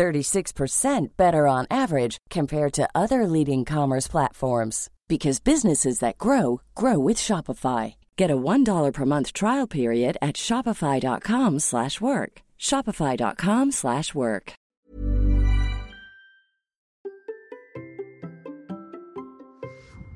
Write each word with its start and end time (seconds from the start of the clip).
36% 0.00 1.08
better 1.18 1.46
on 1.46 1.66
average 1.70 2.16
compared 2.30 2.72
to 2.72 2.88
other 2.94 3.26
leading 3.26 3.66
commerce 3.66 4.08
platforms 4.08 4.88
because 5.08 5.40
businesses 5.40 5.98
that 5.98 6.16
grow 6.16 6.62
grow 6.74 6.98
with 6.98 7.18
Shopify. 7.18 7.96
Get 8.16 8.30
a 8.30 8.36
$1 8.36 8.92
per 8.94 9.04
month 9.04 9.34
trial 9.34 9.66
period 9.66 10.16
at 10.22 10.36
shopify.com/work. 10.36 12.32
shopify.com/work. 12.58 14.54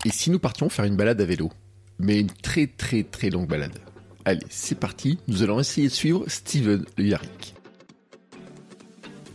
Et 0.07 0.13
si 0.13 0.31
nous 0.31 0.39
partions 0.39 0.71
faire 0.71 0.87
une 0.87 0.97
balade 0.97 1.21
à 1.21 1.27
vélo? 1.27 1.51
Mais 1.99 2.21
une 2.21 2.31
très 2.43 2.67
très 2.67 3.03
très 3.05 3.31
longue 3.31 3.49
balade. 3.49 3.79
Allez, 4.25 4.47
c'est 4.49 4.81
parti, 4.81 5.19
nous 5.29 5.43
allons 5.43 5.61
essayer 5.61 5.89
de 5.89 5.93
suivre 5.93 6.25
Steven 6.29 6.85
Le 6.97 7.05
Yarrick. 7.05 7.55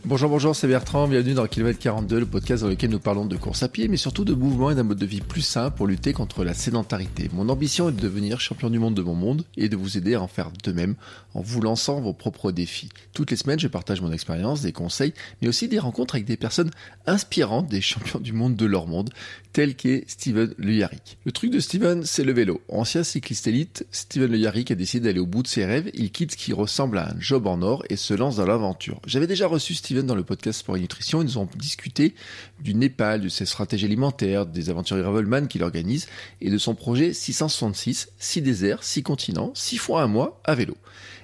Bonjour, 0.09 0.27
bonjour, 0.27 0.55
c'est 0.55 0.68
Bertrand, 0.68 1.08
bienvenue 1.08 1.36
dans 1.36 1.45
Kilomètre 1.45 1.77
42, 1.77 2.22
le 2.22 2.26
podcast 2.26 2.63
dans 2.63 2.70
lequel 2.70 2.90
nous 2.90 2.98
parlons 2.98 3.27
de 3.27 3.38
course 3.38 3.62
à 3.62 3.68
pied, 3.68 3.88
mais 3.88 3.95
surtout 3.95 4.26
de 4.26 4.34
mouvement 4.34 4.72
et 4.72 4.73
d'un 4.73 4.82
mode 4.82 4.98
de 4.98 5.05
vie 5.05 5.22
plus 5.22 5.44
sain 5.44 5.70
pour 5.70 5.85
lutter 5.85 6.13
contre 6.13 6.44
la 6.44 6.55
sédentarité. 6.55 7.30
Mon 7.32 7.48
ambition 7.48 7.90
est 7.90 7.91
de 7.91 8.02
devenir 8.02 8.40
champion 8.40 8.71
du 8.71 8.80
monde 8.80 8.96
de 8.96 9.04
mon 9.04 9.13
monde 9.13 9.43
et 9.55 9.70
de 9.70 9.77
vous 9.77 9.99
aider 9.99 10.15
à 10.15 10.21
en 10.24 10.27
faire 10.27 10.49
de 10.63 10.71
même 10.71 10.96
en 11.34 11.41
vous 11.41 11.62
lançant 11.62 12.02
vos 12.02 12.13
propres 12.13 12.52
défis. 12.52 12.90
Toutes 13.13 13.32
les 13.32 13.38
semaines, 13.38 13.60
je 13.60 13.68
partage 13.68 14.02
mon 14.02 14.12
expérience, 14.12 14.62
des 14.62 14.72
conseils, 14.72 15.13
mais 15.41 15.48
aussi 15.48 15.68
des 15.68 15.80
rencontres 15.80 16.16
avec 16.16 16.26
des 16.26 16.38
personnes 16.38 16.71
inspirantes, 17.05 17.68
des 17.68 17.82
champions 17.90 18.20
du 18.20 18.34
monde 18.34 18.55
de 18.55 18.66
leur 18.66 18.88
monde, 18.88 19.10
tels 19.54 19.76
qu'est 19.76 20.04
Steven 20.08 20.54
Le 20.58 20.74
Yarrick. 20.74 21.18
Le 21.26 21.32
truc 21.32 21.52
de 21.52 21.60
Steven, 21.60 22.04
c'est 22.04 22.24
le 22.24 22.34
vélo. 22.34 22.62
Ancien 22.70 23.04
cycliste 23.04 23.48
élite, 23.48 23.86
Steven 23.91 24.32
Le 24.32 24.38
Yarrick 24.38 24.71
a 24.71 24.76
décidé 24.76 25.05
d'aller 25.05 25.20
au 25.20 25.26
bout 25.26 25.44
de 25.44 25.48
ses 25.48 25.66
rêves, 25.66 25.90
il 25.94 26.12
quitte 26.12 26.32
ce 26.32 26.38
qui 26.38 26.54
ressemble 26.54 26.98
à 26.98 27.10
un 27.10 27.20
job 27.20 27.48
en 27.48 27.62
or 27.62 27.84
et 27.90 27.96
se 27.96 28.14
lance 28.14 28.38
dans 28.38 28.46
l'aventure. 28.46 29.02
J'avais 29.05 29.27
déjà 29.27 29.48
reçu 29.48 29.74
Steven 29.74 30.05
dans 30.05 30.16
le 30.16 30.24
podcast 30.24 30.60
Sport 30.60 30.77
et 30.77 30.82
Nutrition. 30.82 31.21
Ils 31.21 31.26
nous 31.26 31.38
ont 31.38 31.49
discuté 31.58 32.16
du 32.62 32.74
Népal, 32.74 33.21
de 33.21 33.29
ses 33.29 33.46
stratégies 33.46 33.85
alimentaires, 33.85 34.46
des 34.46 34.70
aventures 34.70 34.98
Gravelman 34.98 35.48
qu'il 35.48 35.63
organise 35.63 36.07
et 36.41 36.49
de 36.49 36.57
son 36.57 36.76
projet 36.76 37.13
666, 37.13 38.10
6 38.18 38.41
déserts, 38.41 38.84
6 38.84 39.04
continents, 39.04 39.52
6 39.55 39.77
fois 39.77 40.02
un 40.02 40.07
mois 40.07 40.41
à 40.43 40.55
vélo. 40.55 40.76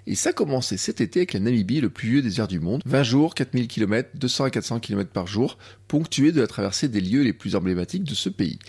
Et 0.08 0.16
ça 0.16 0.30
a 0.30 0.34
commencé 0.34 0.78
cet 0.78 1.02
été 1.02 1.20
avec 1.20 1.34
la 1.34 1.40
Namibie, 1.40 1.82
le 1.82 1.90
plus 1.90 2.10
vieux 2.10 2.22
désert 2.22 2.48
du 2.48 2.60
monde. 2.60 2.82
20 2.86 3.04
jours, 3.04 3.34
4000 3.34 3.68
km, 3.68 4.10
200 4.14 4.44
à 4.44 4.50
400 4.52 4.80
km 4.80 5.10
par 5.10 5.26
jour, 5.26 5.58
ponctué 5.88 6.32
de 6.32 6.42
la 6.42 6.48
traversée 6.48 6.88
des 6.88 7.02
lieux 7.02 7.24
les 7.24 7.34
plus 7.34 7.56
emblématiques 7.56 8.04
de 8.04 8.14
ce 8.14 8.30
pays. 8.30 8.60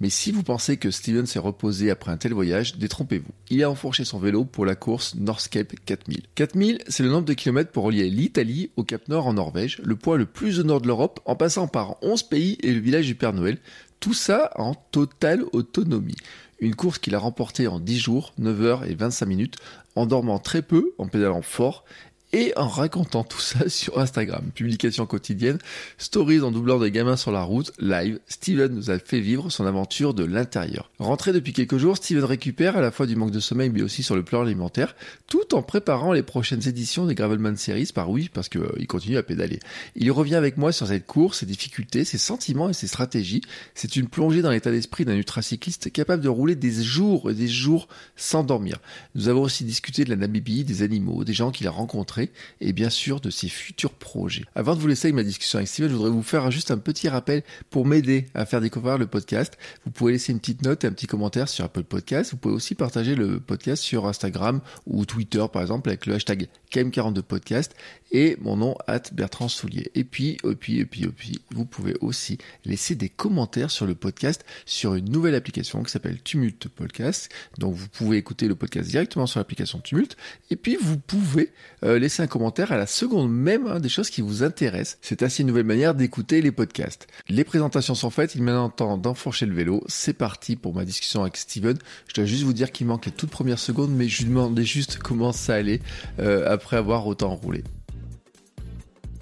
Mais 0.00 0.08
si 0.08 0.32
vous 0.32 0.42
pensez 0.42 0.78
que 0.78 0.90
Steven 0.90 1.26
s'est 1.26 1.38
reposé 1.38 1.90
après 1.90 2.10
un 2.10 2.16
tel 2.16 2.32
voyage, 2.32 2.78
détrompez-vous. 2.78 3.32
Il 3.50 3.62
a 3.62 3.70
enfourché 3.70 4.04
son 4.06 4.18
vélo 4.18 4.46
pour 4.46 4.64
la 4.64 4.74
course 4.74 5.14
Northcape 5.14 5.74
4000. 5.84 6.22
4000, 6.34 6.82
c'est 6.88 7.02
le 7.02 7.10
nombre 7.10 7.26
de 7.26 7.34
kilomètres 7.34 7.70
pour 7.70 7.84
relier 7.84 8.08
l'Italie 8.08 8.70
au 8.76 8.84
Cap 8.84 9.08
Nord 9.08 9.26
en 9.26 9.34
Norvège, 9.34 9.80
le 9.84 9.96
point 9.96 10.16
le 10.16 10.24
plus 10.24 10.58
au 10.58 10.62
nord 10.62 10.80
de 10.80 10.86
l'Europe, 10.86 11.20
en 11.26 11.36
passant 11.36 11.68
par 11.68 12.02
11 12.02 12.22
pays 12.24 12.56
et 12.62 12.72
le 12.72 12.80
village 12.80 13.06
du 13.06 13.14
Père 13.14 13.34
Noël. 13.34 13.58
Tout 14.00 14.14
ça 14.14 14.50
en 14.56 14.74
totale 14.74 15.44
autonomie. 15.52 16.16
Une 16.60 16.74
course 16.74 16.98
qu'il 16.98 17.14
a 17.14 17.18
remportée 17.18 17.66
en 17.68 17.78
10 17.78 17.98
jours, 17.98 18.32
9 18.38 18.62
heures 18.62 18.84
et 18.84 18.94
25 18.94 19.26
minutes, 19.26 19.56
en 19.96 20.06
dormant 20.06 20.38
très 20.38 20.62
peu, 20.62 20.92
en 20.96 21.08
pédalant 21.08 21.42
fort 21.42 21.84
et 22.32 22.52
en 22.56 22.68
racontant 22.68 23.24
tout 23.24 23.40
ça 23.40 23.68
sur 23.68 23.98
Instagram. 23.98 24.50
Publication 24.54 25.06
quotidienne, 25.06 25.58
stories 25.98 26.40
en 26.40 26.50
doublant 26.50 26.78
des 26.78 26.90
gamins 26.90 27.16
sur 27.16 27.32
la 27.32 27.42
route, 27.42 27.72
live, 27.78 28.18
Steven 28.28 28.72
nous 28.72 28.90
a 28.90 28.98
fait 28.98 29.20
vivre 29.20 29.50
son 29.50 29.66
aventure 29.66 30.14
de 30.14 30.24
l'intérieur. 30.24 30.90
Rentré 30.98 31.32
depuis 31.32 31.52
quelques 31.52 31.78
jours, 31.78 31.96
Steven 31.96 32.24
récupère 32.24 32.76
à 32.76 32.80
la 32.80 32.90
fois 32.90 33.06
du 33.06 33.16
manque 33.16 33.30
de 33.30 33.40
sommeil 33.40 33.70
mais 33.70 33.82
aussi 33.82 34.02
sur 34.02 34.16
le 34.16 34.22
plan 34.22 34.42
alimentaire, 34.42 34.94
tout 35.26 35.54
en 35.54 35.62
préparant 35.62 36.12
les 36.12 36.22
prochaines 36.22 36.66
éditions 36.68 37.06
des 37.06 37.14
Gravelman 37.14 37.56
Series 37.56 37.90
par 37.94 38.10
oui 38.10 38.30
parce 38.32 38.48
qu'il 38.48 38.60
euh, 38.60 38.84
continue 38.88 39.16
à 39.16 39.22
pédaler. 39.22 39.58
Il 39.96 40.10
revient 40.12 40.36
avec 40.36 40.56
moi 40.56 40.72
sur 40.72 40.86
cette 40.86 41.06
course, 41.06 41.40
ses 41.40 41.46
difficultés, 41.46 42.04
ses 42.04 42.18
sentiments 42.18 42.68
et 42.68 42.74
ses 42.74 42.86
stratégies. 42.86 43.42
C'est 43.74 43.96
une 43.96 44.08
plongée 44.08 44.42
dans 44.42 44.50
l'état 44.50 44.70
d'esprit 44.70 45.04
d'un 45.04 45.16
ultracycliste 45.16 45.92
capable 45.92 46.22
de 46.22 46.28
rouler 46.28 46.54
des 46.54 46.82
jours 46.82 47.30
et 47.30 47.34
des 47.34 47.48
jours 47.48 47.88
sans 48.16 48.42
dormir. 48.42 48.78
Nous 49.14 49.28
avons 49.28 49.42
aussi 49.42 49.64
discuté 49.64 50.04
de 50.04 50.10
la 50.10 50.16
Namibie, 50.16 50.64
des 50.64 50.82
animaux, 50.82 51.24
des 51.24 51.32
gens 51.32 51.50
qu'il 51.50 51.66
a 51.66 51.70
rencontrés 51.70 52.19
et 52.60 52.72
bien 52.72 52.90
sûr 52.90 53.20
de 53.20 53.30
ses 53.30 53.48
futurs 53.48 53.92
projets. 53.92 54.44
Avant 54.54 54.74
de 54.74 54.80
vous 54.80 54.88
laisser 54.88 55.08
avec 55.08 55.14
ma 55.14 55.22
discussion 55.22 55.58
avec 55.58 55.68
Steven, 55.68 55.90
je 55.90 55.94
voudrais 55.94 56.10
vous 56.10 56.22
faire 56.22 56.50
juste 56.50 56.70
un 56.70 56.78
petit 56.78 57.08
rappel 57.08 57.42
pour 57.70 57.86
m'aider 57.86 58.26
à 58.34 58.46
faire 58.46 58.60
découvrir 58.60 58.98
le 58.98 59.06
podcast. 59.06 59.56
Vous 59.84 59.90
pouvez 59.90 60.12
laisser 60.12 60.32
une 60.32 60.40
petite 60.40 60.62
note 60.62 60.84
et 60.84 60.86
un 60.86 60.92
petit 60.92 61.06
commentaire 61.06 61.48
sur 61.48 61.64
Apple 61.64 61.84
Podcast. 61.84 62.32
Vous 62.32 62.36
pouvez 62.36 62.54
aussi 62.54 62.74
partager 62.74 63.14
le 63.14 63.40
podcast 63.40 63.82
sur 63.82 64.06
Instagram 64.06 64.60
ou 64.86 65.04
Twitter 65.04 65.44
par 65.52 65.62
exemple 65.62 65.88
avec 65.88 66.06
le 66.06 66.14
hashtag 66.14 66.48
KM42podcast 66.70 67.70
et 68.12 68.36
mon 68.40 68.56
nom 68.56 68.76
at 68.86 69.02
Bertrand 69.12 69.48
Soulier. 69.48 69.90
Et 69.94 70.04
puis, 70.04 70.38
et 70.44 70.54
puis, 70.54 70.80
et 70.80 70.84
puis, 70.84 71.40
vous 71.50 71.64
pouvez 71.64 71.94
aussi 72.00 72.38
laisser 72.64 72.94
des 72.94 73.08
commentaires 73.08 73.70
sur 73.70 73.86
le 73.86 73.94
podcast 73.94 74.44
sur 74.66 74.94
une 74.94 75.10
nouvelle 75.10 75.34
application 75.34 75.82
qui 75.82 75.90
s'appelle 75.90 76.20
Tumult 76.22 76.68
Podcast. 76.68 77.30
Donc 77.58 77.74
vous 77.74 77.88
pouvez 77.88 78.16
écouter 78.16 78.48
le 78.48 78.54
podcast 78.54 78.88
directement 78.88 79.26
sur 79.26 79.40
l'application 79.40 79.78
Tumult 79.80 80.16
et 80.50 80.56
puis 80.56 80.76
vous 80.80 80.98
pouvez 80.98 81.52
euh, 81.84 81.98
laisser 81.98 82.22
un 82.22 82.26
commentaire 82.26 82.72
à 82.72 82.76
la 82.76 82.86
seconde 82.86 83.32
même 83.32 83.66
hein, 83.66 83.80
des 83.80 83.88
choses 83.88 84.10
qui 84.10 84.20
vous 84.20 84.42
intéressent. 84.42 84.98
C'est 85.02 85.22
ainsi 85.22 85.42
une 85.42 85.48
nouvelle 85.48 85.64
manière 85.64 85.94
d'écouter 85.94 86.42
les 86.42 86.52
podcasts. 86.52 87.06
Les 87.28 87.44
présentations 87.44 87.94
sont 87.94 88.10
faites, 88.10 88.34
il 88.34 88.40
est 88.40 88.44
maintenant 88.44 88.70
temps 88.70 88.96
d'enfourcher 88.96 89.46
le 89.46 89.54
vélo. 89.54 89.82
C'est 89.86 90.12
parti 90.12 90.56
pour 90.56 90.74
ma 90.74 90.84
discussion 90.84 91.22
avec 91.22 91.36
Steven. 91.36 91.78
Je 92.08 92.14
dois 92.14 92.24
juste 92.24 92.42
vous 92.42 92.52
dire 92.52 92.72
qu'il 92.72 92.86
manque 92.86 93.06
les 93.06 93.12
toutes 93.12 93.30
premières 93.30 93.58
secondes, 93.58 93.94
mais 93.94 94.08
je 94.08 94.22
lui 94.22 94.30
demandais 94.30 94.64
juste 94.64 94.98
comment 94.98 95.32
ça 95.32 95.54
allait 95.54 95.80
euh, 96.18 96.52
après 96.60 96.76
avoir 96.76 97.06
autant 97.06 97.34
roulé. 97.34 97.64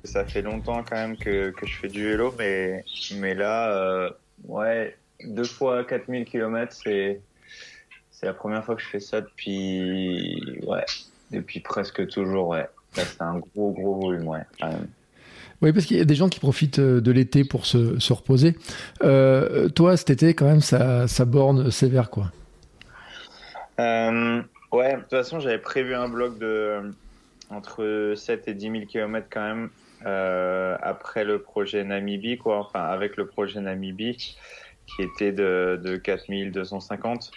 Ça 0.02 0.24
fait 0.24 0.42
longtemps 0.42 0.82
quand 0.82 0.96
même 0.96 1.16
que, 1.16 1.50
que 1.50 1.66
je 1.66 1.76
fais 1.76 1.88
du 1.88 2.02
vélo, 2.04 2.34
mais, 2.36 2.84
mais 3.14 3.34
là, 3.34 3.70
euh, 3.70 4.10
ouais, 4.44 4.96
deux 5.24 5.44
fois 5.44 5.84
4000 5.84 6.24
km, 6.24 6.72
c'est, 6.72 7.20
c'est 8.10 8.26
la 8.26 8.32
première 8.32 8.64
fois 8.64 8.74
que 8.74 8.82
je 8.82 8.88
fais 8.88 9.00
ça 9.00 9.20
depuis, 9.20 10.60
ouais, 10.66 10.84
depuis 11.30 11.60
presque 11.60 12.08
toujours, 12.08 12.48
ouais. 12.48 12.66
c'est 12.92 13.22
un 13.22 13.38
gros, 13.38 13.70
gros 13.70 14.00
volume, 14.00 14.26
ouais, 14.26 14.40
Oui, 15.62 15.72
parce 15.72 15.86
qu'il 15.86 15.98
y 15.98 16.00
a 16.00 16.04
des 16.04 16.16
gens 16.16 16.28
qui 16.28 16.40
profitent 16.40 16.80
euh, 16.80 17.00
de 17.00 17.12
l'été 17.12 17.44
pour 17.44 17.66
se, 17.66 18.00
se 18.00 18.12
reposer. 18.12 18.56
Euh, 19.04 19.68
toi, 19.68 19.96
cet 19.96 20.10
été, 20.10 20.34
quand 20.34 20.46
même, 20.46 20.60
ça, 20.60 21.06
ça 21.06 21.24
borne 21.24 21.70
sévère, 21.70 22.10
quoi. 22.10 22.32
Euh, 23.78 24.42
ouais, 24.72 24.96
de 24.96 25.00
toute 25.02 25.10
façon, 25.10 25.38
j'avais 25.38 25.58
prévu 25.58 25.94
un 25.94 26.08
bloc 26.08 26.36
de 26.40 26.92
entre 27.50 28.14
7 28.16 28.48
et 28.48 28.54
10 28.54 28.70
000 28.70 28.86
km 28.86 29.26
quand 29.30 29.42
même 29.42 29.70
euh, 30.06 30.76
après 30.80 31.24
le 31.24 31.40
projet 31.40 31.82
Namibie, 31.84 32.38
quoi. 32.38 32.58
Enfin, 32.58 32.82
avec 32.84 33.16
le 33.16 33.26
projet 33.26 33.60
Namibie 33.60 34.36
qui 34.86 35.02
était 35.02 35.32
de, 35.32 35.80
de 35.82 35.96
4250. 35.96 37.30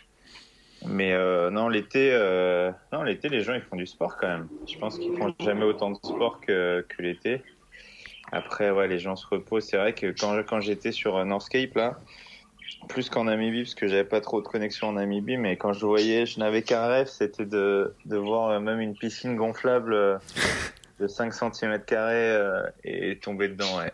Mais 0.88 1.14
euh, 1.14 1.52
non, 1.52 1.70
l'été, 1.70 2.12
euh, 2.14 2.72
non, 2.92 3.04
l'été, 3.04 3.30
les 3.30 3.42
gens 3.42 3.54
ils 3.54 3.62
font 3.62 3.76
du 3.76 3.86
sport 3.86 4.18
quand 4.18 4.28
même. 4.28 4.48
Je 4.68 4.78
pense 4.78 4.98
qu'ils 4.98 5.16
font 5.16 5.34
jamais 5.40 5.64
autant 5.64 5.92
de 5.92 5.98
sport 5.98 6.40
que, 6.42 6.86
que 6.88 7.02
l'été. 7.02 7.42
Après, 8.32 8.72
ouais, 8.72 8.88
les 8.88 8.98
gens 8.98 9.16
se 9.16 9.28
reposent. 9.28 9.66
C'est 9.66 9.78
vrai 9.78 9.94
que 9.94 10.08
quand, 10.08 10.42
quand 10.48 10.62
j'étais 10.62 10.92
sur 10.92 11.24
Northcape 11.26 11.76
là, 11.76 12.00
plus 12.92 13.10
qu'en 13.10 13.26
Namibie, 13.26 13.64
parce 13.64 13.76
que 13.76 13.88
j'avais 13.88 14.04
pas 14.04 14.22
trop 14.22 14.42
de 14.42 14.48
connexion 14.48 14.90
en 14.90 14.94
Namibie, 14.94 15.38
mais 15.38 15.58
quand 15.58 15.74
je 15.74 15.86
voyais, 15.86 16.26
je 16.26 16.40
n'avais 16.40 16.62
qu'un 16.62 16.86
rêve, 16.88 17.08
c'était 17.08 17.46
de, 17.46 17.94
de 18.06 18.18
voir 18.18 18.60
même 18.60 18.80
une 18.80 18.96
piscine 18.96 19.36
gonflable 19.36 19.94
euh, 19.94 20.18
de 21.00 21.08
5 21.08 21.34
cm 21.34 21.82
carrés 21.86 22.38
et 22.84 23.18
tomber 23.18 23.48
dedans, 23.48 23.78
ouais. 23.80 23.92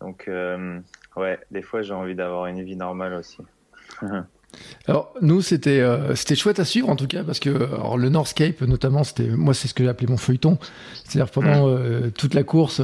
Donc, 0.00 0.28
euh, 0.28 0.78
ouais, 1.16 1.38
des 1.50 1.62
fois, 1.62 1.82
j'ai 1.82 1.94
envie 1.94 2.14
d'avoir 2.14 2.46
une 2.46 2.62
vie 2.62 2.76
normale 2.76 3.14
aussi. 3.14 3.38
Alors 4.86 5.12
nous 5.20 5.42
c'était 5.42 5.80
euh, 5.80 6.14
c'était 6.14 6.36
chouette 6.36 6.60
à 6.60 6.64
suivre 6.64 6.88
en 6.88 6.94
tout 6.94 7.08
cas 7.08 7.24
parce 7.24 7.40
que 7.40 7.50
alors, 7.50 7.98
le 7.98 8.08
Northcape 8.08 8.60
notamment 8.60 9.02
c'était 9.02 9.26
moi 9.26 9.52
c'est 9.52 9.66
ce 9.66 9.74
que 9.74 9.82
j'ai 9.82 9.90
appelé 9.90 10.06
mon 10.06 10.16
feuilleton 10.16 10.58
c'est-à-dire 11.04 11.32
pendant 11.32 11.68
euh, 11.68 12.10
toute 12.16 12.34
la 12.34 12.44
course 12.44 12.80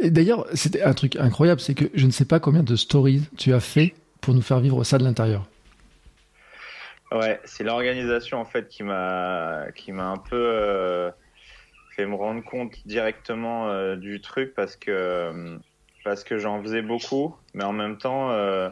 et 0.00 0.10
d'ailleurs 0.10 0.46
c'était 0.54 0.82
un 0.82 0.94
truc 0.94 1.14
incroyable 1.14 1.60
c'est 1.60 1.74
que 1.74 1.84
je 1.94 2.06
ne 2.06 2.10
sais 2.10 2.24
pas 2.24 2.40
combien 2.40 2.64
de 2.64 2.74
stories 2.74 3.22
tu 3.36 3.54
as 3.54 3.60
fait 3.60 3.94
pour 4.22 4.32
nous 4.32 4.40
faire 4.40 4.60
vivre 4.60 4.82
ça 4.84 4.96
de 4.96 5.04
l'intérieur. 5.04 5.46
Ouais 7.10 7.38
c'est 7.44 7.62
l'organisation 7.62 8.40
en 8.40 8.46
fait 8.46 8.68
qui 8.68 8.82
m'a 8.82 9.66
qui 9.74 9.92
m'a 9.92 10.06
un 10.06 10.16
peu 10.16 10.34
euh, 10.34 11.10
fait 11.94 12.06
me 12.06 12.14
rendre 12.14 12.42
compte 12.42 12.74
directement 12.86 13.94
du 13.96 14.22
truc 14.22 14.54
parce 14.54 14.76
que 14.76 15.58
parce 16.04 16.24
que 16.24 16.38
j'en 16.38 16.60
faisais 16.62 16.82
beaucoup, 16.82 17.36
mais 17.54 17.64
en 17.64 17.72
même 17.72 17.98
temps, 17.98 18.30
euh, 18.30 18.68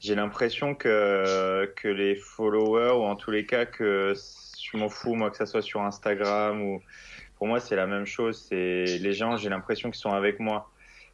j'ai 0.00 0.14
l'impression 0.14 0.74
que, 0.74 1.72
que 1.76 1.88
les 1.88 2.14
followers, 2.16 2.92
ou 2.92 3.02
en 3.02 3.16
tous 3.16 3.30
les 3.30 3.44
cas, 3.46 3.66
que 3.66 4.14
je 4.14 4.76
m'en 4.76 4.88
fous, 4.88 5.14
moi, 5.14 5.30
que 5.30 5.36
ça 5.36 5.46
soit 5.46 5.62
sur 5.62 5.82
Instagram 5.82 6.62
ou. 6.62 6.82
Pour 7.36 7.48
moi, 7.48 7.58
c'est 7.58 7.74
la 7.74 7.88
même 7.88 8.06
chose. 8.06 8.46
C'est 8.48 8.84
les 8.84 9.12
gens, 9.12 9.36
j'ai 9.36 9.48
l'impression 9.48 9.90
qu'ils 9.90 10.00
sont 10.00 10.12
avec 10.12 10.38
moi. 10.38 10.70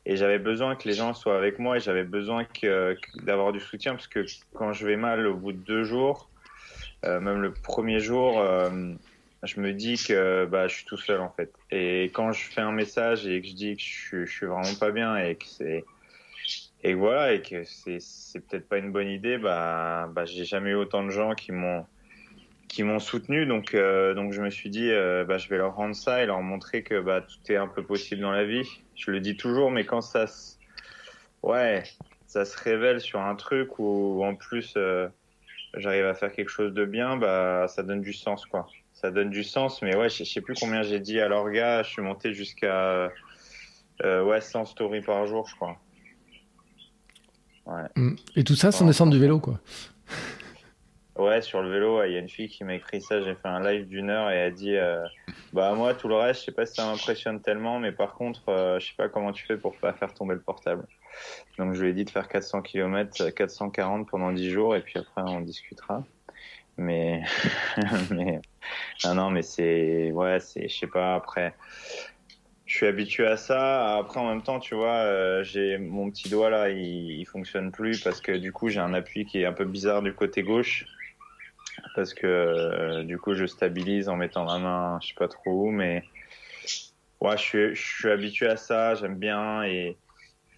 Et 0.07 0.17
j'avais 0.17 0.39
besoin 0.39 0.77
que 0.77 0.89
les 0.89 0.95
gens 0.95 1.13
soient 1.15 1.37
avec 1.37 1.59
moi 1.59 1.77
et 1.77 1.81
j'avais 1.81 2.05
besoin 2.05 2.45
que, 2.45 2.97
d'avoir 3.25 3.53
du 3.53 3.61
soutien 3.61 3.93
parce 3.93 4.09
que 4.09 4.25
quand 4.55 4.73
je 4.73 4.87
vais 4.87 4.97
mal 4.97 5.27
au 5.27 5.35
bout 5.35 5.53
de 5.53 5.59
deux 5.59 5.85
jours, 5.85 6.31
euh, 7.05 7.21
même 7.21 7.41
le 7.41 7.53
premier 7.53 8.01
jour, 8.01 8.41
euh, 8.41 8.93
je 9.43 9.61
me 9.61 9.73
dis 9.73 10.03
que 10.03 10.47
bah, 10.47 10.69
je 10.69 10.77
suis 10.77 10.85
tout 10.85 10.97
seul 10.97 11.21
en 11.21 11.31
fait. 11.31 11.53
Et 11.71 12.05
quand 12.15 12.33
je 12.33 12.45
fais 12.45 12.61
un 12.61 12.73
message 12.73 13.27
et 13.27 13.41
que 13.41 13.49
je 13.49 13.55
dis 13.55 13.77
que 13.77 13.83
je, 13.83 14.25
je 14.25 14.33
suis 14.33 14.47
vraiment 14.47 14.75
pas 14.79 14.91
bien 14.91 15.17
et 15.17 15.37
que 15.37 15.47
c'est 15.47 15.85
et 16.83 16.95
voilà 16.95 17.35
et 17.35 17.43
que 17.43 17.63
c'est 17.65 18.41
peut-être 18.49 18.69
pas 18.69 18.79
une 18.79 18.91
bonne 18.91 19.09
idée, 19.09 19.37
bah 19.37 20.09
bah 20.13 20.25
j'ai 20.25 20.45
jamais 20.47 20.71
eu 20.71 20.75
autant 20.75 21.05
de 21.05 21.11
gens 21.11 21.35
qui 21.35 21.53
m'ont 21.53 21.85
qui 22.71 22.85
m'ont 22.85 23.01
soutenu 23.01 23.47
donc 23.47 23.75
euh, 23.75 24.15
donc 24.15 24.33
je 24.33 24.41
me 24.41 24.49
suis 24.49 24.71
dit 24.71 24.91
euh, 24.91 25.25
bah 25.25 25.39
je 25.39 25.49
vais 25.49 25.57
leur 25.57 25.75
rendre 25.75 25.95
ça 25.95 26.23
et 26.23 26.27
leur 26.27 26.41
montrer 26.41 26.83
que 26.83 27.01
bah 27.01 27.21
tout 27.21 27.53
est 27.53 27.57
un 27.57 27.69
peu 27.69 27.83
possible 27.83 28.23
dans 28.23 28.31
la 28.31 28.45
vie. 28.45 28.69
Je 28.95 29.11
le 29.11 29.21
dis 29.21 29.37
toujours 29.37 29.71
mais 29.71 29.85
quand 29.85 30.01
ça 30.01 30.27
se... 30.27 30.55
ouais, 31.43 31.83
ça 32.27 32.45
se 32.45 32.57
révèle 32.57 33.01
sur 33.01 33.21
un 33.21 33.35
truc 33.35 33.79
où 33.79 34.25
en 34.25 34.35
plus 34.35 34.75
euh, 34.77 35.09
j'arrive 35.77 36.07
à 36.07 36.15
faire 36.15 36.33
quelque 36.33 36.51
chose 36.51 36.73
de 36.73 36.85
bien, 36.85 37.17
bah 37.17 37.67
ça 37.69 37.83
donne 37.83 38.01
du 38.01 38.13
sens 38.13 38.47
quoi 38.47 38.69
ça 39.01 39.11
donne 39.11 39.31
du 39.31 39.45
sens. 39.45 39.83
Mais 39.83 39.97
ouais, 39.97 40.09
je 40.09 40.25
sais 40.25 40.41
plus 40.41 40.55
combien 40.55 40.83
j'ai 40.83 41.01
dit 41.01 41.21
à 41.21 41.29
l'orga. 41.29 41.83
Je 41.83 41.89
suis 41.89 42.03
monté 42.03 42.35
jusqu'à 42.35 43.11
euh, 44.05 44.23
ouais 44.25 44.41
100 44.41 44.67
stories 44.67 45.03
par 45.03 45.27
jour, 45.27 45.47
je 45.49 45.55
crois. 45.55 45.79
Ouais. 47.67 47.89
Mm. 47.97 48.17
Et 48.37 48.45
tout 48.45 48.55
ça 48.55 48.73
sans 48.73 48.87
descendre 48.87 49.13
du 49.13 49.19
vélo, 49.19 49.41
quoi. 49.41 49.59
Ouais, 51.21 51.43
sur 51.43 51.61
le 51.61 51.71
vélo, 51.71 52.03
il 52.05 52.13
y 52.13 52.17
a 52.17 52.19
une 52.19 52.31
fille 52.31 52.49
qui 52.49 52.65
m'a 52.65 52.75
écrit 52.75 53.03
ça. 53.03 53.21
J'ai 53.21 53.35
fait 53.35 53.49
un 53.49 53.61
live 53.61 53.87
d'une 53.87 54.09
heure 54.09 54.31
et 54.31 54.37
elle 54.37 54.47
a 54.47 54.51
dit 54.51 54.75
euh, 54.75 55.05
Bah, 55.53 55.75
moi, 55.75 55.93
tout 55.93 56.09
le 56.09 56.15
reste, 56.15 56.41
je 56.41 56.47
sais 56.47 56.53
pas 56.53 56.65
si 56.65 56.77
ça 56.77 56.87
m'impressionne 56.87 57.43
tellement, 57.43 57.79
mais 57.79 57.93
par 57.93 58.15
contre, 58.15 58.49
euh, 58.49 58.81
je 58.81 58.87
sais 58.87 58.95
pas 58.97 59.11
comment 59.11 59.31
tu 59.31 59.45
fais 59.45 59.59
pour 59.59 59.77
pas 59.77 59.93
faire 59.93 60.15
tomber 60.15 60.33
le 60.33 60.41
portable. 60.41 60.87
Donc, 61.59 61.75
je 61.75 61.83
lui 61.83 61.91
ai 61.91 61.93
dit 61.93 62.07
de 62.07 62.11
faire 62.11 62.27
400 62.27 62.63
km, 62.63 63.29
440 63.35 64.09
pendant 64.09 64.33
10 64.33 64.49
jours 64.51 64.75
et 64.75 64.81
puis 64.81 64.99
après, 64.99 65.21
on 65.21 65.41
discutera. 65.43 66.05
Mais, 66.79 67.23
mais 68.11 68.41
non, 69.05 69.31
mais 69.31 69.43
c'est, 69.43 70.13
ouais, 70.13 70.41
c'est, 70.41 70.69
je 70.69 70.75
sais 70.79 70.87
pas, 70.87 71.17
après, 71.17 71.55
je 72.65 72.77
suis 72.77 72.87
habitué 72.87 73.27
à 73.27 73.37
ça. 73.37 73.99
Après, 73.99 74.21
en 74.21 74.29
même 74.29 74.43
temps, 74.43 74.59
tu 74.59 74.75
vois, 74.75 74.95
euh, 74.95 75.43
j'ai 75.45 75.77
mon 75.77 76.11
petit 76.11 76.31
doigt 76.31 76.49
là, 76.49 76.71
il, 76.71 77.19
il 77.21 77.27
fonctionne 77.27 77.73
plus 77.73 78.01
parce 78.03 78.23
que 78.23 78.33
du 78.33 78.53
coup, 78.53 78.71
j'ai 78.71 78.81
un 78.81 78.95
appui 78.95 79.27
qui 79.27 79.43
est 79.43 79.45
un 79.45 79.53
peu 79.53 79.67
bizarre 79.67 80.01
du 80.01 80.15
côté 80.15 80.43
gauche. 80.43 80.87
Parce 81.95 82.15
que 82.15 82.27
euh, 82.27 83.05
du 83.05 83.19
coup, 83.19 83.35
je 83.35 83.47
stabilise 83.47 84.09
en 84.09 84.17
mettant 84.17 84.45
la 84.45 84.59
main, 84.59 84.99
je 85.03 85.09
sais 85.09 85.15
pas 85.15 85.29
trop 85.29 85.67
où, 85.67 85.71
mais 85.71 86.05
ouais, 87.21 87.37
je 87.37 87.43
suis, 87.43 87.75
je 87.75 87.83
suis 87.83 88.11
habitué 88.11 88.47
à 88.49 88.57
ça, 88.57 88.95
j'aime 88.95 89.17
bien 89.17 89.63
et 89.65 89.97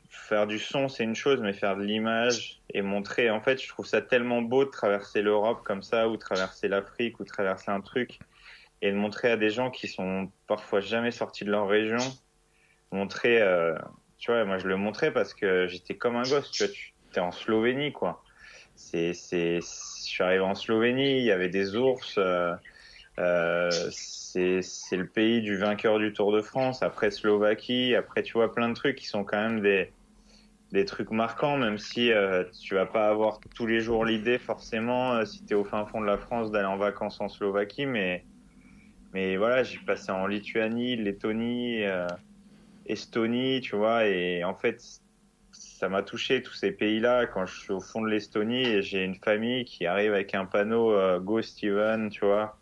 faire 0.08 0.46
du 0.46 0.58
son, 0.58 0.88
c'est 0.88 1.04
une 1.04 1.14
chose, 1.14 1.40
mais 1.40 1.52
faire 1.52 1.76
de 1.76 1.82
l'image 1.82 2.60
et 2.70 2.82
montrer, 2.82 3.30
en 3.30 3.40
fait, 3.40 3.60
je 3.60 3.69
trouve 3.69 3.86
ça 3.86 4.02
tellement 4.02 4.42
beau 4.42 4.64
de 4.64 4.70
traverser 4.70 5.22
l'Europe 5.22 5.62
comme 5.64 5.82
ça, 5.82 6.08
ou 6.08 6.16
traverser 6.16 6.69
l'Afrique, 6.69 7.19
ou 7.19 7.24
traverser 7.24 7.70
un 7.70 7.80
truc, 7.80 8.19
et 8.82 8.90
de 8.90 8.96
montrer 8.96 9.30
à 9.30 9.36
des 9.36 9.50
gens 9.50 9.70
qui 9.70 9.88
sont 9.88 10.30
parfois 10.46 10.80
jamais 10.80 11.10
sortis 11.10 11.44
de 11.44 11.50
leur 11.50 11.66
région, 11.66 11.98
montrer, 12.90 13.40
euh, 13.40 13.74
tu 14.19 14.30
vois, 14.30 14.44
moi 14.44 14.58
je 14.58 14.69
le 14.69 14.76
montrais 14.76 15.12
parce 15.12 15.34
que 15.34 15.66
j'étais 15.66 15.96
comme 15.96 16.16
un 16.16 16.22
gosse, 16.22 16.50
tu 16.50 16.64
vois, 16.64 16.72
tu 16.72 16.94
es 17.14 17.20
en 17.20 17.32
Slovénie, 17.32 17.92
quoi. 17.92 18.22
C'est, 18.90 19.61
je 19.61 19.61
suis 19.62 20.23
arrivé 20.23 20.43
en 20.43 20.55
Slovénie, 20.55 21.19
il 21.19 21.25
y 21.25 21.31
avait 21.31 21.49
des 21.49 21.76
ours, 21.76 22.17
euh, 22.19 22.52
euh, 23.19 23.70
c'est, 23.90 24.61
c'est 24.61 24.96
le 24.96 25.06
pays 25.06 25.40
du 25.40 25.56
vainqueur 25.56 25.99
du 25.99 26.12
Tour 26.12 26.31
de 26.31 26.43
France, 26.43 26.82
après 26.82 27.11
Slovaquie, 27.11 27.94
après 27.94 28.23
tu 28.23 28.34
vois 28.34 28.52
plein 28.52 28.69
de 28.69 28.75
trucs 28.75 28.96
qui 28.96 29.06
sont 29.06 29.25
quand 29.25 29.40
même 29.40 29.62
des, 29.62 29.90
des 30.73 30.84
trucs 30.84 31.11
marquants, 31.11 31.56
même 31.56 31.79
si 31.79 32.12
euh, 32.12 32.44
tu 32.61 32.75
vas 32.75 32.84
pas 32.84 33.08
avoir 33.08 33.40
tous 33.55 33.67
les 33.67 33.81
jours 33.81 34.05
l'idée 34.05 34.38
forcément, 34.38 35.25
si 35.25 35.44
tu 35.46 35.55
es 35.55 35.56
au 35.56 35.64
fin 35.64 35.87
fond 35.87 36.00
de 36.00 36.06
la 36.06 36.19
France, 36.19 36.50
d'aller 36.50 36.67
en 36.67 36.76
vacances 36.76 37.20
en 37.20 37.29
Slovaquie. 37.29 37.87
Mais, 37.87 38.25
mais 39.14 39.37
voilà, 39.38 39.62
j'ai 39.62 39.79
passé 39.87 40.12
en 40.12 40.26
Lituanie, 40.26 40.96
Lettonie, 40.96 41.84
Estonie, 42.87 43.61
tu 43.62 43.76
vois. 43.76 44.06
Et 44.06 44.44
en 44.44 44.55
fait, 44.55 44.82
ça 45.82 45.88
m'a 45.88 46.05
touché 46.05 46.43
tous 46.43 46.55
ces 46.55 46.70
pays-là 46.70 47.26
quand 47.26 47.44
je 47.44 47.58
suis 47.58 47.73
au 47.73 47.81
fond 47.81 48.02
de 48.02 48.06
l'Estonie 48.06 48.62
et 48.62 48.82
j'ai 48.82 49.02
une 49.02 49.17
famille 49.17 49.64
qui 49.64 49.84
arrive 49.84 50.12
avec 50.12 50.32
un 50.32 50.44
panneau 50.44 51.19
Go 51.19 51.43
Steven, 51.43 52.08
tu 52.08 52.25
vois. 52.25 52.56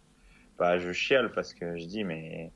Bah, 0.59 0.79
je 0.79 0.91
chiale 0.91 1.31
parce 1.31 1.53
que 1.53 1.77
je 1.77 1.85
dis, 1.85 2.03
mais. 2.03 2.51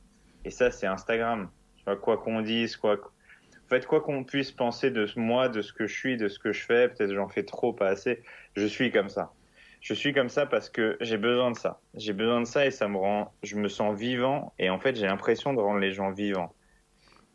Et 0.47 0.49
ça, 0.49 0.71
c'est 0.71 0.87
Instagram. 0.87 1.51
Tu 1.77 1.85
vois, 1.85 1.97
quoi 1.97 2.17
qu'on 2.17 2.41
dise, 2.41 2.79
quoi 2.79 2.95
en 2.95 3.69
fait, 3.69 3.85
quoi 3.85 4.01
qu'on 4.01 4.25
puisse 4.25 4.53
penser 4.53 4.91
de 4.91 5.07
moi, 5.17 5.51
de 5.51 5.61
ce 5.61 5.75
que 5.75 5.87
je 5.87 5.95
suis, 5.95 6.17
de 6.17 6.29
ce 6.29 6.39
que 6.39 6.51
je 6.51 6.65
fais, 6.65 6.89
peut-être 6.89 7.13
j'en 7.13 7.29
fais 7.29 7.43
trop, 7.43 7.75
pas 7.75 7.89
assez, 7.89 8.23
je 8.57 8.65
suis 8.65 8.91
comme 8.91 9.11
ça. 9.11 9.35
Je 9.83 9.93
suis 9.93 10.15
comme 10.15 10.31
ça 10.31 10.47
parce 10.47 10.71
que 10.71 10.97
j'ai 11.03 11.19
besoin 11.19 11.51
de 11.51 11.59
ça. 11.59 11.79
J'ai 11.93 12.15
besoin 12.15 12.41
de 12.41 12.47
ça 12.47 12.65
et 12.65 12.71
ça 12.71 12.89
me 12.89 12.97
rend, 12.97 13.35
je 13.43 13.57
me 13.57 13.69
sens 13.69 13.95
vivant 13.99 14.55
et 14.59 14.71
en 14.71 14.79
fait, 14.79 14.97
j'ai 14.97 15.07
l'impression 15.07 15.53
de 15.53 15.61
rendre 15.61 15.81
les 15.81 15.93
gens 15.93 16.11
vivants. 16.11 16.55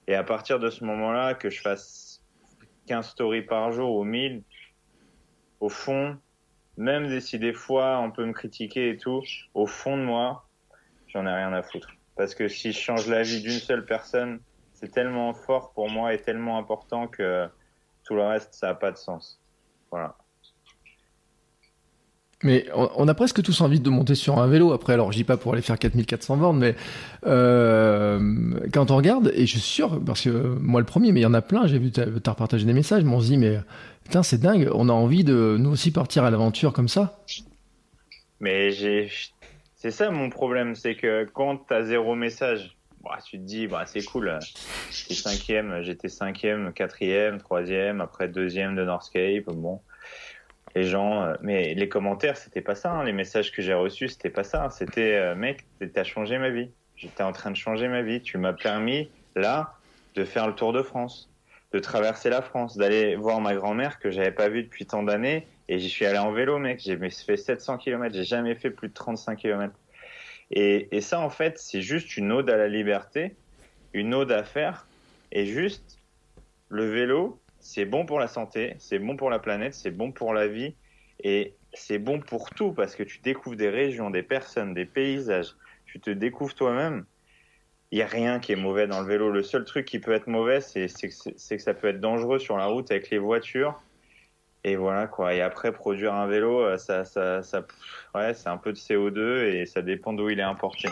Et 0.08 0.16
à 0.16 0.24
partir 0.24 0.58
de 0.58 0.72
ce 0.72 0.84
moment-là, 0.84 1.36
que 1.36 1.52
je 1.52 1.62
fasse 1.62 2.09
15 2.90 3.08
stories 3.08 3.44
par 3.44 3.72
jour 3.72 3.96
ou 3.98 4.04
1000, 4.04 4.42
au 5.60 5.70
fond, 5.70 6.18
même 6.76 7.20
si 7.20 7.38
des 7.38 7.54
fois 7.54 8.00
on 8.00 8.10
peut 8.10 8.26
me 8.26 8.34
critiquer 8.34 8.90
et 8.90 8.98
tout, 8.98 9.22
au 9.54 9.68
fond 9.68 9.96
de 9.96 10.02
moi, 10.02 10.48
j'en 11.08 11.28
ai 11.28 11.32
rien 11.32 11.54
à 11.54 11.62
foutre. 11.62 11.90
Parce 12.16 12.34
que 12.34 12.48
si 12.48 12.72
je 12.72 12.80
change 12.80 13.08
la 13.08 13.22
vie 13.22 13.42
d'une 13.42 13.60
seule 13.60 13.86
personne, 13.86 14.40
c'est 14.74 14.92
tellement 14.92 15.36
fort 15.36 15.72
pour 15.74 15.88
moi 15.88 16.16
et 16.16 16.22
tellement 16.22 16.58
important 16.58 17.08
que 17.08 17.48
tout 18.04 18.16
le 18.16 18.24
reste, 18.24 18.56
ça 18.56 18.68
n'a 18.68 18.76
pas 18.76 18.92
de 18.92 18.98
sens. 18.98 19.40
Voilà. 19.92 20.18
Mais 22.44 22.68
on, 22.74 23.08
a 23.10 23.14
presque 23.14 23.44
tous 23.44 23.60
envie 23.60 23.82
de 23.82 23.90
monter 23.90 24.16
sur 24.16 24.40
un 24.40 24.48
vélo. 24.48 24.72
Après, 24.72 24.94
alors 24.94 25.12
je 25.12 25.18
dis 25.18 25.24
pas 25.26 25.36
pour 25.36 25.54
aller 25.54 25.62
faire 25.62 25.78
4400 25.78 26.38
bornes, 26.38 26.58
mais 26.58 26.76
euh, 27.28 28.54
quand 28.74 28.92
on 28.92 28.96
regarde, 28.96 29.32
et 29.36 29.46
je 29.46 29.52
suis 29.52 29.60
sûr, 29.60 30.02
parce 30.06 30.22
que 30.22 30.30
moi 30.30 30.80
le 30.80 30.86
premier, 30.86 31.12
mais 31.12 31.20
il 31.20 31.24
y 31.24 31.26
en 31.26 31.34
a 31.34 31.42
plein, 31.42 31.68
j'ai 31.68 31.80
vu, 31.80 31.92
tu 31.92 32.00
as, 32.00 32.06
repartagé 32.06 32.66
des 32.66 32.74
messages, 32.74 33.04
mais 33.04 33.12
on 33.12 33.20
se 33.20 33.26
dit, 33.26 33.38
mais 33.38 33.60
putain, 34.06 34.24
c'est 34.24 34.40
dingue, 34.40 34.70
on 34.74 34.88
a 34.88 34.94
envie 34.94 35.26
de 35.26 35.58
nous 35.60 35.72
aussi 35.72 35.92
partir 35.92 36.24
à 36.24 36.32
l'aventure 36.32 36.72
comme 36.72 36.88
ça. 36.88 37.20
Mais 38.40 38.72
c'est 39.76 39.92
ça 39.92 40.10
mon 40.10 40.30
problème, 40.30 40.76
c'est 40.76 40.96
que 40.96 41.26
quand 41.34 41.58
tu 41.68 41.74
as 41.74 41.84
zéro 41.84 42.16
message, 42.16 42.78
bah, 43.04 43.18
tu 43.26 43.38
te 43.38 43.44
dis, 43.44 43.68
bah, 43.68 43.84
c'est 43.86 44.04
cool. 44.04 44.40
J'étais 44.92 45.14
cinquième, 45.14 45.82
j'étais 45.84 46.10
cinquième, 46.10 46.72
quatrième, 46.74 47.38
troisième, 47.38 48.00
après 48.02 48.28
deuxième 48.30 48.76
de 48.76 48.84
Northscape. 48.84 49.46
Bon, 49.48 49.82
les 50.76 50.84
gens, 50.84 51.24
euh, 51.24 51.36
mais 51.42 51.74
les 51.74 51.90
commentaires, 51.90 52.38
c'était 52.38 52.62
pas 52.62 52.76
ça. 52.76 52.92
Hein. 52.92 53.04
Les 53.04 53.14
messages 53.14 53.52
que 53.52 53.62
j'ai 53.62 53.74
reçus, 53.74 54.10
c'était 54.10 54.30
pas 54.30 54.44
ça. 54.44 54.70
C'était, 54.70 55.16
euh, 55.16 55.36
mec, 55.36 55.66
t'as 55.94 56.04
changé 56.04 56.38
ma 56.38 56.50
vie. 56.50 56.70
J'étais 56.96 57.24
en 57.24 57.32
train 57.32 57.52
de 57.52 57.56
changer 57.56 57.88
ma 57.88 58.02
vie. 58.02 58.22
Tu 58.22 58.38
m'as 58.38 58.54
permis, 58.54 59.10
là, 59.36 59.74
de 60.16 60.24
faire 60.24 60.48
le 60.48 60.54
tour 60.54 60.74
de 60.74 60.82
France, 60.82 61.30
de 61.72 61.80
traverser 61.80 62.30
la 62.30 62.42
France, 62.42 62.78
d'aller 62.78 63.16
voir 63.16 63.42
ma 63.42 63.56
grand-mère 63.56 64.00
que 64.00 64.12
j'avais 64.12 64.32
pas 64.32 64.50
vue 64.50 64.64
depuis 64.64 64.86
tant 64.86 65.04
d'années. 65.04 65.48
Et 65.70 65.80
j'y 65.80 65.90
suis 65.90 66.06
allé 66.06 66.18
en 66.18 66.32
vélo, 66.32 66.60
mec. 66.60 66.80
J'ai 66.84 66.98
fait 66.98 67.38
700 67.38 67.78
km. 67.78 68.14
J'ai 68.14 68.24
jamais 68.24 68.56
fait 68.56 68.70
plus 68.70 68.90
de 68.90 68.94
35 68.94 69.38
km. 69.38 69.74
Et, 70.52 70.96
et 70.96 71.02
ça, 71.02 71.20
en 71.20 71.30
fait, 71.30 71.58
c'est 71.58 71.82
juste 71.82 72.18
une 72.18 72.32
ode 72.32 72.50
à 72.50 72.58
la 72.58 72.68
liberté, 72.68 73.36
une 73.94 74.14
ode 74.14 74.32
à 74.32 74.44
faire. 74.44 74.88
Et 75.32 75.46
juste, 75.46 76.00
le 76.70 76.86
vélo, 76.86 77.39
c'est 77.60 77.86
bon 77.86 78.06
pour 78.06 78.20
la 78.20 78.28
santé, 78.28 78.76
c'est 78.80 79.00
bon 79.00 79.18
pour 79.18 79.30
la 79.30 79.40
planète, 79.40 79.74
c'est 79.74 79.92
bon 79.92 80.12
pour 80.12 80.34
la 80.34 80.48
vie. 80.48 80.76
Et 81.24 81.54
c'est 81.74 82.00
bon 82.00 82.20
pour 82.20 82.50
tout 82.52 82.72
parce 82.72 82.96
que 82.96 83.04
tu 83.04 83.20
découvres 83.20 83.58
des 83.58 83.70
régions, 83.70 84.10
des 84.10 84.24
personnes, 84.24 84.74
des 84.74 84.86
paysages. 84.86 85.56
Tu 85.86 86.00
te 86.00 86.10
découvres 86.10 86.54
toi-même. 86.54 87.06
Il 87.92 87.98
n'y 87.98 88.04
a 88.04 88.08
rien 88.08 88.40
qui 88.40 88.52
est 88.52 88.56
mauvais 88.56 88.88
dans 88.88 89.02
le 89.02 89.08
vélo. 89.08 89.32
Le 89.32 89.44
seul 89.44 89.66
truc 89.66 89.86
qui 89.86 90.00
peut 90.00 90.14
être 90.14 90.28
mauvais, 90.28 90.62
c'est 90.62 90.88
que 90.88 91.58
ça 91.58 91.74
peut 91.74 91.88
être 91.88 92.00
dangereux 92.00 92.40
sur 92.40 92.58
la 92.58 92.68
route 92.68 92.92
avec 92.92 93.10
les 93.10 93.18
voitures 93.18 93.82
et 94.64 94.76
voilà 94.76 95.08
quoi. 95.08 95.34
Et 95.34 95.42
après 95.42 95.72
produire 95.72 96.14
un 96.14 96.28
vélo, 96.28 96.62
euh, 96.62 96.78
ça, 96.78 97.06
ça, 97.06 97.44
ça 97.44 97.66
ouais, 98.16 98.34
c'est 98.34 98.50
un 98.50 98.58
peu 98.58 98.72
de 98.72 98.78
CO2 98.78 99.46
et 99.46 99.66
ça 99.66 99.82
dépend 99.82 100.14
d'où 100.14 100.30
il 100.30 100.40
est 100.40 100.44
importé. 100.44 100.90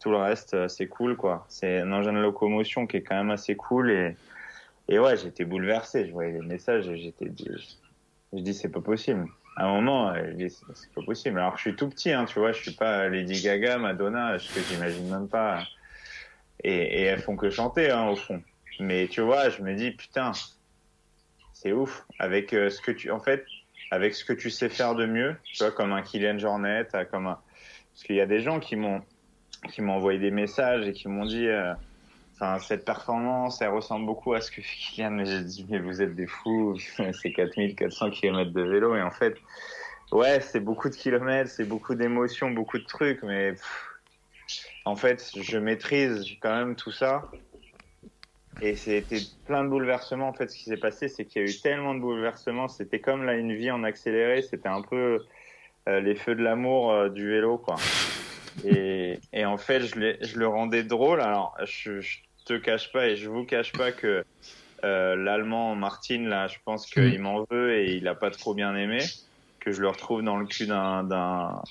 Tout 0.00 0.10
le 0.10 0.16
reste, 0.16 0.54
euh, 0.54 0.68
c'est 0.68 0.88
cool 0.88 1.16
quoi. 1.16 1.44
C'est 1.48 1.80
un 1.80 1.92
engin 1.92 2.12
de 2.12 2.18
locomotion 2.18 2.86
qui 2.86 2.98
est 2.98 3.02
quand 3.02 3.16
même 3.16 3.30
assez 3.30 3.54
cool 3.54 3.90
et 3.90 4.16
et 4.88 4.98
ouais, 4.98 5.16
j'étais 5.16 5.44
bouleversé. 5.44 6.06
Je 6.06 6.12
voyais 6.12 6.32
les 6.32 6.46
messages 6.46 6.90
j'étais, 6.94 7.26
je, 7.26 8.38
dis 8.38 8.54
c'est 8.54 8.68
pas 8.68 8.80
possible. 8.80 9.26
À 9.56 9.66
un 9.66 9.72
moment, 9.74 10.10
euh, 10.10 10.30
je 10.30 10.32
dis 10.32 10.50
c'est 10.50 10.92
pas 10.92 11.02
possible. 11.02 11.38
Alors 11.38 11.56
je 11.56 11.62
suis 11.62 11.76
tout 11.76 11.88
petit, 11.88 12.12
hein, 12.12 12.24
tu 12.24 12.38
vois, 12.38 12.52
je 12.52 12.62
suis 12.62 12.72
pas 12.72 13.08
Lady 13.08 13.42
Gaga, 13.42 13.78
Madonna, 13.78 14.38
ce 14.38 14.54
que 14.54 14.60
j'imagine 14.60 15.08
même 15.08 15.28
pas. 15.28 15.62
Et, 16.64 17.00
et 17.00 17.02
elles 17.02 17.20
font 17.20 17.36
que 17.36 17.50
chanter 17.50 17.90
hein, 17.90 18.08
au 18.08 18.16
fond. 18.16 18.42
Mais 18.80 19.08
tu 19.08 19.20
vois, 19.20 19.50
je 19.50 19.62
me 19.62 19.74
dis 19.74 19.90
putain 19.90 20.32
c'est 21.52 21.72
ouf. 21.72 22.06
Avec 22.18 22.50
ce 22.50 22.80
que 22.80 22.90
tu, 22.90 23.10
en 23.10 23.20
fait, 23.20 23.44
avec 23.90 24.14
ce 24.14 24.24
que 24.24 24.32
tu 24.32 24.50
sais 24.50 24.68
faire 24.68 24.94
de 24.94 25.06
mieux, 25.06 25.36
tu 25.44 25.62
vois, 25.62 25.72
comme 25.72 25.92
un 25.92 26.02
Kylian 26.02 26.38
Jornet, 26.38 26.88
comme 27.10 27.26
un, 27.26 27.38
parce 27.92 28.04
qu'il 28.04 28.16
y 28.16 28.20
a 28.20 28.26
des 28.26 28.40
gens 28.40 28.58
qui 28.58 28.74
m'ont, 28.74 29.02
qui 29.70 29.82
m'ont 29.82 29.94
envoyé 29.94 30.18
des 30.18 30.30
messages 30.30 30.88
et 30.88 30.92
qui 30.92 31.08
m'ont 31.08 31.26
dit, 31.26 31.46
cette 32.60 32.84
performance, 32.84 33.62
elle 33.62 33.70
ressemble 33.70 34.06
beaucoup 34.06 34.34
à 34.34 34.40
ce 34.40 34.50
que 34.50 34.62
fait 34.62 34.76
Kylian, 34.76 35.10
mais 35.10 35.26
j'ai 35.26 35.42
dit, 35.42 35.66
mais 35.68 35.78
vous 35.78 36.02
êtes 36.02 36.14
des 36.14 36.26
fous, 36.26 36.76
c'est 37.22 37.32
4400 37.32 38.10
km 38.10 38.50
de 38.50 38.62
vélo, 38.62 38.96
et 38.96 39.02
en 39.02 39.10
fait, 39.10 39.36
ouais, 40.10 40.40
c'est 40.40 40.60
beaucoup 40.60 40.88
de 40.88 40.94
kilomètres, 40.94 41.50
c'est 41.50 41.64
beaucoup 41.64 41.94
d'émotions, 41.94 42.50
beaucoup 42.50 42.78
de 42.78 42.84
trucs, 42.84 43.22
mais 43.22 43.54
en 44.84 44.96
fait, 44.96 45.32
je 45.40 45.58
maîtrise 45.58 46.24
quand 46.40 46.54
même 46.54 46.76
tout 46.76 46.90
ça. 46.92 47.30
Et 48.60 48.76
c'était 48.76 49.20
plein 49.46 49.64
de 49.64 49.68
bouleversements. 49.68 50.28
En 50.28 50.32
fait, 50.32 50.50
ce 50.50 50.56
qui 50.56 50.64
s'est 50.64 50.76
passé, 50.76 51.08
c'est 51.08 51.24
qu'il 51.24 51.42
y 51.42 51.44
a 51.44 51.48
eu 51.48 51.60
tellement 51.60 51.94
de 51.94 52.00
bouleversements. 52.00 52.68
C'était 52.68 53.00
comme 53.00 53.24
là 53.24 53.34
une 53.34 53.54
vie 53.54 53.70
en 53.70 53.82
accéléré. 53.82 54.42
C'était 54.42 54.68
un 54.68 54.82
peu 54.82 55.24
euh, 55.88 56.00
les 56.00 56.14
feux 56.14 56.34
de 56.34 56.42
l'amour 56.42 56.92
euh, 56.92 57.08
du 57.08 57.28
vélo, 57.28 57.58
quoi. 57.58 57.76
Et, 58.64 59.18
en 59.44 59.56
fait, 59.56 59.80
je, 59.80 60.38
le 60.38 60.46
rendais 60.46 60.82
drôle. 60.82 61.20
Alors, 61.20 61.56
je, 61.64 62.02
te 62.44 62.54
cache 62.54 62.92
pas 62.92 63.08
et 63.08 63.16
je 63.16 63.28
vous 63.28 63.44
cache 63.44 63.72
pas 63.72 63.92
que 63.92 64.24
euh, 64.84 65.16
l'allemand 65.16 65.74
Martin, 65.74 66.22
là, 66.28 66.48
je 66.48 66.58
pense 66.64 66.86
qu'il 66.86 67.20
m'en 67.20 67.46
veut 67.50 67.76
et 67.76 67.94
il 67.94 68.08
a 68.08 68.14
pas 68.14 68.30
trop 68.30 68.54
bien 68.54 68.74
aimé 68.76 69.00
que 69.60 69.72
je 69.72 69.80
le 69.80 69.88
retrouve 69.88 70.22
dans 70.22 70.36
le 70.36 70.46
cul 70.46 70.66
d'un 70.66 71.04
d'un 71.04 71.62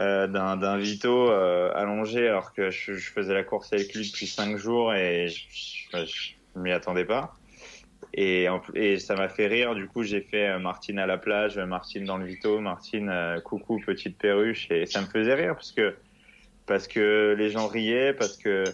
euh, 0.00 0.26
d'un 0.26 0.78
Vito 0.78 1.30
euh, 1.30 1.72
allongé 1.74 2.28
alors 2.28 2.52
que 2.52 2.70
je, 2.70 2.94
je, 2.94 3.10
faisais 3.10 3.34
la 3.34 3.44
course 3.44 3.72
avec 3.72 3.94
lui 3.94 4.06
depuis 4.06 4.26
cinq 4.26 4.56
jours 4.56 4.94
et 4.94 5.28
je, 5.28 5.44
je, 5.50 6.04
je 6.04 6.60
m'y 6.60 6.72
attendais 6.72 7.04
pas. 7.04 7.34
Et, 8.14 8.46
et 8.74 8.98
ça 8.98 9.14
m'a 9.14 9.28
fait 9.28 9.46
rire. 9.46 9.74
Du 9.74 9.88
coup, 9.88 10.02
j'ai 10.02 10.22
fait 10.22 10.48
euh, 10.48 10.58
Martine 10.58 10.98
à 10.98 11.06
la 11.06 11.18
plage, 11.18 11.58
Martine 11.58 12.04
dans 12.04 12.16
le 12.16 12.24
Vito, 12.24 12.60
Martine 12.60 13.10
euh, 13.10 13.40
coucou 13.40 13.78
petite 13.78 14.16
perruche 14.16 14.70
et 14.70 14.86
ça 14.86 15.02
me 15.02 15.06
faisait 15.06 15.34
rire 15.34 15.54
parce 15.54 15.72
que 15.72 15.94
parce 16.64 16.88
que 16.88 17.34
les 17.38 17.50
gens 17.50 17.68
riaient, 17.68 18.12
parce 18.12 18.36
que 18.36 18.64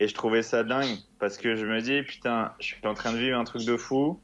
et 0.00 0.08
je 0.08 0.14
trouvais 0.14 0.42
ça 0.42 0.62
dingue 0.64 0.98
parce 1.18 1.36
que 1.38 1.56
je 1.56 1.66
me 1.66 1.80
dis 1.80 2.02
putain, 2.02 2.52
je 2.60 2.66
suis 2.66 2.86
en 2.86 2.94
train 2.94 3.12
de 3.12 3.18
vivre 3.18 3.38
un 3.38 3.44
truc 3.44 3.64
de 3.64 3.76
fou 3.76 4.20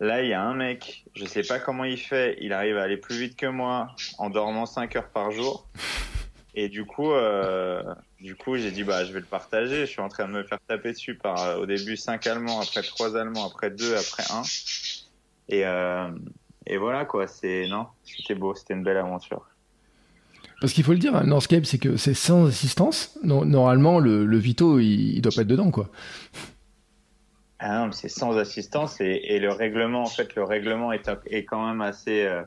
Là, 0.00 0.22
il 0.22 0.28
y 0.28 0.32
a 0.32 0.42
un 0.42 0.54
mec, 0.54 1.04
je 1.16 1.24
sais 1.24 1.42
pas 1.42 1.58
comment 1.58 1.82
il 1.82 1.98
fait, 1.98 2.38
il 2.40 2.52
arrive 2.52 2.76
à 2.78 2.82
aller 2.82 2.96
plus 2.96 3.18
vite 3.18 3.36
que 3.36 3.46
moi 3.46 3.88
en 4.18 4.30
dormant 4.30 4.64
5 4.64 4.94
heures 4.94 5.08
par 5.08 5.32
jour. 5.32 5.66
Et 6.54 6.68
du 6.68 6.84
coup, 6.84 7.10
euh, 7.10 7.82
du 8.20 8.36
coup, 8.36 8.56
j'ai 8.56 8.70
dit 8.70 8.84
bah 8.84 9.04
je 9.04 9.12
vais 9.12 9.20
le 9.20 9.26
partager. 9.26 9.80
Je 9.80 9.90
suis 9.90 10.00
en 10.00 10.08
train 10.08 10.26
de 10.26 10.32
me 10.32 10.44
faire 10.44 10.58
taper 10.66 10.92
dessus 10.92 11.16
par 11.16 11.40
euh, 11.42 11.56
au 11.58 11.66
début 11.66 11.96
5 11.96 12.26
Allemands, 12.28 12.60
après 12.60 12.82
3 12.82 13.16
Allemands, 13.16 13.46
après 13.46 13.70
2, 13.70 13.96
après 13.96 14.22
1. 14.30 14.42
Et 15.48 15.66
euh, 15.66 16.10
et 16.66 16.76
voilà 16.76 17.04
quoi, 17.04 17.26
c'est 17.26 17.66
non, 17.68 17.86
c'était 18.04 18.34
beau, 18.34 18.54
c'était 18.54 18.74
une 18.74 18.84
belle 18.84 18.98
aventure. 18.98 19.48
Parce 20.60 20.72
qu'il 20.72 20.84
faut 20.84 20.92
le 20.92 20.98
dire, 20.98 21.14
un 21.14 21.24
Northscape, 21.24 21.66
c'est 21.66 21.78
que 21.78 21.96
c'est 21.96 22.14
sans 22.14 22.46
assistance. 22.46 23.18
normalement, 23.22 24.00
le, 24.00 24.26
le 24.26 24.38
Vito, 24.38 24.78
il, 24.80 25.16
il 25.16 25.22
doit 25.22 25.32
pas 25.34 25.42
être 25.42 25.48
dedans 25.48 25.70
quoi. 25.70 25.90
Ah 27.60 27.84
non, 27.84 27.92
c'est 27.92 28.08
sans 28.08 28.36
assistance 28.38 29.00
et, 29.00 29.20
et, 29.24 29.40
le 29.40 29.50
règlement, 29.50 30.02
en 30.02 30.06
fait, 30.06 30.36
le 30.36 30.44
règlement 30.44 30.92
est, 30.92 31.10
est 31.26 31.44
quand 31.44 31.66
même 31.66 31.80
assez, 31.80 32.22
euh, 32.22 32.42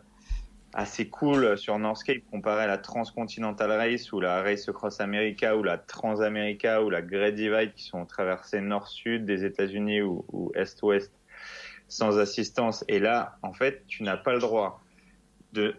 assez 0.74 1.10
cool 1.10 1.58
sur 1.58 1.78
Northscape 1.80 2.22
comparé 2.32 2.64
à 2.64 2.68
la 2.68 2.78
Transcontinental 2.78 3.72
Race 3.72 4.12
ou 4.14 4.22
la 4.22 4.42
Race 4.42 4.70
Cross 4.72 5.02
America 5.02 5.58
ou 5.58 5.64
la 5.64 5.78
Transamerica 5.78 6.82
ou 6.82 6.90
la 6.90 7.02
Great 7.02 7.36
Divide 7.36 7.74
qui 7.76 7.84
sont 7.84 8.06
traversées 8.06 8.62
nord-sud 8.62 9.26
des 9.26 9.44
États-Unis 9.44 10.02
ou, 10.02 10.24
ou 10.32 10.52
est-ouest 10.56 11.12
sans 11.90 12.18
assistance. 12.18 12.86
Et 12.88 13.00
là, 13.00 13.38
en 13.44 13.52
fait, 13.52 13.84
tu 13.88 14.04
n'as 14.04 14.18
pas 14.18 14.34
le 14.34 14.40
droit 14.40 14.82
de 15.52 15.76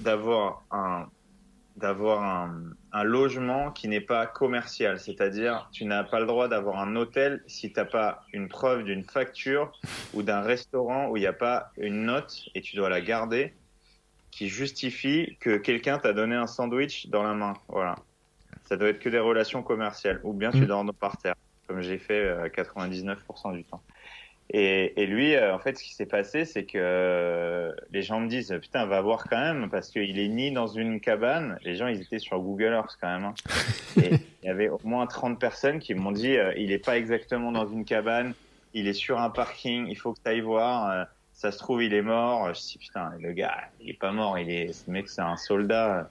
d'avoir 0.00 0.62
un 0.70 1.08
d'avoir 1.76 2.22
un, 2.22 2.70
un, 2.92 3.02
logement 3.02 3.72
qui 3.72 3.88
n'est 3.88 4.00
pas 4.00 4.26
commercial, 4.26 5.00
c'est-à-dire 5.00 5.68
tu 5.72 5.84
n'as 5.84 6.04
pas 6.04 6.20
le 6.20 6.26
droit 6.26 6.48
d'avoir 6.48 6.78
un 6.78 6.94
hôtel 6.94 7.42
si 7.46 7.72
tu 7.72 7.80
n'as 7.80 7.84
pas 7.84 8.24
une 8.32 8.48
preuve 8.48 8.84
d'une 8.84 9.04
facture 9.04 9.72
ou 10.12 10.22
d'un 10.22 10.40
restaurant 10.40 11.08
où 11.08 11.16
il 11.16 11.20
n'y 11.20 11.26
a 11.26 11.32
pas 11.32 11.72
une 11.76 12.04
note 12.04 12.48
et 12.54 12.60
tu 12.60 12.76
dois 12.76 12.88
la 12.88 13.00
garder 13.00 13.54
qui 14.30 14.48
justifie 14.48 15.36
que 15.40 15.56
quelqu'un 15.56 15.98
t'a 15.98 16.12
donné 16.12 16.34
un 16.34 16.46
sandwich 16.46 17.08
dans 17.08 17.22
la 17.22 17.34
main. 17.34 17.54
Voilà. 17.68 17.96
Ça 18.64 18.76
doit 18.76 18.88
être 18.88 18.98
que 18.98 19.08
des 19.08 19.18
relations 19.18 19.62
commerciales 19.62 20.20
ou 20.24 20.32
bien 20.32 20.50
tu 20.50 20.62
mmh. 20.62 20.66
dors 20.66 20.84
par 20.94 21.16
terre, 21.18 21.36
comme 21.68 21.80
j'ai 21.80 21.98
fait 21.98 22.48
99% 22.48 23.16
euh, 23.16 23.52
du 23.52 23.64
temps. 23.64 23.82
Et, 24.50 25.02
et, 25.02 25.06
lui, 25.06 25.34
euh, 25.34 25.54
en 25.54 25.58
fait, 25.58 25.78
ce 25.78 25.82
qui 25.82 25.94
s'est 25.94 26.06
passé, 26.06 26.44
c'est 26.44 26.64
que 26.64 26.78
euh, 26.78 27.72
les 27.90 28.02
gens 28.02 28.20
me 28.20 28.28
disent 28.28 28.56
putain, 28.60 28.84
va 28.84 29.00
voir 29.00 29.24
quand 29.28 29.38
même 29.38 29.70
parce 29.70 29.90
qu'il 29.90 30.18
est 30.18 30.28
ni 30.28 30.52
dans 30.52 30.66
une 30.66 31.00
cabane. 31.00 31.58
Les 31.64 31.76
gens, 31.76 31.86
ils 31.86 32.02
étaient 32.02 32.18
sur 32.18 32.38
Google 32.40 32.74
Earth 32.74 32.98
quand 33.00 33.08
même. 33.08 33.24
Hein. 33.24 33.34
Et 34.02 34.10
il 34.42 34.46
y 34.46 34.48
avait 34.48 34.68
au 34.68 34.78
moins 34.84 35.06
30 35.06 35.40
personnes 35.40 35.78
qui 35.78 35.94
m'ont 35.94 36.12
dit 36.12 36.36
euh, 36.36 36.52
il 36.56 36.72
est 36.72 36.84
pas 36.84 36.98
exactement 36.98 37.52
dans 37.52 37.66
une 37.66 37.84
cabane, 37.84 38.34
il 38.74 38.86
est 38.86 38.92
sur 38.92 39.18
un 39.18 39.30
parking, 39.30 39.86
il 39.88 39.96
faut 39.96 40.12
que 40.12 40.20
tu 40.22 40.28
ailles 40.28 40.40
voir. 40.40 41.06
ça 41.32 41.50
se 41.50 41.58
trouve, 41.58 41.82
il 41.82 41.94
est 41.94 42.02
mort. 42.02 42.52
Je 42.52 42.60
dis 42.60 42.78
putain, 42.78 43.12
le 43.20 43.32
gars, 43.32 43.56
il 43.80 43.90
est 43.90 43.98
pas 43.98 44.12
mort, 44.12 44.38
il 44.38 44.50
est, 44.50 44.72
ce 44.72 44.90
mec, 44.90 45.08
c'est 45.08 45.22
un 45.22 45.36
soldat. 45.36 46.10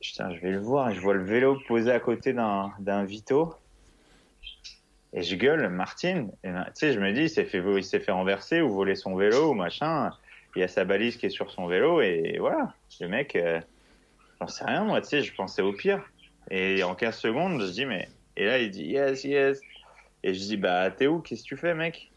Putain, 0.00 0.34
je 0.34 0.40
vais 0.40 0.50
le 0.50 0.60
voir. 0.60 0.92
Je 0.92 1.00
vois 1.00 1.14
le 1.14 1.24
vélo 1.24 1.60
posé 1.68 1.92
à 1.92 2.00
côté 2.00 2.32
d'un 2.32 2.72
d'un 2.80 3.04
Vito. 3.04 3.54
Et 5.14 5.22
je 5.22 5.36
gueule, 5.36 5.68
Martine. 5.68 6.30
Ben, 6.42 6.64
tu 6.66 6.72
sais, 6.74 6.92
je 6.92 7.00
me 7.00 7.12
dis, 7.12 7.22
il 7.22 7.30
s'est 7.30 7.44
fait, 7.44 7.60
fait 8.00 8.12
renverser 8.12 8.62
ou 8.62 8.70
voler 8.70 8.94
son 8.94 9.14
vélo 9.14 9.50
ou 9.50 9.54
machin. 9.54 10.10
Il 10.56 10.60
y 10.60 10.62
a 10.62 10.68
sa 10.68 10.84
balise 10.84 11.16
qui 11.16 11.26
est 11.26 11.30
sur 11.30 11.50
son 11.50 11.66
vélo 11.66 12.00
et 12.00 12.36
voilà. 12.38 12.74
Le 13.00 13.08
mec, 13.08 13.36
euh, 13.36 13.60
j'en 14.40 14.48
sais 14.48 14.64
rien, 14.64 14.84
moi, 14.84 15.00
tu 15.00 15.08
sais, 15.08 15.22
je 15.22 15.34
pensais 15.34 15.62
au 15.62 15.72
pire. 15.72 16.02
Et 16.50 16.82
en 16.82 16.94
15 16.94 17.16
secondes, 17.16 17.60
je 17.60 17.70
dis, 17.70 17.86
mais, 17.86 18.08
et 18.36 18.46
là, 18.46 18.58
il 18.58 18.70
dit, 18.70 18.84
yes, 18.84 19.24
yes. 19.24 19.60
Et 20.22 20.34
je 20.34 20.40
dis, 20.40 20.56
bah, 20.56 20.90
t'es 20.90 21.06
où? 21.06 21.20
Qu'est-ce 21.20 21.42
que 21.42 21.48
tu 21.48 21.56
fais, 21.56 21.74
mec? 21.74 22.10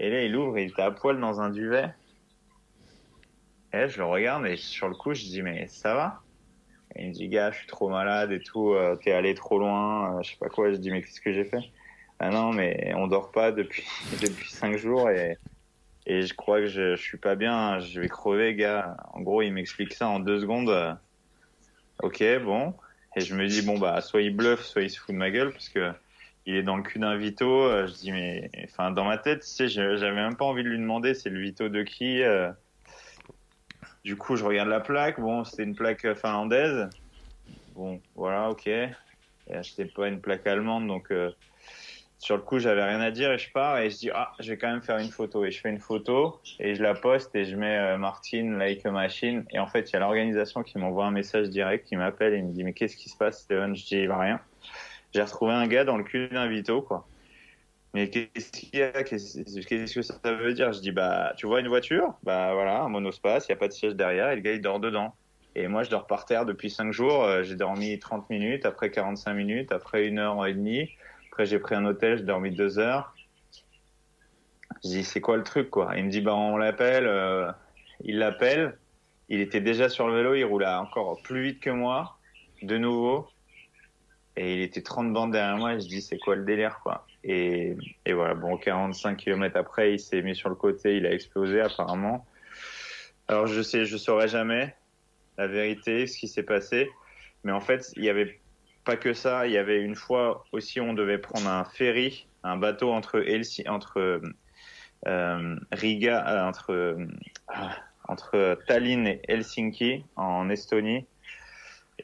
Et 0.00 0.10
là, 0.10 0.22
il 0.22 0.36
ouvre, 0.36 0.58
il 0.58 0.70
était 0.70 0.82
à 0.82 0.90
poil 0.90 1.18
dans 1.20 1.40
un 1.40 1.50
duvet. 1.50 1.90
Et 3.72 3.78
là, 3.78 3.88
je 3.88 3.98
le 3.98 4.04
regarde 4.04 4.46
et 4.46 4.56
sur 4.56 4.88
le 4.88 4.94
coup, 4.94 5.12
je 5.12 5.22
dis, 5.22 5.42
mais 5.42 5.66
ça 5.68 5.94
va? 5.94 6.22
Et 6.94 7.02
il 7.02 7.08
me 7.08 7.12
dit, 7.12 7.28
gars, 7.28 7.50
je 7.50 7.58
suis 7.58 7.66
trop 7.66 7.88
malade 7.88 8.32
et 8.32 8.40
tout, 8.40 8.72
euh, 8.72 8.96
t'es 8.96 9.12
allé 9.12 9.34
trop 9.34 9.58
loin, 9.58 10.16
euh, 10.16 10.22
je 10.22 10.30
sais 10.30 10.36
pas 10.38 10.48
quoi. 10.48 10.70
Je 10.72 10.76
dis, 10.76 10.90
mais 10.90 11.02
qu'est-ce 11.02 11.20
que 11.20 11.32
j'ai 11.32 11.44
fait? 11.44 11.70
Ah 12.20 12.30
non, 12.30 12.52
mais 12.52 12.92
on 12.96 13.06
dort 13.06 13.30
pas 13.30 13.52
depuis 13.52 13.84
depuis 14.22 14.50
cinq 14.50 14.76
jours 14.76 15.10
et 15.10 15.36
et 16.06 16.22
je 16.22 16.34
crois 16.34 16.60
que 16.60 16.66
je, 16.66 16.96
je 16.96 17.02
suis 17.02 17.18
pas 17.18 17.34
bien. 17.34 17.80
Je 17.80 18.00
vais 18.00 18.08
crever, 18.08 18.54
gars. 18.54 18.96
En 19.12 19.20
gros, 19.20 19.42
il 19.42 19.52
m'explique 19.52 19.92
ça 19.92 20.08
en 20.08 20.20
deux 20.20 20.40
secondes. 20.40 20.98
Ok, 22.02 22.24
bon. 22.44 22.74
Et 23.16 23.20
je 23.20 23.34
me 23.34 23.46
dis 23.46 23.62
bon 23.62 23.78
bah 23.78 24.00
soit 24.00 24.22
il 24.22 24.34
bluffe, 24.34 24.62
soit 24.62 24.82
il 24.82 24.90
se 24.90 24.98
fout 24.98 25.14
de 25.14 25.18
ma 25.18 25.30
gueule 25.30 25.52
parce 25.52 25.68
que 25.68 25.92
il 26.46 26.54
est 26.54 26.62
dans 26.62 26.76
le 26.76 26.82
cul 26.82 26.98
d'un 26.98 27.16
Vito. 27.16 27.68
Je 27.86 27.92
dis 27.92 28.12
mais 28.12 28.50
enfin 28.64 28.90
dans 28.90 29.04
ma 29.04 29.18
tête, 29.18 29.40
tu 29.40 29.48
sais, 29.48 29.68
j'avais 29.68 30.12
même 30.12 30.36
pas 30.36 30.44
envie 30.44 30.62
de 30.62 30.68
lui 30.68 30.78
demander 30.78 31.14
c'est 31.14 31.30
le 31.30 31.40
Vito 31.40 31.68
de 31.68 31.82
qui. 31.82 32.22
Euh. 32.22 32.50
Du 34.04 34.16
coup, 34.16 34.36
je 34.36 34.44
regarde 34.44 34.68
la 34.68 34.80
plaque. 34.80 35.20
Bon, 35.20 35.44
c'était 35.44 35.64
une 35.64 35.74
plaque 35.74 36.14
finlandaise. 36.14 36.88
Bon, 37.74 38.00
voilà, 38.14 38.50
ok. 38.50 38.66
Et 38.66 38.88
c'était 39.62 39.86
pas 39.86 40.08
une 40.08 40.20
plaque 40.20 40.46
allemande, 40.46 40.86
donc 40.86 41.10
euh, 41.10 41.30
sur 42.18 42.36
le 42.36 42.42
coup, 42.42 42.58
j'avais 42.58 42.82
rien 42.82 43.00
à 43.00 43.10
dire 43.12 43.30
et 43.30 43.38
je 43.38 43.50
pars 43.52 43.78
et 43.78 43.90
je 43.90 43.96
dis 43.96 44.10
ah, 44.12 44.32
je 44.40 44.50
vais 44.50 44.58
quand 44.58 44.68
même 44.68 44.82
faire 44.82 44.98
une 44.98 45.10
photo 45.10 45.44
et 45.44 45.52
je 45.52 45.60
fais 45.60 45.70
une 45.70 45.78
photo 45.78 46.40
et 46.58 46.74
je 46.74 46.82
la 46.82 46.94
poste 46.94 47.34
et 47.36 47.44
je 47.44 47.56
mets 47.56 47.78
euh, 47.78 47.96
Martine 47.96 48.58
like 48.58 48.84
a 48.84 48.90
machine 48.90 49.44
et 49.50 49.60
en 49.60 49.68
fait, 49.68 49.90
il 49.90 49.92
y 49.92 49.96
a 49.96 50.00
l'organisation 50.00 50.64
qui 50.64 50.78
m'envoie 50.78 51.06
un 51.06 51.12
message 51.12 51.48
direct 51.48 51.86
qui 51.86 51.96
m'appelle 51.96 52.34
et 52.34 52.42
me 52.42 52.52
dit 52.52 52.64
mais 52.64 52.72
qu'est-ce 52.72 52.96
qui 52.96 53.08
se 53.08 53.16
passe 53.16 53.42
Steven 53.42 53.76
Je 53.76 53.86
dis 53.86 54.06
bah, 54.08 54.18
rien. 54.18 54.40
J'ai 55.14 55.22
retrouvé 55.22 55.52
un 55.52 55.66
gars 55.68 55.84
dans 55.84 55.96
le 55.96 56.02
cul 56.02 56.28
d'un 56.28 56.48
Vito 56.48 56.82
quoi. 56.82 57.06
Mais 57.94 58.10
qu'est-ce 58.10 58.50
qu'il 58.50 58.78
y 58.78 58.82
a? 58.82 58.90
Qu'est-ce 59.04 59.94
que 59.94 60.02
ça 60.02 60.18
veut 60.34 60.54
dire? 60.54 60.72
Je 60.72 60.80
dis 60.80 60.92
bah 60.92 61.34
tu 61.36 61.46
vois 61.46 61.60
une 61.60 61.68
voiture? 61.68 62.14
Bah 62.24 62.52
voilà, 62.52 62.82
un 62.82 62.88
monospace, 62.88 63.46
il 63.46 63.50
y 63.50 63.52
a 63.52 63.56
pas 63.56 63.68
de 63.68 63.72
siège 63.72 63.94
derrière 63.94 64.30
et 64.30 64.36
le 64.36 64.42
gars 64.42 64.52
il 64.52 64.60
dort 64.60 64.80
dedans. 64.80 65.14
Et 65.54 65.68
moi 65.68 65.84
je 65.84 65.90
dors 65.90 66.06
par 66.06 66.24
terre 66.26 66.44
depuis 66.44 66.68
5 66.70 66.92
jours, 66.92 67.24
euh, 67.24 67.42
j'ai 67.44 67.56
dormi 67.56 67.98
30 67.98 68.28
minutes, 68.28 68.66
après 68.66 68.90
45 68.90 69.34
minutes, 69.34 69.72
après 69.72 70.06
une 70.06 70.18
heure 70.18 70.44
et 70.46 70.52
demie. 70.54 70.90
Après, 71.38 71.46
j'ai 71.46 71.60
pris 71.60 71.76
un 71.76 71.84
hôtel, 71.84 72.18
j'ai 72.18 72.24
dormi 72.24 72.50
deux 72.50 72.80
heures. 72.80 73.14
Je 74.82 74.88
dis, 74.88 75.04
c'est 75.04 75.20
quoi 75.20 75.36
le 75.36 75.44
truc, 75.44 75.70
quoi? 75.70 75.92
Il 75.96 76.06
me 76.06 76.10
dit, 76.10 76.20
bah, 76.20 76.34
on 76.34 76.56
l'appelle. 76.56 77.06
Euh, 77.06 77.52
il 78.02 78.18
l'appelle. 78.18 78.76
Il 79.28 79.40
était 79.40 79.60
déjà 79.60 79.88
sur 79.88 80.08
le 80.08 80.16
vélo, 80.16 80.34
il 80.34 80.42
roulait 80.42 80.66
encore 80.66 81.22
plus 81.22 81.44
vite 81.44 81.60
que 81.60 81.70
moi, 81.70 82.18
de 82.62 82.76
nouveau. 82.76 83.28
Et 84.34 84.54
il 84.54 84.62
était 84.62 84.82
30 84.82 85.12
bandes 85.12 85.30
derrière 85.30 85.56
moi. 85.58 85.74
Et 85.74 85.80
je 85.80 85.86
dis, 85.86 86.02
c'est 86.02 86.18
quoi 86.18 86.34
le 86.34 86.44
délire, 86.44 86.80
quoi? 86.82 87.06
Et, 87.22 87.76
et 88.04 88.12
voilà, 88.14 88.34
bon, 88.34 88.56
45 88.56 89.16
km 89.16 89.56
après, 89.56 89.92
il 89.92 90.00
s'est 90.00 90.22
mis 90.22 90.34
sur 90.34 90.48
le 90.48 90.56
côté, 90.56 90.96
il 90.96 91.06
a 91.06 91.12
explosé, 91.12 91.60
apparemment. 91.60 92.26
Alors, 93.28 93.46
je 93.46 93.62
sais, 93.62 93.84
je 93.84 93.96
saurais 93.96 94.26
jamais 94.26 94.74
la 95.36 95.46
vérité, 95.46 96.08
ce 96.08 96.18
qui 96.18 96.26
s'est 96.26 96.42
passé. 96.42 96.90
Mais 97.44 97.52
en 97.52 97.60
fait, 97.60 97.92
il 97.94 98.02
y 98.02 98.10
avait 98.10 98.40
pas 98.88 98.96
que 98.96 99.12
ça, 99.12 99.46
il 99.46 99.52
y 99.52 99.58
avait 99.58 99.82
une 99.82 99.94
fois 99.94 100.46
aussi, 100.50 100.80
on 100.80 100.94
devait 100.94 101.18
prendre 101.18 101.46
un 101.46 101.64
ferry, 101.66 102.26
un 102.42 102.56
bateau 102.56 102.90
entre, 102.90 103.20
Helsi 103.20 103.68
entre 103.68 104.22
Riga, 105.04 106.48
entre, 106.48 106.96
entre 108.08 108.58
Tallinn 108.66 109.06
et 109.06 109.20
Helsinki 109.28 110.06
en 110.16 110.48
Estonie 110.48 111.04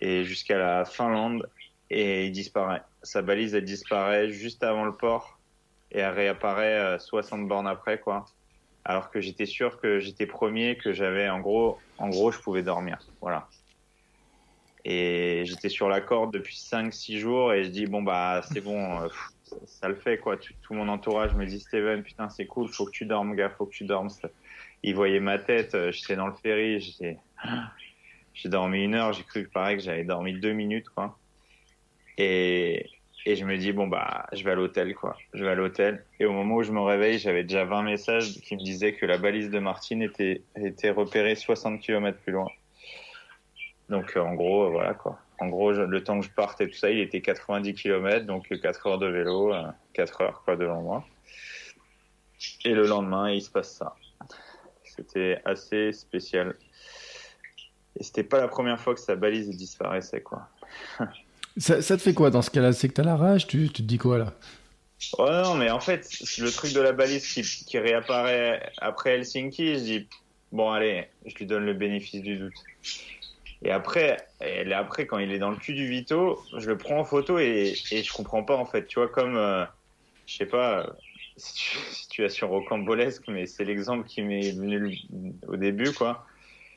et 0.03 0.25
jusqu'à 0.25 0.59
la 0.59 0.85
Finlande 0.85 1.49
et 1.89 2.27
il 2.27 2.33
disparaît. 2.33 2.83
Sa 3.03 3.23
balise 3.23 3.55
elle 3.55 3.65
disparaît 3.65 4.29
juste 4.29 4.63
avant 4.63 4.85
le 4.85 4.95
port 4.95 5.39
et 5.91 6.01
elle 6.01 6.13
réapparaît 6.13 6.99
60 6.99 7.49
bornes 7.49 7.67
après 7.67 7.99
quoi. 7.99 8.27
Alors 8.85 9.11
que 9.11 9.23
j'étais 9.23 9.47
sûr 9.47 9.81
que 9.81 10.01
j'étais 10.01 10.27
premier, 10.27 10.77
que 10.77 10.93
j'avais 10.93 11.31
en 11.31 11.41
gros, 11.41 11.79
en 11.97 12.11
gros 12.11 12.31
je 12.31 12.41
pouvais 12.41 12.63
dormir. 12.63 12.99
Voilà. 13.23 13.49
Et 14.85 15.45
j'étais 15.47 15.71
sur 15.71 15.89
la 15.89 16.01
corde 16.01 16.33
depuis 16.35 16.57
5-6 16.57 17.19
jours 17.19 17.53
et 17.55 17.65
je 17.65 17.71
dis 17.71 17.87
bon 17.87 18.03
bah 18.03 18.43
c'est 18.53 18.61
bon, 18.61 19.01
euh, 19.01 19.09
ça, 19.65 19.89
le 19.89 19.95
fait 19.95 20.19
quoi. 20.19 20.37
Tout, 20.37 20.75
mon 20.75 20.89
entourage 20.89 21.35
me 21.35 21.47
dit 21.47 21.59
Steven 21.61 22.03
putain 22.03 22.29
c'est 22.29 22.47
cool, 22.47 22.69
faut 22.69 22.85
que 22.85 22.91
tu 22.91 23.07
dormes 23.07 23.35
gars, 23.35 23.49
faut 23.49 23.65
que 23.65 23.75
tu 23.75 23.85
dormes. 23.85 24.11
Il 24.83 24.95
voyait 24.95 25.21
ma 25.21 25.39
tête, 25.39 25.75
euh, 25.75 25.91
j'étais 25.91 26.17
dans 26.17 26.27
le 26.27 26.35
ferry, 26.35 26.81
j'étais, 26.81 27.17
j'ai 28.35 28.49
dormi 28.51 28.85
une 28.85 28.95
heure, 28.95 29.15
j'ai 29.15 29.23
cru 29.23 29.45
que 29.45 29.51
pareil 29.51 29.79
que 29.79 29.83
j'avais 29.83 30.05
dormi 30.05 30.39
deux 30.39 30.53
minutes 30.53 30.91
quoi. 30.91 31.19
Et, 32.19 32.91
et 33.25 33.37
je 33.37 33.45
me 33.47 33.57
dis 33.57 33.73
bon 33.73 33.87
bah 33.87 34.27
je 34.35 34.45
vais 34.45 34.51
à 34.51 34.55
l'hôtel 34.55 34.95
quoi, 34.95 35.17
je 35.33 35.45
vais 35.45 35.51
à 35.51 35.55
l'hôtel. 35.55 36.05
Et 36.21 36.27
au 36.27 36.33
moment 36.33 36.57
où 36.57 36.63
je 36.63 36.73
me 36.73 36.81
réveille, 36.83 37.19
j'avais 37.19 37.45
déjà 37.45 37.65
20 37.65 37.85
messages 37.85 38.35
qui 38.43 38.55
me 38.55 38.63
disaient 38.63 38.93
que 38.93 39.07
la 39.07 39.17
balise 39.17 39.49
de 39.49 39.59
Martine 39.61 40.03
était 40.03 40.43
était 40.57 40.91
repérée 40.91 41.37
60 41.37 41.81
km 41.81 42.19
plus 42.19 42.33
loin. 42.35 42.51
Donc 43.89 44.13
euh, 44.17 44.21
en 44.21 44.35
gros, 44.35 44.65
euh, 44.65 44.71
voilà 44.71 44.95
quoi. 44.95 45.19
En 45.41 45.49
gros, 45.49 45.73
le 45.73 46.05
temps 46.05 46.21
que 46.21 46.27
je 46.27 46.31
parte 46.31 46.61
et 46.61 46.69
tout 46.69 46.77
ça, 46.77 46.91
il 46.91 47.01
était 47.01 47.21
90 47.21 47.75
km, 47.75 48.25
donc 48.25 48.49
4 48.49 48.87
heures 48.87 48.99
de 48.99 49.07
vélo, 49.07 49.53
4 49.93 50.21
euh, 50.21 50.25
heures 50.25 50.43
quoi 50.45 50.57
devant 50.57 50.81
moi. 50.81 51.05
Et 52.65 52.71
le 52.71 52.87
lendemain, 52.87 53.31
il 53.31 53.43
se 53.43 53.51
passe 53.51 53.75
ça. 53.75 53.95
C'était 54.85 55.41
assez 55.45 55.93
spécial. 55.93 56.55
Et 57.99 58.05
c'était 58.05 58.23
pas 58.23 58.39
la 58.39 58.49
première 58.49 58.81
fois 58.81 58.95
que 58.95 59.01
sa 59.01 59.17
balise 59.17 59.49
disparaissait 59.51 60.21
quoi. 60.21 60.49
ça, 61.57 61.83
ça, 61.83 61.97
te 61.97 62.03
fait 62.03 62.15
quoi 62.15 62.31
dans 62.31 62.43
ce 62.43 62.51
cas-là? 62.51 62.73
C'est 62.73 62.89
que 62.89 62.95
t'as 62.95 63.03
la 63.03 63.17
rage 63.17 63.47
tu, 63.47 63.69
tu 63.69 63.83
te 63.83 63.89
dis 63.89 63.99
quoi 63.99 64.19
là? 64.19 64.33
Ouais, 65.19 65.43
non, 65.43 65.55
mais 65.55 65.71
en 65.71 65.81
fait, 65.81 66.09
le 66.39 66.51
truc 66.51 66.73
de 66.73 66.81
la 66.81 66.93
balise 66.93 67.27
qui, 67.27 67.43
qui 67.43 67.79
réapparaît 67.79 68.73
après 68.79 69.15
Helsinki, 69.15 69.75
je 69.75 69.81
dis, 69.81 70.09
bon, 70.53 70.71
allez, 70.71 71.09
je 71.27 71.35
lui 71.35 71.47
donne 71.47 71.67
le 71.67 71.75
bénéfice 71.75 72.23
du 72.23 72.37
doute. 72.37 72.55
Et 73.65 73.71
après, 73.71 74.19
et 74.43 74.71
après, 74.75 75.07
quand 75.07 75.19
il 75.19 75.33
est 75.33 75.39
dans 75.39 75.51
le 75.51 75.57
cul 75.57 75.73
du 75.73 75.89
Vito, 75.89 76.39
je 76.57 76.69
le 76.69 76.77
prends 76.77 76.99
en 76.99 77.05
photo 77.05 77.39
et, 77.39 77.75
et 77.91 78.03
je 78.03 78.13
comprends 78.13 78.45
pas 78.45 78.57
en 78.57 78.67
fait. 78.67 78.87
Tu 78.87 78.99
vois, 78.99 79.09
comme, 79.09 79.37
euh, 79.37 79.65
je 80.27 80.37
sais 80.37 80.47
pas, 80.47 80.95
situation 81.37 82.49
rocambolesque, 82.49 83.25
mais 83.29 83.47
c'est 83.47 83.65
l'exemple 83.65 84.07
qui 84.07 84.21
m'est 84.21 84.53
venu 84.53 84.99
au 85.49 85.57
début, 85.57 85.93
quoi. 85.93 86.27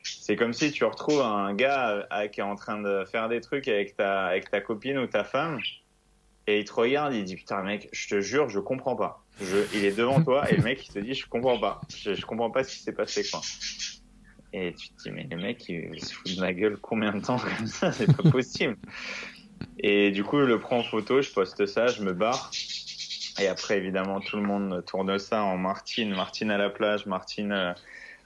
C'est 0.02 0.36
comme 0.36 0.54
si 0.54 0.72
tu 0.72 0.84
retrouves 0.84 1.20
un 1.20 1.52
gars 1.54 2.08
euh, 2.12 2.28
qui 2.28 2.40
est 2.40 2.44
en 2.44 2.56
train 2.56 2.80
de 2.80 3.04
faire 3.04 3.28
des 3.28 3.42
trucs 3.42 3.68
avec 3.68 3.94
ta, 3.96 4.26
avec 4.26 4.50
ta 4.50 4.62
copine 4.62 4.96
ou 4.98 5.06
ta 5.06 5.24
femme, 5.24 5.60
et 6.46 6.60
il 6.60 6.64
te 6.64 6.72
regarde, 6.72 7.12
il 7.12 7.24
dit 7.24 7.36
putain 7.36 7.62
mec, 7.62 7.90
je 7.92 8.08
te 8.08 8.20
jure, 8.22 8.48
je 8.48 8.58
comprends 8.58 8.96
pas. 8.96 9.22
Il 9.74 9.84
est 9.84 9.94
devant 9.94 10.22
toi 10.22 10.50
et 10.50 10.56
le 10.56 10.62
mec 10.62 10.86
il 10.88 10.92
te 10.92 10.98
dit 10.98 11.12
je 11.12 11.28
comprends 11.28 11.58
pas, 11.58 11.82
je, 11.94 12.14
je 12.14 12.24
comprends 12.24 12.50
pas 12.50 12.64
ce 12.64 12.74
qui 12.74 12.82
s'est 12.82 12.92
passé 12.92 13.22
quoi. 13.30 13.42
Et 14.52 14.72
tu 14.74 14.88
te 14.90 15.02
dis, 15.02 15.10
mais 15.10 15.26
les 15.30 15.36
mecs, 15.36 15.68
ils 15.68 16.02
se 16.02 16.14
foutent 16.14 16.34
de 16.36 16.40
ma 16.40 16.52
gueule 16.52 16.78
combien 16.78 17.12
de 17.12 17.20
temps 17.20 17.38
comme 17.38 17.66
ça? 17.66 17.92
C'est 17.92 18.14
pas 18.14 18.30
possible. 18.30 18.76
et 19.78 20.10
du 20.10 20.24
coup, 20.24 20.40
je 20.40 20.46
le 20.46 20.58
prends 20.58 20.78
en 20.78 20.82
photo, 20.82 21.20
je 21.20 21.30
poste 21.30 21.66
ça, 21.66 21.88
je 21.88 22.02
me 22.02 22.12
barre. 22.12 22.50
Et 23.38 23.46
après, 23.46 23.76
évidemment, 23.76 24.20
tout 24.20 24.36
le 24.36 24.42
monde 24.42 24.84
tourne 24.86 25.18
ça 25.18 25.44
en 25.44 25.58
Martine. 25.58 26.14
Martine 26.14 26.50
à 26.50 26.58
la 26.58 26.70
plage, 26.70 27.06
Martine 27.06 27.52
euh, 27.52 27.72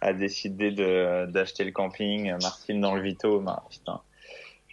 a 0.00 0.12
décidé 0.12 0.70
d'acheter 0.70 1.64
le 1.64 1.72
camping, 1.72 2.32
Martine 2.40 2.80
dans 2.80 2.94
le 2.94 3.02
Vito. 3.02 3.44
putain. 3.70 4.00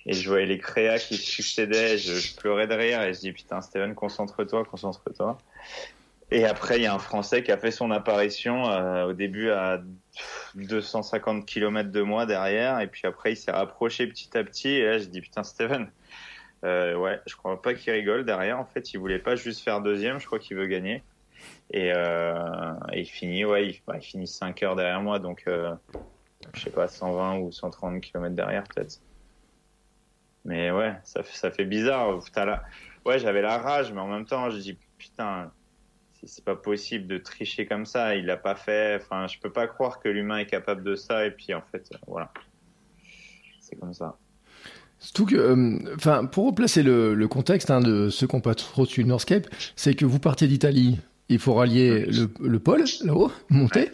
Et 0.06 0.14
je 0.14 0.30
voyais 0.30 0.46
les 0.46 0.60
créas 0.60 0.98
qui 0.98 1.18
succédaient, 1.18 1.98
je, 1.98 2.14
je 2.14 2.36
pleurais 2.36 2.68
de 2.68 2.74
rire 2.74 3.02
et 3.02 3.14
je 3.14 3.20
dis, 3.20 3.32
putain, 3.34 3.62
Steven, 3.62 3.94
concentre-toi, 3.96 4.64
concentre-toi. 4.66 5.38
Et 6.32 6.46
après, 6.46 6.78
il 6.78 6.84
y 6.84 6.86
a 6.86 6.94
un 6.94 7.00
Français 7.00 7.44
qui 7.44 7.52
a 7.52 7.58
fait 7.58 7.72
son 7.72 7.92
apparition 7.92 8.70
euh, 8.70 9.08
au 9.08 9.14
début 9.14 9.50
à 9.50 9.82
250 10.56 11.46
km 11.46 11.92
de 11.92 12.02
moi 12.02 12.26
derrière, 12.26 12.80
et 12.80 12.88
puis 12.88 13.08
après, 13.08 13.34
il 13.34 13.38
s'est 13.38 13.52
rapproché 13.52 14.08
petit 14.08 14.38
à 14.38 14.44
petit. 14.44 14.70
Et 14.70 14.86
là, 14.86 14.98
je 14.98 15.06
dis 15.06 15.22
putain, 15.22 15.44
Steven, 15.44 15.92
euh, 16.66 16.96
ouais, 16.96 17.20
je 17.26 17.36
crois 17.36 17.62
pas 17.62 17.74
qu'il 17.74 17.94
rigole 17.94 18.26
derrière. 18.26 18.60
En 18.60 18.66
fait, 18.66 18.94
il 18.94 18.98
voulait 18.98 19.20
pas 19.20 19.36
juste 19.36 19.62
faire 19.62 19.82
deuxième, 19.82 20.20
je 20.20 20.26
crois 20.26 20.40
qu'il 20.40 20.58
veut 20.58 20.68
gagner. 20.68 21.04
Et, 21.72 21.92
euh, 21.96 22.74
il 22.94 23.06
finit, 23.06 23.46
ouais, 23.46 23.68
il, 23.70 23.82
bah, 23.88 24.00
finit 24.00 24.28
5 24.28 24.64
heures 24.64 24.76
derrière 24.76 25.02
moi, 25.02 25.20
donc 25.20 25.44
euh, 25.48 25.74
je 26.54 26.62
sais 26.64 26.72
pas, 26.72 26.88
120 26.88 27.40
ou 27.40 27.52
130 27.52 28.02
km 28.02 28.36
derrière 28.36 28.64
peut-être. 28.64 29.00
Mais 30.46 30.72
ouais, 30.72 30.96
ça, 31.04 31.24
ça 31.24 31.52
fait 31.52 31.66
bizarre. 31.66 32.20
Ouais, 33.06 33.20
j'avais 33.20 33.42
la 33.42 33.58
rage, 33.58 33.92
mais 33.94 34.02
en 34.02 34.08
même 34.08 34.26
temps, 34.26 34.50
je 34.50 34.58
dis 34.58 34.78
putain, 34.98 35.52
c'est 36.24 36.44
pas 36.44 36.56
possible 36.56 37.08
de 37.08 37.18
tricher 37.18 37.66
comme 37.66 37.86
ça. 37.86 38.16
Il 38.16 38.26
l'a 38.26 38.38
pas 38.38 38.56
fait. 38.56 39.00
Enfin, 39.02 39.28
je 39.28 39.40
peux 39.40 39.52
pas 39.52 39.68
croire 39.68 40.00
que 40.00 40.10
l'humain 40.10 40.40
est 40.40 40.46
capable 40.46 40.84
de 40.84 40.96
ça. 40.96 41.26
Et 41.26 41.32
puis, 41.32 41.54
en 41.54 41.62
fait, 41.72 41.90
voilà. 42.08 42.32
C'est 43.60 43.80
comme 43.80 43.94
ça. 43.94 44.18
Surtout 45.00 45.26
que, 45.26 45.36
euh, 45.36 45.96
enfin, 45.96 46.26
pour 46.26 46.48
replacer 46.48 46.84
le, 46.84 47.14
le 47.14 47.28
contexte 47.28 47.72
hein, 47.72 47.80
de 47.80 48.10
ceux 48.10 48.28
qui 48.28 48.36
n'ont 48.36 48.42
pas 48.42 48.56
trop 48.56 48.86
le 48.98 49.04
Northscape, 49.04 49.48
c'est 49.76 49.94
que 49.94 50.06
vous 50.06 50.20
partiez 50.20 50.48
d'Italie, 50.48 51.00
il 51.30 51.40
faut 51.40 51.54
rallier 51.54 52.06
le, 52.08 52.30
le 52.42 52.60
pôle, 52.60 52.84
là-haut, 53.04 53.32
monter. 53.50 53.92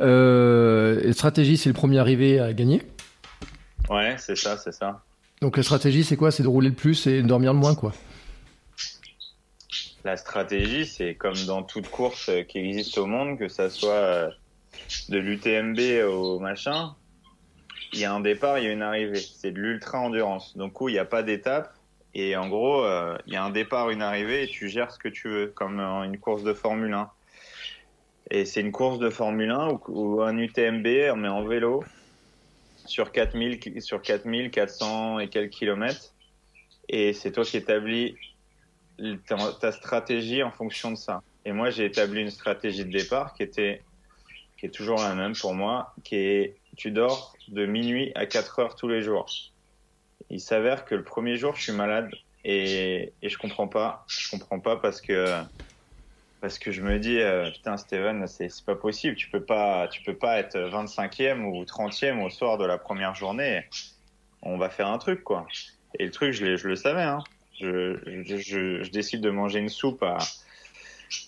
Euh, 0.00 1.12
stratégie, 1.12 1.56
c'est 1.56 1.68
le 1.68 1.74
premier 1.74 1.98
arrivé 1.98 2.38
à 2.38 2.52
gagner. 2.52 2.82
Ouais, 3.90 4.14
c'est 4.18 4.36
ça, 4.36 4.56
c'est 4.56 4.72
ça. 4.72 5.02
Donc 5.40 5.56
la 5.56 5.62
stratégie, 5.62 6.04
c'est 6.04 6.16
quoi? 6.16 6.30
C'est 6.30 6.42
de 6.42 6.48
rouler 6.48 6.68
le 6.68 6.74
plus 6.74 7.06
et 7.06 7.22
de 7.22 7.26
dormir 7.26 7.52
le 7.52 7.58
moins, 7.58 7.74
quoi. 7.74 7.92
La 10.06 10.16
stratégie, 10.16 10.86
c'est 10.86 11.16
comme 11.16 11.34
dans 11.48 11.64
toute 11.64 11.88
course 11.88 12.30
qui 12.46 12.58
existe 12.58 12.96
au 12.96 13.06
monde, 13.06 13.40
que 13.40 13.48
ça 13.48 13.68
soit 13.70 13.90
euh, 13.90 14.30
de 15.08 15.18
l'UTMB 15.18 16.06
au 16.08 16.38
machin, 16.38 16.94
il 17.92 17.98
y 17.98 18.04
a 18.04 18.14
un 18.14 18.20
départ, 18.20 18.60
il 18.60 18.66
y 18.66 18.68
a 18.68 18.70
une 18.70 18.82
arrivée. 18.82 19.18
C'est 19.18 19.50
de 19.50 19.58
l'ultra 19.58 19.98
endurance. 19.98 20.56
Donc 20.56 20.80
où 20.80 20.88
il 20.88 20.92
n'y 20.92 21.00
a 21.00 21.04
pas 21.04 21.24
d'étape. 21.24 21.74
Et 22.14 22.36
en 22.36 22.46
gros, 22.46 22.84
euh, 22.84 23.18
il 23.26 23.32
y 23.32 23.36
a 23.36 23.42
un 23.42 23.50
départ, 23.50 23.90
une 23.90 24.00
arrivée, 24.00 24.44
et 24.44 24.46
tu 24.46 24.68
gères 24.68 24.92
ce 24.92 24.98
que 25.00 25.08
tu 25.08 25.28
veux, 25.28 25.48
comme 25.48 25.80
une 25.80 26.20
course 26.20 26.44
de 26.44 26.52
Formule 26.52 26.94
1. 26.94 27.10
Et 28.30 28.44
c'est 28.44 28.60
une 28.60 28.70
course 28.70 29.00
de 29.00 29.10
Formule 29.10 29.50
1 29.50 29.80
ou, 29.88 30.22
un 30.22 30.38
UTMB, 30.38 31.16
mais 31.16 31.28
en 31.28 31.42
vélo, 31.42 31.82
sur 32.84 33.10
4000, 33.10 33.82
sur 33.82 34.00
4400 34.00 35.18
et 35.18 35.28
quelques 35.28 35.50
kilomètres. 35.50 36.14
Et 36.88 37.12
c'est 37.12 37.32
toi 37.32 37.42
qui 37.42 37.56
établis 37.56 38.14
ta 39.58 39.72
stratégie 39.72 40.42
en 40.42 40.50
fonction 40.50 40.90
de 40.90 40.96
ça. 40.96 41.22
Et 41.44 41.52
moi, 41.52 41.70
j'ai 41.70 41.84
établi 41.84 42.22
une 42.22 42.30
stratégie 42.30 42.84
de 42.84 42.90
départ 42.90 43.34
qui 43.34 43.42
était, 43.42 43.82
qui 44.58 44.66
est 44.66 44.70
toujours 44.70 44.98
la 44.98 45.14
même 45.14 45.34
pour 45.36 45.54
moi, 45.54 45.94
qui 46.02 46.16
est, 46.16 46.56
tu 46.76 46.90
dors 46.90 47.36
de 47.48 47.66
minuit 47.66 48.12
à 48.14 48.26
4 48.26 48.58
heures 48.58 48.74
tous 48.74 48.88
les 48.88 49.02
jours. 49.02 49.26
Il 50.30 50.40
s'avère 50.40 50.84
que 50.84 50.94
le 50.94 51.04
premier 51.04 51.36
jour, 51.36 51.54
je 51.54 51.62
suis 51.62 51.72
malade 51.72 52.10
et, 52.44 53.12
et 53.22 53.28
je 53.28 53.38
comprends 53.38 53.68
pas. 53.68 54.04
Je 54.08 54.30
comprends 54.30 54.58
pas 54.58 54.76
parce 54.76 55.00
que, 55.00 55.40
parce 56.40 56.58
que 56.58 56.72
je 56.72 56.82
me 56.82 56.98
dis, 56.98 57.18
euh, 57.18 57.50
putain, 57.50 57.76
Steven, 57.76 58.26
c'est, 58.26 58.50
pas 58.64 58.74
possible. 58.74 59.16
Tu 59.16 59.28
peux 59.30 59.44
pas, 59.44 59.88
tu 59.88 60.02
peux 60.02 60.16
pas 60.16 60.38
être 60.38 60.56
25e 60.56 61.44
ou 61.44 61.62
30e 61.64 62.22
au 62.24 62.30
soir 62.30 62.58
de 62.58 62.64
la 62.64 62.78
première 62.78 63.14
journée. 63.14 63.64
On 64.42 64.58
va 64.58 64.68
faire 64.68 64.88
un 64.88 64.98
truc, 64.98 65.22
quoi. 65.22 65.46
Et 65.98 66.04
le 66.04 66.10
truc, 66.10 66.32
je, 66.32 66.56
je 66.56 66.68
le 66.68 66.76
savais, 66.76 67.02
hein 67.02 67.22
je, 67.60 68.88
décide 68.90 69.20
de 69.20 69.30
manger 69.30 69.58
une 69.58 69.68
soupe 69.68 70.04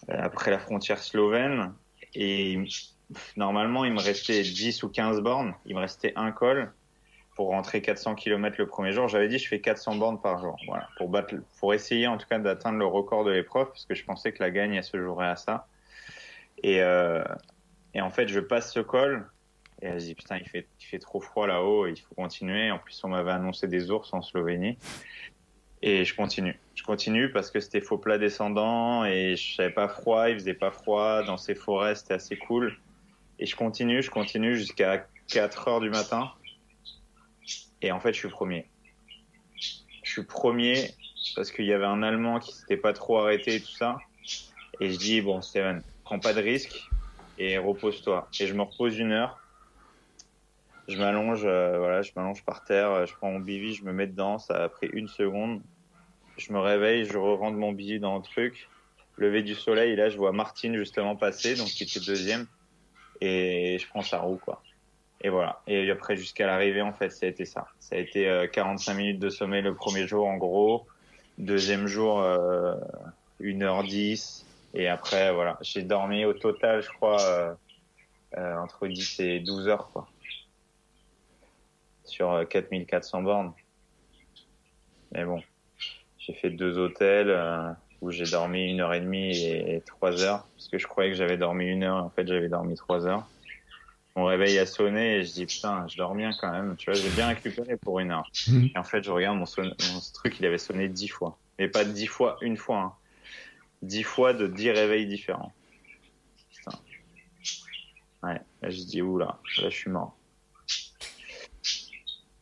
après 0.09 0.51
la 0.51 0.59
frontière 0.59 0.99
slovène 0.99 1.73
et 2.15 2.59
normalement 3.37 3.85
il 3.85 3.93
me 3.93 4.01
restait 4.01 4.43
10 4.43 4.83
ou 4.83 4.89
15 4.89 5.21
bornes, 5.21 5.55
il 5.67 5.75
me 5.75 5.81
restait 5.81 6.13
un 6.17 6.33
col 6.33 6.73
pour 7.35 7.49
rentrer 7.49 7.81
400 7.81 8.17
km 8.17 8.57
le 8.59 8.67
premier 8.67 8.91
jour. 8.91 9.07
J'avais 9.07 9.29
dit 9.29 9.39
je 9.39 9.47
fais 9.47 9.61
400 9.61 9.97
bornes 9.97 10.21
par 10.21 10.41
jour, 10.41 10.57
voilà, 10.67 10.89
pour 11.61 11.73
essayer 11.73 12.07
en 12.07 12.19
tout 12.19 12.27
cas 12.29 12.39
d'atteindre 12.39 12.79
le 12.79 12.87
record 12.87 13.25
de 13.25 13.31
l'épreuve 13.31 13.69
parce 13.69 13.87
que 13.87 13.95
je 13.95 14.05
pensais 14.05 14.33
que 14.33 14.43
la 14.43 14.51
gagne 14.51 14.75
elle 14.75 14.85
se 14.85 15.01
jouerait 15.01 15.29
à 15.29 15.37
ça. 15.37 15.67
Et, 16.63 16.83
euh, 16.83 17.23
et 17.95 18.01
en 18.01 18.11
fait 18.11 18.29
je 18.29 18.41
passe 18.41 18.73
ce 18.73 18.81
col 18.81 19.25
et 19.81 19.87
elle 19.87 19.99
dit 19.99 20.15
putain 20.15 20.39
il 20.39 20.49
fait, 20.49 20.67
il 20.81 20.85
fait 20.85 20.99
trop 20.99 21.21
froid 21.21 21.47
là-haut, 21.47 21.87
il 21.87 21.97
faut 21.97 22.15
continuer. 22.17 22.71
En 22.73 22.79
plus 22.79 23.01
on 23.05 23.09
m'avait 23.09 23.31
annoncé 23.31 23.69
des 23.69 23.91
ours 23.91 24.13
en 24.13 24.21
Slovénie. 24.21 24.77
Et 25.83 26.05
je 26.05 26.15
continue. 26.15 26.59
Je 26.75 26.83
continue 26.83 27.31
parce 27.31 27.51
que 27.51 27.61
c'était 27.61 27.81
faux 27.81 27.99
plat 27.99 28.19
descendant 28.19 29.05
et 29.05 29.37
je 29.37 29.55
savais 29.55 29.71
pas 29.71 29.89
froid, 29.89 30.29
il 30.29 30.35
faisait 30.35 30.55
pas 30.55 30.71
froid. 30.71 31.23
Dans 31.23 31.37
ces 31.37 31.55
forêts, 31.55 31.95
c'était 31.95 32.15
assez 32.15 32.37
cool. 32.37 32.77
Et 33.39 33.47
je 33.47 33.55
continue, 33.55 34.03
je 34.03 34.11
continue 34.11 34.57
jusqu'à 34.57 35.07
4 35.29 35.69
heures 35.69 35.81
du 35.81 35.91
matin. 35.91 36.33
Et 37.83 37.93
en 37.93 38.01
fait, 38.01 38.13
je 38.13 38.19
suis 38.19 38.29
premier. 38.29 38.67
Je 40.03 40.11
suis 40.11 40.25
premier 40.25 40.91
parce 41.37 41.53
qu'il 41.53 41.67
y 41.67 41.73
avait 41.73 41.85
un 41.85 42.03
Allemand 42.03 42.41
qui 42.41 42.53
s'était 42.53 42.77
pas 42.77 42.93
trop 42.93 43.19
arrêté 43.19 43.57
et 43.57 43.61
tout 43.61 43.71
ça. 43.71 43.99
Et 44.81 44.91
je 44.91 44.99
dis, 44.99 45.21
bon, 45.21 45.43
Steven, 45.43 45.83
prends 46.05 46.19
pas 46.19 46.33
de 46.33 46.41
risque. 46.41 46.89
et 47.39 47.59
repose-toi. 47.59 48.29
Et 48.41 48.47
je 48.47 48.55
me 48.55 48.63
repose 48.63 48.99
une 48.99 49.13
heure. 49.13 49.39
Je 50.89 50.97
m'allonge, 50.97 51.43
euh, 51.45 51.79
voilà, 51.79 52.03
je 52.03 52.13
m'allonge 52.17 52.43
par 52.45 52.65
terre, 52.65 53.07
je 53.07 53.15
prends 53.15 53.31
mon 53.31 53.41
bivy, 53.41 53.75
je 53.75 53.85
me 53.85 53.93
mets 53.93 54.07
dedans, 54.07 54.39
ça 54.39 54.55
a 54.55 54.69
pris 54.69 54.89
une 54.93 55.09
seconde. 55.09 55.61
Je 56.39 56.53
me 56.53 56.59
réveille, 56.59 57.05
je 57.05 57.19
rentre 57.19 57.59
mon 57.59 57.73
bivy 57.73 58.01
dans 58.01 58.17
le 58.17 58.23
truc. 58.23 58.69
Lever 59.19 59.43
du 59.43 59.55
soleil, 59.55 59.97
là, 59.97 60.09
je 60.09 60.17
vois 60.17 60.33
Martine 60.33 60.77
justement 60.77 61.17
passer, 61.17 61.57
donc 61.57 61.67
qui 61.67 61.83
était 61.83 62.01
deuxième. 62.01 62.47
Et 63.21 63.79
je 63.81 63.89
prends 63.89 64.03
sa 64.03 64.21
roue, 64.21 64.37
quoi. 64.37 64.63
Et 65.21 65.31
voilà. 65.31 65.61
Et 65.67 65.91
après, 65.91 66.17
jusqu'à 66.17 66.47
l'arrivée, 66.47 66.83
en 66.83 66.93
fait, 66.93 67.11
ça 67.11 67.27
a 67.27 67.29
été 67.29 67.45
ça. 67.45 67.67
Ça 67.81 67.97
a 67.97 67.99
été 67.99 68.49
45 68.53 68.93
euh, 68.93 68.97
minutes 68.97 69.19
de 69.19 69.29
sommeil 69.29 69.63
le 69.63 69.75
premier 69.75 70.07
jour, 70.07 70.27
en 70.27 70.37
gros. 70.37 70.87
Deuxième 71.39 71.87
jour, 71.87 72.21
euh, 72.21 72.75
1h10. 73.41 74.45
Et 74.75 74.89
après, 74.89 75.33
voilà. 75.33 75.59
J'ai 75.61 75.83
dormi 75.83 76.25
au 76.25 76.35
total, 76.35 76.83
je 76.83 76.89
crois, 76.91 77.21
euh, 77.21 77.55
euh 78.37 78.57
entre 78.59 78.87
10 78.87 79.21
et 79.21 79.41
12 79.41 79.69
heures, 79.69 79.91
quoi. 79.93 80.09
Sur 82.09 82.47
4400 82.49 83.21
euh, 83.21 83.23
bornes. 83.23 83.53
Mais 85.13 85.25
bon. 85.25 85.43
J'ai 86.19 86.35
fait 86.35 86.51
deux 86.51 86.79
hôtels 86.79 87.31
euh, 87.31 87.71
où 88.03 88.11
j'ai 88.11 88.25
dormi 88.25 88.71
une 88.71 88.81
heure 88.81 88.93
et 88.93 89.01
demie 89.01 89.37
et 89.39 89.83
trois 89.87 90.23
heures. 90.23 90.47
Parce 90.57 90.69
que 90.69 90.79
je 90.79 90.87
croyais 90.87 91.11
que 91.11 91.17
j'avais 91.17 91.37
dormi 91.37 91.67
une 91.67 91.85
heure. 91.85 92.05
En 92.05 92.11
fait, 92.11 92.27
j'avais 92.27 92.49
dormi 92.49 92.75
trois 92.75 93.07
heures 93.07 93.27
mon 94.19 94.25
réveil 94.25 94.59
a 94.59 94.67
sonné 94.67 95.19
et 95.19 95.25
je 95.25 95.33
dis 95.33 95.47
putain, 95.47 95.87
je 95.87 95.97
dors 95.97 96.15
bien 96.15 96.33
quand 96.41 96.51
même. 96.51 96.77
Tu 96.77 96.91
vois, 96.91 97.01
j'ai 97.01 97.09
bien 97.11 97.29
récupéré 97.29 97.77
pour 97.77 98.01
une 98.01 98.11
heure. 98.11 98.29
Mhm. 98.49 98.71
Et 98.75 98.79
en 98.79 98.83
fait, 98.83 99.05
je 99.05 99.13
regarde 99.13 99.39
mon, 99.39 99.45
truc, 100.13 100.41
il 100.41 100.47
avait 100.47 100.59
sonné 100.59 100.89
dix 100.89 101.07
fois. 101.07 101.39
Mais 101.59 101.69
pas 101.69 101.85
dix 101.85 102.07
fois, 102.07 102.37
une 102.41 102.57
fois. 102.57 102.79
Hein. 102.81 102.93
Dix 103.83 104.03
fois 104.03 104.33
de 104.33 104.49
dix 104.49 104.71
réveils 104.71 105.07
différents. 105.07 105.53
Putain. 106.51 106.79
Ouais, 108.25 108.41
là, 108.61 108.71
je 108.71 108.83
dis 108.83 109.03
oula, 109.03 109.39
là, 109.63 109.71
je 109.71 109.77
suis 109.77 109.91
mort. 109.91 110.18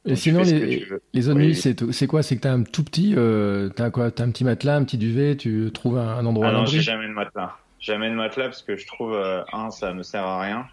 Et 0.07 0.17
sinon, 0.17 0.43
les, 0.43 0.87
les 1.13 1.29
autres 1.29 1.39
nuits, 1.39 1.55
c'est 1.55 2.07
quoi? 2.07 2.23
C'est 2.23 2.37
que 2.37 2.43
t'as 2.43 2.53
un 2.53 2.63
tout 2.63 2.85
petit, 2.85 3.15
euh, 3.17 3.69
t'as 3.71 3.91
quoi? 3.91 4.11
T'as 4.11 4.25
un 4.25 4.31
petit 4.31 4.45
matelas, 4.45 4.77
un 4.77 4.85
petit 4.85 4.99
duvet, 4.99 5.37
tu 5.37 5.71
trouves 5.73 5.99
un, 5.99 6.25
endroit 6.25 6.47
ah 6.47 6.51
à 6.51 6.53
non, 6.53 6.67
j'ai 6.67 6.81
jamais 6.81 7.09
de 7.09 7.13
matelas. 7.13 7.57
Jamais 7.81 8.09
de 8.11 8.15
matelas 8.15 8.47
parce 8.47 8.63
que 8.63 8.77
je 8.77 8.87
trouve, 8.87 9.15
euh, 9.15 9.43
un, 9.53 9.71
ça 9.71 9.93
me 9.93 10.03
sert 10.03 10.25
à 10.25 10.41
rien. 10.41 10.67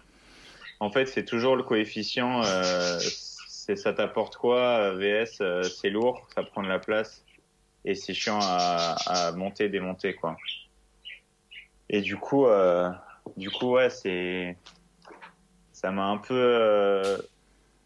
En 0.80 0.90
fait, 0.90 1.06
c'est 1.06 1.24
toujours 1.24 1.56
le 1.56 1.62
coefficient. 1.62 2.42
Euh, 2.44 2.98
c'est 3.64 3.76
ça 3.76 3.94
t'apporte 3.94 4.36
quoi? 4.36 4.92
VS, 4.94 5.40
euh, 5.40 5.62
c'est 5.62 5.88
lourd, 5.88 6.28
ça 6.34 6.42
prend 6.42 6.62
de 6.62 6.68
la 6.68 6.78
place 6.78 7.24
et 7.86 7.94
c'est 7.94 8.12
chiant 8.12 8.38
à, 8.42 8.94
à, 9.06 9.32
monter, 9.32 9.70
démonter 9.70 10.14
quoi. 10.14 10.36
Et 11.88 12.02
du 12.02 12.16
coup, 12.16 12.46
euh, 12.46 12.90
du 13.38 13.50
coup 13.50 13.72
ouais, 13.72 13.88
c'est 13.88 14.58
ça 15.72 15.90
m'a 15.92 16.04
un 16.04 16.18
peu 16.18 16.34
euh, 16.34 17.16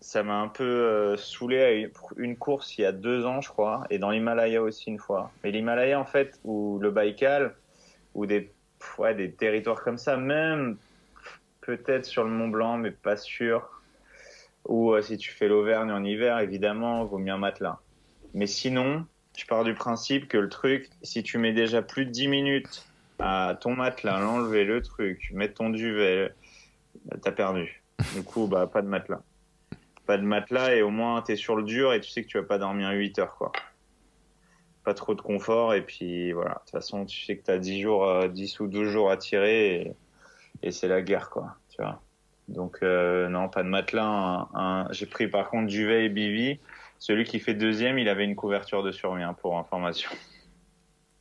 ça 0.00 0.22
m'a 0.22 0.36
un 0.40 0.48
peu 0.48 0.64
euh, 0.64 1.16
saoulé 1.16 1.62
à 1.62 1.90
une, 2.16 2.36
course 2.36 2.78
il 2.78 2.82
y 2.82 2.84
a 2.84 2.92
deux 2.92 3.26
ans, 3.26 3.40
je 3.40 3.48
crois, 3.48 3.84
et 3.90 3.98
dans 3.98 4.10
l'Himalaya 4.10 4.62
aussi 4.62 4.90
une 4.90 4.98
fois. 4.98 5.32
Mais 5.42 5.50
l'Himalaya 5.50 5.98
en 5.98 6.04
fait, 6.04 6.38
ou 6.44 6.78
le 6.80 6.90
Baïkal, 6.90 7.54
ou 8.14 8.26
des 8.26 8.52
ouais, 8.98 9.14
des 9.14 9.32
territoires 9.32 9.82
comme 9.82 9.98
ça, 9.98 10.16
même 10.16 10.76
peut-être 11.60 12.04
sur 12.04 12.24
le 12.24 12.30
Mont 12.30 12.48
Blanc, 12.48 12.78
mais 12.78 12.90
pas 12.90 13.16
sûr. 13.16 13.68
Ou 14.66 14.92
euh, 14.92 15.02
si 15.02 15.16
tu 15.18 15.32
fais 15.32 15.48
l'Auvergne 15.48 15.90
en 15.90 16.04
hiver, 16.04 16.38
évidemment, 16.38 17.04
vaut 17.04 17.18
mieux 17.18 17.32
un 17.32 17.38
matelas. 17.38 17.78
Mais 18.34 18.46
sinon, 18.46 19.06
je 19.36 19.46
pars 19.46 19.64
du 19.64 19.74
principe 19.74 20.28
que 20.28 20.38
le 20.38 20.48
truc, 20.48 20.88
si 21.02 21.22
tu 21.22 21.38
mets 21.38 21.52
déjà 21.52 21.82
plus 21.82 22.06
de 22.06 22.10
10 22.10 22.28
minutes 22.28 22.86
à 23.18 23.56
ton 23.60 23.74
matelas, 23.74 24.20
l'enlever, 24.20 24.64
le 24.64 24.82
truc, 24.82 25.30
mettre 25.32 25.54
ton 25.54 25.70
duvet, 25.70 26.32
t'as 27.22 27.32
perdu. 27.32 27.82
Du 28.14 28.22
coup, 28.22 28.46
bah, 28.46 28.66
pas 28.66 28.82
de 28.82 28.88
matelas. 28.88 29.22
Pas 30.08 30.16
de 30.16 30.22
matelas 30.22 30.74
et 30.74 30.80
au 30.80 30.88
moins 30.88 31.20
t'es 31.20 31.36
sur 31.36 31.54
le 31.54 31.62
dur 31.62 31.92
et 31.92 32.00
tu 32.00 32.08
sais 32.08 32.22
que 32.22 32.28
tu 32.28 32.38
vas 32.38 32.44
pas 32.44 32.56
dormir 32.56 32.90
8 32.90 33.18
heures, 33.18 33.36
quoi. 33.36 33.52
Pas 34.82 34.94
trop 34.94 35.14
de 35.14 35.20
confort 35.20 35.74
et 35.74 35.82
puis 35.82 36.32
voilà. 36.32 36.54
De 36.54 36.58
toute 36.60 36.70
façon, 36.70 37.04
tu 37.04 37.24
sais 37.24 37.36
que 37.36 37.44
t'as 37.44 37.58
10 37.58 37.82
jours, 37.82 38.28
10 38.28 38.60
euh, 38.60 38.64
ou 38.64 38.68
12 38.68 38.88
jours 38.88 39.10
à 39.10 39.18
tirer 39.18 39.82
et 39.82 39.92
et 40.62 40.70
c'est 40.72 40.88
la 40.88 41.02
guerre, 41.02 41.30
quoi. 41.30 41.56
Tu 41.68 41.82
vois. 41.82 42.00
Donc 42.48 42.78
euh, 42.82 43.28
non, 43.28 43.48
pas 43.48 43.62
de 43.62 43.68
matelas. 43.68 44.48
J'ai 44.90 45.06
pris 45.06 45.28
par 45.28 45.50
contre 45.50 45.66
duvet 45.66 46.06
et 46.06 46.08
bivy. 46.08 46.58
Celui 46.98 47.24
qui 47.24 47.38
fait 47.38 47.54
deuxième, 47.54 47.98
il 47.98 48.08
avait 48.08 48.24
une 48.24 48.34
couverture 48.34 48.82
de 48.82 48.90
survie 48.90 49.22
hein, 49.22 49.34
pour 49.34 49.58
information. 49.58 50.10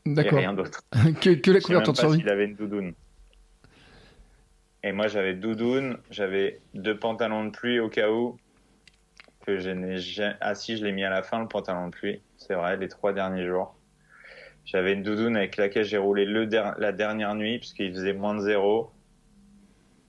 D'accord. 0.06 0.40
Rien 0.40 0.54
d'autre. 0.54 0.82
que, 1.22 1.36
que, 1.36 1.52
la 1.52 1.60
couverture 1.60 1.94
de 1.94 1.98
survie. 1.98 2.20
Il 2.20 2.30
avait 2.30 2.46
une 2.46 2.56
doudoune. 2.56 2.94
Et 4.84 4.92
moi, 4.94 5.08
j'avais 5.08 5.34
doudoune, 5.34 5.98
j'avais 6.10 6.62
deux 6.74 6.98
pantalons 6.98 7.46
de 7.46 7.52
pluie 7.52 7.80
au 7.80 7.90
cas 7.90 8.10
où 8.10 8.40
que 9.48 9.60
je 9.60 9.70
n'ai. 9.70 9.98
Ah 10.42 10.54
si, 10.56 10.78
je 10.78 10.84
l'ai 10.84 10.92
mis 10.92 11.06
à 11.06 11.10
la 11.10 11.24
fin 11.24 11.40
le 11.40 11.48
pantalon 11.48 11.88
de 11.88 11.92
pluie. 11.92 12.22
C'est 12.36 12.54
vrai, 12.54 12.76
les 12.76 12.90
trois 12.90 13.14
derniers 13.14 13.48
jours. 13.48 13.76
J'avais 14.66 14.92
une 14.92 15.04
doudoune 15.04 15.38
avec 15.38 15.56
laquelle 15.56 15.86
j'ai 15.86 15.98
roulé 15.98 16.26
le 16.26 16.44
la 16.78 16.92
dernière 16.92 17.34
nuit 17.34 17.58
puisqu'il 17.58 17.94
faisait 17.94 18.12
moins 18.12 18.36
de 18.36 18.42
zéro 18.42 18.92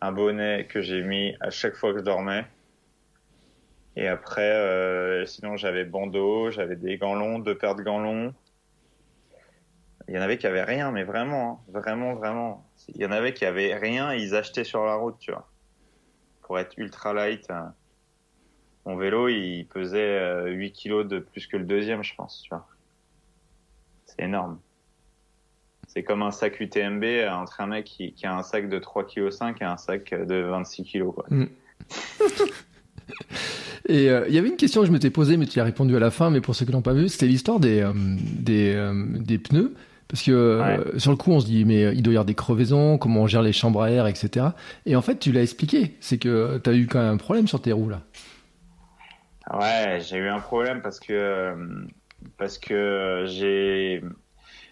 un 0.01 0.11
bonnet 0.11 0.67
que 0.69 0.81
j'ai 0.81 1.03
mis 1.03 1.37
à 1.41 1.51
chaque 1.51 1.77
fois 1.77 1.93
que 1.93 2.01
je 2.01 2.05
dormais. 2.05 2.45
Et 3.95 4.09
après, 4.09 4.53
euh, 4.53 5.25
sinon 5.27 5.57
j'avais 5.57 5.85
bandeau, 5.85 6.51
j'avais 6.51 6.77
des 6.77 6.99
gants 6.99 7.15
longs, 7.15 7.39
deux 7.39 7.57
paires 7.57 7.77
de 7.77 7.83
gants 7.83 8.01
longs. 8.01 8.35
Il 10.09 10.15
y 10.15 10.19
en 10.19 10.23
avait 10.23 10.39
qui 10.39 10.47
avaient 10.47 10.65
rien, 10.65 10.91
mais 10.91 11.05
vraiment, 11.05 11.63
hein, 11.69 11.73
vraiment, 11.73 12.15
vraiment. 12.15 12.67
Il 12.89 13.01
y 13.01 13.07
en 13.07 13.13
avait 13.13 13.35
qui 13.35 13.45
avaient 13.45 13.75
rien, 13.75 14.13
ils 14.15 14.35
achetaient 14.35 14.65
sur 14.65 14.85
la 14.85 14.95
route, 14.95 15.19
tu 15.19 15.31
vois. 15.31 15.49
Pour 16.43 16.59
être 16.59 16.77
ultra 16.79 17.13
light. 17.13 17.49
Hein. 17.51 17.75
Mon 18.89 18.97
vélo, 18.97 19.29
il 19.29 19.67
pesait 19.67 20.47
8 20.47 20.67
euh, 20.67 20.71
kilos 20.71 21.07
de 21.07 21.19
plus 21.19 21.47
que 21.47 21.59
le 21.59 21.65
deuxième, 21.65 22.03
je 22.03 22.15
pense, 22.15 22.41
tu 22.41 22.49
vois. 22.49 22.67
C'est 24.07 24.23
énorme. 24.23 24.59
C'est 25.89 26.03
comme 26.03 26.23
un 26.23 26.31
sac 26.31 26.59
UTMB 26.59 27.05
entre 27.31 27.61
un 27.61 27.67
mec 27.67 27.85
qui, 27.85 28.15
a 28.23 28.35
un 28.35 28.43
sac 28.43 28.71
de 28.71 28.79
3,5 28.79 29.53
kg 29.53 29.61
et 29.61 29.65
un 29.65 29.77
sac 29.77 30.15
de 30.15 30.37
26 30.37 30.85
kg. 30.85 31.13
Quoi. 31.13 31.27
Mm. 31.29 31.49
Et 33.91 34.11
euh, 34.11 34.27
il 34.29 34.35
y 34.35 34.39
avait 34.39 34.49
une 34.49 34.57
question 34.57 34.83
que 34.83 34.87
je 34.87 34.93
m'étais 34.93 35.11
posée, 35.11 35.37
mais 35.37 35.47
tu 35.47 35.59
y 35.59 35.61
as 35.61 35.65
répondu 35.65 35.95
à 35.95 35.99
la 35.99 36.11
fin. 36.11 36.31
Mais 36.31 36.41
pour 36.41 36.55
ceux 36.55 36.65
qui 36.65 36.73
l'ont 36.73 36.83
pas 36.83 36.95
vu, 36.95 37.09
c'était 37.09 37.27
l'histoire 37.27 37.61
des, 37.61 37.81
euh, 37.81 37.93
des, 37.95 38.73
euh, 38.75 39.05
des, 39.19 39.39
pneus. 39.39 39.75
Parce 40.09 40.23
que 40.23 40.95
sur 40.97 41.11
le 41.11 41.19
coup, 41.19 41.33
on 41.33 41.41
se 41.41 41.47
dit, 41.47 41.67
mais 41.67 41.95
il 41.95 42.03
doit 42.03 42.15
y 42.15 42.17
avoir 42.17 42.25
des 42.25 42.35
crevaisons, 42.35 42.97
comment 42.97 43.23
on 43.23 43.27
gère 43.27 43.43
les 43.43 43.53
chambres 43.53 43.83
à 43.83 43.91
air, 43.91 44.07
etc. 44.07 44.47
Et 44.87 44.97
en 44.97 45.03
fait, 45.03 45.19
tu 45.19 45.33
l'as 45.33 45.43
expliqué. 45.43 45.97
C'est 46.01 46.17
que 46.17 46.59
tu 46.65 46.71
as 46.71 46.75
eu 46.75 46.87
quand 46.87 47.01
même 47.01 47.15
un 47.15 47.19
problème 47.19 47.47
sur 47.47 47.61
tes 47.61 47.73
roues 47.73 47.91
là. 47.91 48.01
Ouais, 49.53 49.99
j'ai 50.01 50.17
eu 50.19 50.29
un 50.29 50.41
problème 50.41 50.83
parce 50.83 51.01
que 51.01 51.57
parce 52.37 52.59
que 52.59 53.25
j'ai 53.27 54.03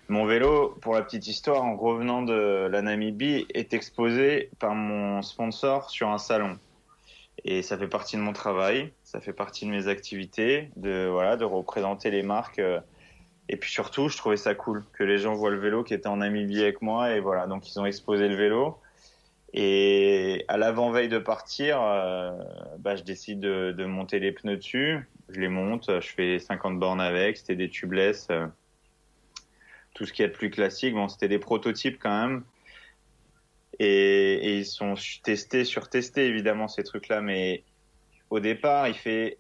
mon 0.09 0.25
vélo, 0.25 0.77
pour 0.83 0.95
la 0.95 1.03
petite 1.03 1.27
histoire, 1.27 1.65
en 1.65 1.77
revenant 1.77 2.23
de 2.23 2.69
la 2.71 2.81
Namibie, 2.81 3.47
est 3.53 3.75
exposé 3.75 4.51
par 4.61 4.75
mon 4.75 5.21
sponsor 5.23 5.91
sur 5.91 6.11
un 6.11 6.19
salon. 6.19 6.59
Et 7.45 7.63
ça 7.63 7.77
fait 7.77 7.89
partie 7.89 8.17
de 8.17 8.23
mon 8.23 8.33
travail, 8.33 8.93
ça 9.03 9.21
fait 9.21 9.33
partie 9.33 9.67
de 9.67 9.71
mes 9.71 9.89
activités, 9.89 10.71
de 10.77 11.09
voilà, 11.11 11.37
de 11.37 11.45
représenter 11.45 12.11
les 12.11 12.23
marques. 12.23 12.61
Euh. 12.61 12.81
Et 13.49 13.57
puis 13.57 13.71
surtout, 13.71 14.09
je 14.09 14.17
trouvais 14.17 14.37
ça 14.37 14.55
cool 14.55 14.85
que 14.93 15.05
les 15.05 15.19
gens 15.19 15.35
voient 15.35 15.51
le 15.51 15.59
vélo 15.59 15.85
qui 15.85 15.95
était 15.95 16.09
en 16.09 16.19
Namibie 16.19 16.63
avec 16.63 16.83
moi. 16.83 17.13
Et 17.13 17.21
voilà, 17.21 17.47
donc 17.47 17.69
ils 17.69 17.79
ont 17.81 17.87
exposé 17.87 18.29
le 18.29 18.37
vélo. 18.37 18.79
Et 19.59 20.45
à 20.49 20.59
l'avant-veille 20.59 21.09
de 21.09 21.19
partir, 21.19 21.83
euh, 21.83 22.31
bah, 22.79 22.95
je 22.95 23.03
décide 23.03 23.41
de, 23.41 23.73
de, 23.77 23.85
monter 23.87 24.19
les 24.21 24.31
pneus 24.31 24.59
dessus. 24.59 25.09
Je 25.31 25.41
les 25.41 25.49
monte, 25.49 25.91
je 26.01 26.09
fais 26.09 26.39
50 26.39 26.79
bornes 26.79 27.01
avec, 27.01 27.39
c'était 27.39 27.57
des 27.57 27.71
tubeless. 27.71 28.29
Euh, 28.31 28.47
tout 29.97 30.05
ce 30.05 30.13
qui 30.13 30.23
est 30.23 30.29
plus 30.29 30.51
classique. 30.51 30.95
Bon, 30.95 31.09
c'était 31.09 31.29
des 31.29 31.39
prototypes 31.39 31.99
quand 31.99 32.29
même. 32.29 32.45
Et, 33.79 34.59
ils 34.59 34.67
sont 34.67 34.95
testés, 35.25 35.65
surtestés 35.65 36.27
évidemment 36.27 36.69
ces 36.69 36.85
trucs-là. 36.85 37.23
Mais 37.23 37.65
au 38.29 38.41
départ, 38.41 38.89
il 38.89 38.95
fait 38.95 39.39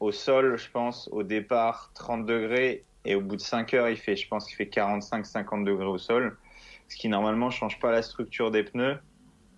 au 0.00 0.10
sol, 0.10 0.58
je 0.58 0.68
pense, 0.68 1.08
au 1.12 1.22
départ 1.22 1.92
30 1.94 2.26
degrés. 2.26 2.84
Et 3.04 3.14
au 3.14 3.20
bout 3.20 3.36
de 3.36 3.40
5 3.40 3.72
heures, 3.74 3.88
il 3.88 3.96
fait, 3.96 4.16
je 4.16 4.26
pense 4.26 4.46
qu'il 4.46 4.56
fait 4.56 4.64
45-50 4.64 5.62
degrés 5.62 5.86
au 5.86 5.98
sol. 5.98 6.36
Ce 6.88 6.96
qui 6.96 7.08
normalement 7.08 7.50
change 7.50 7.80
pas 7.80 7.90
la 7.90 8.02
structure 8.02 8.50
des 8.50 8.62
pneus. 8.62 8.98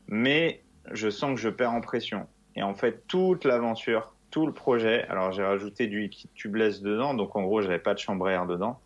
Mais 0.08 0.62
je 0.92 1.10
sens 1.10 1.34
que 1.34 1.40
je 1.40 1.48
perds 1.48 1.72
en 1.72 1.80
pression. 1.80 2.26
Et 2.56 2.62
en 2.62 2.74
fait, 2.74 3.06
toute 3.06 3.44
l'aventure, 3.44 4.14
tout 4.30 4.46
le 4.46 4.52
projet, 4.52 5.04
alors 5.08 5.32
j'ai 5.32 5.42
rajouté 5.42 5.86
du 5.86 6.10
tubeless 6.34 6.80
dedans, 6.80 7.14
donc 7.14 7.36
en 7.36 7.42
gros, 7.42 7.62
j'avais 7.62 7.78
pas 7.78 7.94
de 7.94 7.98
chambre 7.98 8.26
à 8.26 8.32
air 8.32 8.46
dedans 8.46 8.80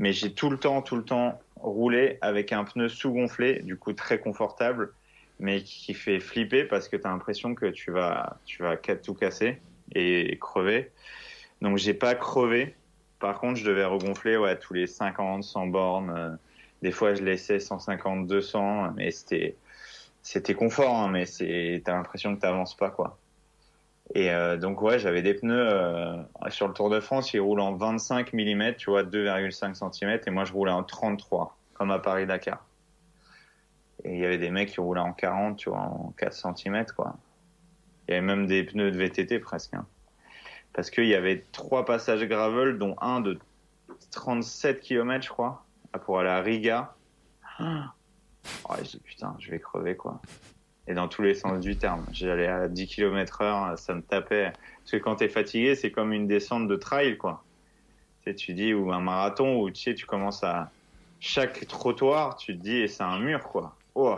mais 0.00 0.14
j'ai 0.14 0.32
tout 0.32 0.48
le 0.48 0.56
temps, 0.56 0.80
tout 0.80 0.96
le 0.96 1.04
temps 1.04 1.38
roulé 1.56 2.16
avec 2.22 2.52
un 2.52 2.64
pneu 2.64 2.88
sous-gonflé, 2.88 3.60
du 3.60 3.76
coup 3.76 3.92
très 3.92 4.18
confortable, 4.18 4.92
mais 5.38 5.62
qui 5.62 5.92
fait 5.92 6.20
flipper 6.20 6.64
parce 6.64 6.88
que 6.88 6.96
tu 6.96 7.06
as 7.06 7.10
l'impression 7.10 7.54
que 7.54 7.66
tu 7.66 7.90
vas, 7.90 8.38
tu 8.46 8.62
vas 8.62 8.78
tout 8.78 9.14
casser 9.14 9.60
et 9.94 10.38
crever. 10.40 10.90
Donc 11.60 11.76
j'ai 11.76 11.92
pas 11.92 12.14
crevé. 12.14 12.74
Par 13.18 13.38
contre, 13.38 13.56
je 13.56 13.66
devais 13.66 13.84
regonfler 13.84 14.38
ouais, 14.38 14.58
tous 14.58 14.72
les 14.72 14.86
50, 14.86 15.44
100 15.44 15.66
bornes. 15.66 16.38
Des 16.82 16.92
fois, 16.92 17.14
je 17.14 17.22
laissais 17.22 17.60
150, 17.60 18.26
200, 18.26 18.92
mais 18.96 19.10
c'était 19.10 19.56
c'était 20.22 20.54
confort, 20.54 20.96
hein, 20.96 21.08
mais 21.08 21.26
c'est, 21.26 21.82
t'as 21.84 21.94
l'impression 21.94 22.34
que 22.34 22.40
t'avances 22.40 22.76
pas, 22.76 22.90
quoi. 22.90 23.18
Et 24.14 24.30
euh, 24.30 24.56
donc 24.56 24.82
ouais, 24.82 24.98
j'avais 24.98 25.22
des 25.22 25.34
pneus 25.34 25.68
euh, 25.72 26.16
sur 26.48 26.66
le 26.66 26.74
Tour 26.74 26.90
de 26.90 27.00
France, 27.00 27.32
ils 27.32 27.40
roulent 27.40 27.60
en 27.60 27.74
25 27.74 28.32
mm, 28.32 28.74
tu 28.76 28.90
vois, 28.90 29.04
2,5 29.04 29.74
cm, 29.74 30.20
et 30.26 30.30
moi 30.30 30.44
je 30.44 30.52
roulais 30.52 30.72
en 30.72 30.82
33, 30.82 31.56
comme 31.74 31.90
à 31.90 32.00
Paris 32.00 32.26
Dakar. 32.26 32.64
Et 34.04 34.14
il 34.14 34.18
y 34.18 34.24
avait 34.24 34.38
des 34.38 34.50
mecs 34.50 34.70
qui 34.70 34.80
roulaient 34.80 35.00
en 35.00 35.12
40, 35.12 35.56
tu 35.58 35.70
vois, 35.70 35.78
en 35.78 36.12
4 36.18 36.56
cm, 36.56 36.86
quoi. 36.96 37.16
Il 38.08 38.12
y 38.12 38.14
avait 38.16 38.26
même 38.26 38.46
des 38.46 38.64
pneus 38.64 38.90
de 38.90 38.98
VTT 38.98 39.38
presque. 39.38 39.74
Hein. 39.74 39.86
Parce 40.72 40.90
qu'il 40.90 41.06
y 41.06 41.14
avait 41.14 41.44
trois 41.52 41.84
passages 41.84 42.24
gravel, 42.24 42.78
dont 42.78 42.96
un 43.00 43.20
de 43.20 43.38
37 44.10 44.80
km, 44.80 45.24
je 45.24 45.28
crois, 45.28 45.64
pour 45.98 46.20
aller 46.20 46.30
à 46.30 46.40
Riga. 46.40 46.94
Oh, 47.60 48.74
je 48.78 48.82
dis, 48.82 49.00
putain, 49.00 49.36
je 49.38 49.50
vais 49.50 49.58
crever, 49.58 49.96
quoi. 49.96 50.20
Et 50.86 50.94
dans 50.94 51.08
tous 51.08 51.22
les 51.22 51.34
sens 51.34 51.60
du 51.60 51.76
terme. 51.76 52.06
J'allais 52.10 52.46
à 52.46 52.68
10 52.68 52.86
km 52.86 53.42
heure, 53.42 53.78
ça 53.78 53.94
me 53.94 54.02
tapait. 54.02 54.52
Parce 54.78 54.92
que 54.92 54.96
quand 54.96 55.16
t'es 55.16 55.28
fatigué, 55.28 55.74
c'est 55.74 55.90
comme 55.90 56.12
une 56.12 56.26
descente 56.26 56.68
de 56.68 56.76
trail, 56.76 57.18
quoi. 57.18 57.44
Tu 58.22 58.30
sais, 58.30 58.34
tu 58.34 58.54
dis, 58.54 58.72
ou 58.72 58.92
un 58.92 59.00
marathon, 59.00 59.60
où 59.60 59.70
tu 59.70 59.82
sais, 59.82 59.94
tu 59.94 60.06
commences 60.06 60.42
à, 60.42 60.70
chaque 61.20 61.66
trottoir, 61.68 62.36
tu 62.36 62.56
te 62.56 62.62
dis, 62.62 62.88
c'est 62.88 63.02
un 63.02 63.18
mur, 63.18 63.44
quoi. 63.44 63.76
Oh. 63.94 64.16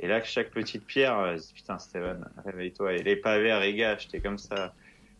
Et 0.00 0.08
là, 0.08 0.22
chaque 0.24 0.50
petite 0.50 0.86
pierre, 0.86 1.18
euh, 1.18 1.36
je 1.36 1.42
dis, 1.42 1.52
putain, 1.54 1.78
Steven, 1.78 2.24
réveille-toi. 2.44 2.94
Et 2.94 3.02
les 3.02 3.16
pavés 3.16 3.52
à 3.52 3.58
Riga, 3.58 3.96
j'étais 3.98 4.20
comme 4.20 4.38
ça. 4.38 4.74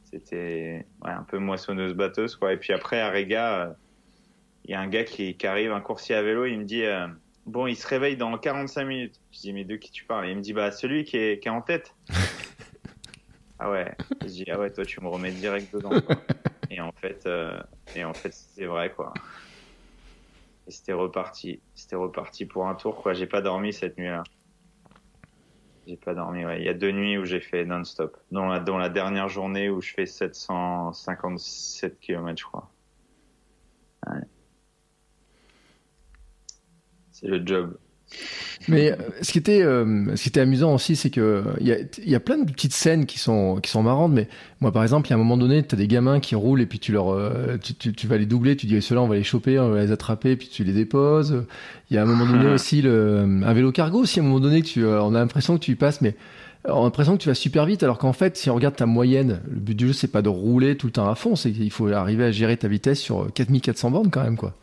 C'était 0.04 0.87
ouais, 1.04 1.10
un 1.10 1.22
peu 1.22 1.38
moissonneuse 1.38 1.92
batteuse, 1.92 2.37
quoi. 2.37 2.52
Et 2.52 2.56
puis 2.56 2.72
après, 2.72 3.00
à 3.00 3.10
Riga, 3.10 3.54
euh, 3.54 3.72
il 4.64 4.70
y 4.70 4.74
a 4.74 4.81
un 4.81 4.88
gars 4.88 5.05
qui, 5.05 5.37
qui, 5.37 5.46
arrive, 5.46 5.72
un 5.72 5.81
coursier 5.81 6.14
à 6.14 6.22
vélo, 6.22 6.46
il 6.46 6.59
me 6.59 6.64
dit, 6.64 6.85
euh, 6.85 7.07
bon, 7.46 7.66
il 7.66 7.77
se 7.77 7.87
réveille 7.87 8.16
dans 8.16 8.37
45 8.37 8.85
minutes. 8.85 9.20
Je 9.31 9.40
dis, 9.40 9.53
mais 9.53 9.64
de 9.64 9.77
qui 9.77 9.90
tu 9.90 10.05
parles? 10.05 10.29
Il 10.29 10.37
me 10.37 10.42
dit, 10.42 10.53
bah, 10.53 10.70
celui 10.70 11.05
qui 11.05 11.18
est, 11.18 11.42
qui 11.42 11.48
est 11.48 11.50
en 11.50 11.61
tête. 11.61 11.94
ah 13.59 13.70
ouais. 13.70 13.92
Je 14.22 14.27
dis, 14.27 14.44
ah 14.50 14.59
ouais, 14.59 14.72
toi, 14.72 14.85
tu 14.85 15.00
me 15.00 15.09
remets 15.09 15.33
direct 15.33 15.74
dedans. 15.74 16.00
Quoi. 16.00 16.16
Et 16.70 16.81
en 16.81 16.92
fait, 16.92 17.27
euh, 17.27 17.61
et 17.94 18.05
en 18.05 18.14
fait, 18.14 18.33
c'est 18.33 18.64
vrai, 18.64 18.90
quoi. 18.90 19.12
Et 20.66 20.70
c'était 20.72 20.94
reparti. 20.94 21.61
C'était 21.74 21.94
reparti 21.94 22.46
pour 22.46 22.66
un 22.66 22.74
tour, 22.74 22.96
quoi. 22.96 23.12
J'ai 23.12 23.27
pas 23.27 23.42
dormi 23.42 23.72
cette 23.72 23.96
nuit-là. 23.96 24.24
J'ai 25.87 25.96
pas 25.96 26.14
dormi, 26.14 26.44
ouais. 26.44 26.59
Il 26.59 26.64
y 26.64 26.68
a 26.68 26.74
deux 26.74 26.90
nuits 26.90 27.16
où 27.18 27.24
j'ai 27.24 27.40
fait 27.40 27.64
non-stop. 27.64 28.16
Dans 28.33 28.46
la, 28.46 28.59
dans 28.59 28.79
la 28.79 28.88
dernière 28.88 29.29
journée 29.29 29.68
où 29.68 29.81
je 29.81 29.92
fais 29.92 30.07
757 30.07 32.00
km, 32.00 32.40
je 32.40 32.44
crois. 32.44 32.70
Ouais. 34.07 34.22
C'est 37.24 37.30
le 37.30 37.46
job. 37.46 37.76
Mais 38.68 38.92
euh, 38.92 38.96
ce 39.22 39.32
qui 39.32 39.38
était, 39.38 39.62
euh, 39.62 40.14
ce 40.16 40.22
qui 40.22 40.28
était 40.28 40.40
amusant 40.40 40.74
aussi, 40.74 40.96
c'est 40.96 41.10
que 41.10 41.42
il 41.60 41.66
y 41.66 41.72
a, 41.72 41.78
y 42.04 42.14
a 42.14 42.20
plein 42.20 42.38
de 42.38 42.50
petites 42.50 42.72
scènes 42.72 43.06
qui 43.06 43.18
sont, 43.18 43.56
qui 43.62 43.70
sont 43.70 43.82
marrantes. 43.82 44.12
Mais 44.12 44.28
moi, 44.60 44.72
par 44.72 44.82
exemple, 44.82 45.08
il 45.08 45.10
y 45.10 45.12
a 45.12 45.16
un 45.16 45.18
moment 45.18 45.37
donné, 45.37 45.62
tu 45.66 45.74
as 45.74 45.78
des 45.78 45.88
gamins 45.88 46.20
qui 46.20 46.34
roulent 46.34 46.60
et 46.60 46.66
puis 46.66 46.78
tu 46.78 46.92
leur, 46.92 47.12
euh, 47.12 47.56
tu, 47.62 47.74
tu, 47.74 47.92
tu 47.92 48.06
vas 48.06 48.16
les 48.16 48.26
doubler. 48.26 48.56
Tu 48.56 48.66
dis 48.66 48.80
ceux-là, 48.80 49.02
on 49.02 49.08
va 49.08 49.16
les 49.16 49.24
choper, 49.24 49.58
on 49.58 49.70
va 49.70 49.82
les 49.82 49.92
attraper, 49.92 50.37
puis 50.37 50.48
tu 50.48 50.64
les 50.64 50.72
déposes. 50.72 51.44
Il 51.90 51.94
y 51.94 51.98
a 51.98 52.02
un 52.02 52.06
moment 52.06 52.26
donné 52.26 52.46
aussi 52.46 52.82
le, 52.82 53.20
un 53.44 53.52
vélo 53.52 53.72
cargo 53.72 54.00
aussi. 54.00 54.20
À 54.20 54.22
un 54.22 54.26
moment 54.26 54.40
donné, 54.40 54.62
tu, 54.62 54.84
on 54.84 55.14
a 55.14 55.18
l'impression 55.18 55.54
que 55.58 55.64
tu 55.64 55.72
y 55.72 55.76
passes, 55.76 56.00
mais 56.00 56.14
on 56.66 56.80
a 56.80 56.84
l'impression 56.84 57.16
que 57.16 57.22
tu 57.22 57.28
vas 57.28 57.34
super 57.34 57.66
vite, 57.66 57.82
alors 57.82 57.98
qu'en 57.98 58.14
fait, 58.14 58.37
si 58.37 58.48
on 58.48 58.54
regarde 58.54 58.76
ta 58.76 58.87
moyenne, 58.87 59.40
le 59.50 59.60
but 59.60 59.74
du 59.74 59.88
jeu, 59.88 59.92
c'est 59.92 60.08
pas 60.08 60.22
de 60.22 60.30
rouler 60.30 60.76
tout 60.76 60.87
le 60.87 60.92
temps 60.92 61.08
à 61.08 61.14
fond, 61.14 61.37
c'est 61.37 61.50
qu'il 61.52 61.70
faut 61.70 61.88
arriver 61.88 62.24
à 62.24 62.30
gérer 62.30 62.56
ta 62.56 62.68
vitesse 62.68 63.00
sur 63.00 63.30
4400 63.34 63.90
bornes 63.90 64.10
quand 64.10 64.22
même, 64.22 64.37
quoi. 64.37 64.54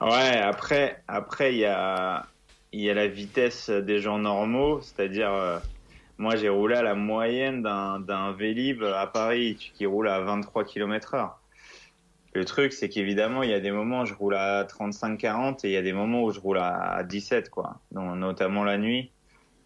Ouais, 0.00 0.38
après, 0.38 1.02
après, 1.06 1.54
il 1.54 1.58
y 1.58 1.66
a, 1.66 2.26
la 2.72 3.06
vitesse 3.06 3.70
des 3.70 4.00
gens 4.00 4.18
normaux, 4.18 4.80
c'est-à-dire, 4.80 5.32
euh, 5.32 5.58
moi, 6.18 6.36
j'ai 6.36 6.48
roulé 6.48 6.74
à 6.74 6.82
la 6.82 6.94
moyenne 6.94 7.62
d'un, 7.62 8.32
Vélib 8.32 8.82
à 8.82 9.06
Paris 9.06 9.56
qui 9.74 9.86
roule 9.86 10.08
à 10.08 10.20
23 10.20 10.64
km 10.64 11.14
heure. 11.14 11.38
Le 12.32 12.44
truc, 12.44 12.72
c'est 12.72 12.88
qu'évidemment, 12.88 13.44
il 13.44 13.50
y 13.50 13.54
a 13.54 13.60
des 13.60 13.70
moments 13.70 14.00
où 14.00 14.06
je 14.06 14.14
roule 14.14 14.34
à 14.34 14.64
35-40 14.64 15.64
et 15.64 15.68
il 15.68 15.72
y 15.72 15.76
a 15.76 15.82
des 15.82 15.92
moments 15.92 16.24
où 16.24 16.32
je 16.32 16.40
roule 16.40 16.58
à 16.58 17.04
17, 17.04 17.48
quoi. 17.48 17.78
Notamment 17.92 18.64
la 18.64 18.76
nuit. 18.76 19.12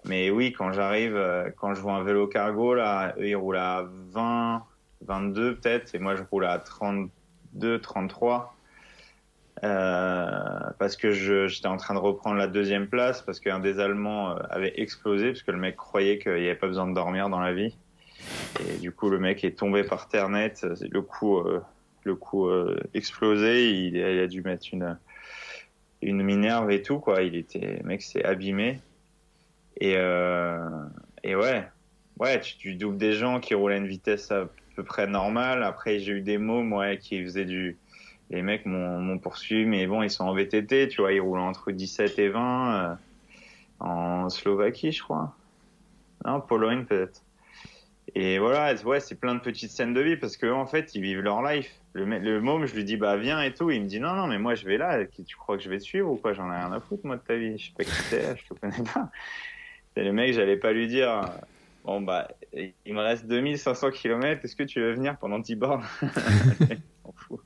Mais 0.04 0.30
oui, 0.30 0.52
quand 0.52 0.72
j'arrive, 0.72 1.16
euh, 1.16 1.50
quand 1.56 1.74
je 1.74 1.80
vois 1.80 1.94
un 1.94 2.02
vélo 2.02 2.26
cargo, 2.26 2.74
là, 2.74 3.14
ils 3.18 3.34
roulent 3.34 3.56
à 3.56 3.86
20, 4.12 4.62
22 5.06 5.56
peut-être, 5.56 5.94
et 5.94 5.98
moi, 5.98 6.14
je 6.14 6.22
roule 6.30 6.44
à 6.44 6.58
32, 6.58 7.80
33. 7.80 8.54
Euh, 9.64 10.70
parce 10.78 10.96
que 10.96 11.10
j'étais 11.10 11.66
en 11.66 11.78
train 11.78 11.94
de 11.94 11.98
reprendre 11.98 12.36
la 12.36 12.46
deuxième 12.46 12.86
place 12.86 13.22
parce 13.22 13.40
qu'un 13.40 13.58
des 13.58 13.80
Allemands 13.80 14.30
euh, 14.30 14.36
avait 14.50 14.74
explosé 14.76 15.28
parce 15.28 15.42
que 15.42 15.50
le 15.50 15.58
mec 15.58 15.76
croyait 15.76 16.18
qu'il 16.18 16.34
n'y 16.34 16.46
avait 16.46 16.54
pas 16.54 16.68
besoin 16.68 16.86
de 16.86 16.94
dormir 16.94 17.28
dans 17.28 17.40
la 17.40 17.52
vie. 17.52 17.76
Et 18.60 18.78
du 18.78 18.92
coup 18.92 19.10
le 19.10 19.18
mec 19.18 19.42
est 19.42 19.58
tombé 19.58 19.82
par 19.82 20.08
terre 20.08 20.28
net 20.28 20.64
le 20.80 21.02
coup 21.02 21.38
euh, 21.38 21.60
le 22.04 22.14
coup 22.14 22.48
explosé 22.94 23.70
il, 23.70 24.02
a 24.02 24.26
dû 24.26 24.42
mettre 24.42 24.66
une 24.72 24.96
une 26.02 26.22
minerve 26.22 26.70
et 26.70 26.82
tout 26.82 27.00
quoi. 27.00 27.22
Il 27.22 27.34
était 27.34 27.78
le 27.80 27.84
mec 27.84 28.02
s'est 28.02 28.24
abîmé. 28.24 28.80
Et 29.80 29.94
et 31.24 31.36
ouais. 31.36 31.64
Ouais 32.18 32.40
tu, 32.40 32.74
doubles 32.74 32.98
des 32.98 33.12
gens 33.12 33.40
qui 33.40 33.54
roulaient 33.54 33.76
à 33.76 33.78
une 33.78 33.86
vitesse 33.86 34.30
à 34.30 34.48
peu 34.76 34.84
près 34.84 35.06
normale. 35.06 35.64
Après 35.64 35.98
j'ai 35.98 36.12
eu 36.12 36.20
des 36.20 36.38
mots 36.38 36.62
moi 36.62 36.96
qui 36.96 37.22
faisaient 37.24 37.44
du 37.44 37.76
les 38.30 38.42
mecs 38.42 38.66
m'ont 38.66 39.18
poursuivi, 39.18 39.64
mais 39.64 39.86
bon, 39.86 40.02
ils 40.02 40.10
sont 40.10 40.24
en 40.24 40.34
VTT, 40.34 40.88
tu 40.88 41.00
vois, 41.00 41.12
ils 41.12 41.20
roulent 41.20 41.40
entre 41.40 41.70
17 41.70 42.18
et 42.18 42.28
20 42.28 42.74
euh, 42.74 42.94
en 43.80 44.28
Slovaquie, 44.28 44.92
je 44.92 45.02
crois. 45.02 45.34
Non, 46.24 46.40
Pologne 46.40 46.84
peut-être. 46.84 47.22
Et 48.14 48.38
voilà, 48.38 48.74
ouais, 48.84 49.00
c'est 49.00 49.14
plein 49.14 49.34
de 49.34 49.40
petites 49.40 49.70
scènes 49.70 49.94
de 49.94 50.00
vie 50.00 50.16
parce 50.16 50.36
que 50.36 50.50
en 50.50 50.66
fait, 50.66 50.94
ils 50.94 51.02
vivent 51.02 51.20
leur 51.20 51.42
life. 51.42 51.70
Le, 51.92 52.04
le 52.04 52.40
môme, 52.40 52.66
je 52.66 52.74
lui 52.74 52.84
dis 52.84 52.96
bah 52.96 53.16
viens 53.16 53.40
et 53.42 53.52
tout, 53.52 53.70
il 53.70 53.82
me 53.82 53.86
dit 53.86 54.00
non 54.00 54.14
non 54.14 54.26
mais 54.26 54.38
moi 54.38 54.54
je 54.54 54.66
vais 54.66 54.78
là. 54.78 55.04
Tu 55.06 55.36
crois 55.36 55.56
que 55.56 55.62
je 55.62 55.68
vais 55.68 55.78
te 55.78 55.84
suivre 55.84 56.10
ou 56.10 56.16
quoi? 56.16 56.32
J'en 56.32 56.50
ai 56.50 56.56
rien 56.56 56.72
à 56.72 56.80
foutre 56.80 57.06
moi 57.06 57.16
de 57.16 57.22
ta 57.22 57.36
vie. 57.36 57.58
Je 57.58 57.66
sais 57.66 57.72
pas 57.76 57.84
qui 57.84 58.10
t'es, 58.10 58.36
je 58.36 58.54
te 58.54 58.58
connais 58.58 58.82
pas. 58.92 59.10
Et 59.96 60.04
le 60.04 60.12
mec, 60.12 60.32
j'allais 60.32 60.56
pas 60.56 60.72
lui 60.72 60.86
dire 60.88 61.22
bon 61.84 62.00
bah 62.00 62.28
il 62.54 62.94
me 62.94 63.00
reste 63.00 63.26
2500 63.26 63.90
km. 63.90 64.40
Est-ce 64.42 64.56
que 64.56 64.62
tu 64.62 64.80
veux 64.80 64.92
venir 64.92 65.18
pendant 65.18 65.38
10 65.38 65.56
bornes? 65.56 65.84
On 67.04 67.12
fout. 67.12 67.40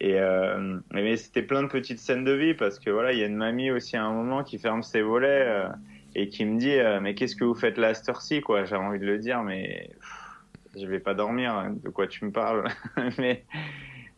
Et 0.00 0.20
euh, 0.20 0.78
mais 0.92 1.16
c'était 1.16 1.42
plein 1.42 1.62
de 1.62 1.68
petites 1.68 1.98
scènes 1.98 2.24
de 2.24 2.32
vie 2.32 2.54
parce 2.54 2.78
que 2.78 2.90
voilà, 2.90 3.12
il 3.12 3.18
y 3.18 3.22
a 3.22 3.26
une 3.26 3.36
mamie 3.36 3.70
aussi 3.70 3.96
à 3.96 4.04
un 4.04 4.12
moment 4.12 4.44
qui 4.44 4.58
ferme 4.58 4.82
ses 4.82 5.02
volets 5.02 5.44
euh, 5.46 5.68
et 6.14 6.28
qui 6.28 6.44
me 6.44 6.58
dit 6.58 6.78
euh, 6.78 7.00
mais 7.00 7.14
qu'est-ce 7.14 7.34
que 7.34 7.44
vous 7.44 7.54
faites 7.54 7.78
là 7.78 7.88
à 7.88 7.94
cette 7.94 8.08
heure-ci 8.08 8.40
quoi? 8.40 8.64
J'ai 8.64 8.76
envie 8.76 9.00
de 9.00 9.06
le 9.06 9.18
dire 9.18 9.42
mais 9.42 9.90
pff, 10.00 10.80
je 10.80 10.86
vais 10.86 11.00
pas 11.00 11.14
dormir. 11.14 11.52
Hein, 11.52 11.76
de 11.82 11.88
quoi 11.88 12.06
tu 12.06 12.24
me 12.24 12.30
parles? 12.30 12.68
Mais 13.18 13.44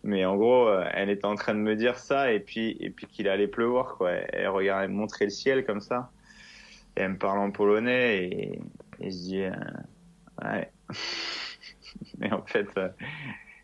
mais 0.02 0.24
en 0.24 0.36
gros, 0.36 0.66
euh, 0.66 0.88
elle 0.94 1.10
était 1.10 1.26
en 1.26 1.34
train 1.34 1.54
de 1.54 1.58
me 1.60 1.76
dire 1.76 1.98
ça 1.98 2.32
et 2.32 2.40
puis 2.40 2.76
et 2.80 2.90
puis 2.90 3.06
qu'il 3.06 3.28
allait 3.28 3.48
pleuvoir 3.48 3.96
quoi. 3.96 4.12
Elle 4.12 4.48
regardait 4.48 4.88
montrer 4.88 5.26
le 5.26 5.30
ciel 5.30 5.64
comme 5.64 5.80
ça 5.80 6.10
et 6.96 7.02
elle 7.02 7.12
me 7.12 7.18
parle 7.18 7.38
en 7.38 7.50
polonais 7.50 8.24
et, 8.24 8.60
et 9.00 9.10
je 9.10 9.16
dis 9.16 9.42
ouais. 10.42 10.70
mais 12.18 12.32
en 12.32 12.42
fait 12.42 12.68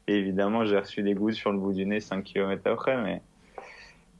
et 0.08 0.14
évidemment, 0.14 0.64
j'ai 0.64 0.78
reçu 0.78 1.02
des 1.02 1.14
gouttes 1.14 1.34
sur 1.34 1.52
le 1.52 1.58
bout 1.58 1.72
du 1.72 1.84
nez 1.84 2.00
5 2.00 2.22
km 2.22 2.62
après, 2.70 3.00
mais 3.02 3.22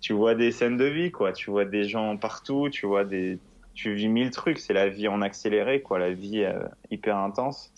tu 0.01 0.12
vois 0.12 0.35
des 0.35 0.51
scènes 0.51 0.77
de 0.77 0.85
vie, 0.85 1.11
quoi. 1.11 1.33
Tu 1.33 1.51
vois 1.51 1.64
des 1.64 1.85
gens 1.85 2.16
partout, 2.16 2.68
tu 2.70 2.87
vois 2.87 3.05
des, 3.05 3.38
tu 3.75 3.94
vis 3.94 4.09
mille 4.09 4.31
trucs. 4.31 4.59
C'est 4.59 4.72
la 4.72 4.88
vie 4.88 5.09
en 5.09 5.22
accéléré, 5.22 5.83
quoi. 5.83 5.99
La 5.99 6.12
vie 6.12 6.42
euh, 6.42 6.66
hyper 6.90 7.16
intense. 7.16 7.72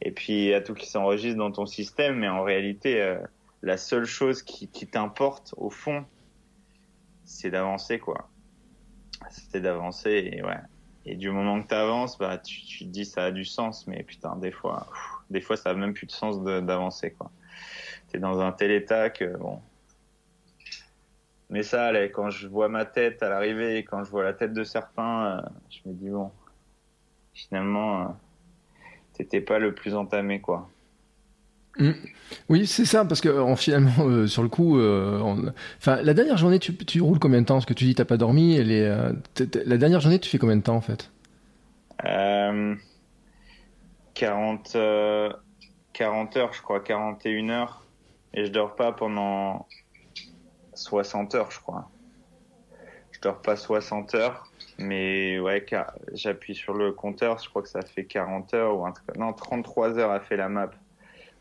Et 0.00 0.12
puis, 0.12 0.32
il 0.32 0.44
y 0.48 0.54
a 0.54 0.62
tout 0.62 0.74
qui 0.74 0.88
s'enregistre 0.88 1.36
dans 1.36 1.52
ton 1.52 1.66
système, 1.66 2.16
mais 2.16 2.28
en 2.28 2.42
réalité, 2.42 3.02
euh, 3.02 3.18
la 3.62 3.76
seule 3.76 4.06
chose 4.06 4.42
qui, 4.42 4.68
qui 4.68 4.86
t'importe, 4.86 5.54
au 5.58 5.68
fond, 5.68 6.06
c'est 7.24 7.50
d'avancer, 7.50 7.98
quoi. 7.98 8.30
C'est 9.28 9.60
d'avancer, 9.60 10.30
et 10.32 10.42
ouais. 10.42 10.56
Et 11.04 11.16
du 11.16 11.30
moment 11.30 11.62
que 11.62 11.68
t'avances, 11.68 12.18
bah, 12.18 12.38
tu, 12.38 12.62
tu 12.62 12.84
te 12.86 12.90
dis 12.90 13.04
ça 13.04 13.24
a 13.24 13.30
du 13.30 13.44
sens, 13.44 13.86
mais 13.86 14.02
putain, 14.02 14.36
des 14.36 14.50
fois, 14.50 14.86
des 15.30 15.40
fois, 15.40 15.56
ça 15.56 15.70
a 15.70 15.74
même 15.74 15.94
plus 15.94 16.06
de 16.06 16.12
sens 16.12 16.42
d'avancer, 16.42 17.12
quoi. 17.12 17.30
T'es 18.08 18.18
dans 18.18 18.40
un 18.40 18.52
tel 18.52 18.70
état 18.70 19.10
que, 19.10 19.36
bon. 19.36 19.60
Mais 21.48 21.62
ça. 21.62 21.92
Quand 22.08 22.30
je 22.30 22.48
vois 22.48 22.68
ma 22.68 22.84
tête 22.84 23.22
à 23.22 23.28
l'arrivée 23.28 23.78
et 23.78 23.84
quand 23.84 24.04
je 24.04 24.10
vois 24.10 24.24
la 24.24 24.32
tête 24.32 24.52
de 24.52 24.64
certains, 24.64 25.38
euh, 25.38 25.40
je 25.70 25.88
me 25.88 25.94
dis, 25.94 26.10
bon, 26.10 26.30
finalement, 27.34 28.02
euh, 28.02 28.04
t'étais 29.14 29.40
pas 29.40 29.58
le 29.58 29.74
plus 29.74 29.94
entamé, 29.94 30.40
quoi. 30.40 30.68
Mmh. 31.78 31.90
Oui, 32.48 32.66
c'est 32.66 32.84
ça, 32.84 33.04
parce 33.04 33.20
que 33.20 33.54
finalement, 33.56 33.92
euh, 34.00 34.26
sur 34.26 34.42
le 34.42 34.48
coup, 34.48 34.78
euh, 34.78 35.20
on... 35.20 35.52
enfin, 35.78 36.02
la 36.02 36.14
dernière 36.14 36.36
journée, 36.36 36.58
tu, 36.58 36.76
tu, 36.76 37.00
roules 37.00 37.18
combien 37.18 37.40
de 37.40 37.46
temps? 37.46 37.54
Parce 37.54 37.66
que 37.66 37.74
tu 37.74 37.84
dis 37.84 37.94
t'as 37.94 38.04
pas 38.04 38.16
dormi. 38.16 38.56
Elle 38.56 38.72
est, 38.72 38.86
euh, 38.86 39.12
la 39.64 39.76
dernière 39.76 40.00
journée, 40.00 40.18
tu 40.18 40.28
fais 40.28 40.38
combien 40.38 40.56
de 40.56 40.62
temps 40.62 40.76
en 40.76 40.80
fait? 40.80 41.10
Euh, 44.22 45.30
40, 45.32 45.32
40 45.92 46.36
heures, 46.36 46.52
je 46.52 46.62
crois, 46.62 46.80
41 46.80 47.50
heures. 47.50 47.86
Et 48.34 48.44
je 48.44 48.50
dors 48.50 48.76
pas 48.76 48.92
pendant 48.92 49.66
60 50.74 51.34
heures, 51.34 51.50
je 51.50 51.60
crois. 51.60 51.90
Je 53.12 53.20
dors 53.20 53.42
pas 53.42 53.56
60 53.56 54.14
heures. 54.14 54.50
mais 54.78 55.38
ouais, 55.40 55.64
j'appuie 56.12 56.54
sur 56.54 56.74
le 56.74 56.92
compteur, 56.92 57.38
je 57.38 57.48
crois 57.48 57.62
que 57.62 57.68
ça 57.68 57.82
fait 57.82 58.04
40 58.04 58.54
heures 58.54 58.78
ou 58.78 58.86
un 58.86 58.92
truc. 58.92 59.16
Non, 59.16 59.32
33 59.32 59.98
heures 59.98 60.10
a 60.10 60.20
fait 60.20 60.36
la 60.36 60.48
map 60.48 60.70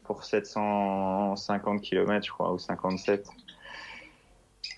pour 0.03 0.23
750 0.23 1.81
km, 1.81 2.25
je 2.25 2.31
crois, 2.31 2.51
ou 2.51 2.57
57. 2.57 3.27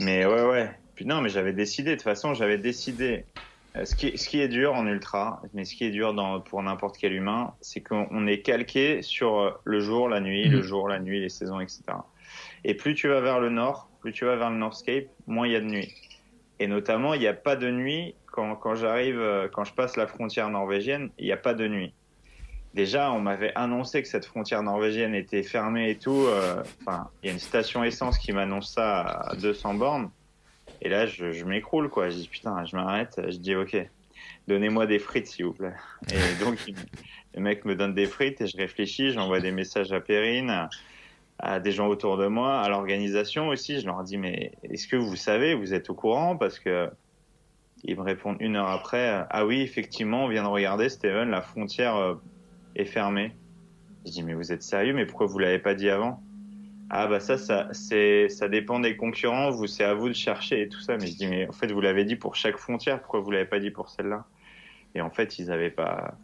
Mais 0.01 0.25
ouais, 0.25 0.43
ouais. 0.43 0.69
Puis 0.95 1.05
non, 1.05 1.21
mais 1.21 1.29
j'avais 1.29 1.53
décidé, 1.53 1.91
de 1.91 1.95
toute 1.95 2.03
façon, 2.03 2.33
j'avais 2.33 2.57
décidé. 2.57 3.25
Euh, 3.75 3.85
ce 3.85 3.95
qui, 3.95 4.17
ce 4.17 4.27
qui 4.27 4.41
est 4.41 4.49
dur 4.49 4.73
en 4.73 4.85
ultra, 4.85 5.41
mais 5.53 5.63
ce 5.63 5.75
qui 5.75 5.85
est 5.85 5.91
dur 5.91 6.13
dans, 6.13 6.41
pour 6.41 6.61
n'importe 6.61 6.97
quel 6.97 7.13
humain, 7.13 7.53
c'est 7.61 7.81
qu'on 7.81 8.27
est 8.27 8.41
calqué 8.41 9.01
sur 9.01 9.59
le 9.63 9.79
jour, 9.79 10.09
la 10.09 10.19
nuit, 10.19 10.47
le 10.47 10.57
mhm. 10.57 10.63
jour, 10.63 10.87
la 10.87 10.99
nuit, 10.99 11.21
les 11.21 11.29
saisons, 11.29 11.59
etc. 11.59 11.83
Et 12.63 12.73
plus 12.73 12.95
tu 12.95 13.07
vas 13.07 13.21
vers 13.21 13.39
le 13.39 13.49
nord, 13.49 13.89
plus 14.01 14.11
tu 14.11 14.25
vas 14.25 14.35
vers 14.35 14.49
le 14.49 14.57
Northscape, 14.57 15.05
moins 15.27 15.47
il 15.47 15.53
y 15.53 15.55
a 15.55 15.61
de 15.61 15.65
nuit. 15.65 15.93
Et 16.59 16.67
notamment, 16.67 17.13
il 17.13 17.19
n'y 17.19 17.27
a 17.27 17.33
pas 17.33 17.55
de 17.55 17.71
nuit 17.71 18.15
quand, 18.27 18.55
quand 18.55 18.75
j'arrive, 18.75 19.19
euh, 19.19 19.47
quand 19.51 19.63
je 19.63 19.73
passe 19.73 19.97
la 19.97 20.07
frontière 20.07 20.49
norvégienne, 20.49 21.09
il 21.17 21.25
n'y 21.25 21.31
a 21.31 21.37
pas 21.37 21.53
de 21.53 21.67
nuit. 21.67 21.93
Déjà, 22.73 23.11
on 23.11 23.19
m'avait 23.19 23.51
annoncé 23.55 24.01
que 24.01 24.07
cette 24.07 24.25
frontière 24.25 24.63
norvégienne 24.63 25.13
était 25.13 25.43
fermée 25.43 25.89
et 25.89 25.97
tout. 25.97 26.25
Euh, 26.27 26.63
enfin, 26.81 27.09
il 27.21 27.27
y 27.27 27.29
a 27.29 27.33
une 27.33 27.39
station 27.39 27.83
essence 27.83 28.17
qui 28.17 28.31
m'annonce 28.31 28.73
ça 28.73 29.01
à 29.01 29.35
200 29.35 29.73
bornes. 29.73 30.09
Et 30.81 30.89
là, 30.89 31.05
je, 31.05 31.31
je 31.31 31.45
m'écroule, 31.45 31.89
quoi. 31.89 32.09
Je 32.09 32.15
dis, 32.15 32.27
putain, 32.27 32.65
je 32.65 32.75
m'arrête. 32.75 33.21
Je 33.29 33.37
dis, 33.37 33.55
ok, 33.55 33.77
donnez-moi 34.47 34.87
des 34.87 34.99
frites, 34.99 35.27
s'il 35.27 35.45
vous 35.45 35.53
plaît. 35.53 35.73
Et 36.11 36.43
donc, 36.43 36.57
le 37.35 37.41
mec 37.41 37.65
me 37.65 37.75
donne 37.75 37.93
des 37.93 38.07
frites 38.07 38.41
et 38.41 38.47
je 38.47 38.57
réfléchis. 38.57 39.11
J'envoie 39.11 39.39
des 39.39 39.51
messages 39.51 39.91
à 39.91 40.01
Perrine, 40.01 40.69
à 41.39 41.59
des 41.59 41.71
gens 41.71 41.87
autour 41.87 42.17
de 42.17 42.27
moi, 42.27 42.59
à 42.59 42.69
l'organisation 42.69 43.49
aussi. 43.49 43.79
Je 43.79 43.85
leur 43.85 44.03
dis, 44.03 44.17
mais 44.17 44.51
est-ce 44.63 44.87
que 44.87 44.95
vous 44.95 45.15
savez, 45.15 45.53
vous 45.53 45.73
êtes 45.73 45.89
au 45.89 45.93
courant? 45.93 46.35
Parce 46.35 46.59
que 46.59 46.89
ils 47.83 47.95
me 47.95 48.03
répondent 48.03 48.37
une 48.39 48.57
heure 48.57 48.69
après, 48.69 49.25
ah 49.29 49.45
oui, 49.45 49.61
effectivement, 49.61 50.25
on 50.25 50.27
vient 50.27 50.43
de 50.43 50.47
regarder, 50.47 50.87
Steven, 50.89 51.29
la 51.31 51.41
frontière 51.41 51.95
euh, 51.95 52.15
est 52.75 52.85
fermée. 52.85 53.33
Je 54.05 54.11
dis, 54.11 54.23
mais 54.23 54.33
vous 54.33 54.51
êtes 54.51 54.61
sérieux, 54.63 54.93
mais 54.93 55.05
pourquoi 55.05 55.27
vous 55.27 55.39
l'avez 55.39 55.59
pas 55.59 55.73
dit 55.73 55.89
avant? 55.89 56.21
Ah 56.93 57.07
bah 57.07 57.21
ça, 57.21 57.37
ça, 57.37 57.69
c'est, 57.71 58.27
ça 58.27 58.49
dépend 58.49 58.81
des 58.81 58.97
concurrents, 58.97 59.49
vous, 59.49 59.65
c'est 59.65 59.85
à 59.85 59.93
vous 59.93 60.09
de 60.09 60.13
chercher 60.13 60.63
et 60.63 60.67
tout 60.67 60.81
ça. 60.81 60.97
Mais 60.97 61.07
je 61.07 61.15
dis, 61.15 61.25
mais 61.25 61.47
en 61.47 61.53
fait, 61.53 61.71
vous 61.71 61.79
l'avez 61.79 62.03
dit 62.03 62.17
pour 62.17 62.35
chaque 62.35 62.57
frontière, 62.57 62.99
pourquoi 62.99 63.21
vous 63.21 63.31
l'avez 63.31 63.45
pas 63.45 63.59
dit 63.59 63.71
pour 63.71 63.87
celle-là? 63.87 64.25
Et 64.93 64.99
en 64.99 65.09
fait, 65.09 65.39
ils 65.39 65.51
avaient 65.51 65.69
pas, 65.69 66.17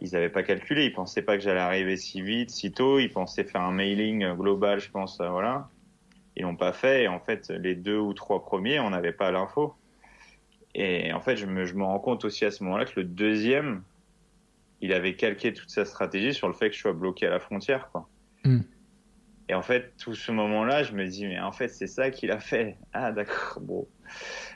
ils 0.00 0.30
pas 0.30 0.42
calculé, 0.42 0.86
ils 0.86 0.92
pensaient 0.94 1.20
pas 1.20 1.36
que 1.36 1.42
j'allais 1.42 1.60
arriver 1.60 1.98
si 1.98 2.22
vite, 2.22 2.48
si 2.48 2.72
tôt, 2.72 2.98
ils 2.98 3.12
pensaient 3.12 3.44
faire 3.44 3.60
un 3.60 3.72
mailing 3.72 4.26
global, 4.36 4.80
je 4.80 4.90
pense, 4.90 5.20
euh, 5.20 5.28
voilà. 5.28 5.68
Ils 6.34 6.44
l'ont 6.44 6.56
pas 6.56 6.72
fait, 6.72 7.02
et 7.02 7.08
en 7.08 7.20
fait, 7.20 7.50
les 7.50 7.74
deux 7.74 7.98
ou 7.98 8.14
trois 8.14 8.42
premiers, 8.42 8.80
on 8.80 8.88
n'avait 8.88 9.12
pas 9.12 9.30
l'info. 9.30 9.74
Et 10.74 11.12
en 11.12 11.20
fait, 11.20 11.36
je 11.36 11.44
me, 11.44 11.66
je 11.66 11.74
me 11.74 11.84
rends 11.84 11.98
compte 11.98 12.24
aussi 12.24 12.46
à 12.46 12.50
ce 12.50 12.64
moment-là 12.64 12.86
que 12.86 12.98
le 13.00 13.04
deuxième, 13.04 13.82
il 14.80 14.94
avait 14.94 15.14
calqué 15.14 15.52
toute 15.52 15.68
sa 15.68 15.84
stratégie 15.84 16.32
sur 16.32 16.48
le 16.48 16.54
fait 16.54 16.70
que 16.70 16.74
je 16.74 16.80
sois 16.80 16.94
bloqué 16.94 17.26
à 17.26 17.30
la 17.30 17.38
frontière, 17.38 17.90
quoi. 17.92 18.08
Hmm. 18.44 18.60
Et 19.48 19.54
en 19.54 19.62
fait, 19.62 19.94
tout 19.98 20.14
ce 20.14 20.32
moment-là, 20.32 20.82
je 20.82 20.92
me 20.92 21.06
dis, 21.06 21.26
mais 21.26 21.38
en 21.40 21.52
fait, 21.52 21.68
c'est 21.68 21.86
ça 21.86 22.10
qu'il 22.10 22.30
a 22.30 22.40
fait. 22.40 22.76
Ah, 22.92 23.12
d'accord, 23.12 23.60
bon. 23.60 23.88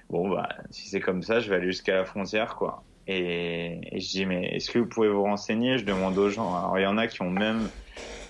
Bon, 0.09 0.29
bah, 0.29 0.49
si 0.71 0.89
c'est 0.89 1.01
comme 1.01 1.23
ça, 1.23 1.41
je 1.41 1.49
vais 1.51 1.57
aller 1.57 1.67
jusqu'à 1.67 1.95
la 1.95 2.05
frontière, 2.05 2.57
quoi. 2.57 2.85
Et, 3.07 3.81
je 3.93 4.09
dis, 4.09 4.27
mais 4.27 4.57
est-ce 4.57 4.71
que 4.71 4.79
vous 4.79 4.87
pouvez 4.87 5.09
vous 5.09 5.23
renseigner? 5.23 5.79
Je 5.79 5.85
demande 5.85 6.19
aux 6.19 6.29
gens. 6.29 6.55
Alors, 6.55 6.79
il 6.79 6.83
y 6.83 6.87
en 6.87 6.99
a 6.99 7.07
qui 7.07 7.23
ont 7.23 7.31
même. 7.31 7.69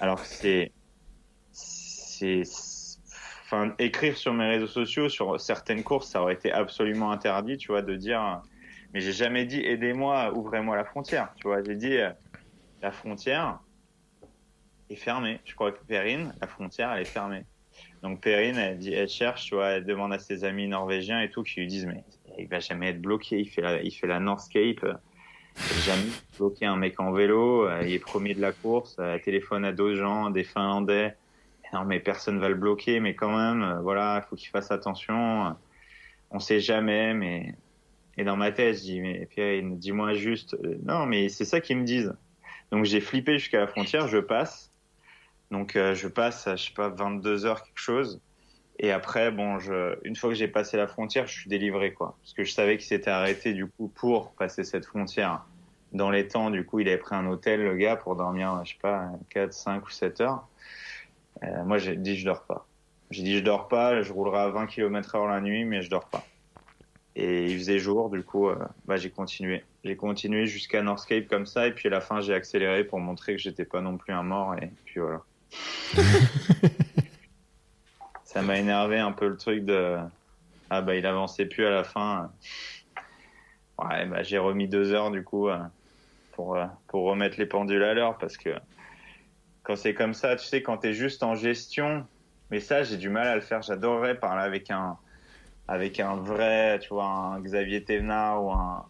Alors, 0.00 0.20
c'est. 0.20 0.72
C'est. 1.52 2.42
Enfin, 3.44 3.74
écrire 3.78 4.16
sur 4.16 4.32
mes 4.32 4.46
réseaux 4.46 4.66
sociaux, 4.66 5.08
sur 5.08 5.40
certaines 5.40 5.82
courses, 5.82 6.08
ça 6.10 6.22
aurait 6.22 6.34
été 6.34 6.52
absolument 6.52 7.10
interdit, 7.10 7.56
tu 7.56 7.72
vois, 7.72 7.82
de 7.82 7.96
dire 7.96 8.42
mais 8.92 9.00
j'ai 9.00 9.12
jamais 9.12 9.46
dit 9.46 9.60
aidez-moi, 9.60 10.32
ouvrez-moi 10.36 10.76
la 10.76 10.84
frontière. 10.84 11.32
Tu 11.36 11.46
vois, 11.46 11.62
j'ai 11.62 11.76
dit 11.76 11.96
euh, 11.96 12.10
la 12.82 12.90
frontière 12.90 13.60
est 14.92 14.96
fermée. 14.96 15.40
Je 15.44 15.54
crois 15.54 15.72
que 15.72 15.84
Perrine, 15.84 16.34
la 16.40 16.46
frontière, 16.46 16.92
elle 16.92 17.02
est 17.02 17.04
fermée. 17.04 17.44
Donc 18.02 18.20
Perrine, 18.20 18.56
elle, 18.56 19.08
cherche, 19.08 19.46
tu 19.46 19.54
vois, 19.54 19.70
elle 19.70 19.84
demande 19.84 20.12
à 20.12 20.18
ses 20.18 20.44
amis 20.44 20.68
norvégiens 20.68 21.20
et 21.20 21.30
tout 21.30 21.42
qui 21.42 21.60
lui 21.60 21.66
disent 21.66 21.86
mais 21.86 22.04
il 22.38 22.48
va 22.48 22.60
jamais 22.60 22.90
être 22.90 23.00
bloqué. 23.00 23.38
Il 23.40 23.48
fait 23.48 23.62
la, 23.62 23.82
il 23.82 23.90
fait 23.90 24.06
la 24.06 24.20
Northscape. 24.20 24.86
Jamais 25.84 26.08
bloqué 26.38 26.64
un 26.64 26.76
mec 26.76 27.00
en 27.00 27.12
vélo. 27.12 27.68
Euh, 27.68 27.82
il 27.82 27.92
est 27.92 27.98
premier 27.98 28.34
de 28.34 28.40
la 28.40 28.52
course. 28.52 28.96
Elle 28.98 29.20
téléphone 29.20 29.64
à 29.64 29.72
d'autres 29.72 29.96
gens, 29.96 30.30
des 30.30 30.44
Finlandais. 30.44 31.16
Non 31.72 31.84
mais 31.84 32.00
personne 32.00 32.38
va 32.38 32.48
le 32.48 32.54
bloquer, 32.54 32.98
mais 33.00 33.14
quand 33.14 33.36
même, 33.36 33.62
euh, 33.62 33.80
voilà, 33.80 34.22
il 34.24 34.28
faut 34.28 34.36
qu'il 34.36 34.48
fasse 34.48 34.70
attention. 34.70 35.54
On 36.30 36.40
sait 36.40 36.60
jamais, 36.60 37.14
mais 37.14 37.54
et 38.20 38.24
dans 38.24 38.36
ma 38.36 38.52
tête, 38.52 38.76
je 38.76 38.82
dis, 38.82 39.00
mais 39.00 39.26
Pierre, 39.30 39.62
dis-moi 39.64 40.12
juste, 40.12 40.52
euh, 40.52 40.76
non, 40.84 41.06
mais 41.06 41.30
c'est 41.30 41.46
ça 41.46 41.60
qu'ils 41.60 41.78
me 41.78 41.84
disent. 41.84 42.14
Donc 42.70 42.84
j'ai 42.84 43.00
flippé 43.00 43.38
jusqu'à 43.38 43.60
la 43.60 43.66
frontière, 43.66 44.08
je 44.08 44.18
passe. 44.18 44.69
Donc 45.50 45.76
euh, 45.76 45.94
je 45.94 46.08
passe, 46.08 46.46
à, 46.46 46.56
je 46.56 46.66
sais 46.66 46.74
pas, 46.74 46.88
22 46.88 47.46
heures 47.46 47.62
quelque 47.62 47.78
chose. 47.80 48.20
Et 48.78 48.92
après, 48.92 49.30
bon, 49.30 49.58
je, 49.58 49.98
une 50.04 50.16
fois 50.16 50.30
que 50.30 50.36
j'ai 50.36 50.48
passé 50.48 50.78
la 50.78 50.86
frontière, 50.86 51.26
je 51.26 51.38
suis 51.38 51.50
délivré, 51.50 51.92
quoi. 51.92 52.16
Parce 52.22 52.32
que 52.32 52.44
je 52.44 52.52
savais 52.52 52.78
qu'il 52.78 52.86
s'était 52.86 53.10
arrêté, 53.10 53.52
du 53.52 53.66
coup, 53.66 53.88
pour 53.88 54.32
passer 54.32 54.64
cette 54.64 54.86
frontière 54.86 55.44
dans 55.92 56.10
les 56.10 56.28
temps. 56.28 56.50
Du 56.50 56.64
coup, 56.64 56.80
il 56.80 56.88
avait 56.88 56.96
pris 56.96 57.14
un 57.14 57.26
hôtel, 57.26 57.62
le 57.62 57.76
gars, 57.76 57.96
pour 57.96 58.16
dormir, 58.16 58.58
je 58.64 58.70
sais 58.70 58.78
pas, 58.80 59.10
4, 59.28 59.52
5 59.52 59.86
ou 59.86 59.90
7 59.90 60.22
heures. 60.22 60.48
Euh, 61.42 61.64
moi, 61.64 61.76
j'ai 61.76 61.94
dit, 61.94 62.16
je 62.16 62.24
dors 62.24 62.44
pas. 62.44 62.66
J'ai 63.10 63.22
dit, 63.22 63.36
je 63.36 63.44
dors 63.44 63.68
pas, 63.68 64.02
je 64.02 64.12
roulerai 64.14 64.38
à 64.38 64.48
20 64.48 64.66
km 64.66 65.14
heure 65.14 65.26
la 65.26 65.42
nuit, 65.42 65.66
mais 65.66 65.82
je 65.82 65.90
dors 65.90 66.08
pas. 66.08 66.24
Et 67.16 67.50
il 67.50 67.58
faisait 67.58 67.78
jour, 67.78 68.08
du 68.08 68.22
coup, 68.22 68.48
euh, 68.48 68.56
bah, 68.86 68.96
j'ai 68.96 69.10
continué. 69.10 69.62
J'ai 69.84 69.96
continué 69.96 70.46
jusqu'à 70.46 70.80
Northscape 70.82 71.26
comme 71.26 71.44
ça, 71.44 71.66
et 71.66 71.72
puis 71.72 71.88
à 71.88 71.90
la 71.90 72.00
fin, 72.00 72.22
j'ai 72.22 72.32
accéléré 72.32 72.84
pour 72.84 72.98
montrer 72.98 73.36
que 73.36 73.42
j'étais 73.42 73.66
pas 73.66 73.82
non 73.82 73.98
plus 73.98 74.14
un 74.14 74.22
mort, 74.22 74.54
et 74.54 74.70
puis 74.86 75.00
voilà. 75.00 75.22
ça 78.24 78.42
m'a 78.42 78.58
énervé 78.58 78.98
un 78.98 79.12
peu 79.12 79.28
le 79.28 79.36
truc 79.36 79.64
de 79.64 79.98
ah 80.70 80.82
bah 80.82 80.94
il 80.94 81.04
avançait 81.04 81.46
plus 81.46 81.66
à 81.66 81.70
la 81.70 81.84
fin. 81.84 82.30
Ouais, 83.78 84.06
bah 84.06 84.22
j'ai 84.22 84.38
remis 84.38 84.68
deux 84.68 84.92
heures 84.92 85.10
du 85.10 85.24
coup 85.24 85.48
euh, 85.48 85.58
pour 86.32 86.56
euh, 86.56 86.66
pour 86.86 87.04
remettre 87.04 87.38
les 87.38 87.46
pendules 87.46 87.82
à 87.82 87.94
l'heure 87.94 88.18
parce 88.18 88.36
que 88.36 88.50
quand 89.62 89.76
c'est 89.76 89.94
comme 89.94 90.14
ça, 90.14 90.36
tu 90.36 90.46
sais, 90.46 90.62
quand 90.62 90.78
t'es 90.78 90.92
juste 90.92 91.22
en 91.22 91.34
gestion, 91.34 92.06
mais 92.50 92.60
ça 92.60 92.82
j'ai 92.82 92.96
du 92.96 93.08
mal 93.08 93.26
à 93.26 93.34
le 93.34 93.40
faire. 93.40 93.62
J'adorerais 93.62 94.18
parler 94.18 94.42
avec 94.42 94.70
un 94.70 94.96
avec 95.66 96.00
un 96.00 96.16
vrai, 96.16 96.78
tu 96.80 96.88
vois, 96.90 97.04
un 97.04 97.40
Xavier 97.40 97.84
Thévenard 97.84 98.44
ou 98.44 98.52
un, 98.52 98.86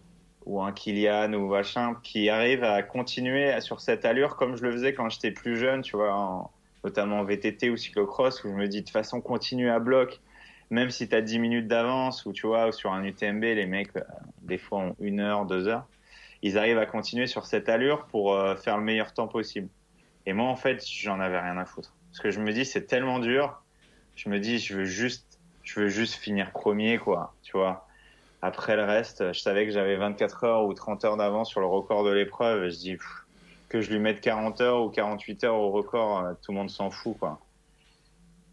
ou 0.50 0.60
un 0.60 0.72
Kylian 0.72 1.32
ou 1.34 1.48
machin, 1.48 1.94
qui 2.02 2.28
arrive 2.28 2.64
à 2.64 2.82
continuer 2.82 3.60
sur 3.60 3.80
cette 3.80 4.04
allure 4.04 4.34
comme 4.34 4.56
je 4.56 4.62
le 4.64 4.72
faisais 4.72 4.94
quand 4.94 5.08
j'étais 5.08 5.30
plus 5.30 5.56
jeune, 5.56 5.82
tu 5.82 5.96
vois, 5.96 6.50
notamment 6.82 7.20
en 7.20 7.24
VTT 7.24 7.70
ou 7.70 7.76
cyclocross, 7.76 8.42
où 8.42 8.48
je 8.48 8.54
me 8.54 8.66
dis 8.66 8.82
de 8.82 8.90
façon 8.90 9.20
continue 9.20 9.70
à 9.70 9.78
bloc, 9.78 10.20
même 10.70 10.90
si 10.90 11.08
tu 11.08 11.14
as 11.14 11.20
10 11.20 11.38
minutes 11.38 11.68
d'avance, 11.68 12.26
ou 12.26 12.32
tu 12.32 12.48
vois, 12.48 12.72
sur 12.72 12.92
un 12.92 13.04
UTMB, 13.04 13.42
les 13.42 13.66
mecs, 13.66 13.94
euh, 13.96 14.00
des 14.42 14.58
fois, 14.58 14.80
ont 14.80 14.96
une 14.98 15.20
heure, 15.20 15.46
deux 15.46 15.68
heures, 15.68 15.86
ils 16.42 16.58
arrivent 16.58 16.78
à 16.78 16.86
continuer 16.86 17.28
sur 17.28 17.46
cette 17.46 17.68
allure 17.68 18.06
pour 18.06 18.34
euh, 18.34 18.56
faire 18.56 18.76
le 18.76 18.82
meilleur 18.82 19.14
temps 19.14 19.28
possible. 19.28 19.68
Et 20.26 20.32
moi, 20.32 20.48
en 20.48 20.56
fait, 20.56 20.84
j'en 20.84 21.20
avais 21.20 21.38
rien 21.38 21.58
à 21.58 21.64
foutre. 21.64 21.94
Parce 22.10 22.20
que 22.20 22.30
je 22.32 22.40
me 22.40 22.52
dis, 22.52 22.64
c'est 22.64 22.86
tellement 22.86 23.20
dur, 23.20 23.62
je 24.16 24.28
me 24.28 24.40
dis, 24.40 24.58
je 24.58 24.78
veux 24.78 24.84
juste 24.84 25.30
je 25.62 25.78
veux 25.78 25.88
juste 25.88 26.14
finir 26.14 26.50
premier, 26.50 26.98
quoi, 26.98 27.34
tu 27.42 27.52
vois. 27.52 27.86
Après 28.42 28.76
le 28.76 28.85
reste, 28.85 29.33
je 29.33 29.40
savais 29.40 29.66
que 29.66 29.72
j'avais 29.72 29.96
24 29.96 30.44
heures 30.44 30.64
ou 30.64 30.72
30 30.72 31.05
heures 31.05 31.16
d'avance 31.16 31.50
sur 31.50 31.61
le 31.61 31.66
record 31.66 32.05
de 32.05 32.11
l'épreuve. 32.11 32.70
Je 32.70 32.76
dis 32.76 32.96
que 33.68 33.81
je 33.81 33.90
lui 33.90 33.98
mette 33.98 34.20
40 34.20 34.61
heures 34.62 34.83
ou 34.83 34.88
48 34.88 35.44
heures 35.44 35.57
au 35.57 35.70
record, 35.70 36.24
euh, 36.24 36.33
tout 36.42 36.53
le 36.53 36.59
monde 36.59 36.70
s'en 36.70 36.90
fout, 36.90 37.16
quoi. 37.18 37.40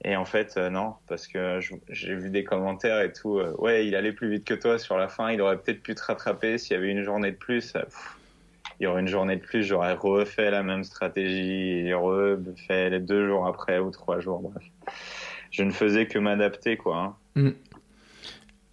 Et 0.03 0.15
en 0.15 0.25
fait, 0.25 0.55
euh, 0.57 0.69
non, 0.69 0.93
parce 1.07 1.27
que 1.27 1.59
j'ai 1.89 2.15
vu 2.15 2.29
des 2.29 2.43
commentaires 2.43 3.01
et 3.01 3.11
tout. 3.11 3.39
Euh, 3.39 3.53
ouais, 3.57 3.87
il 3.87 3.95
allait 3.95 4.11
plus 4.11 4.29
vite 4.29 4.45
que 4.45 4.53
toi 4.53 4.77
sur 4.77 4.97
la 4.97 5.07
fin. 5.07 5.31
Il 5.31 5.41
aurait 5.41 5.57
peut-être 5.57 5.81
pu 5.81 5.95
te 5.95 6.03
rattraper 6.03 6.57
s'il 6.57 6.75
y 6.75 6.77
avait 6.77 6.91
une 6.91 7.03
journée 7.03 7.31
de 7.31 7.37
plus. 7.37 7.73
il 8.79 8.83
y 8.83 8.87
aurait 8.87 9.01
une 9.01 9.07
journée 9.07 9.37
de 9.37 9.41
plus, 9.41 9.63
j'aurais 9.63 9.93
refait 9.93 10.51
la 10.51 10.61
même 10.61 10.83
stratégie 10.83 11.87
et 11.87 11.93
refait 11.93 12.89
les 12.91 12.99
deux 12.99 13.27
jours 13.27 13.47
après 13.47 13.79
ou 13.79 13.89
trois 13.89 14.19
jours. 14.19 14.41
Bref 14.41 14.63
je 15.51 15.63
ne 15.63 15.71
faisais 15.71 16.07
que 16.07 16.19
m'adapter, 16.19 16.77
quoi. 16.77 16.97
Hein. 16.97 17.15
Mm. 17.35 17.49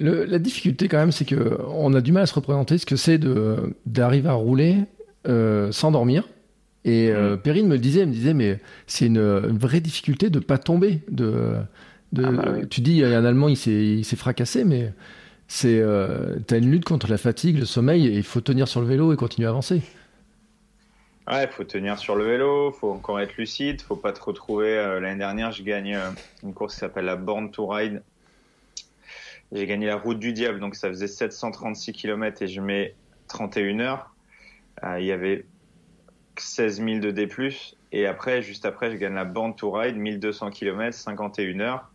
La 0.01 0.39
difficulté 0.39 0.89
quand 0.89 0.99
même, 0.99 1.13
c'est 1.13 1.25
que 1.25 1.59
on 1.69 1.95
a 1.95 2.01
du 2.01 2.13
mal 2.13 2.25
à 2.25 2.27
se 2.27 2.35
représenter 2.35 2.79
ce 2.79 2.87
que 2.87 2.97
c'est 2.97 3.19
de 3.19 3.75
d'arriver 3.87 4.29
à 4.29 4.35
rouler 4.35 4.79
euh, 5.29 5.73
sans 5.73 5.93
dormir. 5.93 6.29
Et 6.85 7.11
euh, 7.11 7.37
mm. 7.37 7.39
Perrine 7.39 7.67
me 7.67 7.75
le 7.75 7.79
disait, 7.79 8.01
elle 8.01 8.09
me 8.09 8.13
disait, 8.13 8.35
mais 8.35 8.61
c'est 8.87 9.07
une, 9.07 9.21
vraie 9.57 9.81
difficulté 9.81 10.31
de 10.31 10.39
pas 10.39 10.59
tomber. 10.59 11.01
De, 11.11 11.55
de 12.13 12.25
ah 12.25 12.31
bah 12.31 12.67
Tu 12.69 12.81
dis, 12.81 12.93
il 12.93 12.99
y 12.99 13.05
a 13.05 13.19
un 13.19 13.25
Allemand, 13.25 13.49
il 13.49 13.57
s'est 13.57 14.17
fracassé, 14.17 14.65
mais 14.65 14.93
c'est, 15.49 15.79
euh, 15.81 16.37
as 16.51 16.57
une 16.57 16.71
lutte 16.71 16.85
contre 16.85 17.09
la 17.09 17.17
fatigue, 17.17 17.59
le 17.59 17.65
sommeil, 17.65 18.07
et 18.07 18.13
il 18.13 18.23
faut 18.23 18.41
tenir 18.41 18.69
sur 18.69 18.81
le 18.81 18.87
vélo 18.87 19.13
et 19.13 19.17
continuer 19.17 19.47
à 19.47 19.51
avancer. 19.51 19.81
Ouais, 21.27 21.49
faut 21.51 21.65
tenir 21.65 21.99
sur 21.99 22.17
le 22.17 22.25
vélo, 22.25 22.71
faut 22.73 22.91
encore 22.91 23.19
être 23.19 23.35
lucide, 23.39 23.81
faut 23.81 23.97
pas 23.97 24.13
te 24.13 24.23
retrouver. 24.23 24.77
Euh, 24.77 25.01
l'année 25.01 25.19
dernière, 25.19 25.53
je 25.53 25.63
gagne 25.63 25.99
une 26.43 26.53
course 26.53 26.75
qui 26.75 26.81
s'appelle 26.81 27.07
la 27.07 27.17
Born 27.17 27.51
to 27.51 27.67
Ride. 27.67 28.03
J'ai 29.55 29.67
gagné 29.67 29.87
la 29.87 29.97
route 29.97 30.19
du 30.19 30.33
diable, 30.33 30.59
donc 30.59 30.75
ça 30.75 30.89
faisait 30.89 31.07
736 31.07 31.93
km 31.93 32.43
et 32.43 32.49
je 32.49 32.61
mets 32.61 32.97
31 33.29 33.79
heures. 33.79 34.13
Euh, 34.83 34.99
il 34.99 35.07
y 35.07 35.13
avait 35.13 35.47
16 36.37 36.85
000 36.85 36.99
de 36.99 37.13
D+. 37.13 37.29
Et 37.93 38.07
après, 38.07 38.43
juste 38.43 38.65
après, 38.67 38.91
je 38.91 38.97
gagne 38.97 39.15
la 39.15 39.25
bande 39.25 39.57
to 39.57 39.71
ride, 39.71 39.97
1200 39.97 40.51
km, 40.51 40.93
51 40.93 41.61
heures. 41.61 41.89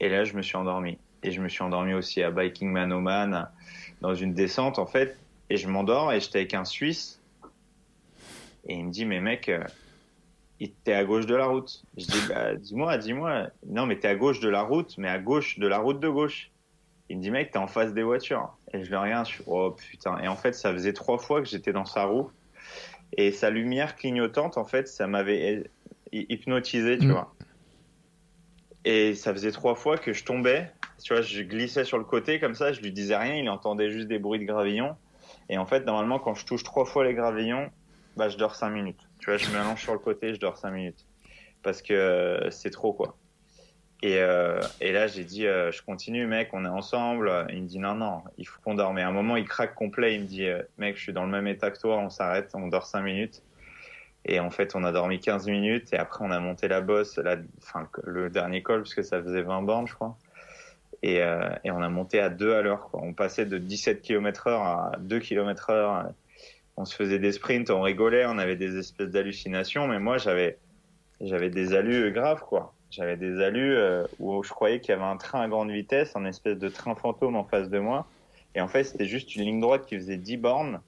Et 0.00 0.08
là, 0.08 0.24
je 0.24 0.34
me 0.34 0.40
suis 0.40 0.56
endormi. 0.56 0.96
Et 1.22 1.32
je 1.32 1.42
me 1.42 1.50
suis 1.50 1.62
endormi 1.62 1.92
aussi 1.92 2.22
à 2.22 2.30
Biking 2.30 2.70
Manoman, 2.70 3.50
dans 4.00 4.14
une 4.14 4.32
descente, 4.32 4.78
en 4.78 4.86
fait. 4.86 5.18
Et 5.50 5.58
je 5.58 5.68
m'endors 5.68 6.14
et 6.14 6.20
j'étais 6.20 6.38
avec 6.38 6.54
un 6.54 6.64
Suisse. 6.64 7.20
Et 8.66 8.76
il 8.76 8.86
me 8.86 8.90
dit, 8.90 9.04
mais 9.04 9.20
mec, 9.20 9.50
euh, 9.50 9.62
t'es 10.84 10.94
à 10.94 11.04
gauche 11.04 11.26
de 11.26 11.34
la 11.34 11.44
route. 11.44 11.82
Je 11.98 12.06
dis, 12.06 12.20
bah, 12.26 12.54
dis-moi, 12.54 12.96
dis-moi. 12.96 13.48
Non, 13.66 13.84
mais 13.84 13.98
t'es 13.98 14.08
à 14.08 14.14
gauche 14.14 14.40
de 14.40 14.48
la 14.48 14.62
route, 14.62 14.96
mais 14.96 15.08
à 15.10 15.18
gauche 15.18 15.58
de 15.58 15.66
la 15.66 15.76
route 15.76 16.00
de 16.00 16.08
gauche. 16.08 16.50
Il 17.10 17.18
me 17.18 17.22
dit, 17.22 17.30
mec, 17.32 17.50
t'es 17.50 17.58
en 17.58 17.66
face 17.66 17.92
des 17.92 18.04
voitures. 18.04 18.56
Et 18.72 18.84
je 18.84 18.90
le 18.90 18.98
regarde, 18.98 19.26
je 19.26 19.32
suis, 19.32 19.44
oh 19.48 19.72
putain. 19.72 20.18
Et 20.20 20.28
en 20.28 20.36
fait, 20.36 20.52
ça 20.52 20.72
faisait 20.72 20.92
trois 20.92 21.18
fois 21.18 21.42
que 21.42 21.48
j'étais 21.48 21.72
dans 21.72 21.84
sa 21.84 22.04
roue. 22.04 22.30
Et 23.16 23.32
sa 23.32 23.50
lumière 23.50 23.96
clignotante, 23.96 24.56
en 24.56 24.64
fait, 24.64 24.86
ça 24.86 25.08
m'avait 25.08 25.64
hypnotisé, 26.12 26.98
tu 26.98 27.08
mm. 27.08 27.10
vois. 27.10 27.34
Et 28.84 29.14
ça 29.14 29.32
faisait 29.32 29.50
trois 29.50 29.74
fois 29.74 29.98
que 29.98 30.12
je 30.12 30.22
tombais. 30.22 30.70
Tu 31.02 31.12
vois, 31.12 31.20
je 31.20 31.42
glissais 31.42 31.84
sur 31.84 31.98
le 31.98 32.04
côté 32.04 32.38
comme 32.38 32.54
ça, 32.54 32.72
je 32.72 32.80
lui 32.80 32.92
disais 32.92 33.16
rien, 33.16 33.34
il 33.34 33.48
entendait 33.48 33.90
juste 33.90 34.06
des 34.06 34.20
bruits 34.20 34.38
de 34.38 34.44
gravillon. 34.44 34.94
Et 35.48 35.58
en 35.58 35.66
fait, 35.66 35.84
normalement, 35.84 36.20
quand 36.20 36.34
je 36.34 36.46
touche 36.46 36.62
trois 36.62 36.84
fois 36.84 37.04
les 37.04 37.14
gravillons, 37.14 37.70
bah, 38.16 38.28
je 38.28 38.36
dors 38.36 38.54
cinq 38.54 38.70
minutes. 38.70 39.00
Tu 39.18 39.26
vois, 39.26 39.36
je 39.36 39.50
m'allonge 39.50 39.82
sur 39.82 39.94
le 39.94 39.98
côté, 39.98 40.32
je 40.32 40.38
dors 40.38 40.56
cinq 40.56 40.70
minutes. 40.70 41.06
Parce 41.64 41.82
que 41.82 41.92
euh, 41.92 42.50
c'est 42.50 42.70
trop, 42.70 42.92
quoi. 42.92 43.16
Et, 44.02 44.18
euh, 44.18 44.60
et 44.80 44.92
là, 44.92 45.06
j'ai 45.06 45.24
dit, 45.24 45.46
euh, 45.46 45.70
je 45.72 45.82
continue, 45.82 46.26
mec, 46.26 46.50
on 46.52 46.64
est 46.64 46.68
ensemble. 46.68 47.46
Il 47.50 47.62
me 47.62 47.68
dit, 47.68 47.78
non, 47.78 47.94
non, 47.94 48.22
il 48.38 48.46
faut 48.46 48.60
qu'on 48.62 48.74
dorme. 48.74 48.98
Et 48.98 49.02
à 49.02 49.08
un 49.08 49.12
moment, 49.12 49.36
il 49.36 49.46
craque 49.46 49.74
complet. 49.74 50.14
Il 50.14 50.22
me 50.22 50.26
dit, 50.26 50.46
euh, 50.46 50.62
mec, 50.78 50.96
je 50.96 51.02
suis 51.02 51.12
dans 51.12 51.24
le 51.24 51.30
même 51.30 51.46
état 51.46 51.70
que 51.70 51.78
toi, 51.78 51.98
on 51.98 52.08
s'arrête, 52.08 52.50
on 52.54 52.68
dort 52.68 52.86
5 52.86 53.02
minutes. 53.02 53.42
Et 54.24 54.40
en 54.40 54.50
fait, 54.50 54.74
on 54.74 54.84
a 54.84 54.92
dormi 54.92 55.20
15 55.20 55.48
minutes. 55.48 55.92
Et 55.92 55.98
après, 55.98 56.24
on 56.24 56.30
a 56.30 56.40
monté 56.40 56.66
la 56.66 56.80
bosse, 56.80 57.18
la, 57.18 57.36
enfin, 57.62 57.88
le 58.04 58.30
dernier 58.30 58.62
col, 58.62 58.82
parce 58.82 58.94
que 58.94 59.02
ça 59.02 59.22
faisait 59.22 59.42
20 59.42 59.62
bornes, 59.62 59.86
je 59.86 59.94
crois. 59.94 60.16
Et, 61.02 61.22
euh, 61.22 61.48
et 61.64 61.70
on 61.70 61.82
a 61.82 61.88
monté 61.90 62.20
à 62.20 62.30
2 62.30 62.54
à 62.54 62.62
l'heure. 62.62 62.88
On 62.94 63.12
passait 63.12 63.46
de 63.46 63.58
17 63.58 64.00
km 64.00 64.46
heure 64.46 64.62
à 64.62 64.92
2 65.00 65.18
km 65.18 65.70
heure. 65.70 66.12
On 66.76 66.86
se 66.86 66.96
faisait 66.96 67.18
des 67.18 67.32
sprints, 67.32 67.70
on 67.70 67.82
rigolait, 67.82 68.24
on 68.26 68.38
avait 68.38 68.56
des 68.56 68.78
espèces 68.78 69.10
d'hallucinations. 69.10 69.86
Mais 69.88 69.98
moi, 69.98 70.16
j'avais, 70.16 70.58
des 71.20 71.74
allus 71.74 72.12
graves, 72.12 72.40
quoi. 72.40 72.74
J'avais 72.90 73.16
des 73.16 73.40
allus 73.40 73.76
euh, 73.76 74.04
où 74.18 74.42
je 74.42 74.50
croyais 74.50 74.80
qu'il 74.80 74.90
y 74.90 74.92
avait 74.94 75.04
un 75.04 75.16
train 75.16 75.40
à 75.40 75.48
grande 75.48 75.70
vitesse, 75.70 76.16
un 76.16 76.24
espèce 76.24 76.58
de 76.58 76.68
train 76.68 76.94
fantôme 76.96 77.36
en 77.36 77.44
face 77.44 77.70
de 77.70 77.78
moi. 77.78 78.06
Et 78.56 78.60
en 78.60 78.68
fait, 78.68 78.82
c'était 78.82 79.06
juste 79.06 79.36
une 79.36 79.42
ligne 79.42 79.60
droite 79.60 79.86
qui 79.86 79.96
faisait 79.96 80.16
10 80.16 80.36
bornes. 80.38 80.80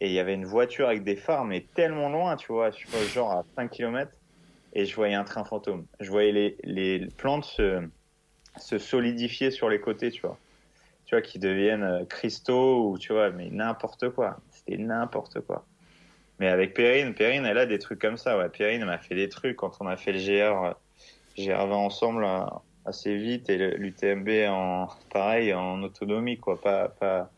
Et 0.00 0.08
il 0.08 0.12
y 0.12 0.18
avait 0.18 0.34
une 0.34 0.46
voiture 0.46 0.88
avec 0.88 1.04
des 1.04 1.16
phares, 1.16 1.44
mais 1.44 1.66
tellement 1.74 2.08
loin, 2.08 2.36
tu 2.36 2.50
vois, 2.50 2.70
je 2.70 2.86
genre 3.12 3.30
à 3.30 3.44
5 3.56 3.70
km. 3.70 4.10
Et 4.72 4.86
je 4.86 4.96
voyais 4.96 5.14
un 5.14 5.24
train 5.24 5.44
fantôme. 5.44 5.86
Je 6.00 6.10
voyais 6.10 6.32
les, 6.32 6.56
les 6.64 7.06
plantes 7.16 7.44
se, 7.44 7.86
se 8.56 8.78
solidifier 8.78 9.50
sur 9.50 9.68
les 9.68 9.80
côtés, 9.80 10.10
tu 10.10 10.22
vois. 10.22 10.38
Tu 11.04 11.14
vois, 11.14 11.22
qui 11.22 11.38
deviennent 11.38 11.82
euh, 11.82 12.04
cristaux 12.06 12.90
ou 12.90 12.98
tu 12.98 13.12
vois, 13.12 13.30
mais 13.30 13.50
n'importe 13.50 14.08
quoi. 14.08 14.38
C'était 14.50 14.78
n'importe 14.78 15.40
quoi. 15.42 15.66
Mais 16.40 16.48
avec 16.48 16.74
Perrine, 16.74 17.14
Perrine, 17.14 17.44
elle 17.44 17.58
a 17.58 17.66
des 17.66 17.78
trucs 17.78 18.00
comme 18.00 18.16
ça, 18.16 18.38
ouais. 18.38 18.48
Perrine 18.48 18.84
m'a 18.84 18.98
fait 18.98 19.14
des 19.14 19.28
trucs 19.28 19.56
quand 19.56 19.76
on 19.80 19.86
a 19.86 19.96
fait 19.96 20.12
le 20.12 20.18
GR 20.18 20.74
j'ai 21.34 21.52
arrivé 21.52 21.74
ensemble 21.74 22.26
assez 22.84 23.16
vite. 23.16 23.48
Et 23.50 23.56
l'UTMB 23.76 24.28
en 24.48 24.88
pareil 25.10 25.52
en 25.54 25.82
autonomie 25.82 26.38
quoi. 26.38 26.60
Pas 26.60 26.88
pas 26.88 27.30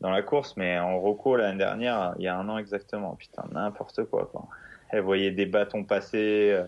dans 0.00 0.10
la 0.10 0.22
course 0.22 0.56
mais 0.56 0.78
en 0.78 0.98
roco 0.98 1.36
l'année 1.36 1.58
dernière 1.58 2.14
il 2.18 2.24
y 2.24 2.28
a 2.28 2.36
un 2.36 2.48
an 2.48 2.58
exactement. 2.58 3.14
Putain 3.16 3.44
n'importe 3.52 4.04
quoi 4.04 4.28
quoi. 4.30 4.46
Elle 4.90 5.02
voyait 5.02 5.30
des 5.30 5.46
bâtons 5.46 5.84
passer 5.84 6.50
euh, 6.52 6.64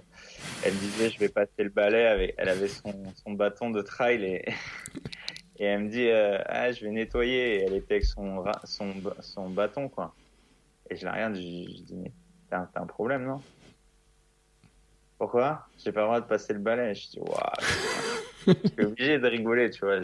elle 0.64 0.74
disait 0.74 1.10
je 1.10 1.18
vais 1.18 1.28
passer 1.28 1.64
le 1.64 1.70
balai 1.70 2.06
avec 2.06 2.34
elle 2.38 2.48
avait 2.48 2.68
son, 2.68 2.92
son 3.24 3.32
bâton 3.32 3.70
de 3.70 3.82
trail 3.82 4.24
et 4.24 4.44
et 5.58 5.64
elle 5.64 5.84
me 5.84 5.88
dit 5.88 6.08
euh, 6.08 6.38
ah 6.46 6.72
je 6.72 6.84
vais 6.84 6.90
nettoyer. 6.90 7.56
Et 7.56 7.62
elle 7.64 7.74
était 7.74 7.94
avec 7.94 8.04
son 8.04 8.44
son 8.64 8.92
son 9.20 9.50
bâton 9.50 9.88
quoi. 9.88 10.14
Et 10.90 10.96
je 10.96 11.04
la 11.04 11.12
regarde 11.12 11.34
je, 11.34 11.40
je 11.40 11.82
dis 11.82 11.96
mais 11.96 12.12
t'as 12.50 12.68
un 12.76 12.86
problème 12.86 13.24
non? 13.24 13.40
Pourquoi? 15.22 15.68
J'ai 15.78 15.92
pas 15.92 16.00
le 16.00 16.06
droit 16.06 16.20
de 16.20 16.26
passer 16.26 16.52
le 16.52 16.58
balai. 16.58 16.96
Je 16.96 17.10
dis, 17.10 17.20
waouh. 17.20 17.38
je 18.48 18.68
suis 18.72 18.84
obligé 18.84 19.18
de 19.20 19.28
rigoler, 19.28 19.70
tu 19.70 19.84
vois. 19.84 20.00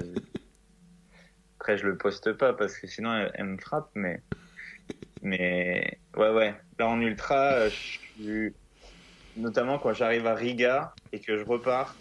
Après, 1.59 1.77
je 1.77 1.89
le 1.89 1.99
poste 1.99 2.35
pas 2.35 2.53
parce 2.53 2.79
que 2.79 2.87
sinon, 2.87 3.27
elle, 3.35 3.45
me 3.45 3.59
frappe, 3.59 3.91
mais. 3.97 4.23
Mais. 5.23 5.99
Ouais, 6.17 6.31
ouais. 6.31 6.55
Là, 6.79 6.87
en 6.87 7.01
ultra, 7.01 7.69
je 7.69 7.75
suis. 7.75 8.55
Notamment 9.37 9.81
quand 9.81 9.93
j'arrive 9.93 10.25
à 10.29 10.37
Riga 10.37 10.95
et 11.11 11.19
que 11.19 11.37
je 11.37 11.45
repars, 11.45 11.97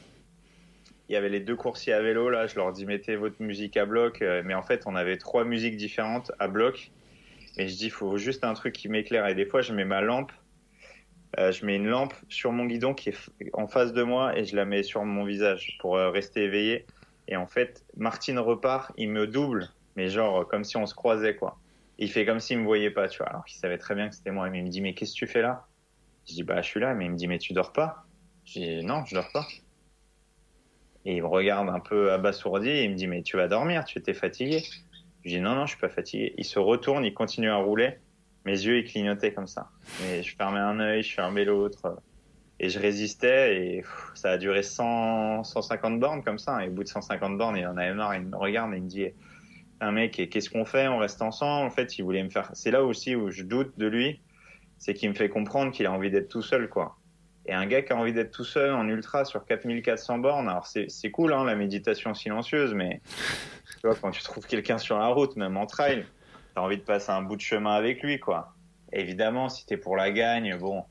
il 1.09 1.13
y 1.13 1.15
avait 1.15 1.30
les 1.30 1.39
deux 1.39 1.55
coursiers 1.55 1.93
à 1.93 2.03
vélo, 2.03 2.30
là. 2.30 2.45
Je 2.45 2.55
leur 2.55 2.72
dis, 2.72 2.86
mettez 2.86 3.15
votre 3.15 3.41
musique 3.41 3.78
à 3.78 3.88
bloc. 3.88 4.24
Mais 4.45 4.53
en 4.53 4.61
fait, 4.61 4.84
on 4.86 4.95
avait 4.95 5.18
trois 5.18 5.43
musiques 5.43 5.78
différentes 5.78 6.32
à 6.38 6.47
bloc. 6.47 6.91
Et 7.57 7.68
je 7.68 7.76
dis, 7.76 7.86
il 7.86 7.91
faut 7.91 8.20
juste 8.20 8.43
un 8.43 8.53
truc 8.53 8.76
qui 8.76 8.89
m'éclaire. 8.89 9.26
Et 9.26 9.34
des 9.34 9.47
fois, 9.47 9.61
je 9.61 9.74
mets 9.74 9.86
ma 9.86 10.01
lampe 10.01 10.32
euh, 11.38 11.51
je 11.51 11.65
mets 11.65 11.75
une 11.75 11.88
lampe 11.88 12.13
sur 12.30 12.51
mon 12.51 12.65
guidon 12.65 12.93
qui 12.93 13.09
est 13.09 13.17
en 13.53 13.67
face 13.67 13.93
de 13.93 14.03
moi 14.03 14.38
et 14.38 14.45
je 14.45 14.55
la 14.55 14.65
mets 14.65 14.84
sur 14.84 15.03
mon 15.03 15.25
visage 15.25 15.78
pour 15.80 15.97
euh, 15.97 16.09
rester 16.09 16.43
éveillé. 16.43 16.86
Et 17.28 17.36
en 17.36 17.47
fait, 17.47 17.86
Martine 17.97 18.39
repart, 18.39 18.91
il 18.97 19.09
me 19.09 19.28
double, 19.28 19.69
mais 19.95 20.09
genre 20.09 20.47
comme 20.47 20.63
si 20.63 20.78
on 20.78 20.86
se 20.86 20.95
croisait 20.95 21.36
quoi. 21.36 21.59
Il 21.99 22.09
fait 22.11 22.25
comme 22.25 22.39
s'il 22.39 22.59
me 22.59 22.63
voyait 22.63 22.91
pas, 22.91 23.09
tu 23.09 23.17
vois, 23.17 23.28
alors 23.28 23.43
qu'il 23.43 23.57
savait 23.57 23.78
très 23.78 23.95
bien 23.95 24.07
que 24.07 24.15
c'était 24.15 24.32
moi. 24.32 24.49
Il 24.53 24.63
me 24.63 24.69
dit 24.69 24.82
mais 24.82 24.93
qu'est-ce 24.93 25.13
que 25.13 25.17
tu 25.17 25.28
fais 25.28 25.41
là? 25.41 25.67
Je 26.28 26.34
dis 26.34 26.43
bah 26.43 26.61
je 26.61 26.67
suis 26.67 26.80
là, 26.80 26.93
mais 26.93 27.05
il 27.05 27.11
me 27.11 27.17
dit 27.17 27.28
mais 27.28 27.39
tu 27.39 27.53
dors 27.53 27.73
pas? 27.73 28.05
Je 28.45 28.59
dis 28.59 28.86
non, 28.86 29.03
je 29.05 29.15
dors 29.15 29.32
pas. 29.34 29.45
Et 31.05 31.17
il 31.17 31.21
me 31.21 31.28
regarde 31.28 31.69
un 31.69 31.80
peu 31.80 32.11
abasourdi 32.11 32.69
et 32.69 32.84
il 32.84 32.91
me 32.91 32.95
dit 32.95 33.07
mais 33.07 33.21
tu 33.21 33.36
vas 33.36 33.47
dormir, 33.47 33.84
tu 33.84 33.99
étais 33.99 34.13
fatigué. 34.13 34.63
Je 35.25 35.30
dis 35.30 35.39
non 35.41 35.55
non, 35.55 35.65
je 35.65 35.71
suis 35.71 35.82
pas 35.82 35.89
fatigué. 35.89 36.34
Il 36.38 36.45
se 36.45 36.59
retourne, 36.59 37.03
il 37.03 37.13
continue 37.13 37.49
à 37.49 37.57
rouler 37.57 37.97
mes 38.47 38.65
yeux 38.65 38.77
ils 38.79 38.85
clignotaient 38.85 39.33
comme 39.33 39.47
ça. 39.47 39.69
Et 40.09 40.23
je 40.23 40.35
fermais 40.35 40.59
un 40.59 40.79
œil, 40.79 41.03
je 41.03 41.13
fermais 41.13 41.43
l'autre. 41.43 41.99
Et 42.59 42.69
je 42.69 42.79
résistais 42.79 43.55
et 43.55 43.83
ça 44.15 44.31
a 44.31 44.37
duré 44.37 44.63
100, 44.63 45.43
150 45.43 45.99
bornes 45.99 46.23
comme 46.23 46.39
ça. 46.39 46.65
Et 46.65 46.69
au 46.69 46.71
bout 46.71 46.83
de 46.83 46.87
150 46.87 47.37
bornes, 47.37 47.57
il 47.57 47.67
en 47.67 47.77
avait 47.77 47.93
marre. 47.93 48.15
Il 48.15 48.23
me 48.23 48.35
regarde 48.37 48.73
et 48.73 48.77
il 48.77 48.83
me 48.83 48.87
dit, 48.87 49.09
un 49.79 49.91
mec, 49.91 50.29
qu'est-ce 50.31 50.49
qu'on 50.49 50.65
fait? 50.65 50.87
On 50.87 50.97
reste 50.97 51.21
ensemble? 51.21 51.67
En 51.67 51.69
fait, 51.69 51.99
il 51.99 52.03
voulait 52.03 52.23
me 52.23 52.29
faire. 52.29 52.49
C'est 52.53 52.71
là 52.71 52.83
aussi 52.83 53.15
où 53.15 53.29
je 53.29 53.43
doute 53.43 53.77
de 53.77 53.85
lui, 53.85 54.21
c'est 54.79 54.95
qu'il 54.95 55.09
me 55.09 55.13
fait 55.13 55.29
comprendre 55.29 55.71
qu'il 55.71 55.85
a 55.85 55.91
envie 55.91 56.09
d'être 56.09 56.29
tout 56.29 56.41
seul, 56.41 56.67
quoi. 56.67 56.97
Et 57.45 57.53
un 57.53 57.65
gars 57.67 57.81
qui 57.81 57.93
a 57.93 57.95
envie 57.95 58.13
d'être 58.13 58.31
tout 58.31 58.43
seul 58.43 58.73
en 58.73 58.87
ultra 58.87 59.23
sur 59.23 59.45
4400 59.45 60.17
bornes, 60.17 60.49
alors 60.49 60.65
c'est 60.67 61.11
cool, 61.11 61.33
hein, 61.33 61.45
la 61.45 61.55
méditation 61.55 62.13
silencieuse, 62.13 62.73
mais 62.73 63.01
tu 63.79 63.87
vois, 63.87 63.95
quand 63.95 64.11
tu 64.11 64.21
trouves 64.23 64.45
quelqu'un 64.47 64.77
sur 64.79 64.97
la 64.97 65.07
route, 65.07 65.35
même 65.37 65.55
en 65.57 65.65
trail, 65.65 66.05
t'as 66.57 66.63
envie 66.63 66.77
de 66.77 66.81
passer 66.81 67.11
un 67.11 67.21
bout 67.21 67.35
de 67.35 67.41
chemin 67.41 67.75
avec 67.75 68.01
lui, 68.01 68.19
quoi. 68.19 68.55
Évidemment, 68.91 69.47
si 69.47 69.67
t'es 69.67 69.77
pour 69.77 69.95
la 69.95 70.09
gagne, 70.09 70.57
bon. 70.57 70.85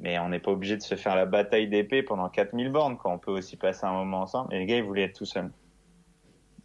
Mais 0.00 0.18
on 0.18 0.28
n'est 0.28 0.38
pas 0.38 0.50
obligé 0.50 0.76
de 0.76 0.82
se 0.82 0.96
faire 0.96 1.16
la 1.16 1.24
bataille 1.24 1.66
d'épée 1.66 2.02
pendant 2.02 2.28
4000 2.28 2.68
bornes, 2.70 2.98
quoi. 2.98 3.10
On 3.10 3.18
peut 3.18 3.30
aussi 3.30 3.56
passer 3.56 3.86
un 3.86 3.92
moment 3.92 4.20
ensemble. 4.20 4.52
Et 4.52 4.58
le 4.58 4.66
gars, 4.66 4.76
il 4.76 4.82
voulait 4.82 5.04
être 5.04 5.16
tout 5.16 5.24
seul. 5.24 5.50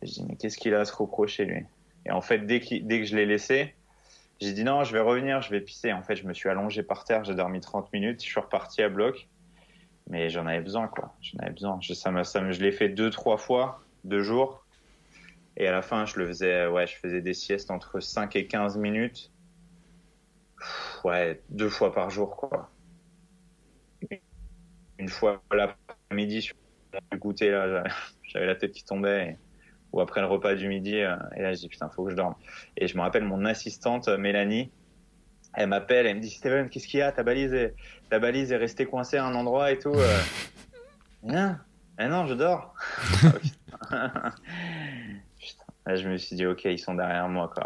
Et 0.02 0.08
je 0.08 0.12
dis, 0.12 0.26
mais 0.28 0.36
qu'est-ce 0.36 0.58
qu'il 0.58 0.76
a 0.76 0.82
à 0.82 0.86
se 0.86 0.94
reprocher, 0.94 1.46
lui? 1.46 1.64
Et 2.06 2.12
en 2.12 2.20
fait, 2.20 2.40
dès, 2.40 2.60
dès 2.60 3.00
que 3.00 3.06
je 3.06 3.16
l'ai 3.16 3.26
laissé, 3.26 3.76
j'ai 4.42 4.52
dit 4.52 4.66
non, 4.66 4.84
je 4.84 4.92
vais 4.92 5.00
revenir, 5.00 5.42
je 5.42 5.50
vais 5.50 5.62
pisser. 5.62 5.94
En 5.94 6.04
fait, 6.04 6.18
je 6.18 6.28
me 6.28 6.34
suis 6.34 6.50
allongé 6.50 6.84
par 6.84 7.06
terre, 7.06 7.24
j'ai 7.24 7.34
dormi 7.34 7.62
30 7.62 7.94
minutes, 7.94 8.22
je 8.22 8.28
suis 8.28 8.42
reparti 8.42 8.82
à 8.82 8.90
bloc. 8.90 9.30
Mais 10.10 10.30
j'en 10.30 10.48
avais 10.48 10.60
besoin, 10.60 10.90
quoi. 10.90 11.14
J'en 11.22 11.40
avais 11.40 11.54
besoin. 11.54 11.78
Je, 11.80 11.94
ça 11.94 12.12
ça 12.26 12.52
je 12.52 12.62
l'ai 12.62 12.74
fait 12.74 12.90
deux, 12.90 13.10
trois 13.10 13.38
fois, 13.38 13.80
deux 14.04 14.22
jours. 14.22 14.66
Et 15.58 15.68
à 15.68 15.72
la 15.72 15.82
fin, 15.82 16.06
je 16.06 16.20
le 16.20 16.28
faisais, 16.28 16.68
ouais, 16.68 16.86
je 16.86 16.96
faisais 16.96 17.22
des 17.22 17.34
siestes 17.34 17.72
entre 17.72 18.00
5 18.00 18.36
et 18.36 18.46
15 18.46 18.78
minutes. 18.78 19.32
Ouais, 21.04 21.42
deux 21.50 21.70
fois 21.70 21.92
par 21.92 22.12
jour, 22.12 22.36
quoi. 22.36 22.70
Une 25.00 25.10
fois 25.10 25.42
l'après-midi, 25.52 26.44
sur 26.44 26.56
le 27.12 27.18
goûter, 27.18 27.50
là, 27.50 27.84
j'avais 28.24 28.46
la 28.46 28.56
tête 28.56 28.72
qui 28.72 28.86
tombait. 28.86 29.38
Ou 29.94 30.02
après 30.02 30.22
le 30.22 30.28
repas 30.28 30.54
du 30.54 30.68
midi, 30.68 31.00
euh, 31.00 31.16
et 31.36 31.42
là, 31.42 31.54
je 31.54 31.60
dis, 31.60 31.70
putain, 31.70 31.90
faut 31.90 32.04
que 32.04 32.12
je 32.12 32.16
dorme. 32.16 32.36
Et 32.76 32.88
je 32.88 32.96
me 32.96 33.02
rappelle 33.02 33.24
mon 33.24 33.46
assistante, 33.46 34.10
Mélanie, 34.10 34.70
elle 35.54 35.70
m'appelle, 35.70 36.06
elle 36.06 36.18
me 36.18 36.22
dit, 36.22 36.30
Steven, 36.30 36.70
qu'est-ce 36.70 36.88
qu'il 36.88 37.00
y 37.00 37.04
a? 37.04 37.12
Ta 37.12 37.24
balise 37.24 37.54
est, 37.54 37.74
ta 38.12 38.20
balise 38.20 38.52
est 38.52 38.58
restée 38.58 38.86
coincée 38.86 39.18
à 39.18 39.26
un 39.26 39.34
endroit 39.34 39.72
et 39.72 39.80
tout. 39.80 39.94
Euh. 39.94 40.20
Rien. 41.24 41.60
Eh 42.00 42.08
non, 42.08 42.28
je 42.28 42.36
dors. 42.36 42.76
Là, 45.88 45.96
je 45.96 46.10
me 46.10 46.18
suis 46.18 46.36
dit, 46.36 46.46
ok, 46.46 46.66
ils 46.66 46.80
sont 46.80 46.96
derrière 46.96 47.30
moi, 47.30 47.50
quoi. 47.54 47.66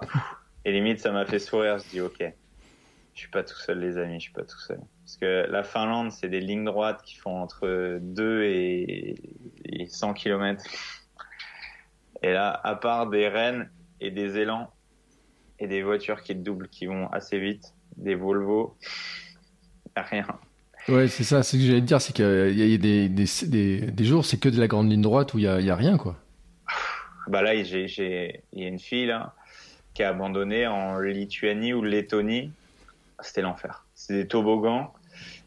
Et 0.63 0.71
limite, 0.71 0.99
ça 0.99 1.11
m'a 1.11 1.25
fait 1.25 1.39
sourire. 1.39 1.79
Je 1.79 1.89
dis, 1.89 2.01
ok, 2.01 2.23
je 3.15 3.19
suis 3.19 3.29
pas 3.29 3.43
tout 3.43 3.57
seul, 3.57 3.79
les 3.79 3.97
amis, 3.97 4.19
je 4.19 4.25
suis 4.25 4.31
pas 4.31 4.43
tout 4.43 4.59
seul. 4.59 4.79
Parce 5.03 5.17
que 5.17 5.47
la 5.49 5.63
Finlande, 5.63 6.11
c'est 6.11 6.29
des 6.29 6.39
lignes 6.39 6.65
droites 6.65 7.01
qui 7.03 7.17
font 7.17 7.35
entre 7.41 7.97
2 7.99 8.43
et, 8.43 9.15
100 9.87 10.13
km. 10.13 10.63
Et 12.21 12.31
là, 12.31 12.61
à 12.63 12.75
part 12.75 13.09
des 13.09 13.27
rennes 13.27 13.71
et 13.99 14.11
des 14.11 14.37
élans 14.37 14.71
et 15.57 15.65
des 15.65 15.81
voitures 15.81 16.21
qui 16.21 16.35
doublent, 16.35 16.69
qui 16.69 16.85
vont 16.85 17.07
assez 17.07 17.39
vite, 17.39 17.73
des 17.97 18.13
Volvo, 18.13 18.77
rien. 19.95 20.27
Ouais, 20.87 21.07
c'est 21.07 21.23
ça. 21.23 21.41
Ce 21.41 21.57
que 21.57 21.63
j'allais 21.63 21.81
te 21.81 21.85
dire, 21.85 21.99
c'est 21.99 22.13
qu'il 22.13 22.23
y 22.23 22.73
a 22.73 22.77
des, 22.77 23.09
des, 23.09 23.25
des, 23.47 23.91
des 23.91 24.05
jours, 24.05 24.25
c'est 24.25 24.37
que 24.39 24.49
de 24.49 24.59
la 24.59 24.67
grande 24.67 24.91
ligne 24.91 25.01
droite 25.01 25.33
où 25.33 25.39
il 25.39 25.45
y 25.45 25.47
a, 25.47 25.59
il 25.59 25.65
y 25.65 25.71
a 25.71 25.75
rien, 25.75 25.97
quoi. 25.97 26.17
Bah 27.31 27.41
là, 27.41 27.55
j'ai, 27.63 27.87
j'ai, 27.87 28.43
il 28.51 28.61
y 28.61 28.65
a 28.65 28.67
une 28.67 28.77
fille 28.77 29.15
qui 29.93 30.03
a 30.03 30.09
abandonné 30.09 30.67
en 30.67 30.99
Lituanie 30.99 31.71
ou 31.71 31.81
Lettonie. 31.81 32.51
C'était 33.21 33.41
l'enfer. 33.41 33.85
C'est 33.95 34.15
des 34.15 34.27
toboggans. 34.27 34.91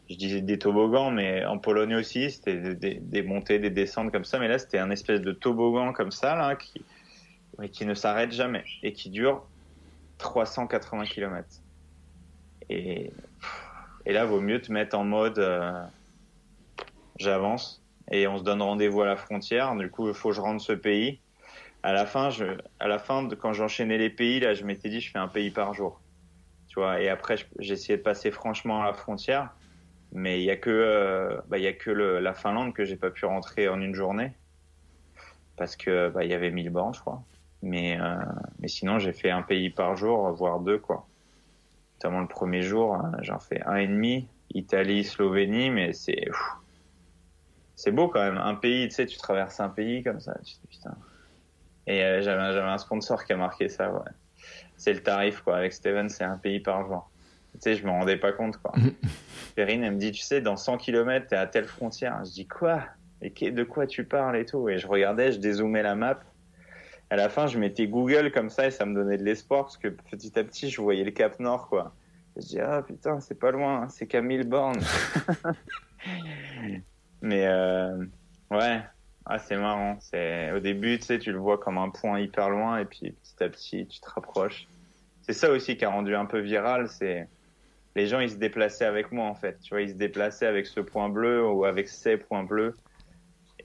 Je 0.09 0.15
disais 0.15 0.41
des 0.41 0.57
toboggans, 0.57 1.11
mais 1.11 1.45
en 1.45 1.59
Pologne 1.59 1.93
aussi, 1.93 2.31
c'était 2.31 2.73
des, 2.73 3.21
montées, 3.21 3.59
des 3.59 3.69
descentes 3.69 4.11
comme 4.11 4.25
ça. 4.25 4.39
Mais 4.39 4.47
là, 4.47 4.57
c'était 4.57 4.79
un 4.79 4.89
espèce 4.89 5.21
de 5.21 5.31
toboggan 5.31 5.93
comme 5.93 6.09
ça, 6.09 6.55
qui, 6.55 6.83
qui 7.71 7.85
ne 7.85 7.93
s'arrête 7.93 8.31
jamais 8.31 8.63
et 8.81 8.91
qui 8.91 9.11
dure 9.11 9.45
380 10.17 11.05
km. 11.05 11.47
Et, 12.69 13.11
et 14.07 14.13
là, 14.13 14.25
vaut 14.25 14.41
mieux 14.41 14.59
te 14.59 14.71
mettre 14.71 14.97
en 14.97 15.03
mode 15.03 15.37
euh, 15.37 15.83
j'avance 17.19 17.83
et 18.09 18.25
on 18.25 18.39
se 18.39 18.43
donne 18.43 18.63
rendez-vous 18.63 19.03
à 19.03 19.05
la 19.05 19.17
frontière. 19.17 19.75
Du 19.75 19.91
coup, 19.91 20.07
il 20.07 20.15
faut 20.15 20.29
que 20.29 20.35
je 20.35 20.41
rentre 20.41 20.63
ce 20.63 20.73
pays 20.73 21.19
à 21.85 21.93
la 21.93 22.07
fin, 22.07 22.31
je, 22.31 22.45
à 22.79 22.87
la 22.87 22.97
fin 22.97 23.21
de 23.21 23.35
quand 23.35 23.53
j'enchaînais 23.53 23.99
les 23.99 24.09
pays, 24.09 24.39
là, 24.39 24.55
je 24.55 24.65
m'étais 24.65 24.89
dit, 24.89 25.01
je 25.01 25.11
fais 25.11 25.19
un 25.19 25.27
pays 25.27 25.51
par 25.51 25.75
jour. 25.75 26.01
Tu 26.67 26.79
vois, 26.79 26.99
et 26.99 27.09
après, 27.09 27.35
essayé 27.59 27.97
de 27.97 28.01
passer 28.01 28.31
franchement 28.31 28.81
à 28.81 28.87
la 28.87 28.93
frontière, 28.93 29.55
mais 30.11 30.41
il 30.41 30.45
y 30.45 30.49
a 30.49 30.57
que, 30.57 30.71
euh, 30.71 31.39
bah, 31.47 31.59
y 31.59 31.67
a 31.67 31.73
que 31.73 31.91
la 31.91 32.33
Finlande 32.33 32.73
que 32.73 32.85
j'ai 32.85 32.95
pas 32.95 33.11
pu 33.11 33.25
rentrer 33.25 33.69
en 33.69 33.79
une 33.81 33.93
journée 33.93 34.33
parce 35.57 35.75
que 35.75 36.09
bah, 36.09 36.23
il 36.23 36.31
y 36.31 36.33
avait 36.33 36.49
1000 36.49 36.71
bornes, 36.71 36.95
je 36.95 37.01
crois. 37.01 37.23
Mais, 37.61 37.99
euh, 38.01 38.15
mais 38.59 38.67
sinon, 38.67 38.97
j'ai 38.97 39.13
fait 39.13 39.29
un 39.29 39.43
pays 39.43 39.69
par 39.69 39.95
jour, 39.95 40.31
voire 40.31 40.61
deux, 40.61 40.79
quoi. 40.79 41.07
Notamment 41.97 42.21
le 42.21 42.27
premier 42.27 42.63
jour, 42.63 42.95
hein, 42.95 43.11
j'en 43.21 43.39
fais 43.39 43.61
un 43.61 43.75
et 43.75 43.87
demi, 43.87 44.27
Italie, 44.49 45.03
Slovénie, 45.03 45.69
mais 45.69 45.93
c'est, 45.93 46.29
c'est 47.75 47.91
beau 47.91 48.07
quand 48.09 48.21
même. 48.21 48.37
Un 48.37 48.55
pays, 48.55 48.87
tu 48.87 48.95
sais, 48.95 49.05
tu 49.05 49.17
traverses 49.17 49.59
un 49.59 49.69
pays 49.69 50.03
comme 50.03 50.19
ça, 50.19 50.35
tu 50.43 50.55
dis, 50.55 50.67
putain, 50.67 50.97
et 51.87 52.03
euh, 52.03 52.21
j'avais, 52.21 52.53
j'avais 52.53 52.69
un 52.69 52.77
sponsor 52.77 53.23
qui 53.25 53.33
a 53.33 53.37
marqué 53.37 53.69
ça, 53.69 53.91
ouais. 53.91 53.99
C'est 54.77 54.93
le 54.93 55.01
tarif, 55.01 55.41
quoi. 55.41 55.57
Avec 55.57 55.73
Steven, 55.73 56.09
c'est 56.09 56.23
un 56.23 56.37
pays 56.37 56.59
par 56.59 56.85
jour. 56.85 57.09
Tu 57.53 57.59
sais, 57.61 57.75
je 57.75 57.85
me 57.85 57.91
rendais 57.91 58.17
pas 58.17 58.31
compte, 58.33 58.57
quoi. 58.57 58.73
Perrine, 59.55 59.83
elle 59.83 59.93
me 59.93 59.99
dit, 59.99 60.11
tu 60.11 60.21
sais, 60.21 60.41
dans 60.41 60.57
100 60.57 60.77
km, 60.77 61.27
t'es 61.27 61.35
à 61.35 61.47
telle 61.47 61.65
frontière. 61.65 62.23
Je 62.25 62.31
dis, 62.31 62.47
quoi? 62.47 62.83
Et 63.21 63.51
de 63.51 63.63
quoi 63.63 63.87
tu 63.87 64.03
parles 64.03 64.35
et 64.37 64.45
tout? 64.45 64.67
Et 64.69 64.77
je 64.77 64.87
regardais, 64.87 65.31
je 65.31 65.39
dézoomais 65.39 65.81
la 65.81 65.95
map. 65.95 66.19
À 67.09 67.15
la 67.15 67.29
fin, 67.29 67.47
je 67.47 67.57
mettais 67.57 67.87
Google 67.87 68.31
comme 68.31 68.49
ça 68.49 68.67
et 68.67 68.71
ça 68.71 68.85
me 68.85 68.93
donnait 68.93 69.17
de 69.17 69.23
l'espoir 69.23 69.63
parce 69.63 69.77
que 69.77 69.87
petit 69.87 70.37
à 70.37 70.43
petit, 70.43 70.69
je 70.69 70.81
voyais 70.81 71.03
le 71.03 71.11
Cap 71.11 71.39
Nord, 71.39 71.69
quoi. 71.69 71.93
je 72.35 72.41
dis, 72.41 72.59
ah 72.59 72.81
putain, 72.81 73.19
c'est 73.19 73.39
pas 73.39 73.51
loin, 73.51 73.83
hein, 73.83 73.89
c'est 73.89 74.07
qu'à 74.07 74.21
1000 74.21 74.47
bornes. 74.49 74.81
Mais, 77.21 77.45
euh, 77.47 78.05
ouais, 78.51 78.81
ah, 79.25 79.39
c'est 79.39 79.57
marrant. 79.57 79.97
C'est 79.99 80.51
au 80.51 80.59
début, 80.59 80.99
tu 80.99 81.05
sais, 81.05 81.19
tu 81.19 81.31
le 81.31 81.39
vois 81.39 81.57
comme 81.57 81.77
un 81.77 81.89
point 81.89 82.19
hyper 82.19 82.49
loin, 82.49 82.77
et 82.77 82.85
puis 82.85 83.11
petit 83.11 83.43
à 83.43 83.49
petit, 83.49 83.87
tu 83.87 83.99
te 83.99 84.09
rapproches. 84.09 84.67
C'est 85.21 85.33
ça 85.33 85.49
aussi 85.51 85.77
qui 85.77 85.85
a 85.85 85.89
rendu 85.89 86.15
un 86.15 86.25
peu 86.25 86.39
viral. 86.39 86.87
C'est 86.87 87.27
les 87.95 88.07
gens, 88.07 88.19
ils 88.19 88.29
se 88.29 88.35
déplaçaient 88.35 88.85
avec 88.85 89.11
moi 89.11 89.25
en 89.25 89.35
fait. 89.35 89.59
Tu 89.61 89.69
vois, 89.69 89.81
ils 89.81 89.89
se 89.89 89.95
déplaçaient 89.95 90.45
avec 90.45 90.67
ce 90.67 90.79
point 90.79 91.09
bleu 91.09 91.47
ou 91.47 91.65
avec 91.65 91.87
ces 91.87 92.17
points 92.17 92.43
bleus, 92.43 92.75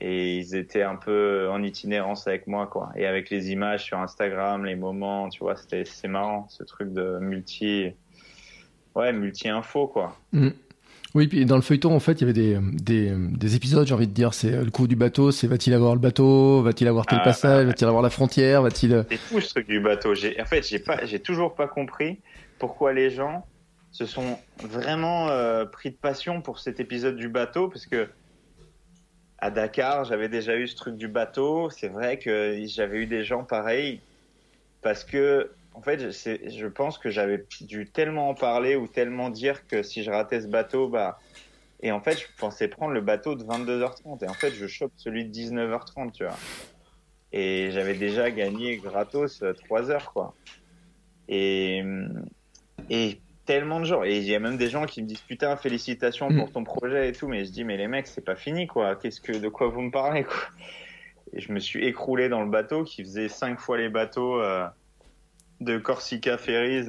et 0.01 0.39
ils 0.39 0.55
étaient 0.55 0.83
un 0.83 0.97
peu 0.97 1.49
en 1.51 1.63
itinérance 1.63 2.27
avec 2.27 2.47
moi, 2.47 2.67
quoi. 2.67 2.91
Et 2.97 3.07
avec 3.07 3.29
les 3.29 3.51
images 3.51 3.85
sur 3.85 3.99
Instagram, 3.99 4.65
les 4.65 4.77
moments, 4.77 5.29
tu 5.29 5.41
vois, 5.41 5.57
c'était 5.57 5.85
c'est 5.85 6.09
marrant, 6.09 6.47
ce 6.49 6.65
truc 6.65 6.93
de 6.95 7.19
multi, 7.19 7.93
ouais, 8.95 9.13
multi 9.13 9.51
info, 9.51 9.89
quoi. 9.89 10.17
Mm. 10.33 10.51
Oui, 11.15 11.27
puis 11.27 11.45
dans 11.45 11.57
le 11.57 11.63
feuilleton, 11.63 11.95
en 11.95 12.01
fait, 12.01 12.13
il 12.13 12.21
y 12.21 12.25
avait 12.25 12.33
des, 12.33 12.59
des, 12.61 13.13
des 13.17 13.57
épisodes, 13.57 13.87
j'ai 13.87 13.95
envie 13.95 14.07
de 14.07 14.13
dire. 14.13 14.33
C'est 14.33 14.51
le 14.51 14.71
coup 14.71 14.87
du 14.87 14.95
bateau, 14.95 15.33
c'est 15.33 15.49
va-t-il 15.49 15.75
avoir 15.75 15.95
le 15.95 16.01
bateau 16.01 16.63
Va-t-il 16.63 16.87
avoir 16.87 17.07
tel 17.07 17.19
ah, 17.21 17.25
passage 17.25 17.67
Va-t-il 17.67 17.89
avoir 17.89 18.03
la 18.03 18.11
frontière 18.11 18.63
Va-t-il. 18.63 18.95
Euh, 18.95 19.03
c'est 19.11 19.17
fou 19.17 19.41
ce 19.41 19.49
truc 19.49 19.67
du 19.67 19.81
bateau. 19.81 20.13
En 20.13 20.45
fait, 20.45 20.67
j'ai 20.67 20.79
pas, 20.79 21.05
j'ai 21.05 21.19
toujours 21.19 21.55
pas 21.55 21.67
compris 21.67 22.21
pourquoi 22.59 22.93
les 22.93 23.11
gens 23.11 23.45
se 23.91 24.07
sont 24.07 24.39
vraiment 24.63 25.29
euh, 25.29 25.65
pris 25.65 25.91
de 25.91 25.97
passion 25.97 26.43
pour 26.43 26.61
cet 26.61 26.79
épisode 26.79 27.17
du 27.17 27.29
bateau, 27.29 27.69
parce 27.69 27.87
que 27.87 28.09
à 29.39 29.51
Dakar, 29.51 30.05
j'avais 30.05 30.29
déjà 30.29 30.57
eu 30.57 30.69
ce 30.69 30.77
truc 30.77 30.97
du 30.97 31.09
bateau. 31.09 31.71
C'est 31.71 31.89
vrai 31.89 32.19
que 32.19 32.63
j'avais 32.67 32.99
eu 32.99 33.07
des 33.07 33.25
gens 33.25 33.43
pareils, 33.43 34.01
parce 34.83 35.03
que 35.03 35.51
en 35.81 35.83
fait, 35.83 36.11
je 36.11 36.67
pense 36.67 36.99
que 36.99 37.09
j'avais 37.09 37.43
dû 37.63 37.87
tellement 37.87 38.29
en 38.29 38.35
parler 38.35 38.77
ou 38.77 38.87
tellement 38.87 39.31
dire 39.31 39.67
que 39.67 39.83
si 39.83 40.03
je 40.03 40.11
ratais 40.11 40.43
ce 40.43 40.47
bateau, 40.47 40.89
bah. 40.89 41.19
Et 41.83 41.91
en 41.91 42.01
fait, 42.03 42.19
je 42.19 42.27
pensais 42.37 42.69
prendre 42.69 42.93
le 42.93 43.01
bateau 43.01 43.35
de 43.35 43.43
22h30. 43.43 44.23
Et 44.23 44.29
en 44.29 44.35
fait, 44.35 44.51
je 44.51 44.67
chope 44.67 44.93
celui 44.97 45.25
de 45.25 45.33
19h30, 45.33 46.13
tu 46.13 46.25
vois. 46.25 46.37
Et 47.33 47.71
j'avais 47.71 47.95
déjà 47.95 48.31
gagné 48.31 48.77
gratos 48.77 49.43
3 49.65 49.91
heures, 49.91 50.13
quoi. 50.13 50.35
Et, 51.29 51.83
et 52.91 53.19
tellement 53.47 53.81
de 53.81 53.87
gens. 53.87 54.05
Et 54.05 54.19
il 54.19 54.25
y 54.25 54.35
a 54.35 54.39
même 54.39 54.59
des 54.59 54.69
gens 54.69 54.85
qui 54.85 55.01
me 55.03 55.07
disent 55.07 55.23
putain, 55.23 55.57
félicitations 55.57 56.29
pour 56.29 56.49
mm. 56.49 56.53
ton 56.53 56.65
projet 56.65 57.09
et 57.09 57.13
tout. 57.13 57.27
Mais 57.27 57.47
je 57.47 57.51
dis, 57.53 57.65
mais 57.65 57.79
les 57.79 57.89
mecs, 57.89 58.07
c'est 58.07 58.21
pas 58.21 58.37
fini, 58.37 58.67
quoi. 58.67 58.97
Qu'est-ce 58.97 59.23
que, 59.23 59.33
de 59.33 59.49
quoi 59.49 59.69
vous 59.69 59.81
me 59.81 59.91
parlez, 59.91 60.25
quoi? 60.25 60.43
Et 61.33 61.41
je 61.41 61.51
me 61.53 61.59
suis 61.59 61.87
écroulé 61.87 62.29
dans 62.29 62.43
le 62.43 62.51
bateau 62.51 62.85
qui 62.85 63.03
faisait 63.03 63.31
5 63.31 63.59
fois 63.59 63.79
les 63.79 63.89
bateaux. 63.89 64.43
Euh, 64.43 64.67
de 65.61 65.79
Corsica 65.79 66.39
Ferries, 66.39 66.87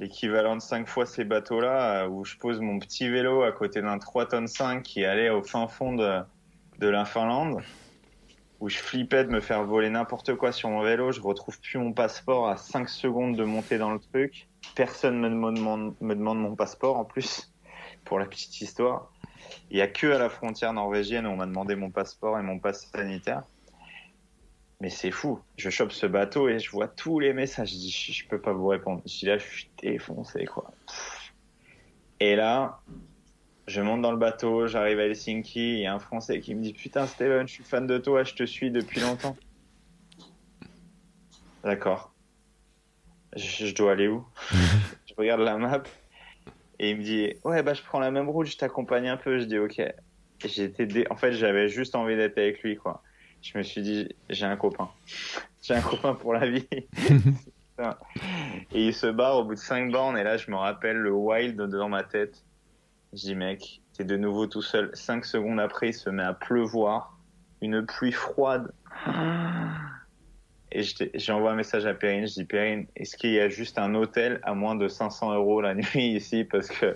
l'équivalent 0.00 0.56
de 0.56 0.62
5 0.62 0.88
fois 0.88 1.06
ces 1.06 1.24
bateaux-là, 1.24 2.04
euh, 2.04 2.08
où 2.08 2.24
je 2.24 2.36
pose 2.36 2.60
mon 2.60 2.78
petit 2.78 3.08
vélo 3.08 3.42
à 3.42 3.52
côté 3.52 3.82
d'un 3.82 3.98
3 3.98 4.26
tonnes 4.26 4.48
5 4.48 4.82
qui 4.82 5.04
allait 5.04 5.30
au 5.30 5.42
fin 5.42 5.68
fond 5.68 5.94
de, 5.94 6.20
de 6.78 6.88
la 6.88 7.04
Finlande, 7.04 7.62
où 8.58 8.68
je 8.68 8.78
flippais 8.78 9.24
de 9.24 9.30
me 9.30 9.40
faire 9.40 9.64
voler 9.64 9.90
n'importe 9.90 10.34
quoi 10.34 10.52
sur 10.52 10.70
mon 10.70 10.82
vélo, 10.82 11.12
je 11.12 11.20
retrouve 11.20 11.60
plus 11.60 11.78
mon 11.78 11.92
passeport 11.92 12.48
à 12.48 12.56
5 12.56 12.88
secondes 12.88 13.36
de 13.36 13.44
monter 13.44 13.78
dans 13.78 13.92
le 13.92 14.00
truc. 14.00 14.48
Personne 14.74 15.18
me 15.18 15.28
demande, 15.28 15.94
me 16.00 16.14
demande 16.14 16.40
mon 16.40 16.56
passeport 16.56 16.96
en 16.96 17.04
plus, 17.04 17.52
pour 18.04 18.18
la 18.18 18.26
petite 18.26 18.60
histoire. 18.60 19.12
Il 19.70 19.78
y 19.78 19.80
a 19.80 19.86
que 19.86 20.06
à 20.08 20.18
la 20.18 20.28
frontière 20.28 20.72
norvégienne 20.72 21.26
où 21.26 21.30
on 21.30 21.36
m'a 21.36 21.46
demandé 21.46 21.76
mon 21.76 21.90
passeport 21.90 22.38
et 22.38 22.42
mon 22.42 22.58
passe 22.58 22.90
sanitaire 22.90 23.42
mais 24.80 24.88
c'est 24.88 25.10
fou. 25.10 25.38
Je 25.56 25.68
chope 25.68 25.92
ce 25.92 26.06
bateau 26.06 26.48
et 26.48 26.58
je 26.58 26.70
vois 26.70 26.88
tous 26.88 27.20
les 27.20 27.32
messages. 27.32 27.70
Je 27.70 27.76
dis, 27.76 27.90
je, 27.90 28.26
peux 28.26 28.40
pas 28.40 28.52
vous 28.52 28.66
répondre. 28.66 29.02
Je 29.06 29.18
dis 29.18 29.26
là, 29.26 29.36
je 29.36 29.44
suis 29.44 29.70
défoncé, 29.82 30.46
quoi. 30.46 30.72
Et 32.18 32.34
là, 32.34 32.80
je 33.66 33.82
monte 33.82 34.00
dans 34.00 34.10
le 34.10 34.16
bateau, 34.16 34.66
j'arrive 34.66 34.98
à 34.98 35.04
Helsinki, 35.04 35.74
il 35.74 35.80
y 35.80 35.86
a 35.86 35.94
un 35.94 35.98
Français 35.98 36.40
qui 36.40 36.54
me 36.54 36.62
dit, 36.62 36.72
putain, 36.72 37.06
Steven, 37.06 37.46
je 37.46 37.52
suis 37.52 37.64
fan 37.64 37.86
de 37.86 37.98
toi, 37.98 38.24
je 38.24 38.34
te 38.34 38.44
suis 38.44 38.70
depuis 38.70 39.00
longtemps. 39.00 39.36
D'accord. 41.62 42.12
Je, 43.36 43.72
dois 43.74 43.92
aller 43.92 44.08
où? 44.08 44.26
Je 45.06 45.14
regarde 45.16 45.42
la 45.42 45.56
map 45.56 45.82
et 46.78 46.90
il 46.90 46.96
me 46.96 47.02
dit, 47.02 47.34
ouais, 47.44 47.62
bah, 47.62 47.74
je 47.74 47.82
prends 47.82 47.98
la 48.00 48.10
même 48.10 48.30
route, 48.30 48.46
je 48.46 48.56
t'accompagne 48.56 49.08
un 49.08 49.18
peu. 49.18 49.38
Je 49.38 49.44
dis, 49.44 49.58
ok. 49.58 49.82
J'étais 50.42 50.86
dé... 50.86 51.04
En 51.10 51.16
fait, 51.16 51.32
j'avais 51.32 51.68
juste 51.68 51.94
envie 51.94 52.16
d'être 52.16 52.38
avec 52.38 52.62
lui, 52.62 52.76
quoi 52.76 53.02
je 53.42 53.56
me 53.56 53.62
suis 53.62 53.82
dit, 53.82 54.08
j'ai 54.28 54.46
un 54.46 54.56
copain. 54.56 54.90
J'ai 55.62 55.74
un 55.74 55.80
copain 55.80 56.14
pour 56.14 56.34
la 56.34 56.48
vie. 56.48 56.66
et 58.72 58.86
il 58.86 58.94
se 58.94 59.06
barre 59.06 59.38
au 59.38 59.44
bout 59.44 59.54
de 59.54 59.58
5 59.58 59.90
bornes, 59.90 60.18
et 60.18 60.22
là, 60.22 60.36
je 60.36 60.50
me 60.50 60.56
rappelle 60.56 60.96
le 60.96 61.12
wild 61.12 61.60
dans 61.60 61.88
ma 61.88 62.02
tête. 62.02 62.44
Je 63.12 63.20
dis, 63.20 63.34
mec, 63.34 63.80
t'es 63.96 64.04
de 64.04 64.16
nouveau 64.16 64.46
tout 64.46 64.62
seul. 64.62 64.90
5 64.94 65.24
secondes 65.24 65.60
après, 65.60 65.88
il 65.88 65.94
se 65.94 66.10
met 66.10 66.22
à 66.22 66.34
pleuvoir. 66.34 67.16
Une 67.62 67.84
pluie 67.84 68.12
froide. 68.12 68.72
Et 70.72 70.82
j'envoie 71.14 71.52
un 71.52 71.56
message 71.56 71.84
à 71.84 71.94
Perrine. 71.94 72.26
Je 72.26 72.34
dis, 72.34 72.44
Perrine, 72.44 72.86
est-ce 72.96 73.16
qu'il 73.16 73.32
y 73.32 73.40
a 73.40 73.48
juste 73.48 73.78
un 73.78 73.94
hôtel 73.94 74.40
à 74.44 74.54
moins 74.54 74.76
de 74.76 74.88
500 74.88 75.34
euros 75.34 75.60
la 75.60 75.74
nuit 75.74 75.84
ici? 75.96 76.44
Parce 76.44 76.68
que 76.68 76.94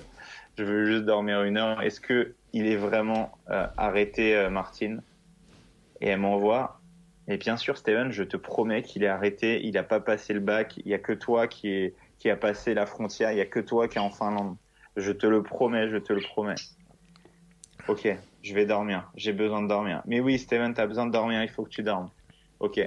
je 0.56 0.64
veux 0.64 0.86
juste 0.86 1.04
dormir 1.04 1.42
une 1.42 1.58
heure. 1.58 1.82
Est-ce 1.82 2.00
que 2.00 2.34
il 2.52 2.66
est 2.66 2.76
vraiment 2.76 3.36
euh, 3.50 3.66
arrêté, 3.76 4.36
euh, 4.36 4.48
Martine? 4.48 5.02
Et 6.04 6.08
elle 6.08 6.20
m'envoie. 6.20 6.80
Et 7.26 7.38
bien 7.38 7.56
sûr, 7.56 7.78
Steven, 7.78 8.12
je 8.12 8.22
te 8.22 8.36
promets 8.36 8.82
qu'il 8.82 9.02
est 9.02 9.08
arrêté, 9.08 9.64
il 9.64 9.72
n'a 9.72 9.82
pas 9.82 10.00
passé 10.00 10.34
le 10.34 10.40
bac, 10.40 10.76
il 10.76 10.86
n'y 10.86 10.94
a 10.94 10.98
que 10.98 11.14
toi 11.14 11.48
qui, 11.48 11.70
est, 11.70 11.94
qui 12.18 12.28
a 12.28 12.36
passé 12.36 12.74
la 12.74 12.84
frontière, 12.84 13.32
il 13.32 13.36
n'y 13.36 13.40
a 13.40 13.46
que 13.46 13.60
toi 13.60 13.88
qui 13.88 13.96
est 13.96 14.02
en 14.02 14.10
Finlande. 14.10 14.56
Je 14.96 15.10
te 15.10 15.26
le 15.26 15.42
promets, 15.42 15.88
je 15.88 15.96
te 15.96 16.12
le 16.12 16.20
promets. 16.20 16.54
Ok, 17.88 18.06
je 18.42 18.54
vais 18.54 18.66
dormir, 18.66 19.10
j'ai 19.16 19.32
besoin 19.32 19.62
de 19.62 19.68
dormir. 19.68 20.02
Mais 20.06 20.20
oui, 20.20 20.38
Steven, 20.38 20.74
tu 20.74 20.80
as 20.80 20.86
besoin 20.86 21.06
de 21.06 21.12
dormir, 21.12 21.42
il 21.42 21.48
faut 21.48 21.64
que 21.64 21.70
tu 21.70 21.82
dormes. 21.82 22.10
Ok. 22.60 22.80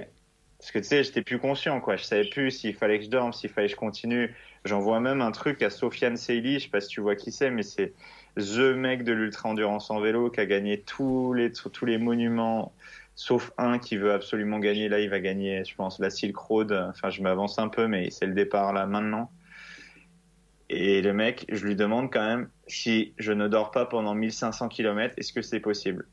Parce 0.60 0.72
que 0.72 0.78
tu 0.78 0.86
sais, 0.86 1.04
j'étais 1.04 1.22
plus 1.22 1.38
conscient, 1.38 1.80
quoi. 1.80 1.96
Je 1.96 2.02
savais 2.02 2.28
plus 2.28 2.50
s'il 2.50 2.74
fallait 2.74 2.98
que 2.98 3.04
je 3.04 3.10
dorme, 3.10 3.32
s'il 3.32 3.50
fallait 3.50 3.68
que 3.68 3.74
je 3.74 3.76
continue. 3.76 4.34
J'envoie 4.64 4.98
même 4.98 5.20
un 5.20 5.30
truc 5.30 5.62
à 5.62 5.70
Sofiane 5.70 6.16
Seili, 6.16 6.54
je 6.54 6.64
sais 6.64 6.70
pas 6.70 6.80
si 6.80 6.88
tu 6.88 7.00
vois 7.00 7.14
qui 7.14 7.30
c'est, 7.30 7.50
mais 7.50 7.62
c'est 7.62 7.92
the 8.36 8.74
mec 8.74 9.04
de 9.04 9.12
l'ultra 9.12 9.48
endurance 9.48 9.90
en 9.90 10.00
vélo 10.00 10.30
qui 10.30 10.40
a 10.40 10.46
gagné 10.46 10.80
tous 10.80 11.32
les 11.32 11.52
tous 11.52 11.84
les 11.84 11.98
monuments 11.98 12.72
sauf 13.18 13.50
un 13.58 13.80
qui 13.80 13.96
veut 13.96 14.12
absolument 14.12 14.60
gagner. 14.60 14.88
Là, 14.88 15.00
il 15.00 15.10
va 15.10 15.18
gagner, 15.18 15.64
je 15.64 15.74
pense, 15.74 15.98
la 15.98 16.08
Silk 16.08 16.36
Road. 16.36 16.72
Enfin, 16.72 17.10
je 17.10 17.20
m'avance 17.20 17.58
un 17.58 17.68
peu, 17.68 17.88
mais 17.88 18.10
c'est 18.10 18.26
le 18.26 18.32
départ 18.32 18.72
là 18.72 18.86
maintenant. 18.86 19.32
Et 20.70 21.02
le 21.02 21.12
mec, 21.12 21.44
je 21.48 21.66
lui 21.66 21.74
demande 21.74 22.12
quand 22.12 22.24
même 22.24 22.48
si 22.68 23.14
je 23.18 23.32
ne 23.32 23.48
dors 23.48 23.72
pas 23.72 23.86
pendant 23.86 24.14
1500 24.14 24.68
km, 24.68 25.14
est-ce 25.16 25.32
que 25.32 25.42
c'est 25.42 25.58
possible? 25.58 26.06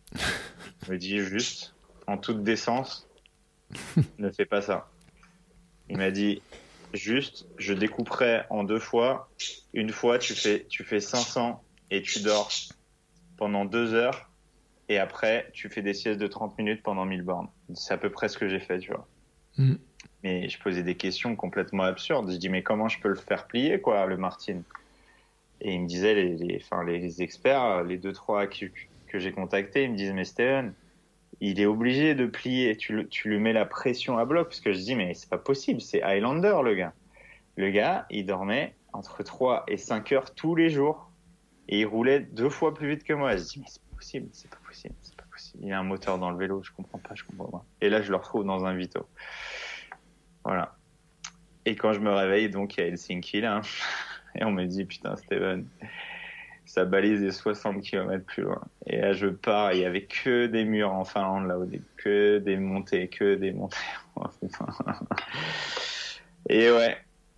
Il 0.87 0.93
me 0.93 0.97
dit 0.97 1.19
juste, 1.19 1.75
en 2.07 2.17
toute 2.17 2.41
décence, 2.41 3.07
ne 4.17 4.31
fais 4.31 4.45
pas 4.45 4.61
ça. 4.61 4.89
Il 5.89 5.97
m'a 5.97 6.09
dit 6.09 6.41
juste, 6.95 7.45
je 7.59 7.73
découperai 7.73 8.45
en 8.49 8.63
deux 8.63 8.79
fois. 8.79 9.29
Une 9.73 9.91
fois, 9.91 10.17
tu 10.17 10.33
fais, 10.33 10.65
tu 10.69 10.83
fais 10.83 11.01
500 11.01 11.63
et 11.91 12.01
tu 12.01 12.21
dors 12.21 12.49
pendant 13.37 13.65
deux 13.65 13.93
heures. 13.93 14.31
Et 14.87 14.99
après, 14.99 15.49
tu 15.53 15.69
fais 15.69 15.81
des 15.81 15.93
siestes 15.93 16.19
de 16.19 16.27
30 16.27 16.57
minutes 16.57 16.83
pendant 16.83 17.05
1000 17.05 17.23
bornes. 17.23 17.47
C'est 17.73 17.93
à 17.93 17.97
peu 17.97 18.09
près 18.09 18.29
ce 18.29 18.37
que 18.37 18.47
j'ai 18.47 18.59
fait, 18.59 18.79
tu 18.79 18.91
vois. 18.91 19.07
Mm. 19.57 19.75
Mais 20.23 20.49
je 20.49 20.59
posais 20.59 20.83
des 20.83 20.95
questions 20.95 21.35
complètement 21.35 21.83
absurdes. 21.83 22.31
Je 22.31 22.37
dis, 22.37 22.49
mais 22.49 22.63
comment 22.63 22.87
je 22.87 22.99
peux 22.99 23.09
le 23.09 23.15
faire 23.15 23.47
plier, 23.47 23.81
quoi, 23.81 24.05
le 24.05 24.17
Martin? 24.17 24.61
Et 25.61 25.73
il 25.73 25.81
me 25.81 25.87
disait, 25.87 26.13
les, 26.13 26.35
les, 26.35 26.61
enfin, 26.61 26.83
les 26.83 27.21
experts, 27.21 27.83
les 27.83 27.97
deux, 27.97 28.13
trois 28.13 28.45
que, 28.47 28.65
que 29.07 29.19
j'ai 29.19 29.31
contactés, 29.31 29.83
ils 29.83 29.91
me 29.91 29.97
disent, 29.97 30.13
mais 30.13 30.25
Steven, 30.25 30.73
il 31.41 31.59
est 31.59 31.65
obligé 31.65 32.13
de 32.13 32.27
plier. 32.27 32.75
Tu, 32.77 33.07
tu 33.09 33.29
lui 33.29 33.39
mets 33.39 33.53
la 33.53 33.65
pression 33.65 34.17
à 34.17 34.25
bloc. 34.25 34.49
Parce 34.49 34.61
que 34.61 34.71
je 34.71 34.79
dis, 34.79 34.95
mais 34.95 35.13
c'est 35.15 35.29
pas 35.29 35.37
possible, 35.37 35.81
c'est 35.81 36.03
Highlander, 36.03 36.57
le 36.63 36.75
gars. 36.75 36.93
Le 37.55 37.71
gars, 37.71 38.05
il 38.09 38.25
dormait 38.25 38.75
entre 38.93 39.23
3 39.23 39.63
et 39.67 39.77
5 39.77 40.11
heures 40.11 40.35
tous 40.35 40.55
les 40.55 40.69
jours. 40.69 41.09
Et 41.67 41.79
il 41.79 41.85
roulait 41.85 42.19
deux 42.19 42.49
fois 42.49 42.73
plus 42.73 42.89
vite 42.89 43.03
que 43.03 43.13
moi. 43.13 43.35
Je 43.35 43.43
dis, 43.43 43.59
mais 43.59 43.65
c'est 43.67 43.81
possible, 43.95 44.29
c'est 44.31 44.49
pas 44.49 44.59
possible, 44.67 44.95
c'est 45.01 45.15
pas 45.15 45.25
possible. 45.31 45.63
Il 45.65 45.73
a 45.73 45.79
un 45.79 45.83
moteur 45.83 46.17
dans 46.19 46.29
le 46.31 46.37
vélo, 46.37 46.61
je 46.63 46.71
comprends 46.71 46.99
pas, 46.99 47.15
je 47.15 47.23
comprends 47.23 47.47
pas. 47.47 47.65
Et 47.81 47.89
là, 47.89 48.01
je 48.01 48.11
le 48.11 48.17
retrouve 48.17 48.45
dans 48.45 48.65
un 48.65 48.75
Vito. 48.75 49.07
Voilà. 50.43 50.75
Et 51.65 51.75
quand 51.75 51.93
je 51.93 51.99
me 51.99 52.11
réveille, 52.11 52.49
donc, 52.49 52.77
y 52.77 52.81
a 52.81 52.87
Helsinki, 52.87 53.41
là. 53.41 53.61
Et 54.35 54.43
on 54.43 54.51
me 54.51 54.65
dit, 54.65 54.85
putain, 54.85 55.15
Steven, 55.15 55.65
sa 56.65 56.83
balise 56.85 57.23
est 57.23 57.31
60 57.31 57.81
km 57.81 58.23
plus 58.25 58.43
loin. 58.43 58.61
Et 58.85 58.99
là, 58.99 59.13
je 59.13 59.27
pars, 59.27 59.73
il 59.73 59.79
y 59.79 59.85
avait 59.85 60.03
que 60.03 60.45
des 60.47 60.65
murs 60.65 60.91
en 60.91 61.05
Finlande, 61.05 61.47
là, 61.47 61.57
au 61.57 61.65
début. 61.65 61.85
Que 61.97 62.39
des 62.39 62.57
montées, 62.57 63.07
que 63.07 63.35
des 63.35 63.53
montées. 63.53 63.77
Et 66.49 66.69
ouais, 66.69 66.97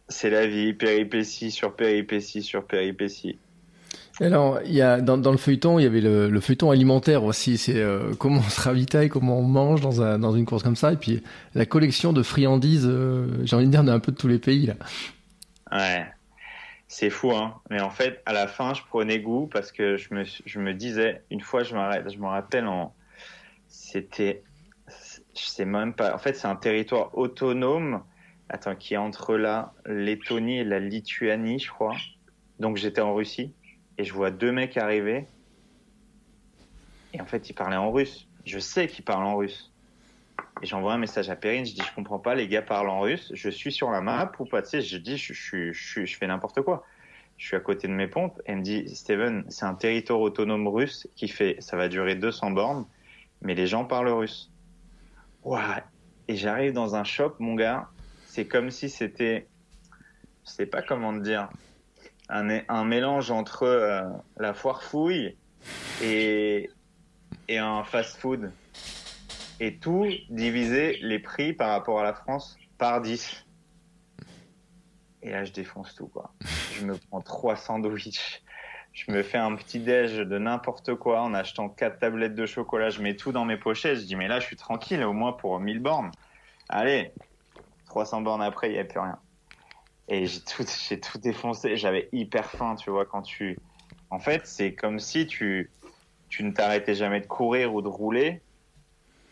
c'est 0.10 0.30
la 0.30 0.48
vie, 0.48 0.74
péripétie 0.74 1.52
sur 1.52 1.76
péripétie 1.76 2.44
sur 2.44 2.66
péripétie. 2.66 3.40
Alors, 4.20 4.60
il 4.66 4.74
y 4.74 4.82
a 4.82 5.00
dans, 5.00 5.32
le 5.32 5.38
feuilleton, 5.38 5.78
il 5.78 5.84
y 5.84 5.86
avait 5.86 6.02
le, 6.02 6.30
le 6.30 6.40
feuilleton 6.40 6.72
alimentaire 6.72 7.24
aussi. 7.24 7.58
C'est 7.58 7.78
euh, 7.78 8.14
comment 8.18 8.40
on 8.40 8.50
se 8.50 8.62
ravitaille, 8.62 9.10
comment 9.10 9.38
on 9.38 9.44
mange 9.44 9.82
dans, 9.82 10.02
un, 10.02 10.20
une 10.36 10.46
course 10.46 10.64
comme 10.64 10.76
ça, 10.76 10.92
et 10.92 10.98
puis 10.98 11.22
la 11.54 11.66
collection 11.66 12.14
de 12.14 12.24
friandises. 12.24 12.88
Euh, 12.90 13.28
j'ai 13.44 13.56
envie 13.56 13.68
de 13.68 13.72
dire 13.72 13.84
d'un 13.84 14.00
peu 14.00 14.12
de 14.12 14.18
tous 14.18 14.28
les 14.28 14.40
pays 14.40 14.66
là. 14.66 14.74
Ouais, 15.72 16.06
c'est 16.88 17.10
fou, 17.10 17.32
hein. 17.32 17.56
Mais 17.70 17.82
en 17.82 17.92
fait, 17.92 18.22
à 18.26 18.34
la 18.34 18.48
fin, 18.48 18.74
je 18.74 18.82
prenais 18.90 19.20
goût 19.20 19.48
parce 19.52 19.72
que 19.72 19.98
je 19.98 20.14
me, 20.14 20.74
disais, 20.74 21.22
une 21.30 21.42
fois, 21.42 21.64
je 21.64 21.76
m'arrête, 21.76 22.10
je 22.12 22.18
me 22.18 22.28
rappelle 22.28 22.68
c'était, 23.68 24.44
je 25.36 25.46
sais 25.46 25.66
même 25.66 25.94
pas. 25.94 26.16
En 26.16 26.18
fait, 26.18 26.34
c'est 26.36 26.48
un 26.48 26.56
territoire 26.56 27.16
autonome. 27.18 28.02
Attends, 28.50 28.76
qui 28.76 28.94
est 28.94 28.98
entre 28.98 29.36
la 29.36 29.74
Lettonie 29.86 30.60
et 30.60 30.64
la 30.64 30.80
Lituanie, 30.80 31.60
je 31.60 31.70
crois. 31.70 31.96
Donc 32.60 32.78
j'étais 32.78 33.02
en 33.02 33.14
Russie 33.14 33.54
et 33.98 34.04
je 34.04 34.14
vois 34.14 34.32
deux 34.32 34.52
mecs 34.52 34.78
arriver. 34.78 35.26
Et 37.14 37.22
en 37.22 37.26
fait, 37.26 37.50
ils 37.50 37.54
parlaient 37.54 37.78
en 37.78 37.92
russe. 37.92 38.28
Je 38.46 38.60
sais 38.60 38.88
qu'ils 38.88 39.04
parlent 39.04 39.26
en 39.26 39.36
russe. 39.36 39.72
Et 40.62 40.66
j'envoie 40.66 40.94
un 40.94 40.98
message 40.98 41.30
à 41.30 41.36
Perrine, 41.36 41.66
je 41.66 41.74
dis 41.74 41.82
je 41.82 41.94
comprends 41.94 42.20
pas, 42.20 42.34
les 42.34 42.48
gars 42.48 42.62
parlent 42.62 42.90
en 42.90 43.02
russe, 43.02 43.32
je 43.34 43.50
suis 43.50 43.72
sur 43.72 43.92
la 43.92 44.02
map 44.02 44.32
ou 44.40 44.46
pas, 44.46 44.64
tu 44.64 44.70
sais, 44.70 44.82
je 44.82 44.98
dis 44.98 45.18
je, 45.18 46.06
fais 46.06 46.28
n'importe 46.28 46.62
quoi. 46.62 46.84
Je 47.38 47.46
suis 47.46 47.56
à 47.56 47.60
côté 47.60 47.88
de 47.88 47.94
mes 47.94 48.08
pompes, 48.08 48.42
elle 48.46 48.58
me 48.58 48.62
dit 48.64 48.96
Steven, 48.96 49.46
c'est 49.50 49.66
un 49.66 49.76
territoire 49.76 50.20
autonome 50.20 50.68
russe 50.68 51.08
qui 51.16 51.28
fait, 51.28 51.58
ça 51.60 51.78
va 51.78 51.88
durer 51.88 52.16
200 52.16 52.52
bornes, 52.52 52.86
mais 53.42 53.54
les 53.54 53.68
gens 53.68 53.86
parlent 53.86 54.10
russe. 54.10 54.52
Ouais. 55.44 55.84
Et 56.28 56.36
j'arrive 56.36 56.74
dans 56.74 56.96
un 56.96 57.04
shop, 57.04 57.36
mon 57.38 57.54
gars, 57.54 57.90
c'est 58.26 58.48
comme 58.48 58.72
si 58.72 58.90
c'était, 58.90 59.48
je 60.44 60.50
sais 60.52 60.66
pas 60.66 60.82
comment 60.82 61.14
te 61.14 61.24
dire, 61.24 61.50
un, 62.30 62.60
un 62.68 62.84
mélange 62.84 63.32
entre 63.32 63.64
euh, 63.64 64.02
la 64.38 64.54
foire 64.54 64.84
fouille 64.84 65.36
et, 66.02 66.70
et 67.48 67.58
un 67.58 67.84
fast 67.84 68.18
food. 68.18 68.52
Et 69.60 69.78
tout 69.78 70.06
diviser 70.30 70.98
les 71.02 71.20
prix 71.20 71.54
par 71.54 71.70
rapport 71.70 72.00
à 72.00 72.04
la 72.04 72.14
France 72.14 72.58
par 72.78 73.02
10. 73.02 73.46
Et 75.24 75.32
là, 75.32 75.44
je 75.44 75.52
défonce 75.52 75.96
tout, 75.96 76.08
quoi. 76.08 76.32
Je 76.76 76.86
me 76.86 76.96
prends 76.96 77.22
trois 77.22 77.56
sandwichs. 77.56 78.44
Je 78.94 79.12
me 79.12 79.24
fais 79.24 79.38
un 79.38 79.56
petit 79.56 79.80
déj 79.80 80.18
de 80.18 80.38
n'importe 80.38 80.96
quoi 80.96 81.22
en 81.22 81.34
achetant 81.34 81.70
quatre 81.70 82.00
tablettes 82.00 82.36
de 82.36 82.46
chocolat. 82.46 82.90
Je 82.90 83.02
mets 83.02 83.16
tout 83.16 83.32
dans 83.32 83.46
mes 83.46 83.58
pochettes. 83.58 84.00
Je 84.00 84.06
dis, 84.06 84.16
mais 84.16 84.28
là, 84.28 84.40
je 84.40 84.46
suis 84.46 84.56
tranquille, 84.56 85.04
au 85.04 85.14
moins 85.14 85.34
pour 85.34 85.60
1000 85.60 85.80
bornes. 85.80 86.12
Allez, 86.70 87.12
300 87.88 88.22
bornes 88.22 88.44
après, 88.44 88.70
il 88.70 88.74
n'y 88.74 88.80
a 88.80 88.86
plus 88.86 89.00
rien. 89.00 89.20
Et 90.08 90.26
j'ai 90.26 90.42
tout, 90.42 90.64
j'ai 90.88 91.00
tout 91.00 91.18
défoncé. 91.18 91.78
J'avais 91.78 92.10
hyper 92.12 92.50
faim, 92.50 92.76
tu 92.76 92.90
vois, 92.90 93.06
quand 93.06 93.22
tu. 93.22 93.58
En 94.10 94.20
fait, 94.20 94.46
c'est 94.46 94.74
comme 94.74 95.00
si 95.00 95.28
tu, 95.28 95.72
tu 96.30 96.44
ne 96.44 96.52
t'arrêtais 96.52 96.96
jamais 96.96 97.20
de 97.20 97.28
courir 97.28 97.74
ou 97.74 97.82
de 97.82 97.88
rouler 97.88 98.42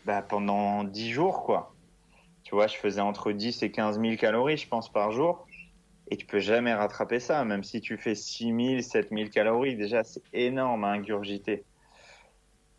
bah, 0.04 0.22
pendant 0.22 0.84
10 0.84 1.10
jours, 1.10 1.44
quoi. 1.44 1.74
Tu 2.42 2.54
vois, 2.54 2.66
je 2.66 2.76
faisais 2.76 3.00
entre 3.00 3.32
10 3.32 3.62
et 3.62 3.70
15 3.70 4.00
000 4.00 4.16
calories, 4.16 4.56
je 4.56 4.68
pense, 4.68 4.92
par 4.92 5.12
jour. 5.12 5.46
Et 6.10 6.16
tu 6.16 6.26
peux 6.26 6.38
jamais 6.38 6.72
rattraper 6.72 7.18
ça, 7.18 7.44
même 7.44 7.64
si 7.64 7.80
tu 7.80 7.96
fais 7.96 8.14
6 8.14 8.54
000, 8.54 8.80
7 8.82 9.08
000 9.10 9.30
calories. 9.30 9.76
Déjà, 9.76 10.04
c'est 10.04 10.22
énorme 10.32 10.84
à 10.84 10.88
ingurgiter. 10.88 11.64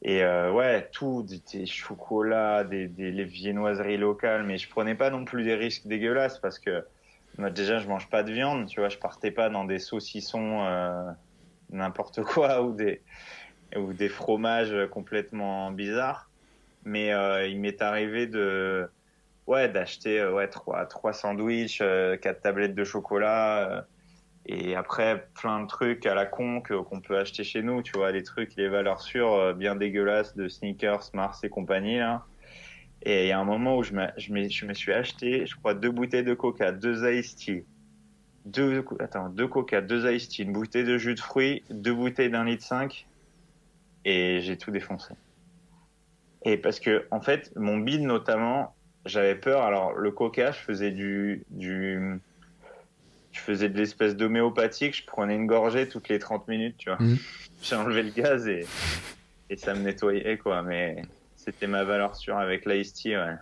Et 0.04 0.24
euh, 0.24 0.54
ouais, 0.54 0.88
tout, 0.92 1.26
des, 1.52 1.66
chocolats, 1.66 2.64
des, 2.64 2.88
des 2.88 3.12
les 3.12 3.26
viennoiseries 3.26 3.98
locales, 3.98 4.44
mais 4.44 4.58
je 4.58 4.70
prenais 4.70 4.96
pas 4.96 5.10
non 5.10 5.26
plus 5.26 5.44
des 5.44 5.56
risques 5.56 5.88
dégueulasses 5.88 6.40
parce 6.40 6.60
que 6.60 6.86
moi, 7.38 7.52
déjà, 7.52 7.80
je 7.80 7.88
mange 7.88 8.10
pas 8.10 8.24
de 8.24 8.32
viande, 8.32 8.68
tu 8.68 8.80
vois, 8.80 8.90
je 8.90 8.98
partais 8.98 9.32
pas 9.32 9.50
dans 9.50 9.64
des 9.66 9.80
saucissons 9.80 10.66
euh, 10.66 11.12
n'importe 11.70 12.24
quoi 12.24 12.62
ou 12.64 12.74
des 12.74 13.02
ou 13.76 13.94
des 13.94 14.10
fromages 14.10 14.76
complètement 14.92 15.72
bizarres. 15.72 16.30
Mais 16.84 17.14
euh, 17.14 17.48
il 17.48 17.60
m'est 17.60 17.82
arrivé 17.82 18.28
de 18.28 18.90
ouais 19.46 19.70
d'acheter 19.70 20.20
euh, 20.20 20.32
ouais 20.34 20.48
trois 20.48 20.86
trois 20.86 21.14
sandwichs, 21.14 21.80
quatre 22.22 22.42
tablettes 22.42 22.76
de 22.76 22.84
chocolat 22.84 23.86
et 24.46 24.76
après 24.76 25.28
plein 25.36 25.62
de 25.62 25.68
trucs 25.68 26.06
à 26.06 26.16
la 26.16 26.26
con 26.26 26.62
qu'on 26.62 27.02
peut 27.02 27.18
acheter 27.18 27.44
chez 27.44 27.62
nous, 27.62 27.84
tu 27.84 27.98
vois, 27.98 28.12
les 28.12 28.24
trucs 28.24 28.56
les 28.56 28.70
valeurs 28.70 29.02
sûres 29.02 29.54
bien 29.54 29.76
dégueulasses 29.76 30.36
de 30.36 30.48
sneakers, 30.48 31.10
Mars 31.14 31.44
et 31.44 31.50
compagnie 31.50 32.00
là. 32.00 32.26
Et 33.04 33.26
il 33.26 33.28
y 33.30 33.32
a 33.32 33.40
un 33.40 33.46
moment 33.46 33.78
où 33.78 33.84
je, 33.84 33.94
je, 34.18 34.34
me, 34.34 34.50
je 34.50 34.66
me 34.66 34.74
suis 34.74 34.92
acheté, 34.92 35.46
je 35.46 35.56
crois, 35.56 35.74
deux 35.74 35.92
bouteilles 35.92 36.24
de 36.24 36.34
coca, 36.34 36.72
deux 36.72 37.10
iced 37.12 37.38
tea, 37.38 37.64
deux, 38.46 38.84
attends, 39.00 39.30
deux 39.30 39.48
coca, 39.48 39.82
deux 39.82 40.12
iced 40.12 40.32
tea, 40.32 40.44
une 40.44 40.54
bouteille 40.54 40.84
de 40.84 40.98
jus 40.98 41.16
de 41.16 41.20
fruits, 41.20 41.64
deux 41.70 41.94
bouteilles 41.94 42.30
d'un 42.30 42.46
litre 42.46 42.66
cinq, 42.66 43.08
et 44.04 44.42
j'ai 44.42 44.58
tout 44.58 44.72
défoncé. 44.72 45.14
Et 46.44 46.58
parce 46.58 46.80
que, 46.80 47.06
en 47.12 47.22
fait, 47.22 47.52
mon 47.56 47.78
bide 47.78 48.02
notamment, 48.02 48.76
j'avais 49.06 49.36
peur. 49.36 49.64
Alors, 49.64 49.94
le 49.94 50.12
coca, 50.12 50.52
je 50.52 50.60
faisais 50.60 50.92
du, 50.92 51.44
du, 51.50 52.20
je 53.32 53.40
faisais 53.40 53.70
de 53.70 53.78
l'espèce 53.78 54.16
d'homéopathique, 54.16 54.96
je 54.96 55.06
prenais 55.06 55.36
une 55.36 55.48
gorgée 55.48 55.88
toutes 55.88 56.10
les 56.10 56.20
30 56.20 56.48
minutes, 56.48 56.76
tu 56.78 56.90
vois. 56.90 57.00
Mmh. 57.00 57.18
J'ai 57.62 57.76
enlevé 57.76 58.04
le 58.04 58.12
gaz 58.12 58.48
et, 58.48 58.66
et 59.50 59.58
ça 59.58 59.74
me 59.74 59.82
nettoyait, 59.82 60.38
quoi. 60.38 60.62
Mais 60.62 61.02
c'était 61.48 61.68
ma 61.68 61.86
valeur 61.86 62.16
sûre 62.18 62.38
avec 62.38 62.66
l'ice 62.66 63.06
ouais. 63.06 63.36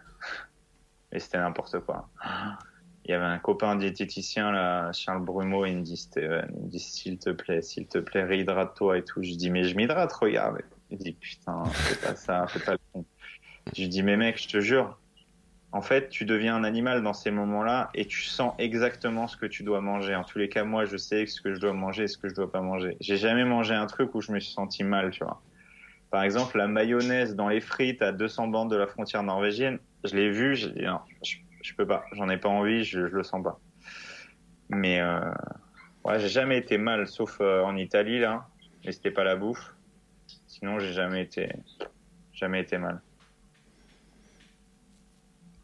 Et 1.11 1.19
c'était 1.19 1.39
n'importe 1.39 1.79
quoi. 1.79 2.07
Il 3.03 3.11
y 3.11 3.13
avait 3.15 3.25
un 3.25 3.39
copain 3.39 3.75
diététicien, 3.75 4.51
là, 4.51 4.91
Charles 4.91 5.23
Brumeau, 5.23 5.65
il 5.65 5.77
me 5.77 5.81
dit, 5.81 6.09
il 6.17 6.21
me 6.21 6.67
dit, 6.67 6.79
s'il 6.79 7.17
te 7.17 7.31
plaît, 7.31 7.61
s'il 7.61 7.87
te 7.87 7.97
plaît, 7.97 8.23
réhydrate-toi 8.23 8.99
et 8.99 9.03
tout. 9.03 9.23
Je 9.23 9.33
dis, 9.33 9.49
mais 9.49 9.63
je 9.63 9.75
m'hydrate, 9.75 10.11
regarde. 10.13 10.61
Il 10.91 10.99
dit, 10.99 11.13
putain, 11.13 11.63
fais 11.65 12.07
pas 12.07 12.15
ça, 12.15 12.45
fais 12.47 12.59
pas 12.59 12.73
le 12.73 12.79
con. 12.93 13.05
Je 13.75 13.85
dis, 13.85 14.03
mais 14.03 14.17
mec, 14.17 14.39
je 14.39 14.49
te 14.49 14.59
jure, 14.59 14.99
en 15.71 15.81
fait, 15.81 16.09
tu 16.09 16.25
deviens 16.25 16.55
un 16.55 16.63
animal 16.63 17.01
dans 17.01 17.13
ces 17.13 17.31
moments-là 17.31 17.89
et 17.95 18.05
tu 18.05 18.23
sens 18.23 18.53
exactement 18.59 19.27
ce 19.27 19.37
que 19.37 19.47
tu 19.47 19.63
dois 19.63 19.81
manger. 19.81 20.15
En 20.15 20.23
tous 20.23 20.37
les 20.37 20.49
cas, 20.49 20.63
moi, 20.63 20.85
je 20.85 20.97
sais 20.97 21.25
ce 21.25 21.41
que 21.41 21.53
je 21.55 21.59
dois 21.59 21.73
manger 21.73 22.03
et 22.03 22.07
ce 22.07 22.17
que 22.17 22.29
je 22.29 22.35
dois 22.35 22.51
pas 22.51 22.61
manger. 22.61 22.97
J'ai 22.99 23.17
jamais 23.17 23.45
mangé 23.45 23.73
un 23.73 23.87
truc 23.87 24.13
où 24.13 24.21
je 24.21 24.31
me 24.31 24.39
suis 24.39 24.53
senti 24.53 24.83
mal, 24.83 25.11
tu 25.11 25.23
vois. 25.23 25.41
Par 26.15 26.23
exemple, 26.23 26.57
la 26.57 26.69
mayonnaise 26.69 27.35
dans 27.35 27.49
les 27.49 27.59
frites 27.59 28.01
à 28.01 28.13
200 28.13 28.47
bandes 28.47 28.71
de 28.71 28.77
la 28.77 28.87
frontière 28.87 29.21
norvégienne, 29.21 29.79
je 30.05 30.15
l'ai 30.15 30.29
vu, 30.29 30.55
j'ai 30.55 30.69
dit 30.69 30.83
non, 30.83 31.01
je, 31.21 31.35
je, 31.61 31.73
peux 31.75 31.85
pas, 31.85 32.05
j'en 32.13 32.29
ai 32.29 32.37
pas 32.37 32.47
envie, 32.47 32.85
je, 32.85 33.05
je 33.09 33.13
le 33.13 33.23
sens 33.23 33.43
pas. 33.43 33.59
Mais 34.69 35.01
euh, 35.01 35.19
ouais, 36.05 36.17
j'ai 36.21 36.29
jamais 36.29 36.57
été 36.57 36.77
mal, 36.77 37.05
sauf 37.05 37.39
euh, 37.41 37.63
en 37.63 37.75
Italie 37.75 38.19
là, 38.19 38.47
mais 38.85 38.93
c'était 38.93 39.11
pas 39.11 39.25
la 39.25 39.35
bouffe. 39.35 39.75
Sinon, 40.47 40.79
j'ai 40.79 40.93
jamais 40.93 41.21
été, 41.21 41.51
jamais 42.31 42.61
été 42.61 42.77
mal. 42.77 43.01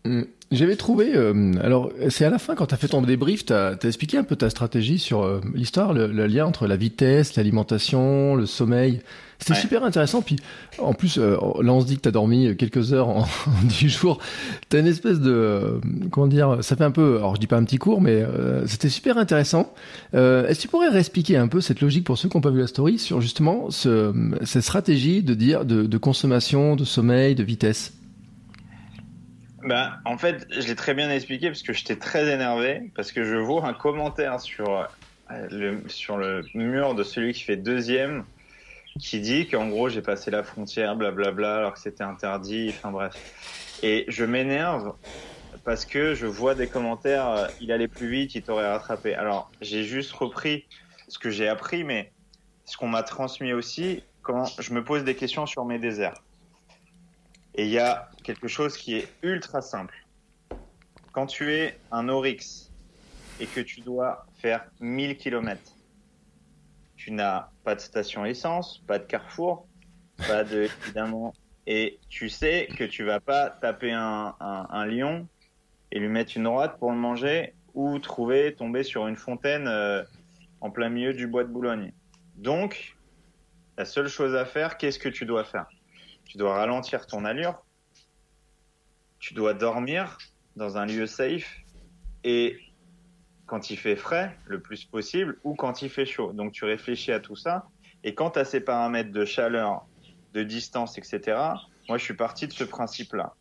Mm. 0.03 0.23
J'avais 0.51 0.75
trouvé, 0.75 1.15
euh, 1.15 1.53
alors 1.63 1.93
c'est 2.09 2.25
à 2.25 2.29
la 2.29 2.37
fin 2.37 2.55
quand 2.55 2.65
tu 2.65 2.73
as 2.73 2.77
fait 2.77 2.89
ton 2.89 3.01
débrief, 3.01 3.45
tu 3.45 3.53
as, 3.53 3.77
expliqué 3.83 4.17
un 4.17 4.25
peu 4.25 4.35
ta 4.35 4.49
stratégie 4.49 4.99
sur 4.99 5.23
euh, 5.23 5.39
l'histoire, 5.53 5.93
le, 5.93 6.07
lien 6.27 6.45
entre 6.45 6.67
la 6.67 6.75
vitesse, 6.75 7.37
l'alimentation, 7.37 8.35
le 8.35 8.45
sommeil. 8.45 9.01
C'était 9.41 9.59
super 9.59 9.83
intéressant. 9.83 10.21
Puis 10.21 10.37
en 10.77 10.93
plus, 10.93 11.17
euh, 11.17 11.35
là 11.61 11.73
on 11.73 11.81
se 11.81 11.85
dit 11.85 11.97
que 11.97 12.01
tu 12.01 12.07
as 12.07 12.11
dormi 12.11 12.55
quelques 12.55 12.93
heures 12.93 13.09
en, 13.09 13.25
du 13.79 13.89
jour. 13.89 14.19
Tu 14.69 14.77
as 14.77 14.79
une 14.79 14.87
espèce 14.87 15.19
de, 15.19 15.81
comment 16.11 16.27
dire, 16.27 16.57
ça 16.61 16.75
fait 16.75 16.83
un 16.83 16.91
peu, 16.91 17.17
alors 17.17 17.35
je 17.35 17.41
dis 17.41 17.47
pas 17.47 17.57
un 17.57 17.63
petit 17.63 17.77
cours, 17.77 18.01
mais 18.01 18.23
c'était 18.65 18.89
super 18.89 19.17
intéressant. 19.17 19.73
Est-ce 20.13 20.57
que 20.57 20.61
tu 20.61 20.67
pourrais 20.67 20.89
réexpliquer 20.89 21.37
un 21.37 21.47
peu 21.47 21.59
cette 21.59 21.81
logique 21.81 22.03
pour 22.05 22.17
ceux 22.17 22.29
qui 22.29 22.37
n'ont 22.37 22.41
pas 22.41 22.51
vu 22.51 22.59
la 22.59 22.67
story 22.67 22.99
sur 22.99 23.19
justement 23.19 23.69
ce, 23.69 24.13
cette 24.45 24.63
stratégie 24.63 25.23
de 25.23 25.33
dire 25.33 25.65
de, 25.65 25.83
de 25.83 25.97
consommation, 25.97 26.75
de 26.75 26.85
sommeil, 26.85 27.35
de 27.35 27.43
vitesse? 27.43 27.93
Bah, 29.63 29.99
en 30.05 30.17
fait, 30.17 30.47
je 30.49 30.67
l'ai 30.67 30.75
très 30.75 30.93
bien 30.93 31.09
expliqué 31.11 31.47
parce 31.47 31.61
que 31.61 31.73
j'étais 31.73 31.95
très 31.95 32.31
énervé 32.31 32.91
parce 32.95 33.11
que 33.11 33.23
je 33.23 33.35
vois 33.35 33.67
un 33.67 33.73
commentaire 33.73 34.39
sur 34.39 34.69
euh, 34.69 35.47
le, 35.51 35.83
sur 35.87 36.17
le 36.17 36.43
mur 36.55 36.95
de 36.95 37.03
celui 37.03 37.33
qui 37.33 37.43
fait 37.43 37.57
deuxième 37.57 38.23
qui 38.99 39.19
dit 39.19 39.47
qu'en 39.47 39.67
gros 39.67 39.89
j'ai 39.89 40.01
passé 40.01 40.31
la 40.31 40.43
frontière, 40.43 40.95
blablabla, 40.95 41.57
alors 41.57 41.73
que 41.73 41.79
c'était 41.79 42.03
interdit, 42.03 42.69
enfin 42.69 42.91
bref. 42.91 43.79
Et 43.83 44.05
je 44.07 44.25
m'énerve 44.25 44.93
parce 45.63 45.85
que 45.85 46.15
je 46.15 46.25
vois 46.25 46.55
des 46.55 46.67
commentaires, 46.67 47.27
euh, 47.29 47.47
il 47.59 47.71
allait 47.71 47.87
plus 47.87 48.09
vite, 48.09 48.35
il 48.35 48.41
t'aurait 48.41 48.69
rattrapé. 48.69 49.15
Alors 49.15 49.51
j'ai 49.61 49.83
juste 49.83 50.11
repris 50.11 50.65
ce 51.07 51.19
que 51.19 51.29
j'ai 51.29 51.47
appris, 51.47 51.83
mais 51.83 52.11
ce 52.65 52.77
qu'on 52.77 52.87
m'a 52.87 53.03
transmis 53.03 53.53
aussi 53.53 54.03
quand 54.21 54.45
je 54.59 54.73
me 54.73 54.83
pose 54.83 55.03
des 55.03 55.15
questions 55.15 55.45
sur 55.45 55.65
mes 55.65 55.79
déserts. 55.79 56.21
Et 57.55 57.65
il 57.65 57.71
y 57.71 57.79
a 57.79 58.09
quelque 58.23 58.47
chose 58.47 58.77
qui 58.77 58.95
est 58.95 59.07
ultra 59.23 59.61
simple. 59.61 59.95
Quand 61.11 61.25
tu 61.25 61.53
es 61.53 61.77
un 61.91 62.07
Oryx 62.07 62.71
et 63.39 63.45
que 63.45 63.59
tu 63.59 63.81
dois 63.81 64.25
faire 64.35 64.65
1000 64.79 65.17
km, 65.17 65.59
tu 67.03 67.11
n'as 67.11 67.49
pas 67.63 67.73
de 67.73 67.79
station 67.79 68.25
essence, 68.25 68.83
pas 68.85 68.99
de 68.99 69.05
carrefour, 69.05 69.67
pas 70.27 70.43
de, 70.43 70.69
évidemment, 70.83 71.33
et 71.65 71.99
tu 72.09 72.29
sais 72.29 72.67
que 72.77 72.83
tu 72.83 73.03
vas 73.03 73.19
pas 73.19 73.49
taper 73.49 73.91
un, 73.91 74.35
un, 74.39 74.85
lion 74.85 75.27
et 75.91 75.97
lui 75.97 76.09
mettre 76.09 76.37
une 76.37 76.43
droite 76.43 76.77
pour 76.77 76.91
le 76.91 76.97
manger 76.97 77.55
ou 77.73 77.97
trouver, 77.97 78.53
tomber 78.53 78.83
sur 78.83 79.07
une 79.07 79.15
fontaine 79.15 79.67
euh, 79.67 80.03
en 80.59 80.69
plein 80.69 80.89
milieu 80.89 81.15
du 81.15 81.25
bois 81.25 81.43
de 81.43 81.49
Boulogne. 81.49 81.91
Donc, 82.35 82.95
la 83.79 83.85
seule 83.85 84.07
chose 84.07 84.35
à 84.35 84.45
faire, 84.45 84.77
qu'est-ce 84.77 84.99
que 84.99 85.09
tu 85.09 85.25
dois 85.25 85.43
faire? 85.43 85.65
Tu 86.25 86.37
dois 86.37 86.53
ralentir 86.53 87.07
ton 87.07 87.25
allure, 87.25 87.65
tu 89.17 89.33
dois 89.33 89.55
dormir 89.55 90.19
dans 90.55 90.77
un 90.77 90.85
lieu 90.85 91.07
safe 91.07 91.61
et 92.23 92.59
quand 93.51 93.69
il 93.69 93.75
fait 93.75 93.97
frais, 93.97 94.37
le 94.45 94.61
plus 94.61 94.85
possible, 94.85 95.37
ou 95.43 95.55
quand 95.55 95.81
il 95.81 95.89
fait 95.89 96.05
chaud. 96.05 96.31
Donc 96.31 96.53
tu 96.53 96.63
réfléchis 96.63 97.11
à 97.11 97.19
tout 97.19 97.35
ça. 97.35 97.67
Et 98.05 98.15
quand 98.15 98.31
tu 98.31 98.39
as 98.39 98.45
ces 98.45 98.61
paramètres 98.61 99.11
de 99.11 99.25
chaleur, 99.25 99.85
de 100.33 100.41
distance, 100.41 100.97
etc., 100.97 101.37
moi 101.89 101.97
je 101.97 102.03
suis 102.05 102.13
parti 102.13 102.47
de 102.47 102.53
ce 102.53 102.63
principe-là. 102.63 103.35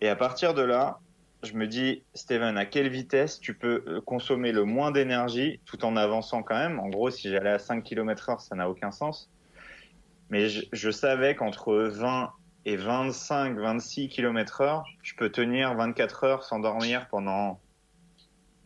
Et 0.00 0.08
à 0.08 0.14
partir 0.14 0.54
de 0.54 0.62
là, 0.62 1.00
je 1.42 1.54
me 1.54 1.66
dis, 1.66 2.04
Steven, 2.14 2.56
à 2.56 2.64
quelle 2.64 2.90
vitesse 2.90 3.40
tu 3.40 3.54
peux 3.54 3.82
euh, 3.88 4.00
consommer 4.00 4.52
le 4.52 4.62
moins 4.62 4.92
d'énergie 4.92 5.58
tout 5.66 5.84
en 5.84 5.96
avançant 5.96 6.44
quand 6.44 6.56
même? 6.56 6.78
En 6.78 6.88
gros, 6.88 7.10
si 7.10 7.28
j'allais 7.28 7.50
à 7.50 7.58
5 7.58 7.82
km 7.82 8.28
heure, 8.28 8.40
ça 8.40 8.54
n'a 8.54 8.70
aucun 8.70 8.92
sens. 8.92 9.32
Mais 10.28 10.48
je, 10.48 10.90
savais 10.92 11.34
qu'entre 11.34 11.74
20 11.74 12.30
et 12.66 12.76
25, 12.76 13.58
26 13.58 14.10
km 14.10 14.60
heure, 14.60 14.84
je 15.02 15.16
peux 15.16 15.30
tenir 15.30 15.74
24 15.74 16.22
heures 16.22 16.44
sans 16.44 16.60
dormir 16.60 17.08
pendant, 17.08 17.58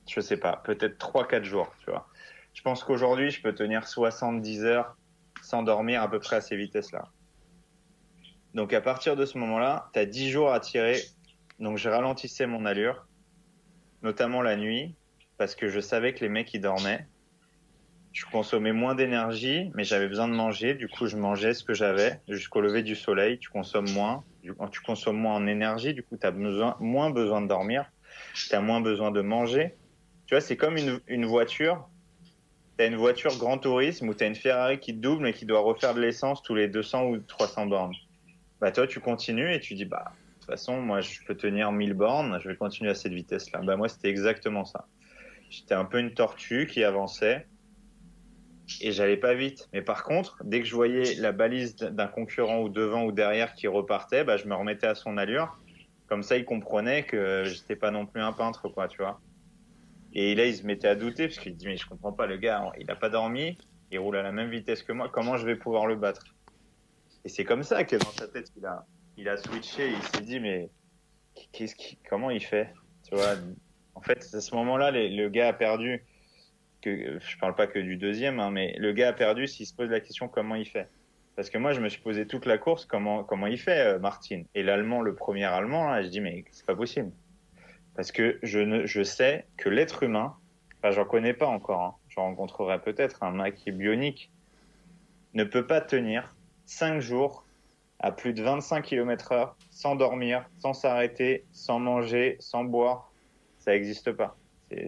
je 0.09 0.21
sais 0.21 0.37
pas, 0.37 0.61
peut-être 0.65 0.99
3, 0.99 1.27
4 1.27 1.45
jours, 1.45 1.73
tu 1.81 1.91
vois. 1.91 2.09
Je 2.53 2.63
pense 2.63 2.85
qu'aujourd'hui, 2.85 3.31
je 3.31 3.43
peux 3.43 3.55
tenir 3.55 3.87
70 3.87 4.65
heures 4.65 4.97
sans 5.43 5.63
dormir 5.63 6.03
à 6.03 6.11
peu 6.11 6.21
près 6.21 6.37
à 6.37 6.41
ces 6.41 6.57
vitesses-là. 6.57 7.09
Donc 8.55 8.73
à 8.73 8.81
partir 8.81 9.17
de 9.17 9.27
ce 9.27 9.39
moment-là, 9.39 9.91
tu 9.93 9.99
as 9.99 10.07
10 10.07 10.31
jours 10.31 10.53
à 10.53 10.61
tirer. 10.61 11.01
Donc 11.59 11.79
je 11.79 11.89
ralentissais 11.89 12.47
mon 12.47 12.65
allure, 12.65 13.07
notamment 14.03 14.43
la 14.43 14.57
nuit, 14.57 14.95
parce 15.39 15.55
que 15.55 15.69
je 15.69 15.81
savais 15.81 16.15
que 16.15 16.21
les 16.21 16.29
mecs, 16.29 16.55
ils 16.55 16.61
dormaient 16.61 17.07
je 18.15 18.25
consommais 18.27 18.73
moins 18.73 18.95
d'énergie, 18.95 19.73
mais 19.75 19.83
j'avais 19.83 20.07
besoin 20.07 20.29
de 20.29 20.35
manger. 20.35 20.75
Du 20.75 20.89
coup, 20.89 21.07
je 21.07 21.17
mangeais 21.17 21.53
ce 21.53 21.65
que 21.65 21.75
j'avais 21.75 22.21
jusqu'au 22.29 22.61
lever 22.61 22.85
du 22.85 22.95
soleil. 22.95 23.41
Tu 23.41 23.51
consommes 23.51 23.91
moins. 23.91 24.23
Tu 24.71 24.81
consommes 24.83 25.17
moins 25.17 25.35
en 25.35 25.49
énergie. 25.49 25.95
Du 25.95 26.05
coup, 26.05 26.17
tu 26.17 26.25
as 26.25 26.31
besoin, 26.31 26.77
moins 26.79 27.11
besoin 27.11 27.43
de 27.43 27.49
dormir. 27.49 27.91
Tu 28.35 28.55
as 28.55 28.61
moins 28.61 28.81
besoin 28.81 29.11
de 29.11 29.21
manger. 29.21 29.75
Tu 30.27 30.35
vois, 30.35 30.41
c'est 30.41 30.57
comme 30.57 30.77
une, 31.07 31.27
voiture. 31.27 31.89
Tu 32.79 32.85
as 32.85 32.87
une 32.87 32.97
voiture 32.97 33.37
grand 33.37 33.59
tourisme 33.59 34.09
ou 34.09 34.15
tu 34.15 34.25
as 34.25 34.27
une 34.27 34.35
Ferrari 34.35 34.79
qui 34.81 34.93
double 34.93 35.29
et 35.29 35.33
qui 35.33 35.45
doit 35.45 35.61
refaire 35.61 35.95
de 35.95 36.01
l'essence 36.01 36.43
tous 36.43 36.55
les 36.55 36.69
200 36.69 37.07
ou 37.07 37.19
300 37.19 37.67
bornes. 37.67 37.95
Bah, 38.61 38.73
toi, 38.73 38.87
tu 38.87 39.01
continues 39.01 39.53
et 39.53 39.61
tu 39.61 39.75
dis, 39.75 39.85
bah, 39.85 40.05
de 40.15 40.41
toute 40.41 40.47
façon, 40.47 40.81
moi, 40.81 41.01
je 41.01 41.19
peux 41.27 41.37
tenir 41.37 41.73
1000 41.73 41.95
bornes. 41.95 42.39
Je 42.43 42.49
vais 42.49 42.57
continuer 42.57 42.91
à 42.91 42.95
cette 42.95 43.13
vitesse-là. 43.13 43.61
Bah, 43.63 43.77
moi, 43.77 43.89
c'était 43.89 44.09
exactement 44.09 44.65
ça. 44.65 44.87
J'étais 45.51 45.75
un 45.75 45.85
peu 45.85 45.99
une 45.99 46.15
tortue 46.15 46.67
qui 46.67 46.83
avançait 46.83 47.47
et 48.81 48.93
j'allais 48.93 49.17
pas 49.17 49.35
vite. 49.35 49.69
Mais 49.73 49.83
par 49.83 50.05
contre, 50.05 50.39
dès 50.45 50.61
que 50.61 50.67
je 50.67 50.75
voyais 50.75 51.15
la 51.17 51.33
balise 51.33 51.77
d'un 51.77 52.07
concurrent 52.07 52.61
ou 52.61 52.69
devant 52.69 53.05
ou 53.05 53.13
derrière 53.13 53.55
qui 53.55 53.69
repartait, 53.69 54.25
bah, 54.25 54.37
je 54.37 54.47
me 54.47 54.55
remettais 54.55 54.87
à 54.87 54.95
son 54.95 55.17
allure. 55.17 55.59
Comme 56.07 56.23
ça, 56.23 56.37
il 56.37 56.45
comprenait 56.45 57.05
que 57.05 57.45
j'étais 57.45 57.77
pas 57.77 57.91
non 57.91 58.07
plus 58.07 58.21
un 58.21 58.33
peintre, 58.33 58.69
quoi, 58.69 58.89
tu 58.89 58.99
vois. 58.99 59.21
Et 60.15 60.35
là, 60.35 60.47
il 60.47 60.55
se 60.55 60.65
mettait 60.65 60.89
à 60.89 60.95
douter 60.95 61.27
parce 61.27 61.39
qu'il 61.39 61.57
dit 61.57 61.67
mais 61.67 61.77
je 61.77 61.87
comprends 61.87 62.13
pas, 62.13 62.27
le 62.27 62.37
gars, 62.37 62.71
il 62.79 62.91
a 62.91 62.97
pas 62.97 63.09
dormi, 63.09 63.59
il 63.91 63.99
roule 63.99 64.17
à 64.17 64.23
la 64.23 64.33
même 64.33 64.51
vitesse 64.51 64.83
que 64.83 64.93
moi, 64.93 65.09
comment 65.09 65.37
je 65.37 65.45
vais 65.45 65.57
pouvoir 65.57 65.87
le 65.87 65.97
battre? 65.97 66.35
Et 67.25 67.29
c'est 67.29 67.45
comme 67.45 67.63
ça 67.63 67.85
que 67.85 67.97
dans 67.97 68.11
sa 68.11 68.29
tête, 68.29 68.53
il 68.57 68.65
a, 68.65 68.87
il 69.17 69.29
a 69.29 69.37
switché, 69.37 69.91
il 69.91 70.03
s'est 70.03 70.25
dit 70.25 70.41
mais 70.41 70.71
qu'est-ce 71.53 71.75
qui, 71.75 71.99
comment 72.09 72.31
il 72.31 72.45
fait, 72.45 72.73
tu 73.09 73.15
vois 73.15 73.35
En 73.95 74.01
fait, 74.01 74.25
à 74.33 74.41
ce 74.41 74.55
moment-là, 74.55 74.91
le 74.93 75.29
gars 75.29 75.49
a 75.49 75.53
perdu 75.53 76.05
que 76.81 77.19
je 77.19 77.39
parle 77.39 77.55
pas 77.55 77.67
que 77.67 77.79
du 77.79 77.97
deuxième, 77.97 78.39
hein, 78.39 78.51
mais 78.51 78.75
le 78.79 78.93
gars 78.93 79.09
a 79.09 79.13
perdu 79.13 79.49
s'il 79.49 79.67
se 79.67 79.75
pose 79.75 79.91
la 79.91 80.01
question 80.01 80.29
comment 80.29 80.55
il 80.55 80.67
fait? 80.67 80.89
Parce 81.35 81.51
que 81.51 81.59
moi, 81.59 81.73
je 81.73 81.81
me 81.81 81.89
suis 81.89 82.01
posé 82.01 82.27
toute 82.27 82.47
la 82.47 82.59
course 82.59 82.85
comment 82.85 83.25
comment 83.25 83.49
il 83.49 83.59
fait, 83.59 83.95
euh, 83.95 83.99
Martin? 83.99 84.45
Et 84.55 84.63
l'allemand, 84.63 85.03
le 85.03 85.15
premier 85.15 85.45
allemand, 85.45 86.01
je 86.03 86.09
dis 86.09 86.21
mais 86.21 86.45
c'est 86.53 86.67
pas 86.67 86.77
possible. 86.77 87.11
Parce 87.95 88.13
que 88.13 88.39
je 88.43 88.59
ne, 88.59 88.87
je 88.87 89.03
sais 89.03 89.47
que 89.57 89.69
l'être 89.69 90.03
humain, 90.03 90.37
enfin, 90.79 90.91
j'en 90.91 91.05
connais 91.05 91.35
pas 91.35 91.47
encore. 91.47 91.83
Hein, 91.83 91.95
j'en 92.09 92.23
rencontrerai 92.23 92.81
peut-être 92.81 93.23
un 93.23 93.31
mec 93.31 93.57
qui 93.57 93.69
est 93.69 93.73
bionique, 93.73 94.31
ne 95.35 95.45
peut 95.45 95.67
pas 95.67 95.81
tenir 95.81 96.35
cinq 96.67 97.01
jours 97.01 97.45
à 98.01 98.13
plus 98.13 98.35
de 98.35 98.43
25 98.43 98.83
km 98.83 99.33
heure 99.33 99.57
sans 99.71 99.97
dormir, 99.97 100.45
sans 100.59 100.73
s'arrêter, 100.73 101.45
sans 101.53 101.79
manger, 101.79 102.37
sans 102.41 102.65
boire. 102.65 103.11
Ça 103.59 103.73
n'existe 103.73 104.13
pas. 104.13 104.37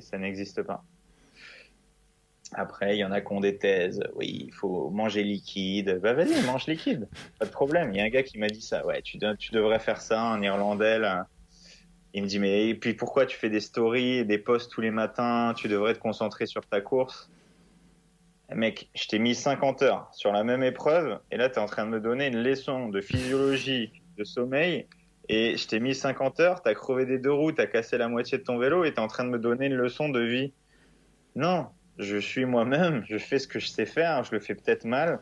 Ça 0.00 0.18
n'existe 0.18 0.62
pas. 0.62 0.84
Après, 2.52 2.96
il 2.96 2.98
y 2.98 3.04
en 3.04 3.12
a 3.12 3.20
qui 3.20 3.32
ont 3.32 3.40
des 3.40 3.57
thèses. 3.57 4.02
Oui, 4.14 4.44
il 4.46 4.52
faut 4.52 4.90
manger 4.90 5.22
liquide. 5.22 5.98
Bah 6.02 6.12
vas-y, 6.12 6.44
mange 6.44 6.66
liquide. 6.66 7.09
Pas 7.38 7.46
de 7.46 7.50
problème. 7.50 7.90
Il 7.92 7.96
y 7.96 8.00
a 8.00 8.04
un 8.04 8.09
gars 8.09 8.22
qui 8.22 8.38
m'a 8.38 8.48
dit 8.48 8.62
ça. 8.62 8.86
Ouais, 8.86 9.02
tu, 9.02 9.18
tu 9.38 9.52
devrais 9.52 9.78
faire 9.78 10.00
ça, 10.00 10.20
un 10.22 10.42
Irlandais. 10.42 10.98
Là. 10.98 11.26
Il 12.17 12.23
me 12.23 12.29
dit, 12.29 12.39
mais 12.39 12.71
et 12.71 12.75
puis 12.75 12.95
pourquoi 12.95 13.27
tu 13.27 13.37
fais 13.37 13.51
des 13.51 13.61
stories, 13.61 14.25
des 14.25 14.39
posts 14.39 14.73
tous 14.73 14.81
les 14.81 14.91
matins? 14.91 15.53
Tu 15.55 15.69
devrais 15.69 15.93
te 15.93 15.99
concentrer 15.99 16.47
sur 16.47 16.62
ta 16.67 16.81
course. 16.81 17.31
Mec, 18.51 18.89
je 18.95 19.07
t'ai 19.07 19.19
mis 19.19 19.35
50 19.35 19.83
heures 19.83 20.09
sur 20.14 20.33
la 20.33 20.43
même 20.43 20.62
épreuve. 20.62 21.21
Et 21.31 21.37
là, 21.37 21.51
tu 21.51 21.57
es 21.57 21.59
en 21.59 21.67
train 21.67 21.85
de 21.85 21.91
me 21.91 22.01
donner 22.01 22.29
une 22.29 22.43
leçon 22.43 22.89
de 22.89 23.03
physiologie, 23.03 23.93
de 24.17 24.25
sommeil. 24.25 24.87
Et 25.29 25.59
je 25.59 25.69
t'ai 25.69 25.79
mis 25.79 25.95
50 25.95 26.41
heures, 26.41 26.62
tu 26.62 26.71
as 26.71 26.75
crevé 26.75 27.05
des 27.05 27.19
deux 27.19 27.33
roues, 27.33 27.53
tu 27.53 27.61
as 27.61 27.67
cassé 27.67 27.99
la 27.99 28.09
moitié 28.09 28.39
de 28.39 28.45
ton 28.45 28.57
vélo 28.57 28.85
et 28.85 28.95
tu 28.95 28.97
es 28.97 29.01
en 29.01 29.09
train 29.09 29.25
de 29.25 29.29
me 29.29 29.39
donner 29.39 29.67
une 29.67 29.75
leçon 29.75 30.09
de 30.09 30.21
vie. 30.21 30.55
Non, 31.35 31.67
je 31.99 32.17
suis 32.17 32.47
moi-même, 32.47 33.05
je 33.07 33.19
fais 33.19 33.39
ce 33.39 33.47
que 33.47 33.59
je 33.59 33.67
sais 33.67 33.85
faire, 33.85 34.25
je 34.25 34.33
le 34.33 34.41
fais 34.41 34.55
peut-être 34.55 34.87
mal, 34.87 35.21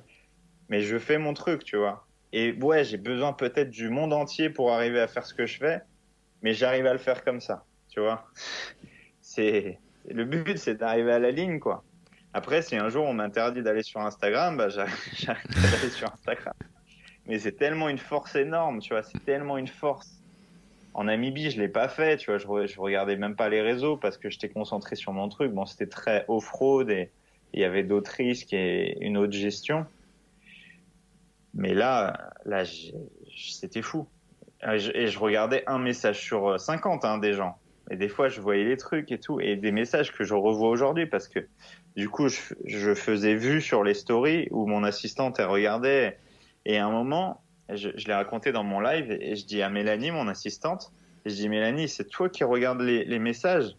mais 0.69 0.83
je 0.83 0.97
fais 0.99 1.19
mon 1.19 1.35
truc, 1.35 1.65
tu 1.65 1.77
vois. 1.77 2.07
Et 2.33 2.53
ouais, 2.53 2.85
j'ai 2.85 2.99
besoin 2.99 3.33
peut-être 3.33 3.71
du 3.71 3.89
monde 3.89 4.13
entier 4.13 4.49
pour 4.49 4.73
arriver 4.73 5.01
à 5.01 5.09
faire 5.09 5.27
ce 5.27 5.35
que 5.35 5.45
je 5.45 5.59
fais, 5.59 5.81
mais 6.45 6.53
j'arrive 6.53 6.85
à 6.87 6.93
le 6.93 6.99
faire 6.99 7.25
comme 7.25 7.41
ça, 7.41 7.65
tu 7.89 8.01
vois. 8.01 8.23
C'est 9.23 9.79
le 10.07 10.27
but, 10.27 10.59
c'est 10.59 10.75
d'arriver 10.75 11.13
à 11.13 11.19
la 11.19 11.31
ligne, 11.31 11.59
quoi. 11.59 11.83
Après, 12.35 12.61
si 12.61 12.77
un 12.77 12.91
jour 12.91 13.07
on 13.07 13.15
m'interdit 13.15 13.63
d'aller 13.63 13.83
sur 13.83 14.01
Instagram, 14.03 14.59
bah 14.59 14.69
j'arrive 14.69 14.95
d'aller 15.17 15.91
sur 15.91 16.13
Instagram. 16.13 16.53
Mais 17.27 17.39
c'est 17.39 17.53
tellement 17.53 17.89
une 17.89 17.99
force 17.99 18.37
énorme, 18.37 18.81
tu 18.81 18.93
vois. 18.93 19.03
C'est 19.03 19.25
tellement 19.25 19.57
une 19.57 19.69
force 19.69 20.21
en 20.93 21.05
Namibie, 21.05 21.51
je 21.51 21.59
l'ai 21.59 21.69
pas 21.69 21.89
fait, 21.89 22.19
tu 22.19 22.31
vois, 22.31 22.37
je, 22.37 22.67
je 22.67 22.79
regardais 22.79 23.17
même 23.17 23.37
pas 23.37 23.49
les 23.49 23.63
réseaux 23.63 23.97
parce 23.97 24.19
que 24.19 24.29
j'étais 24.29 24.51
concentré 24.51 24.97
sur 24.97 25.15
mon 25.15 25.31
truc. 25.31 25.51
Bon, 25.51 25.65
c'était 25.65 25.89
très 25.89 26.27
off-road 26.29 26.91
et 26.91 27.11
il 27.55 27.61
y 27.61 27.65
avait 27.65 27.85
d'autres 27.85 28.13
risques 28.13 28.53
et 28.53 28.99
une 29.01 29.17
autre 29.17 29.33
gestion. 29.33 29.87
Mais 31.55 31.73
là, 31.73 32.33
là, 32.45 32.65
c'était 33.35 33.81
fou. 33.81 34.07
Et 34.73 34.79
je, 35.09 35.19
regardais 35.19 35.63
un 35.67 35.79
message 35.79 36.21
sur 36.21 36.59
50 36.59 37.05
hein, 37.05 37.19
des 37.19 37.35
gens. 37.35 37.59
Et 37.91 37.97
des 37.97 38.09
fois, 38.09 38.29
je 38.29 38.41
voyais 38.41 38.65
les 38.65 38.77
trucs 38.77 39.13
et 39.13 39.19
tout, 39.19 39.41
et 39.41 39.57
des 39.57 39.73
messages 39.73 40.13
que 40.13 40.25
je 40.25 40.35
revois 40.35 40.71
aujourd'hui 40.71 41.07
parce 41.07 41.29
que 41.29 41.41
du 41.97 42.09
coup, 42.09 42.29
je, 42.29 42.95
faisais 42.95 43.35
vue 43.35 43.61
sur 43.61 43.85
les 43.85 43.95
stories 43.95 44.49
où 44.51 44.67
mon 44.67 44.83
assistante 44.85 45.39
elle 45.39 45.47
regardait. 45.47 46.19
Et 46.65 46.79
à 46.79 46.87
un 46.87 46.91
moment, 46.91 47.43
je, 47.69 47.91
l'ai 48.07 48.15
raconté 48.15 48.53
dans 48.53 48.65
mon 48.65 48.81
live 48.81 49.11
et 49.11 49.37
je 49.37 49.45
dis 49.45 49.63
à 49.63 49.69
Mélanie, 49.69 50.11
mon 50.11 50.29
assistante, 50.29 50.93
je 51.27 51.35
dis 51.35 51.49
Mélanie, 51.49 51.89
c'est 51.89 52.09
toi 52.09 52.29
qui 52.29 52.43
regardes 52.43 52.81
les, 52.81 53.19
messages? 53.19 53.77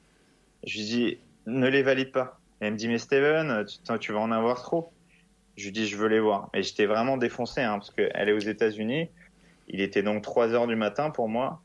Je 0.65 0.77
lui 0.77 0.85
dis 0.85 1.17
ne 1.47 1.67
les 1.67 1.81
valide 1.81 2.11
pas. 2.11 2.39
elle 2.59 2.73
me 2.73 2.77
dit 2.77 2.87
mais 2.87 2.97
Steven, 2.99 3.65
tu, 3.65 3.99
tu 3.99 4.13
vas 4.13 4.19
en 4.19 4.31
avoir 4.31 4.61
trop. 4.61 4.91
Je 5.57 5.65
lui 5.65 5.71
dis 5.71 5.87
je 5.87 5.97
veux 5.97 6.07
les 6.07 6.19
voir. 6.19 6.49
Et 6.53 6.61
j'étais 6.61 6.85
vraiment 6.85 7.17
défoncé 7.17 7.61
hein, 7.61 7.79
parce 7.79 7.91
qu'elle 7.91 8.29
est 8.29 8.33
aux 8.33 8.39
États-Unis. 8.39 9.09
Il 9.67 9.81
était 9.81 10.03
donc 10.03 10.21
3 10.21 10.53
heures 10.53 10.67
du 10.67 10.75
matin 10.75 11.09
pour 11.09 11.29
moi. 11.29 11.61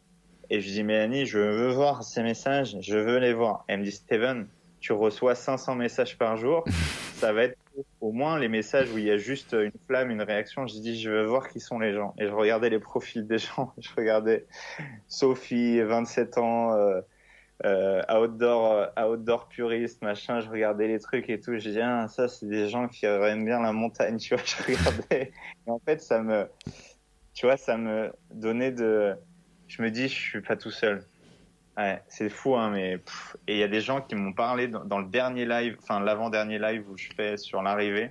Et 0.51 0.61
je 0.61 0.69
dis 0.69 0.83
Mélanie, 0.83 1.27
je 1.27 1.39
veux 1.39 1.71
voir 1.71 2.03
ces 2.03 2.23
messages, 2.23 2.77
je 2.81 2.99
veux 2.99 3.19
les 3.19 3.33
voir. 3.33 3.65
elle 3.69 3.81
me 3.81 3.85
dit 3.85 3.93
Steven, 3.93 4.49
tu 4.81 4.93
reçois 4.93 5.37
500 5.37 5.77
messages 5.77 6.19
par 6.19 6.37
jour, 6.37 6.65
ça 7.15 7.33
va 7.33 7.45
être 7.45 7.57
au 8.01 8.13
moins 8.13 8.39
les 8.39 8.49
messages 8.49 8.91
où 8.91 8.99
il 8.99 9.05
y 9.05 9.11
a 9.11 9.17
juste 9.17 9.53
une 9.53 9.73
flamme, 9.87 10.11
une 10.11 10.23
réaction. 10.23 10.67
Je 10.67 10.75
dis, 10.75 11.01
je 11.01 11.11
veux 11.11 11.25
voir 11.25 11.49
qui 11.49 11.61
sont 11.61 11.79
les 11.79 11.93
gens. 11.93 12.15
Et 12.19 12.27
je 12.27 12.33
regardais 12.33 12.71
les 12.71 12.79
profils 12.79 13.27
des 13.27 13.39
gens. 13.39 13.73
Je 13.79 13.91
regardais 13.97 14.47
Sophie, 15.07 15.81
27 15.81 16.39
ans, 16.39 16.75
euh, 16.75 17.01
euh, 17.65 18.03
outdoor, 18.11 18.89
euh, 18.99 19.07
outdoor 19.07 19.49
puriste, 19.49 20.03
machin. 20.03 20.41
Je 20.41 20.49
regardais 20.49 20.89
les 20.89 20.99
trucs 20.99 21.29
et 21.31 21.41
tout. 21.41 21.57
Je 21.59 21.71
dis, 21.71 21.81
ah, 21.81 22.09
ça, 22.09 22.29
c'est 22.29 22.47
des 22.47 22.69
gens 22.69 22.89
qui 22.89 23.07
aiment 23.07 23.45
bien 23.45 23.61
la 23.61 23.73
montagne, 23.73 24.17
tu 24.19 24.35
vois. 24.35 24.45
Je 24.45 24.63
regardais. 24.65 25.33
Et 25.67 25.71
en 25.71 25.79
fait, 25.79 26.01
ça 26.01 26.23
me, 26.23 26.49
tu 27.41 27.47
vois, 27.47 27.57
ça 27.57 27.79
me 27.79 28.13
donnait 28.35 28.71
de, 28.71 29.17
je 29.67 29.81
me 29.81 29.91
dis, 29.91 30.09
je 30.09 30.15
suis 30.15 30.43
pas 30.43 30.57
tout 30.57 30.71
seul. 30.71 31.07
Ouais, 31.79 32.03
c'est 32.07 32.29
fou, 32.29 32.55
hein, 32.55 32.69
mais 32.69 33.01
et 33.47 33.55
il 33.55 33.57
y 33.57 33.63
a 33.63 33.69
des 33.69 33.81
gens 33.81 34.03
qui 34.03 34.15
m'ont 34.15 34.35
parlé 34.35 34.69
dans, 34.69 34.99
le 34.99 35.07
dernier 35.07 35.47
live, 35.47 35.79
enfin 35.81 36.01
l'avant-dernier 36.01 36.59
live 36.59 36.85
où 36.91 36.99
je 36.99 37.09
fais 37.17 37.39
sur 37.39 37.63
l'arrivée. 37.63 38.11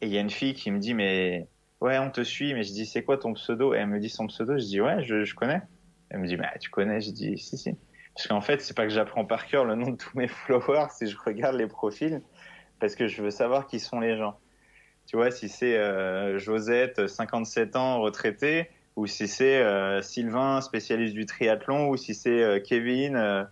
Et 0.00 0.06
il 0.06 0.12
y 0.12 0.16
a 0.16 0.20
une 0.20 0.30
fille 0.30 0.54
qui 0.54 0.70
me 0.70 0.78
dit, 0.78 0.94
mais 0.94 1.48
ouais, 1.80 1.98
on 1.98 2.08
te 2.08 2.22
suit, 2.22 2.54
mais 2.54 2.62
je 2.62 2.70
dis, 2.70 2.86
c'est 2.86 3.02
quoi 3.02 3.18
ton 3.18 3.32
pseudo? 3.32 3.74
Et 3.74 3.78
elle 3.78 3.88
me 3.88 3.98
dit 3.98 4.10
son 4.10 4.28
pseudo, 4.28 4.56
je 4.58 4.64
dis, 4.64 4.80
ouais, 4.80 5.02
je, 5.02 5.24
je 5.24 5.34
connais. 5.34 5.62
Elle 6.10 6.20
me 6.20 6.28
dit, 6.28 6.36
bah, 6.36 6.52
tu 6.60 6.70
connais? 6.70 7.00
Je 7.00 7.10
dis, 7.10 7.36
si, 7.36 7.58
si. 7.58 7.76
Parce 8.14 8.28
qu'en 8.28 8.42
fait, 8.42 8.60
c'est 8.60 8.76
pas 8.76 8.84
que 8.84 8.92
j'apprends 8.92 9.24
par 9.24 9.48
cœur 9.48 9.64
le 9.64 9.74
nom 9.74 9.90
de 9.90 9.96
tous 9.96 10.16
mes 10.16 10.28
followers, 10.46 10.86
c'est 10.90 11.08
je 11.08 11.18
regarde 11.18 11.56
les 11.56 11.66
profils 11.66 12.22
parce 12.78 12.94
que 12.94 13.08
je 13.08 13.22
veux 13.22 13.30
savoir 13.30 13.66
qui 13.66 13.80
sont 13.80 13.98
les 13.98 14.16
gens. 14.16 14.38
Tu 15.12 15.18
vois, 15.18 15.30
si 15.30 15.50
c'est 15.50 15.76
euh, 15.76 16.38
Josette, 16.38 17.06
57 17.06 17.76
ans, 17.76 18.00
retraitée, 18.00 18.70
ou 18.96 19.06
si 19.06 19.28
c'est 19.28 19.58
euh, 19.58 20.00
Sylvain, 20.00 20.62
spécialiste 20.62 21.12
du 21.12 21.26
triathlon, 21.26 21.90
ou 21.90 21.98
si 21.98 22.14
c'est 22.14 22.42
euh, 22.42 22.60
Kevin, 22.60 23.46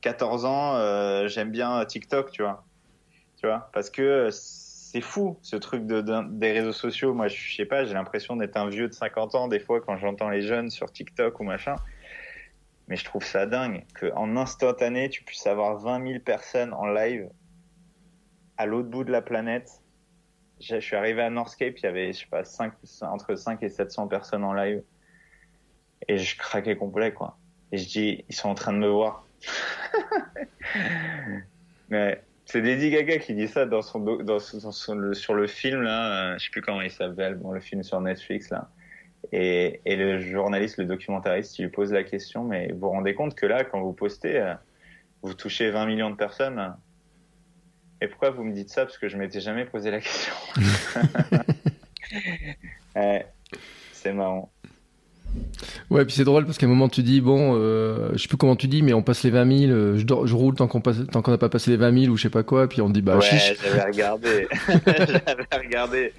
14 0.00 0.44
euh, 0.46 0.48
ans, 0.48 1.28
j'aime 1.28 1.50
bien 1.50 1.84
TikTok, 1.84 2.30
tu 2.30 2.40
vois. 2.40 2.64
Tu 3.36 3.46
vois, 3.46 3.68
parce 3.74 3.90
que 3.90 4.30
c'est 4.32 5.02
fou 5.02 5.36
ce 5.42 5.56
truc 5.56 5.84
de, 5.84 6.00
des 6.30 6.52
réseaux 6.52 6.72
sociaux. 6.72 7.12
Moi, 7.12 7.28
je 7.28 7.56
sais 7.56 7.66
pas, 7.66 7.84
j'ai 7.84 7.92
l'impression 7.92 8.36
d'être 8.36 8.56
un 8.56 8.70
vieux 8.70 8.88
de 8.88 8.94
50 8.94 9.34
ans 9.34 9.48
des 9.48 9.60
fois 9.60 9.82
quand 9.82 9.98
j'entends 9.98 10.30
les 10.30 10.40
jeunes 10.40 10.70
sur 10.70 10.90
TikTok 10.90 11.38
ou 11.40 11.44
machin. 11.44 11.74
Mais 12.88 12.96
je 12.96 13.04
trouve 13.04 13.22
ça 13.22 13.44
dingue 13.44 13.84
qu'en 14.00 14.34
instantané, 14.38 15.10
tu 15.10 15.24
puisses 15.24 15.46
avoir 15.46 15.76
20 15.76 16.06
000 16.06 16.20
personnes 16.20 16.72
en 16.72 16.86
live 16.86 17.28
à 18.56 18.64
l'autre 18.64 18.88
bout 18.88 19.04
de 19.04 19.12
la 19.12 19.20
planète 19.20 19.81
je 20.62 20.80
suis 20.80 20.96
arrivé 20.96 21.22
à 21.22 21.30
Northscape, 21.30 21.78
il 21.78 21.82
y 21.82 21.86
avait, 21.86 22.12
je 22.12 22.20
sais 22.20 22.26
pas, 22.30 22.44
5, 22.44 22.72
entre 23.02 23.34
5 23.34 23.62
et 23.62 23.68
700 23.68 24.06
personnes 24.08 24.44
en 24.44 24.52
live. 24.52 24.82
Et 26.08 26.18
je 26.18 26.36
craquais 26.36 26.76
complet. 26.76 27.14
Et 27.72 27.78
je 27.78 27.88
dis, 27.88 28.24
ils 28.28 28.34
sont 28.34 28.48
en 28.48 28.54
train 28.54 28.72
de 28.72 28.78
me 28.78 28.88
voir. 28.88 29.26
Mais 31.88 32.22
c'est 32.46 32.60
Lady 32.60 32.90
Gaga 32.90 33.18
qui 33.18 33.34
dit 33.34 33.48
ça 33.48 33.66
dans 33.66 33.82
son, 33.82 34.04
sur 35.12 35.34
le 35.34 35.46
film, 35.46 35.82
là. 35.82 36.32
Euh, 36.32 36.38
je 36.38 36.44
sais 36.44 36.50
plus 36.50 36.62
comment 36.62 36.80
il 36.80 36.90
s'appelle, 36.90 37.34
bon, 37.34 37.52
le 37.52 37.60
film 37.60 37.82
sur 37.82 38.00
Netflix, 38.00 38.50
là. 38.50 38.68
Et, 39.30 39.80
et, 39.84 39.94
le 39.96 40.18
journaliste, 40.18 40.78
le 40.78 40.84
documentariste, 40.84 41.58
il 41.58 41.66
lui 41.66 41.70
pose 41.70 41.92
la 41.92 42.02
question, 42.02 42.42
mais 42.44 42.72
vous 42.72 42.80
vous 42.80 42.88
rendez 42.88 43.14
compte 43.14 43.36
que 43.36 43.46
là, 43.46 43.62
quand 43.62 43.80
vous 43.80 43.92
postez, 43.92 44.36
euh, 44.36 44.54
vous 45.22 45.34
touchez 45.34 45.70
20 45.70 45.86
millions 45.86 46.10
de 46.10 46.16
personnes 46.16 46.74
et 48.02 48.08
pourquoi 48.08 48.30
vous 48.30 48.42
me 48.42 48.52
dites 48.52 48.70
ça? 48.70 48.84
Parce 48.84 48.98
que 48.98 49.08
je 49.08 49.16
m'étais 49.16 49.40
jamais 49.40 49.64
posé 49.64 49.92
la 49.92 50.00
question. 50.00 50.34
c'est 53.92 54.12
marrant. 54.12 54.50
Ouais, 55.90 56.04
puis 56.04 56.14
c'est 56.14 56.24
drôle 56.24 56.44
parce 56.44 56.58
qu'à 56.58 56.66
un 56.66 56.68
moment 56.68 56.88
tu 56.88 57.02
dis 57.02 57.20
bon, 57.20 57.56
euh, 57.56 58.10
je 58.12 58.18
sais 58.18 58.28
plus 58.28 58.36
comment 58.36 58.56
tu 58.56 58.66
dis, 58.66 58.82
mais 58.82 58.92
on 58.92 59.02
passe 59.02 59.22
les 59.22 59.30
20 59.30 59.58
000, 59.58 59.72
euh, 59.72 59.96
je, 59.96 60.26
je 60.26 60.34
roule 60.34 60.54
tant 60.54 60.66
qu'on 60.66 60.80
passe, 60.80 60.96
tant 61.10 61.22
qu'on 61.22 61.30
n'a 61.30 61.38
pas 61.38 61.48
passé 61.48 61.70
les 61.70 61.76
20 61.78 62.00
000 62.00 62.12
ou 62.12 62.16
je 62.16 62.24
sais 62.24 62.30
pas 62.30 62.42
quoi, 62.42 62.68
puis 62.68 62.82
on 62.82 62.90
dit 62.90 63.02
bah 63.02 63.16
ouais, 63.16 63.22
J'avais 63.22 63.82
regardé, 63.84 64.48
j'avais 65.26 65.58
regardé, 65.58 66.12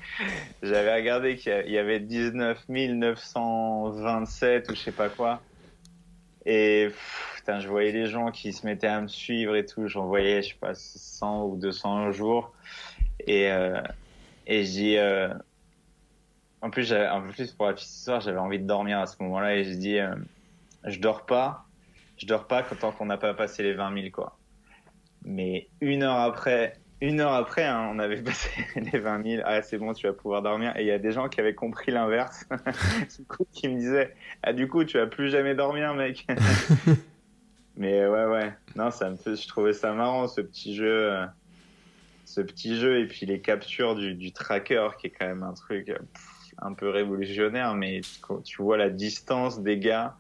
j'avais 0.64 0.96
regardé 0.96 1.36
qu'il 1.36 1.72
y 1.72 1.78
avait 1.78 2.00
19 2.00 2.58
927 2.70 4.72
ou 4.72 4.76
je 4.76 4.80
sais 4.80 4.92
pas 4.92 5.10
quoi, 5.10 5.42
et 6.46 6.90
putain, 7.36 7.60
je 7.60 7.68
voyais 7.68 7.92
les 7.92 8.08
gens 8.08 8.32
qui 8.32 8.54
se 8.54 8.66
mettaient 8.66 8.88
à 8.88 9.02
me 9.02 9.08
suivre 9.08 9.56
et 9.56 9.66
tout. 9.66 9.88
J'en 9.88 10.06
voyais, 10.06 10.42
je 10.42 10.50
sais 10.50 10.60
pas, 10.60 10.74
100 10.74 11.46
ou 11.46 11.58
200 11.58 12.12
jours. 12.12 12.54
Et, 13.28 13.52
euh, 13.52 13.82
et 14.48 14.66
je 14.66 14.72
dis, 14.72 14.98
euh, 14.98 15.34
en 16.62 16.70
plus, 16.70 16.94
en 16.94 17.22
plus, 17.22 17.52
pour 17.52 17.68
la 17.68 17.74
petite 17.74 17.90
histoire, 17.90 18.22
j'avais 18.22 18.40
envie 18.40 18.60
de 18.60 18.66
dormir 18.66 19.00
à 19.00 19.06
ce 19.06 19.22
moment-là 19.24 19.56
et 19.56 19.64
je 19.64 19.74
dis, 19.74 20.00
euh, 20.00 20.16
je 20.86 21.00
dors 21.00 21.26
pas, 21.26 21.66
je 22.18 22.26
dors 22.26 22.48
pas 22.48 22.64
tant 22.64 22.92
qu'on 22.92 23.06
n'a 23.06 23.18
pas 23.18 23.34
passé 23.34 23.64
les 23.64 23.74
20 23.74 23.94
000, 23.94 24.10
quoi. 24.12 24.38
Mais 25.26 25.68
une 25.80 26.04
heure 26.04 26.20
après, 26.20 26.80
une 27.04 27.20
heure 27.20 27.34
après, 27.34 27.66
hein, 27.66 27.90
on 27.94 28.00
avait 28.00 28.22
passé 28.24 28.50
les 28.76 28.98
20 28.98 29.24
000. 29.24 29.44
Ah, 29.46 29.62
c'est 29.62 29.78
bon, 29.78 29.94
tu 29.94 30.08
vas 30.08 30.14
pouvoir 30.14 30.42
dormir. 30.42 30.74
Et 30.78 30.82
il 30.82 30.88
y 30.88 30.92
a 30.92 31.00
des 31.00 31.12
gens 31.12 31.28
qui 31.28 31.40
avaient 31.40 31.54
compris 31.54 31.92
l'inverse. 31.92 32.46
du 33.18 33.26
coup, 33.26 33.46
qui 33.52 33.68
me 33.68 33.78
disaient, 33.78 34.16
ah, 34.42 34.54
du 34.54 34.68
coup, 34.68 34.84
tu 34.86 34.98
vas 34.98 35.08
plus 35.08 35.30
jamais 35.30 35.54
dormir, 35.54 35.94
mec. 35.94 36.26
Mais 37.76 38.08
ouais, 38.08 38.26
ouais. 38.26 38.54
Non, 38.76 38.90
ça 38.90 39.10
me 39.10 39.18
fait, 39.18 39.36
je 39.36 39.48
trouvais 39.48 39.74
ça 39.74 39.92
marrant, 39.94 40.28
ce 40.28 40.42
petit 40.42 40.76
jeu, 40.76 41.12
ce 42.24 42.40
petit 42.40 42.78
jeu, 42.78 43.00
et 43.00 43.08
puis 43.08 43.26
les 43.26 43.42
captures 43.42 43.96
du, 43.96 44.32
tracker, 44.32 44.90
qui 45.00 45.08
est 45.08 45.10
quand 45.10 45.26
même 45.26 45.44
un 45.44 45.54
truc 45.54 45.92
un 46.60 46.74
peu 46.74 46.90
révolutionnaire, 46.90 47.74
mais 47.74 48.02
tu 48.44 48.62
vois 48.62 48.78
la 48.78 48.92
distance 48.92 49.60
des 49.60 49.80
gars, 49.80 50.16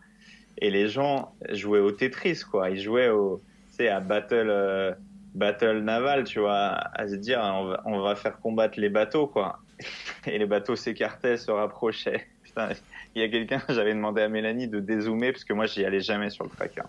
et 0.57 0.71
les 0.71 0.88
gens 0.88 1.36
jouaient 1.51 1.79
au 1.79 1.91
Tetris, 1.91 2.41
quoi. 2.49 2.71
Ils 2.71 2.81
jouaient 2.81 3.09
au, 3.09 3.39
à 3.79 3.99
Battle, 3.99 4.49
euh, 4.49 4.93
Battle 5.34 5.79
Naval, 5.79 6.25
tu 6.25 6.39
vois, 6.39 6.75
à 6.93 7.07
se 7.07 7.15
dire, 7.15 7.39
on 7.41 7.65
va, 7.65 7.81
on 7.86 7.99
va 8.01 8.15
faire 8.15 8.39
combattre 8.39 8.79
les 8.79 8.89
bateaux, 8.89 9.27
quoi. 9.27 9.59
Et 10.27 10.38
les 10.38 10.45
bateaux 10.45 10.75
s'écartaient, 10.75 11.38
se 11.38 11.51
rapprochaient. 11.51 12.27
Putain, 12.43 12.69
il 13.15 13.21
y 13.21 13.25
a 13.25 13.29
quelqu'un, 13.29 13.61
j'avais 13.69 13.93
demandé 13.93 14.21
à 14.21 14.29
Mélanie 14.29 14.67
de 14.67 14.79
dézoomer, 14.79 15.31
parce 15.31 15.43
que 15.43 15.53
moi, 15.53 15.65
j'y 15.65 15.84
allais 15.86 16.01
jamais 16.01 16.29
sur 16.29 16.43
le 16.43 16.49
tracker. 16.49 16.84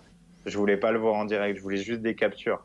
Je 0.45 0.57
voulais 0.57 0.77
pas 0.77 0.91
le 0.91 0.99
voir 0.99 1.15
en 1.15 1.25
direct, 1.25 1.57
je 1.57 1.63
voulais 1.63 1.77
juste 1.77 2.01
des 2.01 2.15
captures. 2.15 2.63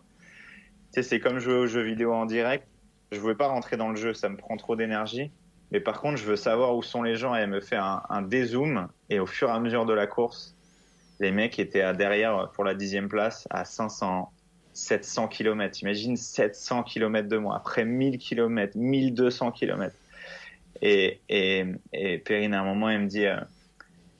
Tu 0.92 1.02
sais, 1.02 1.02
c'est 1.02 1.20
comme 1.20 1.38
jouer 1.38 1.54
aux 1.54 1.66
jeux 1.66 1.82
vidéo 1.82 2.12
en 2.12 2.26
direct. 2.26 2.66
Je 3.12 3.18
voulais 3.18 3.34
pas 3.34 3.48
rentrer 3.48 3.76
dans 3.76 3.88
le 3.88 3.96
jeu, 3.96 4.12
ça 4.12 4.28
me 4.28 4.36
prend 4.36 4.56
trop 4.56 4.76
d'énergie. 4.76 5.30
Mais 5.72 5.80
par 5.80 6.00
contre, 6.00 6.18
je 6.18 6.24
veux 6.24 6.36
savoir 6.36 6.76
où 6.76 6.82
sont 6.82 7.02
les 7.02 7.16
gens 7.16 7.34
et 7.34 7.46
me 7.46 7.60
fait 7.60 7.76
un, 7.76 8.02
un 8.10 8.22
dézoom. 8.22 8.88
Et 9.08 9.18
au 9.18 9.26
fur 9.26 9.48
et 9.48 9.52
à 9.52 9.60
mesure 9.60 9.86
de 9.86 9.94
la 9.94 10.06
course, 10.06 10.56
les 11.20 11.30
mecs 11.30 11.58
étaient 11.58 11.82
à 11.82 11.92
derrière 11.92 12.50
pour 12.52 12.64
la 12.64 12.74
dixième 12.74 13.08
place 13.08 13.46
à 13.50 13.64
500, 13.64 14.32
700 14.72 15.28
km. 15.28 15.82
Imagine 15.82 16.16
700 16.16 16.84
km 16.84 17.28
de 17.28 17.36
moi. 17.36 17.56
Après 17.56 17.84
1000 17.84 18.18
km, 18.18 18.76
1200 18.76 19.52
km. 19.52 19.94
Et, 20.82 21.20
et, 21.28 22.18
Perrine, 22.24 22.54
à 22.54 22.60
un 22.60 22.64
moment, 22.64 22.88
elle 22.88 23.02
me 23.02 23.06
dit, 23.06 23.26
euh, 23.26 23.36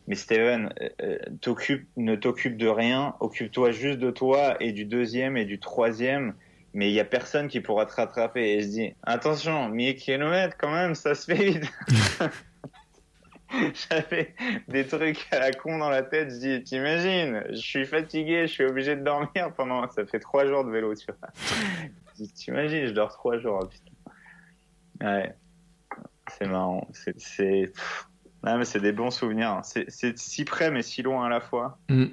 mais 0.09 0.15
Steven, 0.15 0.73
euh, 0.81 0.89
euh, 1.03 1.79
ne 1.97 2.17
t'occupe 2.17 2.57
de 2.57 2.69
rien, 2.69 3.15
occupe-toi 3.21 3.71
juste 3.71 3.99
de 3.99 4.11
toi 4.11 4.57
et 4.61 4.73
du 4.73 4.85
deuxième 4.85 5.37
et 5.37 5.45
du 5.45 5.59
troisième. 5.59 6.35
Mais 6.73 6.91
il 6.91 6.95
y 6.95 7.01
a 7.01 7.05
personne 7.05 7.49
qui 7.49 7.61
pourra 7.61 7.87
te 7.87 7.95
rattraper. 7.95 8.53
Et 8.53 8.61
je 8.61 8.67
dis, 8.67 8.93
attention, 9.03 9.69
1000 9.69 9.97
km 9.97 10.57
quand 10.59 10.73
même, 10.73 10.95
ça 10.95 11.15
se 11.15 11.33
fait 11.33 11.45
vite. 11.45 11.65
J'avais 13.91 14.35
des 14.69 14.87
trucs 14.87 15.27
à 15.33 15.41
la 15.41 15.53
con 15.53 15.79
dans 15.79 15.91
la 15.91 16.03
tête. 16.03 16.31
Je 16.31 16.39
dis, 16.39 16.65
t'imagines, 16.65 17.45
je 17.51 17.57
suis 17.57 17.85
fatigué, 17.85 18.47
je 18.47 18.53
suis 18.53 18.65
obligé 18.65 18.97
de 18.97 19.03
dormir 19.03 19.53
pendant, 19.57 19.89
ça 19.91 20.07
fait 20.07 20.21
trois 20.21 20.47
jours 20.47 20.65
de 20.65 20.71
vélo, 20.71 20.95
tu 20.95 21.07
vois. 21.07 22.27
t'imagines, 22.35 22.87
je 22.87 22.93
dors 22.93 23.13
trois 23.13 23.39
jours, 23.39 23.69
putain. 23.69 25.07
Ouais. 25.07 25.35
C'est 26.39 26.47
marrant. 26.47 26.87
C'est, 26.93 27.73
ah, 28.43 28.57
mais 28.57 28.65
c'est 28.65 28.81
des 28.81 28.93
bons 28.93 29.11
souvenirs. 29.11 29.61
C'est 29.63 30.19
si 30.19 30.45
près, 30.45 30.71
mais 30.71 30.83
si 30.83 31.03
loin 31.03 31.27
à 31.27 31.29
la 31.29 31.41
fois. 31.41 31.79
Mm. 31.89 32.07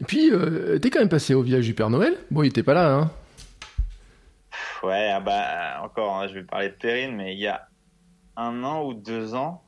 Et 0.00 0.04
puis, 0.04 0.30
euh, 0.32 0.78
t'es 0.78 0.90
quand 0.90 0.98
même 0.98 1.08
passé 1.08 1.34
au 1.34 1.42
village 1.42 1.64
du 1.64 1.74
Père 1.74 1.90
Noël? 1.90 2.16
Bon, 2.30 2.42
il 2.42 2.48
était 2.48 2.62
pas 2.62 2.74
là, 2.74 2.92
hein 2.92 3.10
Ouais, 4.82 5.10
ah 5.10 5.20
bah, 5.20 5.80
encore, 5.82 6.16
hein, 6.16 6.28
je 6.28 6.34
vais 6.34 6.42
parler 6.42 6.68
de 6.68 6.74
Perrine, 6.74 7.16
mais 7.16 7.32
il 7.34 7.38
y 7.38 7.46
a 7.46 7.68
un 8.36 8.62
an 8.64 8.84
ou 8.84 8.94
deux 8.94 9.34
ans, 9.34 9.63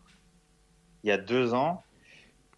il 1.07 1.11
y 1.11 1.13
a 1.13 1.19
deux 1.19 1.55
ans, 1.55 1.85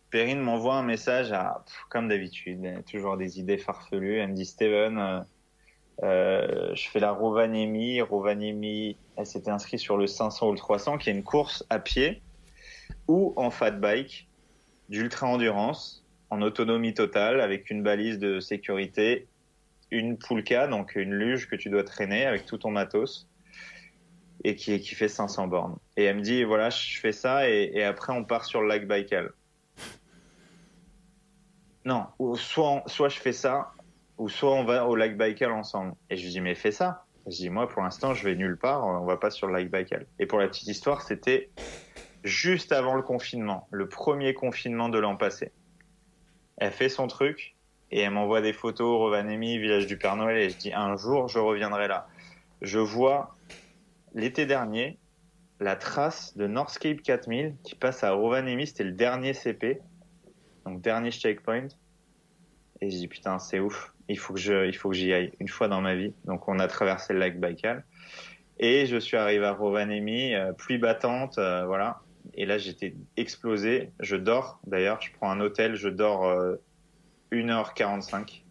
Perrine 0.08 0.40
m'envoie 0.40 0.76
un 0.76 0.82
message 0.82 1.32
à, 1.32 1.66
comme 1.90 2.08
d'habitude, 2.08 2.82
toujours 2.90 3.18
des 3.18 3.38
idées 3.38 3.58
farfelues. 3.58 4.20
Elle 4.20 4.30
me 4.30 4.34
dit 4.34 4.46
Steven, 4.46 4.98
euh, 4.98 5.20
euh, 6.02 6.74
je 6.74 6.88
fais 6.88 6.98
la 6.98 7.10
Rovaniemi. 7.10 8.00
Rovaniemi, 8.00 8.96
elle 9.16 9.26
s'était 9.26 9.50
inscrite 9.50 9.80
sur 9.80 9.98
le 9.98 10.06
500 10.06 10.48
ou 10.48 10.52
le 10.52 10.56
300, 10.56 10.96
qui 10.96 11.10
est 11.10 11.12
une 11.12 11.24
course 11.24 11.62
à 11.68 11.78
pied 11.78 12.22
ou 13.06 13.34
en 13.36 13.50
fat 13.50 13.72
bike 13.72 14.26
d'ultra 14.88 15.26
endurance 15.26 16.06
en 16.30 16.40
autonomie 16.40 16.94
totale 16.94 17.42
avec 17.42 17.68
une 17.68 17.82
balise 17.82 18.18
de 18.18 18.40
sécurité, 18.40 19.26
une 19.90 20.16
poulka, 20.16 20.68
donc 20.68 20.96
une 20.96 21.12
luge 21.12 21.50
que 21.50 21.56
tu 21.56 21.68
dois 21.68 21.84
traîner 21.84 22.24
avec 22.24 22.46
tout 22.46 22.56
ton 22.56 22.70
matos 22.70 23.28
et 24.44 24.54
qui, 24.54 24.78
fait 24.80 25.08
500 25.08 25.48
bornes. 25.48 25.76
Et 25.96 26.04
elle 26.04 26.16
me 26.16 26.22
dit 26.22 26.44
voilà, 26.44 26.70
je 26.70 26.98
fais 27.00 27.12
ça 27.12 27.48
et, 27.48 27.82
après 27.82 28.12
on 28.12 28.24
part 28.24 28.44
sur 28.44 28.60
le 28.60 28.68
lac 28.68 28.86
Baïkal. 28.86 29.32
Non, 31.84 32.06
soit, 32.34 32.82
soit 32.86 33.08
je 33.08 33.18
fais 33.18 33.32
ça, 33.32 33.72
ou 34.18 34.28
soit 34.28 34.52
on 34.52 34.64
va 34.64 34.86
au 34.86 34.96
lac 34.96 35.16
Baïkal 35.16 35.52
ensemble. 35.52 35.94
Et 36.10 36.16
je 36.16 36.24
lui 36.24 36.30
dis, 36.30 36.40
mais 36.40 36.54
fais 36.54 36.72
ça. 36.72 37.04
Je 37.26 37.36
dis, 37.36 37.50
moi, 37.50 37.68
pour 37.68 37.82
l'instant, 37.82 38.14
je 38.14 38.24
vais 38.24 38.34
nulle 38.34 38.58
part, 38.58 38.86
on 38.86 39.04
va 39.04 39.16
pas 39.16 39.30
sur 39.30 39.46
le 39.46 39.54
lac 39.54 39.70
Baïkal. 39.70 40.06
Et 40.18 40.26
pour 40.26 40.38
la 40.38 40.48
petite 40.48 40.68
histoire, 40.68 41.02
c'était 41.02 41.50
juste 42.24 42.72
avant 42.72 42.94
le 42.94 43.02
confinement, 43.02 43.68
le 43.70 43.88
premier 43.88 44.34
confinement 44.34 44.88
de 44.88 44.98
l'an 44.98 45.16
passé. 45.16 45.52
Elle 46.56 46.72
fait 46.72 46.88
son 46.88 47.06
truc, 47.06 47.54
et 47.90 48.00
elle 48.00 48.10
m'envoie 48.10 48.40
des 48.40 48.52
photos, 48.52 48.98
Rovaniemi, 48.98 49.58
village 49.58 49.86
du 49.86 49.96
Père 49.96 50.16
Noël, 50.16 50.38
et 50.38 50.50
je 50.50 50.56
dis, 50.56 50.72
un 50.72 50.96
jour, 50.96 51.28
je 51.28 51.38
reviendrai 51.38 51.86
là. 51.86 52.08
Je 52.60 52.78
vois, 52.78 53.36
l'été 54.14 54.46
dernier, 54.46 54.98
la 55.60 55.76
trace 55.76 56.36
de 56.36 56.46
Northscape 56.46 57.02
4000 57.02 57.54
qui 57.62 57.74
passe 57.74 58.04
à 58.04 58.12
Rovaniemi, 58.12 58.66
c'était 58.66 58.84
le 58.84 58.92
dernier 58.92 59.32
CP, 59.32 59.80
donc 60.64 60.80
dernier 60.80 61.10
checkpoint. 61.10 61.68
Et 62.80 62.90
je 62.90 62.96
dis 62.96 63.08
putain 63.08 63.38
c'est 63.38 63.58
ouf, 63.58 63.92
il 64.08 64.18
faut 64.18 64.34
que 64.34 64.40
je, 64.40 64.66
il 64.66 64.76
faut 64.76 64.90
que 64.90 64.94
j'y 64.94 65.12
aille 65.12 65.32
une 65.40 65.48
fois 65.48 65.68
dans 65.68 65.80
ma 65.80 65.94
vie. 65.94 66.14
Donc 66.24 66.48
on 66.48 66.58
a 66.58 66.68
traversé 66.68 67.12
le 67.12 67.18
lac 67.18 67.38
Baïkal 67.40 67.84
et 68.58 68.86
je 68.86 68.96
suis 68.96 69.16
arrivé 69.16 69.44
à 69.44 69.52
Rovaniemi, 69.52 70.34
euh, 70.34 70.52
pluie 70.52 70.78
battante, 70.78 71.38
euh, 71.38 71.64
voilà. 71.66 72.00
Et 72.34 72.46
là 72.46 72.58
j'étais 72.58 72.94
explosé. 73.16 73.90
Je 74.00 74.16
dors 74.16 74.60
d'ailleurs, 74.66 75.00
je 75.00 75.10
prends 75.12 75.30
un 75.30 75.40
hôtel, 75.40 75.74
je 75.74 75.88
dors 75.88 76.26
euh, 76.26 76.56
1h45. 77.32 78.42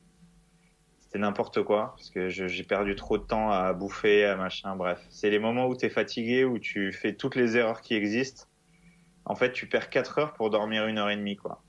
C'était 1.08 1.20
n'importe 1.20 1.64
quoi 1.64 1.93
parce 1.95 2.10
que 2.10 2.28
j'ai 2.28 2.64
perdu 2.66 2.93
trop 2.95 3.18
de 3.18 3.24
temps 3.24 3.49
à 3.49 3.72
bouffer, 3.72 4.26
à 4.26 4.36
machin. 4.36 4.76
Bref, 4.76 5.05
c'est 5.10 5.30
les 5.30 5.39
moments 5.39 5.68
où 5.68 5.76
tu 5.76 5.86
es 5.86 5.89
fatigué, 5.89 6.43
où 6.43 6.60
tu 6.60 6.91
fais 6.91 7.14
toutes 7.14 7.38
les 7.38 7.55
erreurs 7.55 7.80
qui 7.80 7.95
existent. 7.95 8.43
En 9.24 9.34
fait, 9.34 9.53
tu 9.53 9.70
perds 9.70 9.89
4 9.89 10.20
heures 10.20 10.34
pour 10.34 10.49
dormir 10.49 10.86
une 10.86 10.97
heure 10.97 11.10
et 11.10 11.16
demie, 11.16 11.38
quoi. 11.38 11.64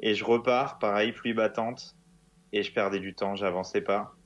Et 0.00 0.14
je 0.14 0.24
repars, 0.24 0.80
pareil, 0.80 1.12
pluie 1.12 1.34
battante. 1.34 1.96
Et 2.52 2.64
je 2.64 2.72
perdais 2.72 2.98
du 2.98 3.14
temps, 3.14 3.36
j'avançais 3.36 3.80
pas. 3.80 4.16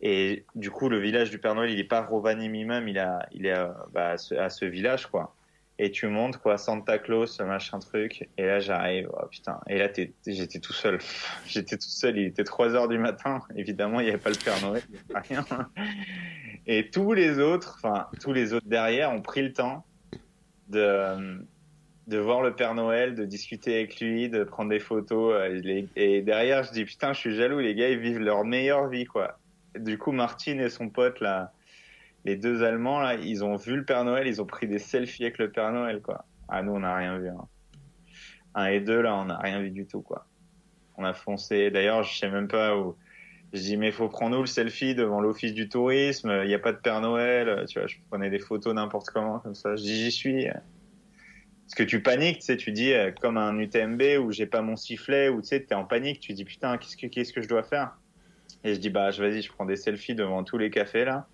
Et 0.00 0.44
du 0.56 0.72
coup, 0.72 0.88
le 0.88 0.98
village 0.98 1.30
du 1.30 1.38
Père 1.38 1.54
Noël, 1.54 1.70
il 1.70 1.78
est 1.78 1.84
pas 1.84 2.02
Rovaniemi 2.02 2.64
même, 2.64 2.88
il, 2.88 2.98
a, 2.98 3.28
il 3.30 3.46
est 3.46 3.52
à, 3.52 3.76
bah, 3.92 4.08
à, 4.10 4.18
ce, 4.18 4.34
à, 4.34 4.50
ce, 4.50 4.64
village, 4.64 5.06
quoi. 5.06 5.36
Et 5.84 5.90
tu 5.90 6.06
montes, 6.06 6.36
quoi, 6.36 6.58
Santa 6.58 6.96
Claus, 6.98 7.40
machin 7.40 7.80
truc. 7.80 8.28
Et 8.38 8.46
là, 8.46 8.60
j'arrive, 8.60 9.10
oh 9.12 9.26
putain. 9.26 9.58
Et 9.68 9.78
là, 9.78 9.88
j'étais 10.24 10.60
tout 10.60 10.72
seul. 10.72 11.00
j'étais 11.48 11.76
tout 11.76 11.88
seul, 11.88 12.16
il 12.18 12.26
était 12.26 12.44
3 12.44 12.76
heures 12.76 12.86
du 12.86 12.98
matin. 12.98 13.42
Évidemment, 13.56 13.98
il 13.98 14.04
n'y 14.04 14.10
avait 14.10 14.20
pas 14.20 14.30
le 14.30 14.36
Père 14.36 14.62
Noël, 14.62 14.84
rien. 15.12 15.44
Et 16.68 16.88
tous 16.88 17.14
les 17.14 17.40
autres, 17.40 17.80
enfin, 17.82 18.06
tous 18.20 18.32
les 18.32 18.52
autres 18.52 18.68
derrière 18.68 19.10
ont 19.10 19.22
pris 19.22 19.42
le 19.42 19.52
temps 19.52 19.84
de, 20.68 21.44
de 22.06 22.18
voir 22.18 22.42
le 22.42 22.54
Père 22.54 22.76
Noël, 22.76 23.16
de 23.16 23.24
discuter 23.24 23.74
avec 23.74 23.98
lui, 23.98 24.28
de 24.28 24.44
prendre 24.44 24.70
des 24.70 24.78
photos. 24.78 25.34
Euh, 25.34 25.82
et 25.96 26.22
derrière, 26.22 26.62
je 26.62 26.70
dis 26.70 26.84
putain, 26.84 27.12
je 27.12 27.18
suis 27.18 27.34
jaloux, 27.34 27.58
les 27.58 27.74
gars, 27.74 27.88
ils 27.88 27.98
vivent 27.98 28.20
leur 28.20 28.44
meilleure 28.44 28.86
vie, 28.86 29.04
quoi. 29.04 29.36
Du 29.76 29.98
coup, 29.98 30.12
Martine 30.12 30.60
et 30.60 30.68
son 30.68 30.90
pote, 30.90 31.18
là, 31.18 31.52
les 32.24 32.36
deux 32.36 32.62
Allemands, 32.62 33.00
là, 33.00 33.14
ils 33.14 33.44
ont 33.44 33.56
vu 33.56 33.76
le 33.76 33.84
Père 33.84 34.04
Noël, 34.04 34.26
ils 34.26 34.40
ont 34.40 34.46
pris 34.46 34.66
des 34.66 34.78
selfies 34.78 35.24
avec 35.24 35.38
le 35.38 35.50
Père 35.50 35.72
Noël, 35.72 36.00
quoi. 36.00 36.24
Ah, 36.48 36.62
nous, 36.62 36.72
on 36.72 36.80
n'a 36.80 36.94
rien 36.94 37.18
vu. 37.18 37.28
Hein. 37.28 37.48
Un 38.54 38.66
et 38.66 38.80
deux, 38.80 39.00
là, 39.00 39.16
on 39.16 39.26
n'a 39.26 39.38
rien 39.38 39.60
vu 39.60 39.70
du 39.70 39.86
tout, 39.86 40.02
quoi. 40.02 40.26
On 40.96 41.04
a 41.04 41.14
foncé. 41.14 41.70
D'ailleurs, 41.70 42.02
je 42.02 42.16
sais 42.16 42.28
même 42.28 42.48
pas 42.48 42.76
où. 42.76 42.96
Je 43.52 43.60
dis, 43.60 43.76
mais 43.76 43.90
faut 43.90 44.08
prendre 44.08 44.36
nous 44.36 44.42
le 44.42 44.46
selfie 44.46 44.94
devant 44.94 45.20
l'office 45.20 45.52
du 45.52 45.68
tourisme? 45.68 46.40
Il 46.42 46.48
n'y 46.48 46.54
a 46.54 46.58
pas 46.58 46.72
de 46.72 46.78
Père 46.78 47.00
Noël. 47.00 47.64
Tu 47.68 47.78
vois, 47.78 47.88
je 47.88 47.96
prenais 48.08 48.30
des 48.30 48.38
photos 48.38 48.74
n'importe 48.74 49.10
comment, 49.10 49.40
comme 49.40 49.54
ça. 49.54 49.76
Je 49.76 49.82
dis, 49.82 50.04
j'y 50.04 50.12
suis. 50.12 50.48
Parce 51.72 51.74
que 51.74 51.82
tu 51.84 52.02
paniques, 52.02 52.40
tu 52.40 52.42
sais, 52.42 52.56
tu 52.58 52.70
dis 52.70 52.92
euh, 52.92 53.12
comme 53.12 53.38
un 53.38 53.58
UTMB 53.58 54.02
où 54.20 54.30
j'ai 54.30 54.44
pas 54.44 54.60
mon 54.60 54.76
sifflet, 54.76 55.30
ou 55.30 55.40
tu 55.40 55.48
sais, 55.48 55.60
t'es 55.60 55.74
en 55.74 55.86
panique, 55.86 56.20
tu 56.20 56.34
dis 56.34 56.44
putain, 56.44 56.76
qu'est-ce 56.76 56.98
que 56.98 57.06
qu'est-ce 57.06 57.32
que 57.32 57.40
je 57.40 57.48
dois 57.48 57.62
faire? 57.62 57.96
Et 58.62 58.74
je 58.74 58.78
dis 58.78 58.90
bah 58.90 59.10
vas-y, 59.10 59.40
je 59.40 59.50
prends 59.50 59.64
des 59.64 59.76
selfies 59.76 60.14
devant 60.14 60.44
tous 60.44 60.58
les 60.58 60.68
cafés 60.68 61.06
là, 61.06 61.26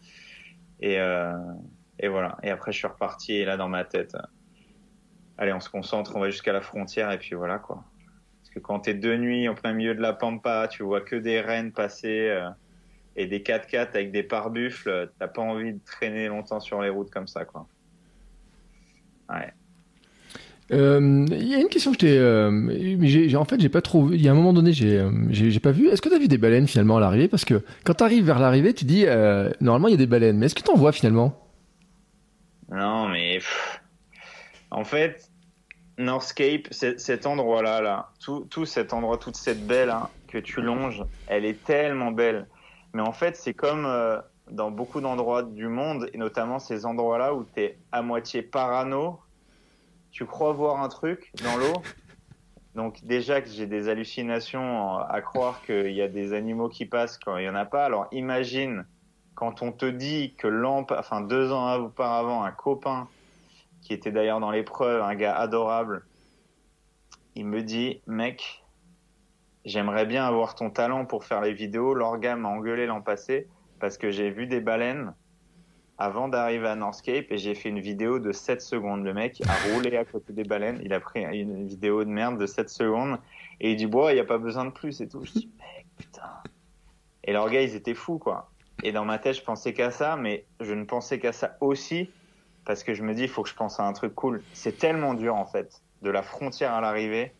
et 0.81 1.01
euh, 1.01 1.33
et 1.99 2.09
voilà. 2.09 2.37
Et 2.43 2.51
après 2.51 2.73
je 2.73 2.79
suis 2.79 2.87
reparti 2.87 3.35
et 3.35 3.45
là 3.45 3.57
dans 3.57 3.69
ma 3.69 3.85
tête, 3.85 4.15
euh, 4.15 4.23
allez, 5.37 5.53
on 5.53 5.61
se 5.61 5.71
concentre, 5.71 6.15
on 6.17 6.21
va 6.21 6.31
jusqu'à 6.31 6.53
la 6.53 6.61
frontière 6.61 7.11
et 7.11 7.19
puis 7.19 7.35
voilà 7.35 7.59
quoi. 7.59 7.85
Parce 8.41 8.51
que 8.51 8.59
quand 8.61 8.81
t'es 8.81 8.95
de 8.95 9.17
nuit 9.17 9.49
en 9.49 9.55
plein 9.55 9.73
milieu 9.73 9.95
de 9.95 10.01
la 10.01 10.13
pampa, 10.13 10.69
tu 10.69 10.83
vois 10.83 11.01
que 11.01 11.17
des 11.17 11.41
rennes 11.41 11.73
passer 11.73 12.29
euh, 12.29 12.49
et 13.17 13.27
des 13.27 13.41
4x4 13.41 13.89
avec 13.89 14.13
des 14.13 14.23
pare-buffles, 14.23 15.11
t'as 15.19 15.29
pas 15.29 15.43
envie 15.43 15.75
de 15.75 15.81
traîner 15.85 16.29
longtemps 16.29 16.61
sur 16.61 16.81
les 16.81 16.89
routes 16.89 17.11
comme 17.11 17.27
ça 17.27 17.45
quoi. 17.45 17.67
Ouais. 19.29 19.53
Il 20.71 20.77
euh, 20.77 21.27
y 21.31 21.55
a 21.55 21.61
une 21.61 21.69
question 21.69 21.93
que 21.93 21.99
j'ai, 22.01 22.19
euh, 22.19 22.51
mais 22.51 23.35
en 23.37 23.45
fait 23.47 23.59
j'ai 23.59 23.71
pas 23.71 23.81
trop. 23.81 24.13
Il 24.13 24.21
y 24.21 24.29
a 24.29 24.33
un 24.33 24.35
moment 24.35 24.53
donné 24.53 24.75
j'ai 24.75 25.03
j'ai 25.31 25.61
pas 25.61 25.71
vu. 25.71 25.89
Est-ce 25.89 26.03
que 26.03 26.11
tu 26.11 26.15
as 26.15 26.19
vu 26.19 26.29
des 26.29 26.37
baleines 26.37 26.69
finalement 26.69 26.99
à 26.99 27.01
l'arrivée? 27.01 27.29
Parce 27.29 27.47
que 27.47 27.65
quand 27.85 27.95
tu 27.95 28.05
arrives 28.05 28.27
vers 28.27 28.39
l'arrivée, 28.39 28.75
tu 28.75 28.85
dis 28.85 29.05
euh, 29.07 29.51
normalement 29.63 29.89
il 29.89 29.93
y 29.93 29.95
a 29.95 29.99
des 29.99 30.07
baleines, 30.07 30.37
mais 30.37 30.47
est-ce 30.47 30.55
que 30.55 30.63
tu 30.63 30.71
en 30.71 30.77
vois 30.77 30.93
finalement? 30.93 31.41
Non, 32.71 33.09
mais 33.09 33.39
en 34.71 34.85
fait 34.85 35.31
Northscape, 35.99 36.69
cet 36.71 37.27
endroit-là, 37.27 37.81
là, 37.81 38.11
tout, 38.21 38.47
tout 38.51 38.67
cet 38.67 38.93
endroit, 38.93 39.19
toute 39.19 39.37
cette 39.37 39.67
baie 39.67 39.89
hein, 39.89 40.09
que 40.29 40.39
tu 40.39 40.61
longes, 40.61 41.03
elle 41.27 41.45
est 41.45 41.65
tellement 41.65 42.13
belle. 42.13 42.47
Mais 42.93 43.03
en 43.03 43.13
fait, 43.13 43.37
c'est 43.37 43.55
comme 43.55 43.85
euh, 43.85 44.19
dans 44.51 44.71
beaucoup 44.71 45.01
d'endroits 45.01 45.43
du 45.43 45.67
monde, 45.67 46.09
et 46.13 46.19
notamment 46.19 46.61
ces 46.61 46.87
endroits-là 46.87 47.35
où 47.35 47.45
tu 47.53 47.63
es 47.63 47.79
à 47.91 48.03
moitié 48.03 48.43
parano 48.43 49.19
tu 50.11 50.27
crois 50.27 50.53
voir 50.53 50.83
un 50.83 50.89
truc 50.89 51.33
dans 51.43 51.57
l'eau? 51.57 51.83
Donc 52.75 53.05
déjà 53.05 53.41
que 53.41 53.49
j'ai 53.49 53.67
des 53.67 53.89
hallucinations 53.89 54.99
à 54.99 55.21
croire 55.21 55.63
qu'il 55.63 55.93
y 55.93 56.03
a 56.03 56.09
des 56.09 56.33
animaux 56.33 56.69
qui 56.69 56.87
passent 56.87 57.19
quand 57.19 57.37
il 57.37 57.45
y 57.45 57.49
en 57.49 57.55
a 57.55 57.65
pas. 57.65 57.85
Alors 57.85 58.07
imagine 58.13 58.87
quand 59.35 59.63
on 59.63 59.73
te 59.73 59.87
dit 59.87 60.35
que 60.37 60.49
enfin 60.93 61.21
deux 61.21 61.53
ans 61.53 61.77
auparavant, 61.77 62.43
un 62.43 62.51
copain 62.51 63.09
qui 63.83 63.93
était 63.93 64.11
d'ailleurs 64.11 64.41
dans 64.41 64.51
l'épreuve, 64.51 65.03
un 65.03 65.15
gars 65.15 65.37
adorable, 65.37 66.05
il 67.35 67.47
me 67.47 67.63
dit, 67.63 68.01
mec, 68.07 68.65
j'aimerais 69.65 70.07
bien 70.07 70.27
avoir 70.27 70.57
ton 70.57 70.71
talent 70.71 71.05
pour 71.07 71.25
faire 71.25 71.41
les 71.41 71.53
vidéos. 71.53 71.95
L'organe 71.95 72.41
m'a 72.41 72.49
engueulé 72.49 72.87
l'an 72.87 73.01
passé 73.01 73.47
parce 73.79 73.97
que 73.97 74.11
j'ai 74.11 74.31
vu 74.31 74.49
des 74.49 74.61
baleines 74.61 75.15
avant 75.99 76.29
d'arriver 76.29 76.69
à 76.69 76.77
Northscape 76.77 77.27
et 77.31 77.39
j'ai 77.39 77.55
fait 77.55 77.69
une 77.69 77.81
vidéo 77.81 78.21
de 78.21 78.31
7 78.31 78.63
secondes. 78.63 79.05
Le 79.05 79.13
mec 79.13 79.43
a 79.49 79.73
roulé 79.73 79.97
à 79.97 80.05
côté 80.05 80.33
des 80.33 80.45
baleines, 80.45 80.81
il 80.85 80.93
a 80.93 81.01
pris 81.01 81.25
une 81.25 81.67
vidéo 81.67 82.05
de 82.05 82.11
merde 82.11 82.39
de 82.39 82.47
7 82.47 82.71
secondes 82.71 83.19
et 83.61 83.73
il 83.73 83.77
dit 83.77 83.87
bon, 83.87 84.09
il 84.09 84.15
n'y 84.15 84.21
a 84.21 84.25
pas 84.25 84.39
besoin 84.39 84.65
de 84.65 84.71
plus 84.71 85.01
et 85.01 85.09
tout. 85.09 85.25
Je 85.25 85.33
dis 85.33 85.51
mec, 85.59 85.87
putain. 85.97 86.31
Et 87.25 87.33
leurs 87.33 87.51
gars, 87.51 87.63
ils 87.63 87.75
étaient 87.75 87.95
fous 87.95 88.19
quoi. 88.19 88.51
Et 88.85 88.93
dans 88.93 89.05
ma 89.05 89.19
tête, 89.19 89.35
je 89.35 89.43
pensais 89.43 89.75
qu'à 89.75 89.91
ça, 89.91 90.17
mais 90.17 90.45
je 90.61 90.73
ne 90.73 90.85
pensais 90.85 91.19
qu'à 91.19 91.33
ça 91.33 91.57
aussi 91.61 92.09
parce 92.65 92.85
que 92.85 92.95
je 92.95 93.03
me 93.03 93.15
dis 93.15 93.23
il 93.23 93.29
faut 93.29 93.43
que 93.43 93.49
je 93.49 93.55
pense 93.55 93.81
à 93.81 93.85
un 93.85 93.93
truc 93.93 94.15
cool. 94.15 94.43
C'est 94.53 94.79
tellement 94.79 95.15
dur 95.15 95.35
en 95.35 95.47
fait, 95.47 95.83
de 96.03 96.11
la 96.11 96.23
frontière 96.23 96.75
à 96.75 96.81
l'arrivée. 96.81 97.33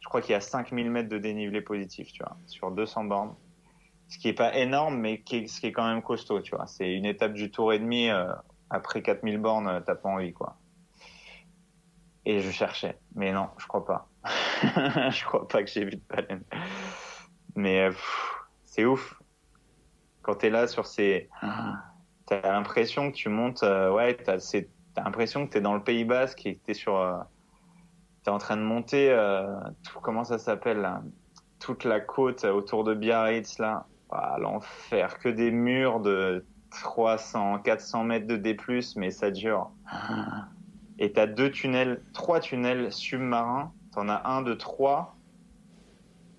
Je 0.00 0.08
crois 0.08 0.22
qu'il 0.22 0.32
y 0.32 0.36
a 0.36 0.40
5000 0.40 0.90
mètres 0.90 1.10
de 1.10 1.18
dénivelé 1.18 1.60
positif, 1.60 2.10
tu 2.12 2.22
vois, 2.22 2.34
sur 2.46 2.70
200 2.70 3.04
bornes 3.04 3.34
ce 4.10 4.18
qui 4.18 4.28
est 4.28 4.34
pas 4.34 4.54
énorme, 4.56 4.98
mais 4.98 5.20
qui 5.20 5.36
est, 5.36 5.46
ce 5.46 5.60
qui 5.60 5.68
est 5.68 5.72
quand 5.72 5.86
même 5.86 6.02
costaud, 6.02 6.40
tu 6.40 6.54
vois. 6.54 6.66
C'est 6.66 6.92
une 6.92 7.06
étape 7.06 7.32
du 7.32 7.50
tour 7.50 7.72
et 7.72 7.78
demi, 7.78 8.10
euh, 8.10 8.32
après 8.68 9.02
4000 9.02 9.38
bornes, 9.38 9.68
euh, 9.68 9.80
t'as 9.80 9.94
pas 9.94 10.08
envie, 10.08 10.32
quoi. 10.32 10.56
Et 12.26 12.40
je 12.40 12.50
cherchais, 12.50 12.98
mais 13.14 13.32
non, 13.32 13.48
je 13.56 13.66
crois 13.68 13.86
pas. 13.86 14.08
je 15.10 15.24
crois 15.24 15.46
pas 15.46 15.62
que 15.62 15.70
j'ai 15.70 15.84
vu 15.84 15.92
de 15.92 16.02
baleine. 16.08 16.42
Mais 17.54 17.88
euh, 17.88 17.92
c'est 18.64 18.84
ouf. 18.84 19.14
Quand 20.22 20.34
t'es 20.34 20.50
là 20.50 20.66
sur 20.66 20.86
ces... 20.86 21.30
T'as 22.26 22.52
l'impression 22.52 23.10
que 23.10 23.16
tu 23.16 23.28
montes... 23.28 23.62
Ouais, 23.62 24.14
t'as 24.14 24.36
l'impression 24.96 25.46
que 25.46 25.52
t'es 25.52 25.60
dans 25.60 25.74
le 25.74 25.82
Pays 25.82 26.04
Basque 26.04 26.44
et 26.46 26.56
que 26.56 26.64
t'es 26.64 26.74
sur... 26.74 27.24
T'es 28.22 28.30
en 28.30 28.38
train 28.38 28.56
de 28.56 28.62
monter... 28.62 29.16
Comment 30.02 30.24
ça 30.24 30.38
s'appelle, 30.38 30.78
là? 30.78 31.02
Toute 31.58 31.84
la 31.84 32.00
côte 32.00 32.44
autour 32.44 32.84
de 32.84 32.94
Biarritz, 32.94 33.58
là 33.58 33.86
ah, 34.12 34.36
l'enfer, 34.38 35.18
que 35.18 35.28
des 35.28 35.50
murs 35.50 36.00
de 36.00 36.44
300, 36.70 37.58
400 37.60 38.04
mètres 38.04 38.26
de 38.26 38.36
D+, 38.36 38.56
mais 38.96 39.10
ça 39.10 39.30
dure. 39.30 39.70
Et 40.98 41.12
t'as 41.12 41.26
deux 41.26 41.50
tunnels, 41.50 42.02
trois 42.12 42.40
tunnels 42.40 42.92
submarins 42.92 43.72
t'en 43.92 44.08
as 44.08 44.28
un 44.28 44.42
de 44.42 44.54
3, 44.54 45.16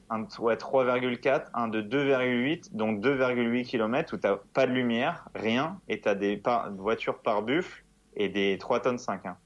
un, 0.09 0.23
ouais, 0.39 0.55
3,4, 0.55 1.45
un 1.53 1.67
de 1.67 1.81
2,8, 1.81 2.75
donc 2.75 3.01
2,8 3.01 3.65
km 3.65 4.13
où 4.13 4.17
t'as 4.17 4.37
pas 4.53 4.67
de 4.67 4.71
lumière, 4.71 5.27
rien, 5.35 5.79
et 5.87 6.01
t'as 6.01 6.15
des 6.15 6.41
voitures 6.77 7.19
par 7.21 7.43
buffle 7.43 7.83
et 8.15 8.29
des 8.29 8.57
3 8.57 8.81
tonnes 8.81 8.97
5. 8.97 9.25
Hein. 9.25 9.37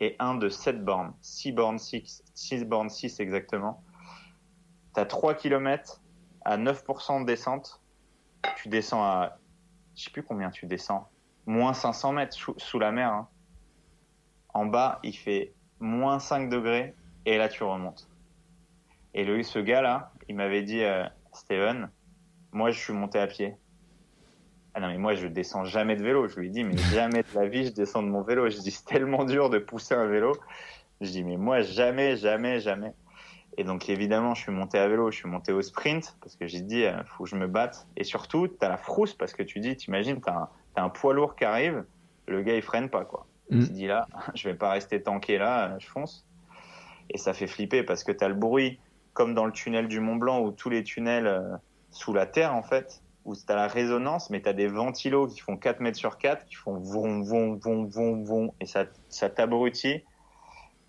Et 0.00 0.16
un 0.18 0.34
de 0.34 0.48
7 0.48 0.84
bornes, 0.84 1.12
6 1.20 1.52
bornes 1.52 1.78
6, 1.78 2.22
6 2.34 2.64
bornes 2.64 2.88
6 2.88 3.20
exactement. 3.20 3.82
T'as 4.94 5.04
3 5.04 5.34
km 5.34 5.99
à 6.44 6.56
9% 6.56 7.22
de 7.22 7.26
descente. 7.26 7.80
Tu 8.56 8.68
descends 8.68 9.02
à, 9.02 9.38
je 9.94 10.04
sais 10.04 10.10
plus 10.10 10.22
combien 10.22 10.50
tu 10.50 10.66
descends, 10.66 11.08
moins 11.46 11.74
500 11.74 12.12
mètres 12.12 12.34
sous, 12.34 12.54
sous 12.56 12.78
la 12.78 12.92
mer. 12.92 13.12
Hein. 13.12 13.28
En 14.54 14.66
bas, 14.66 14.98
il 15.02 15.16
fait 15.16 15.52
moins 15.78 16.18
5 16.18 16.48
degrés 16.48 16.94
et 17.26 17.38
là 17.38 17.48
tu 17.48 17.62
remontes. 17.62 18.08
Et 19.14 19.24
le, 19.24 19.42
ce 19.42 19.58
gars-là, 19.58 20.12
il 20.28 20.36
m'avait 20.36 20.62
dit, 20.62 20.82
euh, 20.82 21.04
Steven, 21.32 21.90
moi 22.52 22.70
je 22.70 22.78
suis 22.78 22.92
monté 22.92 23.18
à 23.18 23.26
pied. 23.26 23.56
Ah 24.72 24.80
non 24.80 24.88
mais 24.88 24.98
moi 24.98 25.14
je 25.14 25.26
descends 25.26 25.64
jamais 25.64 25.96
de 25.96 26.02
vélo. 26.02 26.28
Je 26.28 26.38
lui 26.38 26.46
ai 26.46 26.50
dit 26.50 26.64
mais 26.64 26.76
jamais 26.92 27.22
de 27.22 27.34
la 27.34 27.46
vie 27.46 27.64
je 27.64 27.72
descends 27.72 28.02
de 28.02 28.08
mon 28.08 28.22
vélo. 28.22 28.48
Je 28.48 28.58
dis 28.58 28.70
c'est 28.70 28.84
tellement 28.84 29.24
dur 29.24 29.50
de 29.50 29.58
pousser 29.58 29.94
un 29.94 30.06
vélo. 30.06 30.32
Je 31.00 31.10
dis 31.10 31.24
mais 31.24 31.36
moi 31.36 31.62
jamais, 31.62 32.16
jamais, 32.16 32.60
jamais. 32.60 32.94
Et 33.56 33.64
donc 33.64 33.88
évidemment 33.88 34.34
je 34.34 34.42
suis 34.42 34.52
monté 34.52 34.78
à 34.78 34.88
vélo, 34.88 35.10
je 35.10 35.16
suis 35.16 35.28
monté 35.28 35.52
au 35.52 35.62
sprint 35.62 36.16
parce 36.20 36.36
que 36.36 36.46
j'ai 36.46 36.60
dit 36.60 36.84
euh, 36.84 37.02
faut 37.04 37.24
que 37.24 37.30
je 37.30 37.36
me 37.36 37.46
batte. 37.46 37.86
Et 37.96 38.04
surtout 38.04 38.48
t'as 38.48 38.68
la 38.68 38.76
frousse 38.76 39.14
parce 39.14 39.32
que 39.32 39.42
tu 39.42 39.60
dis 39.60 39.76
t'imagines 39.76 40.20
t'as 40.20 40.34
un, 40.34 40.48
t'as 40.74 40.82
un 40.82 40.88
poids 40.88 41.14
lourd 41.14 41.36
qui 41.36 41.44
arrive, 41.44 41.84
le 42.26 42.42
gars 42.42 42.54
il 42.54 42.62
freine 42.62 42.88
pas 42.88 43.04
quoi. 43.04 43.26
Mm. 43.50 43.64
Tu 43.64 43.72
dis 43.72 43.86
là 43.86 44.06
je 44.34 44.48
vais 44.48 44.54
pas 44.54 44.70
rester 44.70 45.02
tanké 45.02 45.38
là, 45.38 45.76
je 45.78 45.86
fonce. 45.86 46.26
Et 47.10 47.18
ça 47.18 47.32
fait 47.32 47.48
flipper 47.48 47.82
parce 47.82 48.04
que 48.04 48.12
t'as 48.12 48.28
le 48.28 48.34
bruit 48.34 48.78
comme 49.12 49.34
dans 49.34 49.44
le 49.44 49.52
tunnel 49.52 49.88
du 49.88 49.98
Mont 49.98 50.16
Blanc 50.16 50.40
ou 50.40 50.52
tous 50.52 50.70
les 50.70 50.84
tunnels 50.84 51.26
euh, 51.26 51.56
sous 51.90 52.12
la 52.12 52.26
terre 52.26 52.54
en 52.54 52.62
fait 52.62 53.02
où 53.24 53.34
t'as 53.36 53.54
la 53.54 53.66
résonance, 53.66 54.30
mais 54.30 54.40
t'as 54.40 54.52
des 54.52 54.66
ventilos 54.66 55.28
qui 55.28 55.40
font 55.40 55.56
4 55.56 55.80
mètres 55.80 55.98
sur 55.98 56.18
4, 56.18 56.46
qui 56.46 56.54
font 56.54 56.78
vont, 56.78 57.22
vont, 57.22 57.54
vont, 57.56 57.84
vont, 57.84 58.22
vont, 58.22 58.54
et 58.60 58.66
ça, 58.66 58.86
ça 59.08 59.28
t'abrutit. 59.28 60.04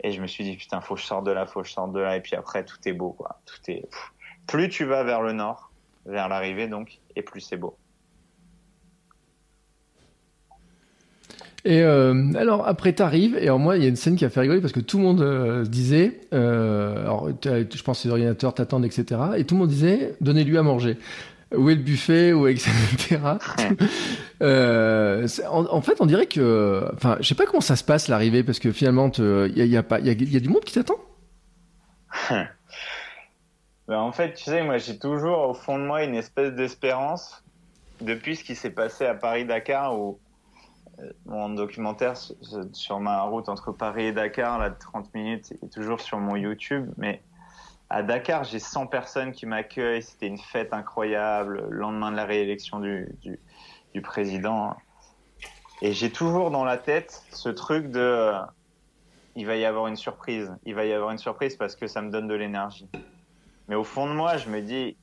Et 0.03 0.11
je 0.11 0.21
me 0.21 0.27
suis 0.27 0.43
dit, 0.43 0.57
putain, 0.57 0.81
faut 0.81 0.95
que 0.95 1.01
je 1.01 1.05
sorte 1.05 1.25
de 1.25 1.31
là, 1.31 1.45
faut 1.45 1.61
que 1.61 1.67
je 1.67 1.73
sorte 1.73 1.91
de 1.91 1.99
là. 1.99 2.17
Et 2.17 2.21
puis 2.21 2.35
après, 2.35 2.65
tout 2.65 2.77
est 2.85 2.93
beau, 2.93 3.11
quoi. 3.11 3.39
Tout 3.45 3.71
est, 3.71 3.81
pff. 3.81 4.11
plus 4.47 4.69
tu 4.69 4.85
vas 4.85 5.03
vers 5.03 5.21
le 5.21 5.33
nord, 5.33 5.71
vers 6.05 6.27
l'arrivée, 6.27 6.67
donc, 6.67 6.99
et 7.15 7.21
plus 7.21 7.41
c'est 7.41 7.57
beau. 7.57 7.77
Et 11.63 11.83
euh, 11.83 12.33
alors 12.35 12.67
après 12.67 12.91
t'arrives 12.93 13.37
et 13.37 13.43
alors 13.43 13.59
moi 13.59 13.77
il 13.77 13.83
y 13.83 13.85
a 13.85 13.89
une 13.89 13.95
scène 13.95 14.15
qui 14.15 14.25
a 14.25 14.29
fait 14.29 14.39
rigoler 14.39 14.61
parce 14.61 14.73
que 14.73 14.79
tout 14.79 14.97
le 14.97 15.03
monde 15.03 15.21
euh, 15.21 15.63
disait, 15.63 16.21
euh, 16.33 17.01
alors 17.01 17.29
je 17.43 17.83
pense 17.83 18.01
que 18.01 18.07
les 18.07 18.11
ordinateurs 18.11 18.55
t'attendent 18.55 18.85
etc. 18.85 19.21
Et 19.37 19.43
tout 19.43 19.53
le 19.53 19.59
monde 19.59 19.69
disait 19.69 20.15
donnez-lui 20.21 20.57
à 20.57 20.63
manger. 20.63 20.97
Où 21.55 21.69
est 21.69 21.75
le 21.75 21.81
buffet 21.81 22.33
Où 22.33 22.47
est 22.47 22.53
etc. 22.53 23.19
Euh, 24.41 25.27
en, 25.49 25.81
fait 25.81 26.01
on 26.01 26.05
dirait 26.05 26.25
que, 26.25 26.89
enfin 26.95 27.17
je 27.19 27.27
sais 27.27 27.35
pas 27.35 27.45
comment 27.45 27.61
ça 27.61 27.75
se 27.75 27.83
passe 27.83 28.07
l'arrivée 28.07 28.43
parce 28.43 28.57
que 28.57 28.71
finalement 28.71 29.11
il 29.17 29.53
y 29.55 29.77
a, 29.77 29.99
y 29.99 30.09
a 30.09 30.39
du 30.39 30.49
monde 30.49 30.63
qui 30.63 30.73
t'attend. 30.73 30.95
Ben, 33.91 33.99
en 33.99 34.13
fait, 34.13 34.35
tu 34.35 34.45
sais, 34.45 34.63
moi, 34.63 34.77
j'ai 34.77 34.97
toujours 34.97 35.49
au 35.49 35.53
fond 35.53 35.77
de 35.77 35.83
moi 35.83 36.05
une 36.05 36.15
espèce 36.15 36.53
d'espérance 36.53 37.43
depuis 37.99 38.37
ce 38.37 38.43
qui 38.45 38.55
s'est 38.55 38.69
passé 38.69 39.05
à 39.05 39.13
Paris-Dakar 39.13 39.99
où 39.99 40.17
euh, 40.99 41.11
mon 41.25 41.49
documentaire 41.49 42.13
sur, 42.71 42.99
ma 43.01 43.23
route 43.23 43.49
entre 43.49 43.73
Paris 43.73 44.05
et 44.05 44.11
Dakar, 44.13 44.59
là, 44.59 44.69
de 44.69 44.79
30 44.79 45.13
minutes, 45.13 45.51
est 45.61 45.73
toujours 45.73 45.99
sur 45.99 46.19
mon 46.19 46.37
YouTube. 46.37 46.89
Mais 46.95 47.21
à 47.89 48.01
Dakar, 48.01 48.45
j'ai 48.45 48.59
100 48.59 48.87
personnes 48.87 49.33
qui 49.33 49.45
m'accueillent. 49.45 50.03
C'était 50.03 50.27
une 50.27 50.37
fête 50.37 50.73
incroyable. 50.73 51.65
Le 51.69 51.77
lendemain 51.77 52.11
de 52.11 52.15
la 52.15 52.23
réélection 52.23 52.79
du, 52.79 53.09
du 53.93 54.01
président. 54.01 54.75
Et 55.81 55.93
j'ai 55.93 56.11
toujours 56.11 56.51
dans 56.51 56.63
la 56.63 56.77
tête 56.77 57.23
ce 57.31 57.49
truc 57.49 57.89
de 57.89 57.99
euh, 57.99 58.39
il 59.35 59.45
va 59.45 59.55
y 59.55 59.65
avoir 59.65 59.87
une 59.87 59.95
surprise. 59.95 60.53
Il 60.65 60.75
va 60.75 60.85
y 60.85 60.93
avoir 60.93 61.11
une 61.11 61.17
surprise 61.17 61.55
parce 61.55 61.75
que 61.75 61.87
ça 61.87 62.01
me 62.01 62.11
donne 62.11 62.27
de 62.27 62.35
l'énergie. 62.35 62.89
Mais 63.67 63.75
au 63.75 63.83
fond 63.83 64.07
de 64.07 64.13
moi, 64.13 64.37
je 64.37 64.49
me 64.49 64.61
dis, 64.61 64.97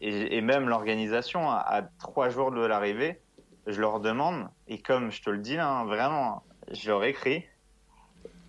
et, 0.00 0.40
même 0.40 0.68
l'organisation, 0.68 1.50
à, 1.50 1.82
trois 1.98 2.30
jours 2.30 2.52
de 2.52 2.64
l'arrivée, 2.64 3.20
je 3.66 3.80
leur 3.80 4.00
demande, 4.00 4.48
et 4.68 4.80
comme 4.80 5.10
je 5.10 5.20
te 5.22 5.30
le 5.30 5.38
dis 5.38 5.56
là, 5.56 5.68
hein, 5.68 5.84
vraiment, 5.84 6.42
je 6.70 6.88
leur 6.88 7.04
écris, 7.04 7.44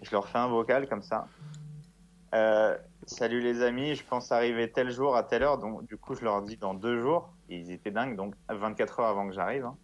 je 0.02 0.12
leur 0.12 0.28
fais 0.28 0.38
un 0.38 0.48
vocal 0.48 0.88
comme 0.88 1.02
ça. 1.02 1.28
Euh, 2.34 2.78
Salut 3.08 3.42
les 3.42 3.64
amis, 3.64 3.96
je 3.96 4.04
pense 4.06 4.32
arriver 4.32 4.72
tel 4.72 4.92
jour 4.92 5.16
à 5.16 5.24
telle 5.24 5.42
heure, 5.42 5.58
donc 5.58 5.86
du 5.86 5.98
coup 5.98 6.14
je 6.14 6.24
leur 6.24 6.44
dis 6.44 6.56
dans 6.56 6.76
deux 6.76 7.02
jours, 7.02 7.34
ils 7.52 7.72
étaient 7.72 7.92
dingues, 7.92 8.16
donc 8.16 8.36
24 8.50 9.00
heures 9.00 9.08
avant 9.08 9.28
que 9.28 9.34
j'arrive. 9.34 9.66
hein. 9.66 9.78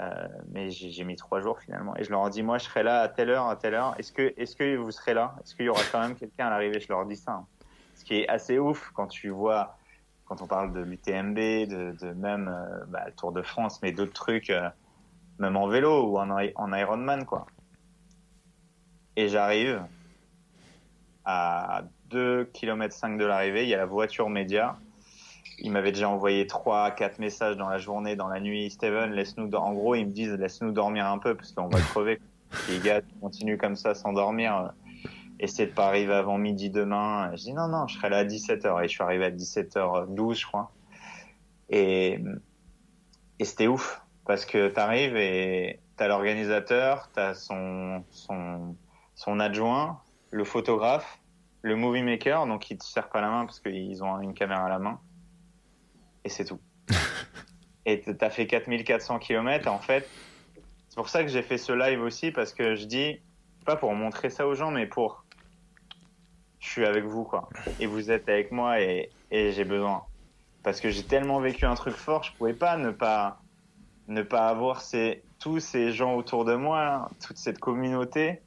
Euh, 0.00 0.26
mais 0.48 0.70
j'ai 0.70 1.04
mis 1.04 1.16
trois 1.16 1.40
jours 1.40 1.60
finalement, 1.60 1.94
et 1.96 2.02
je 2.02 2.10
leur 2.10 2.28
dis 2.30 2.42
moi 2.42 2.56
je 2.56 2.64
serai 2.64 2.82
là 2.82 3.02
à 3.02 3.08
telle 3.08 3.28
heure, 3.28 3.48
à 3.48 3.56
telle 3.56 3.74
heure. 3.74 3.94
Est-ce 3.98 4.10
que, 4.10 4.32
est-ce 4.38 4.56
que 4.56 4.76
vous 4.76 4.90
serez 4.90 5.12
là? 5.12 5.34
Est-ce 5.44 5.54
qu'il 5.54 5.66
y 5.66 5.68
aura 5.68 5.82
quand 5.92 6.00
même 6.00 6.14
quelqu'un 6.14 6.46
à 6.46 6.50
l'arrivée? 6.50 6.80
Je 6.80 6.88
leur 6.88 7.04
dis 7.04 7.16
ça. 7.16 7.32
hein. 7.32 7.46
Ce 7.94 8.04
qui 8.04 8.14
est 8.14 8.28
assez 8.28 8.58
ouf 8.58 8.90
quand 8.94 9.06
tu 9.06 9.28
vois, 9.28 9.76
quand 10.24 10.40
on 10.40 10.46
parle 10.46 10.72
de 10.72 10.80
l'UTMB, 10.80 11.36
de, 11.36 12.12
même 12.14 12.48
euh, 12.48 12.84
bah, 12.88 13.04
le 13.06 13.12
Tour 13.12 13.32
de 13.32 13.42
France, 13.42 13.80
mais 13.82 13.92
d'autres 13.92 14.14
trucs, 14.14 14.50
euh, 14.50 14.68
même 15.38 15.56
en 15.56 15.68
vélo 15.68 16.08
ou 16.08 16.18
en, 16.18 16.72
Ironman, 16.72 17.24
quoi. 17.26 17.46
Et 19.16 19.28
j'arrive 19.28 19.84
à 21.24 21.82
2 22.06 22.46
km 22.46 22.94
5 22.94 23.18
de 23.18 23.24
l'arrivée, 23.26 23.64
il 23.64 23.68
y 23.68 23.74
a 23.74 23.78
la 23.78 23.86
voiture 23.86 24.30
média. 24.30 24.76
Il 25.64 25.70
m'avait 25.70 25.92
déjà 25.92 26.08
envoyé 26.08 26.48
3 26.48 26.90
4 26.90 27.20
messages 27.20 27.56
dans 27.56 27.68
la 27.68 27.78
journée, 27.78 28.16
dans 28.16 28.26
la 28.26 28.40
nuit. 28.40 28.68
Steven, 28.68 29.12
laisse-nous, 29.12 29.48
en 29.54 29.72
gros, 29.72 29.94
ils 29.94 30.06
me 30.06 30.10
disent, 30.10 30.32
laisse-nous 30.32 30.72
dormir 30.72 31.06
un 31.06 31.18
peu 31.18 31.36
parce 31.36 31.52
qu'on 31.52 31.68
va 31.68 31.80
crever. 31.92 32.20
Les 32.68 32.80
gars 32.80 33.00
continuent 33.20 33.58
comme 33.58 33.76
ça 33.76 33.94
sans 33.94 34.12
dormir. 34.12 34.72
Essaie 35.38 35.66
de 35.66 35.70
pas 35.70 35.86
arriver 35.86 36.14
avant 36.14 36.36
midi 36.36 36.68
demain. 36.68 37.30
Je 37.36 37.42
dis 37.42 37.52
non, 37.52 37.68
non, 37.68 37.86
je 37.86 37.96
serai 37.96 38.10
là 38.10 38.18
à 38.18 38.24
17h. 38.24 38.84
Et 38.84 38.88
je 38.88 38.92
suis 38.92 39.02
arrivé 39.04 39.24
à 39.24 39.30
17h12, 39.30 40.40
je 40.40 40.46
crois. 40.46 40.72
Et, 41.70 42.18
et 43.38 43.44
c'était 43.44 43.68
ouf. 43.68 44.02
Parce 44.26 44.44
que 44.44 44.68
t'arrives 44.68 45.16
et 45.16 45.78
t'as 45.96 46.08
l'organisateur, 46.08 47.08
t'as 47.12 47.34
son, 47.34 48.02
son, 48.10 48.74
son 49.14 49.38
adjoint, 49.38 50.00
le 50.30 50.44
photographe, 50.44 51.20
le 51.62 51.76
movie 51.76 52.02
maker, 52.02 52.46
donc 52.46 52.70
il 52.70 52.78
te 52.78 52.84
serre 52.84 53.08
pas 53.08 53.20
la 53.20 53.30
main 53.30 53.46
parce 53.46 53.60
qu'ils 53.60 54.02
ont 54.02 54.20
une 54.20 54.34
caméra 54.34 54.66
à 54.66 54.68
la 54.68 54.78
main. 54.78 55.00
Et 56.24 56.28
c'est 56.28 56.44
tout. 56.44 56.60
et 57.86 58.00
t'as 58.00 58.30
fait 58.30 58.46
4400 58.46 59.18
km. 59.18 59.68
En 59.68 59.78
fait, 59.78 60.08
c'est 60.88 60.96
pour 60.96 61.08
ça 61.08 61.22
que 61.22 61.28
j'ai 61.28 61.42
fait 61.42 61.58
ce 61.58 61.72
live 61.72 62.02
aussi 62.02 62.30
parce 62.30 62.52
que 62.52 62.76
je 62.76 62.84
dis, 62.84 63.20
pas 63.64 63.76
pour 63.76 63.92
montrer 63.94 64.30
ça 64.30 64.46
aux 64.46 64.54
gens, 64.54 64.70
mais 64.70 64.86
pour 64.86 65.24
je 66.62 66.68
suis 66.68 66.86
avec 66.86 67.04
vous 67.04 67.24
quoi 67.24 67.48
et 67.80 67.86
vous 67.86 68.10
êtes 68.10 68.28
avec 68.28 68.52
moi 68.52 68.80
et, 68.80 69.10
et 69.30 69.50
j'ai 69.52 69.64
besoin 69.64 70.04
parce 70.62 70.80
que 70.80 70.90
j'ai 70.90 71.02
tellement 71.02 71.40
vécu 71.40 71.66
un 71.66 71.74
truc 71.74 71.94
fort 71.94 72.22
je 72.22 72.32
pouvais 72.32 72.54
pas 72.54 72.76
ne 72.76 72.92
pas 72.92 73.40
ne 74.06 74.22
pas 74.22 74.46
avoir 74.46 74.80
ces 74.80 75.24
tous 75.40 75.58
ces 75.58 75.92
gens 75.92 76.14
autour 76.14 76.44
de 76.44 76.54
moi 76.54 77.10
toute 77.26 77.36
cette 77.36 77.58
communauté 77.58 78.42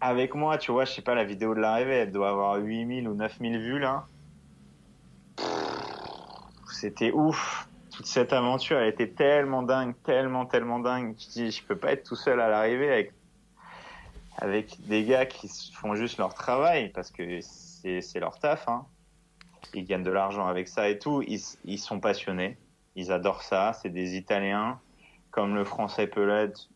avec 0.00 0.34
moi 0.34 0.56
tu 0.56 0.72
vois 0.72 0.86
je 0.86 0.92
sais 0.92 1.02
pas 1.02 1.14
la 1.14 1.24
vidéo 1.24 1.54
de 1.54 1.60
l'arrivée 1.60 1.96
elle 1.96 2.12
doit 2.12 2.30
avoir 2.30 2.56
8000 2.56 3.06
ou 3.06 3.14
9000 3.14 3.58
vues 3.58 3.78
là 3.78 4.06
c'était 6.80 7.12
ouf 7.12 7.68
toute 7.90 8.06
cette 8.06 8.32
aventure 8.32 8.78
elle 8.78 8.88
était 8.88 9.08
tellement 9.08 9.62
dingue 9.62 9.94
tellement 10.04 10.46
tellement 10.46 10.78
dingue 10.78 11.14
je 11.18 11.28
dis 11.28 11.50
je 11.50 11.62
peux 11.64 11.76
pas 11.76 11.92
être 11.92 12.04
tout 12.04 12.16
seul 12.16 12.40
à 12.40 12.48
l'arrivée 12.48 12.92
avec 12.92 13.12
avec 14.38 14.80
des 14.86 15.04
gars 15.04 15.26
qui 15.26 15.48
font 15.74 15.94
juste 15.96 16.18
leur 16.18 16.32
travail 16.32 16.90
parce 16.90 17.10
que 17.10 17.40
c'est 17.40 18.20
leur 18.20 18.38
taf. 18.38 18.68
Hein. 18.68 18.86
Ils 19.74 19.84
gagnent 19.84 20.04
de 20.04 20.12
l'argent 20.12 20.46
avec 20.46 20.68
ça 20.68 20.88
et 20.88 20.98
tout. 20.98 21.22
Ils, 21.26 21.40
ils 21.64 21.78
sont 21.78 21.98
passionnés. 21.98 22.56
Ils 22.94 23.10
adorent 23.10 23.42
ça. 23.42 23.72
C'est 23.72 23.90
des 23.90 24.16
Italiens, 24.16 24.80
comme 25.32 25.54
le 25.54 25.64
français 25.64 26.06
peut 26.06 26.24
l'être. 26.24 26.68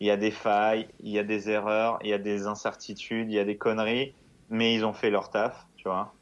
Il 0.00 0.06
y 0.06 0.10
a 0.10 0.16
des 0.16 0.30
failles, 0.30 0.88
il 1.00 1.10
y 1.10 1.18
a 1.18 1.24
des 1.24 1.50
erreurs, 1.50 1.98
il 2.02 2.08
y 2.08 2.14
a 2.14 2.18
des 2.18 2.46
incertitudes, 2.46 3.30
il 3.30 3.34
y 3.34 3.38
a 3.38 3.44
des 3.44 3.58
conneries, 3.58 4.14
mais 4.48 4.74
ils 4.74 4.86
ont 4.86 4.94
fait 4.94 5.10
leur 5.10 5.28
taf, 5.28 5.66
tu 5.76 5.84
vois. 5.84 6.14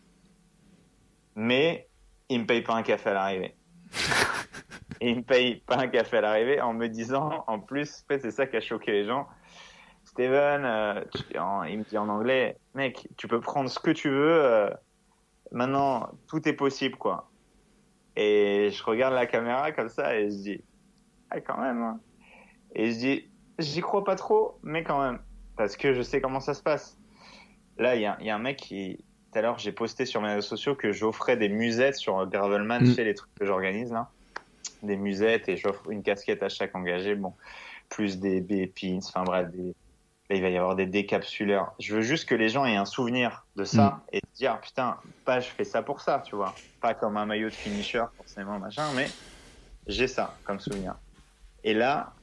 Mais 1.36 1.87
ils 2.28 2.40
me 2.40 2.46
payent 2.46 2.62
pas 2.62 2.74
un 2.74 2.82
café 2.82 3.10
à 3.10 3.14
l'arrivée. 3.14 3.54
Ils 5.00 5.16
me 5.18 5.22
payent 5.22 5.60
pas 5.60 5.76
un 5.78 5.86
café 5.86 6.16
à 6.16 6.20
l'arrivée 6.22 6.60
en 6.60 6.72
me 6.74 6.88
disant, 6.88 7.44
en 7.46 7.60
plus, 7.60 8.02
en 8.02 8.06
fait, 8.08 8.18
c'est 8.18 8.32
ça 8.32 8.46
qui 8.48 8.56
a 8.56 8.60
choqué 8.60 8.90
les 8.90 9.04
gens. 9.06 9.28
Steven, 10.04 10.64
euh, 10.64 11.04
tu- 11.14 11.38
en- 11.38 11.62
il 11.62 11.78
me 11.78 11.84
dit 11.84 11.96
en 11.96 12.08
anglais, 12.08 12.58
mec, 12.74 13.08
tu 13.16 13.28
peux 13.28 13.40
prendre 13.40 13.70
ce 13.70 13.78
que 13.78 13.92
tu 13.92 14.08
veux. 14.10 14.42
euh, 14.44 14.70
maintenant, 15.52 16.10
tout 16.28 16.48
est 16.48 16.52
possible, 16.52 16.96
quoi. 16.96 17.30
Et 18.16 18.70
je 18.72 18.82
regarde 18.82 19.14
la 19.14 19.26
caméra 19.26 19.70
comme 19.70 19.88
ça 19.88 20.16
et 20.16 20.30
je 20.30 20.36
dis, 20.36 20.64
ah, 21.30 21.40
quand 21.40 21.58
même. 21.58 21.80
hein. 21.82 22.00
Et 22.74 22.90
je 22.90 22.98
dis, 22.98 23.30
j'y 23.60 23.80
crois 23.80 24.02
pas 24.04 24.16
trop, 24.16 24.58
mais 24.64 24.82
quand 24.82 25.00
même, 25.00 25.20
parce 25.56 25.76
que 25.76 25.94
je 25.94 26.02
sais 26.02 26.20
comment 26.20 26.40
ça 26.40 26.54
se 26.54 26.62
passe. 26.62 26.98
là, 27.76 27.94
il 27.94 28.02
y 28.02 28.06
a, 28.06 28.34
un 28.34 28.38
mec 28.40 28.56
qui, 28.56 29.04
tout 29.30 29.38
à 29.38 29.42
l'heure, 29.42 29.58
j'ai 29.58 29.72
posté 29.72 30.06
sur 30.06 30.22
mes 30.22 30.28
réseaux 30.28 30.48
sociaux 30.48 30.74
que 30.74 30.92
j'offrais 30.92 31.36
des 31.36 31.48
musettes 31.48 31.96
sur 31.96 32.26
Gravelman, 32.26 32.82
mm. 32.82 32.94
chez 32.94 33.04
les 33.04 33.14
trucs 33.14 33.34
que 33.34 33.44
j'organise 33.44 33.92
là. 33.92 34.08
Des 34.82 34.96
musettes 34.96 35.48
et 35.48 35.56
j'offre 35.56 35.90
une 35.90 36.02
casquette 36.02 36.42
à 36.42 36.48
chaque 36.48 36.74
engagé. 36.74 37.14
Bon, 37.14 37.34
plus 37.88 38.18
des, 38.18 38.40
des 38.40 38.66
pins, 38.66 38.98
enfin 38.98 39.24
bref, 39.24 39.50
des, 39.50 39.74
il 40.30 40.42
va 40.42 40.50
y 40.50 40.56
avoir 40.56 40.76
des 40.76 40.86
décapsuleurs. 40.86 41.74
Je 41.78 41.94
veux 41.96 42.02
juste 42.02 42.28
que 42.28 42.34
les 42.34 42.48
gens 42.48 42.64
aient 42.64 42.76
un 42.76 42.84
souvenir 42.84 43.46
de 43.56 43.64
ça 43.64 44.02
mm. 44.12 44.16
et 44.16 44.20
dire 44.34 44.60
putain, 44.60 44.96
pas 45.24 45.40
je 45.40 45.48
fais 45.48 45.64
ça 45.64 45.82
pour 45.82 46.00
ça, 46.00 46.22
tu 46.24 46.36
vois. 46.36 46.54
Pas 46.80 46.94
comme 46.94 47.16
un 47.16 47.26
maillot 47.26 47.48
de 47.48 47.54
finisher 47.54 48.04
forcément 48.16 48.58
machin, 48.58 48.90
mais 48.94 49.08
j'ai 49.86 50.06
ça 50.06 50.36
comme 50.44 50.60
souvenir. 50.60 50.94
Et 51.64 51.74
là, 51.74 52.14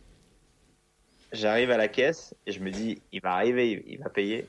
j'arrive 1.31 1.71
à 1.71 1.77
la 1.77 1.87
caisse 1.87 2.35
et 2.45 2.51
je 2.51 2.59
me 2.61 2.71
dis 2.71 3.01
il 3.11 3.21
va 3.21 3.33
arriver, 3.33 3.83
il 3.87 3.99
va 3.99 4.09
payer. 4.09 4.47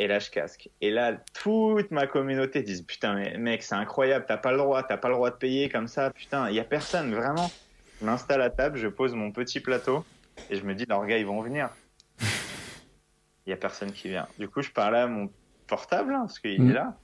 Et 0.00 0.06
là, 0.06 0.18
je 0.18 0.30
casque. 0.30 0.70
Et 0.80 0.90
là, 0.90 1.12
toute 1.34 1.90
ma 1.90 2.06
communauté 2.06 2.62
dit 2.62 2.82
putain, 2.82 3.16
mais 3.16 3.36
mec, 3.36 3.62
c'est 3.62 3.74
incroyable, 3.74 4.24
t'as 4.26 4.38
pas 4.38 4.50
le 4.50 4.56
droit, 4.56 4.82
t'as 4.82 4.96
pas 4.96 5.08
le 5.08 5.14
droit 5.14 5.28
de 5.28 5.36
payer 5.36 5.68
comme 5.68 5.88
ça, 5.88 6.08
putain, 6.08 6.48
il 6.48 6.56
y 6.56 6.58
a 6.58 6.64
personne, 6.64 7.14
vraiment. 7.14 7.50
Je 8.00 8.06
m'installe 8.06 8.40
à 8.40 8.48
table, 8.48 8.78
je 8.78 8.88
pose 8.88 9.14
mon 9.14 9.30
petit 9.30 9.60
plateau 9.60 10.06
et 10.48 10.56
je 10.56 10.64
me 10.64 10.74
dis, 10.74 10.86
leurs 10.88 11.04
gars, 11.04 11.18
ils 11.18 11.26
vont 11.26 11.42
venir. 11.42 11.68
Il 12.18 12.26
y 13.48 13.52
a 13.52 13.58
personne 13.58 13.92
qui 13.92 14.08
vient. 14.08 14.26
Du 14.38 14.48
coup, 14.48 14.62
je 14.62 14.70
parlais 14.70 15.00
à 15.00 15.06
mon 15.06 15.30
portable, 15.66 16.14
hein, 16.14 16.20
parce 16.20 16.38
qu'il 16.38 16.62
mm. 16.62 16.70
est 16.70 16.72
là. 16.72 16.96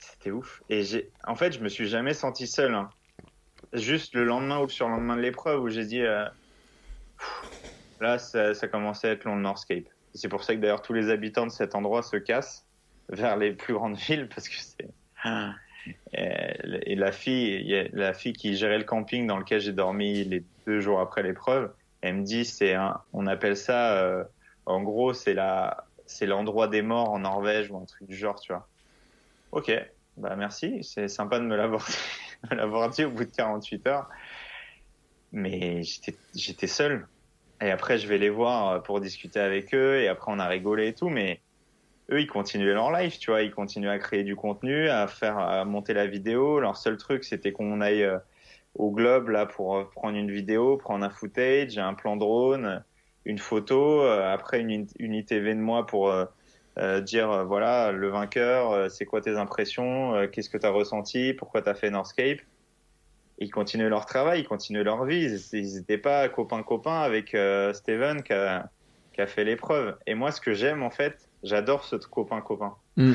C'était 0.00 0.32
ouf. 0.32 0.60
Et 0.70 0.82
j'ai, 0.82 1.08
en 1.24 1.36
fait, 1.36 1.52
je 1.52 1.60
me 1.60 1.68
suis 1.68 1.86
jamais 1.86 2.14
senti 2.14 2.48
seul. 2.48 2.74
Hein. 2.74 2.90
Juste 3.74 4.12
le 4.16 4.24
lendemain 4.24 4.58
ou 4.58 4.62
le 4.62 4.70
surlendemain 4.70 5.14
de 5.14 5.20
l'épreuve 5.20 5.62
où 5.62 5.68
j'ai 5.68 5.84
dit, 5.84 6.02
euh, 6.02 6.26
là, 8.00 8.18
ça, 8.18 8.54
ça 8.54 8.66
commençait 8.66 9.10
à 9.10 9.12
être 9.12 9.22
long 9.22 9.36
le 9.36 9.42
Northscape. 9.42 9.84
C'est 10.14 10.28
pour 10.28 10.44
ça 10.44 10.54
que 10.54 10.60
d'ailleurs 10.60 10.82
tous 10.82 10.92
les 10.92 11.10
habitants 11.10 11.46
de 11.46 11.50
cet 11.52 11.74
endroit 11.74 12.02
se 12.02 12.16
cassent 12.16 12.64
vers 13.08 13.36
les 13.36 13.52
plus 13.52 13.74
grandes 13.74 13.96
villes 14.08 14.28
parce 14.28 14.48
que 14.48 14.56
c'est. 14.56 14.88
Et 16.12 16.94
la 16.94 17.12
fille, 17.12 17.90
la 17.92 18.14
fille 18.14 18.32
qui 18.32 18.56
gérait 18.56 18.78
le 18.78 18.84
camping 18.84 19.26
dans 19.26 19.38
lequel 19.38 19.60
j'ai 19.60 19.72
dormi 19.72 20.24
les 20.24 20.44
deux 20.66 20.80
jours 20.80 21.00
après 21.00 21.22
l'épreuve, 21.22 21.72
elle 22.00 22.16
me 22.16 22.22
dit 22.22 22.44
c'est 22.44 22.74
un, 22.74 23.00
on 23.12 23.26
appelle 23.26 23.56
ça, 23.56 23.98
euh, 23.98 24.24
en 24.66 24.82
gros 24.82 25.12
c'est 25.12 25.34
la, 25.34 25.86
c'est 26.06 26.26
l'endroit 26.26 26.68
des 26.68 26.82
morts 26.82 27.10
en 27.10 27.18
Norvège 27.18 27.70
ou 27.70 27.76
un 27.76 27.84
truc 27.84 28.08
du 28.08 28.16
genre, 28.16 28.38
tu 28.40 28.52
vois. 28.52 28.66
Ok, 29.52 29.72
bah 30.16 30.36
merci, 30.36 30.82
c'est 30.84 31.08
sympa 31.08 31.38
de 31.38 31.44
me 31.44 31.56
l'avoir, 31.56 31.86
l'avoir 32.50 32.90
dit 32.90 33.04
au 33.04 33.10
bout 33.10 33.24
de 33.24 33.30
48 33.30 33.86
heures, 33.86 34.08
mais 35.32 35.82
j'étais, 35.82 36.16
j'étais 36.34 36.66
seul. 36.66 37.06
Et 37.60 37.70
après, 37.70 37.98
je 37.98 38.06
vais 38.08 38.18
les 38.18 38.30
voir 38.30 38.72
euh, 38.72 38.78
pour 38.80 39.00
discuter 39.00 39.40
avec 39.40 39.74
eux. 39.74 40.00
Et 40.00 40.08
après, 40.08 40.32
on 40.32 40.38
a 40.38 40.46
rigolé 40.46 40.88
et 40.88 40.94
tout. 40.94 41.08
Mais 41.08 41.40
eux, 42.10 42.20
ils 42.20 42.26
continuaient 42.26 42.74
leur 42.74 42.92
life, 42.92 43.18
tu 43.18 43.30
vois. 43.30 43.42
Ils 43.42 43.52
continuaient 43.52 43.90
à 43.90 43.98
créer 43.98 44.24
du 44.24 44.36
contenu, 44.36 44.88
à 44.88 45.06
faire, 45.06 45.38
à 45.38 45.64
monter 45.64 45.94
la 45.94 46.06
vidéo. 46.06 46.60
Leur 46.60 46.76
seul 46.76 46.96
truc, 46.96 47.24
c'était 47.24 47.52
qu'on 47.52 47.80
aille 47.80 48.04
euh, 48.04 48.18
au 48.74 48.90
globe 48.90 49.28
là 49.28 49.46
pour 49.46 49.76
euh, 49.76 49.84
prendre 49.84 50.16
une 50.16 50.30
vidéo, 50.30 50.76
prendre 50.76 51.04
un 51.04 51.10
footage, 51.10 51.78
un 51.78 51.94
plan 51.94 52.16
drone, 52.16 52.84
une 53.24 53.38
photo. 53.38 54.02
Après, 54.02 54.60
une, 54.60 54.86
une 54.98 55.14
ITV 55.14 55.54
de 55.54 55.60
moi 55.60 55.86
pour 55.86 56.12
dire 57.02 57.46
voilà 57.46 57.92
le 57.92 58.08
vainqueur, 58.08 58.90
c'est 58.90 59.06
quoi 59.06 59.22
tes 59.22 59.36
impressions, 59.38 60.28
qu'est-ce 60.30 60.50
que 60.50 60.58
tu 60.58 60.66
as 60.66 60.70
ressenti, 60.70 61.32
pourquoi 61.32 61.62
tu 61.62 61.70
as 61.70 61.74
fait 61.74 61.88
Northscape 61.88 62.40
ils 63.38 63.50
continuaient 63.50 63.88
leur 63.88 64.06
travail, 64.06 64.40
ils 64.40 64.48
continuaient 64.48 64.84
leur 64.84 65.04
vie. 65.04 65.40
Ils 65.52 65.74
n'étaient 65.74 65.98
pas 65.98 66.28
copains-copains 66.28 67.00
avec 67.00 67.34
euh, 67.34 67.72
Steven 67.72 68.22
qui 68.22 68.32
a, 68.32 68.68
qui 69.12 69.20
a, 69.20 69.26
fait 69.26 69.44
l'épreuve. 69.44 69.96
Et 70.06 70.14
moi, 70.14 70.30
ce 70.30 70.40
que 70.40 70.54
j'aime, 70.54 70.82
en 70.82 70.90
fait, 70.90 71.28
j'adore 71.42 71.84
ce 71.84 71.96
copain-copain. 71.96 72.74
Mm. 72.96 73.12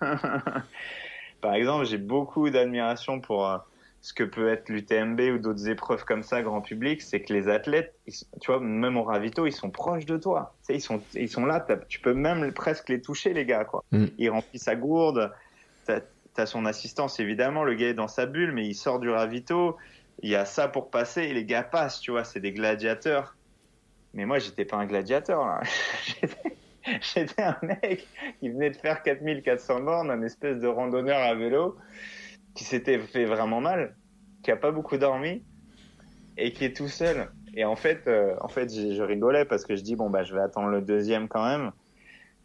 Par 1.40 1.54
exemple, 1.54 1.86
j'ai 1.86 1.98
beaucoup 1.98 2.50
d'admiration 2.50 3.20
pour 3.20 3.48
euh, 3.48 3.58
ce 4.02 4.12
que 4.12 4.24
peut 4.24 4.48
être 4.48 4.68
l'UTMB 4.68 5.20
ou 5.34 5.38
d'autres 5.38 5.68
épreuves 5.68 6.04
comme 6.04 6.22
ça, 6.22 6.42
grand 6.42 6.60
public. 6.60 7.02
C'est 7.02 7.22
que 7.22 7.32
les 7.32 7.48
athlètes, 7.48 7.94
tu 8.06 8.46
vois, 8.46 8.60
même 8.60 8.96
au 8.96 9.04
ravito, 9.04 9.46
ils 9.46 9.52
sont 9.52 9.70
proches 9.70 10.06
de 10.06 10.18
toi. 10.18 10.54
Tu 10.60 10.66
sais, 10.66 10.74
ils, 10.74 10.80
sont, 10.80 11.00
ils 11.14 11.28
sont 11.28 11.46
là, 11.46 11.66
tu 11.88 11.98
peux 12.00 12.14
même 12.14 12.52
presque 12.52 12.90
les 12.90 13.00
toucher, 13.00 13.32
les 13.32 13.46
gars. 13.46 13.64
Quoi. 13.64 13.82
Mm. 13.90 14.06
Ils 14.18 14.30
remplissent 14.30 14.64
sa 14.64 14.76
gourde 14.76 15.32
t'as 15.84 16.00
son 16.46 16.66
assistance 16.66 17.20
évidemment, 17.20 17.64
le 17.64 17.74
gars 17.74 17.88
est 17.88 17.94
dans 17.94 18.08
sa 18.08 18.26
bulle, 18.26 18.52
mais 18.52 18.66
il 18.66 18.74
sort 18.74 19.00
du 19.00 19.10
ravito, 19.10 19.76
il 20.22 20.30
y 20.30 20.36
a 20.36 20.44
ça 20.44 20.68
pour 20.68 20.90
passer 20.90 21.22
et 21.22 21.34
les 21.34 21.44
gars 21.44 21.62
passent, 21.62 22.00
tu 22.00 22.10
vois, 22.10 22.24
c'est 22.24 22.40
des 22.40 22.52
gladiateurs. 22.52 23.36
Mais 24.14 24.26
moi, 24.26 24.38
j'étais 24.38 24.64
pas 24.64 24.76
un 24.76 24.86
gladiateur, 24.86 25.44
là. 25.46 25.60
j'étais 27.14 27.42
un 27.42 27.56
mec 27.62 28.06
qui 28.40 28.50
venait 28.50 28.70
de 28.70 28.76
faire 28.76 29.02
4400 29.02 29.80
bornes, 29.80 30.10
un 30.10 30.22
espèce 30.22 30.58
de 30.58 30.66
randonneur 30.66 31.18
à 31.18 31.34
vélo, 31.34 31.76
qui 32.54 32.64
s'était 32.64 32.98
fait 32.98 33.24
vraiment 33.24 33.60
mal, 33.60 33.94
qui 34.42 34.50
a 34.50 34.56
pas 34.56 34.70
beaucoup 34.70 34.96
dormi 34.98 35.42
et 36.36 36.52
qui 36.52 36.64
est 36.64 36.76
tout 36.76 36.88
seul. 36.88 37.30
Et 37.54 37.64
en 37.64 37.76
fait, 37.76 38.06
euh, 38.06 38.34
en 38.40 38.48
fait, 38.48 38.72
je 38.72 39.02
rigolais 39.02 39.44
parce 39.44 39.64
que 39.64 39.76
je 39.76 39.82
dis 39.82 39.96
bon 39.96 40.10
bah 40.10 40.24
je 40.24 40.34
vais 40.34 40.40
attendre 40.40 40.68
le 40.68 40.80
deuxième 40.80 41.28
quand 41.28 41.44
même. 41.44 41.72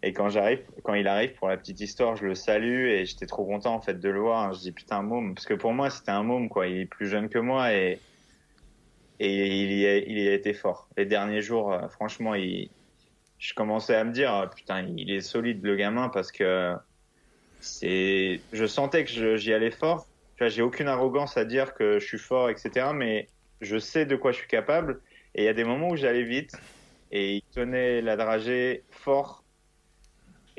Et 0.04 0.14
quand 0.14 0.30
j'arrive, 0.30 0.62
quand 0.84 0.94
il 0.94 1.08
arrive 1.08 1.34
pour 1.34 1.48
la 1.48 1.58
petite 1.58 1.82
histoire, 1.82 2.16
je 2.16 2.26
le 2.26 2.36
salue 2.36 2.88
et 2.88 3.06
j'étais 3.06 3.26
trop 3.26 3.46
content 3.46 3.74
en 3.74 3.82
fait 3.82 4.00
de 4.00 4.10
le 4.10 4.20
voir. 4.20 4.54
Je 4.54 4.60
dis 4.60 4.72
putain 4.72 5.02
môme 5.02 5.34
parce 5.34 5.48
que 5.48 5.56
pour 5.56 5.74
moi 5.74 5.90
c'était 5.90 6.12
un 6.12 6.24
môme 6.24 6.50
quoi. 6.50 6.68
Il 6.68 6.82
est 6.82 6.86
plus 6.86 7.08
jeune 7.08 7.30
que 7.30 7.40
moi 7.40 7.74
et 7.74 8.00
et 9.20 9.64
il 9.64 9.74
y 9.74 9.88
a, 9.88 9.98
il 9.98 10.28
a 10.28 10.34
été 10.34 10.54
fort. 10.54 10.88
Les 10.96 11.08
derniers 11.08 11.42
jours, 11.42 11.74
euh, 11.74 11.88
franchement, 11.88 12.36
je 12.36 13.54
commençais 13.56 13.96
à 13.96 14.04
me 14.04 14.12
dire 14.12 14.34
euh, 14.36 14.46
putain 14.46 14.86
il 14.96 15.12
est 15.12 15.22
solide 15.22 15.64
le 15.64 15.76
gamin 15.76 16.10
parce 16.10 16.32
que 16.32 16.76
c'est, 17.60 18.40
je 18.54 18.66
sentais 18.68 19.04
que 19.04 19.38
j'y 19.38 19.54
allais 19.54 19.72
fort. 19.72 20.08
Tu 20.36 20.44
vois, 20.44 20.50
j'ai 20.50 20.62
aucune 20.62 20.88
arrogance 20.88 21.38
à 21.38 21.46
dire 21.46 21.74
que 21.74 21.98
je 21.98 22.06
suis 22.06 22.20
fort, 22.20 22.52
etc. 22.52 22.92
Mais 22.94 23.28
je 23.62 23.80
sais 23.80 24.06
de 24.06 24.16
quoi 24.16 24.32
je 24.32 24.38
suis 24.38 24.48
capable. 24.48 25.02
Et 25.34 25.42
il 25.42 25.46
y 25.46 25.50
a 25.50 25.54
des 25.54 25.64
moments 25.64 25.90
où 25.90 25.96
j'allais 25.96 26.24
vite 26.24 26.56
et 27.12 27.38
il 27.38 27.42
tenait 27.54 28.02
la 28.02 28.16
dragée 28.16 28.84
fort 28.92 29.44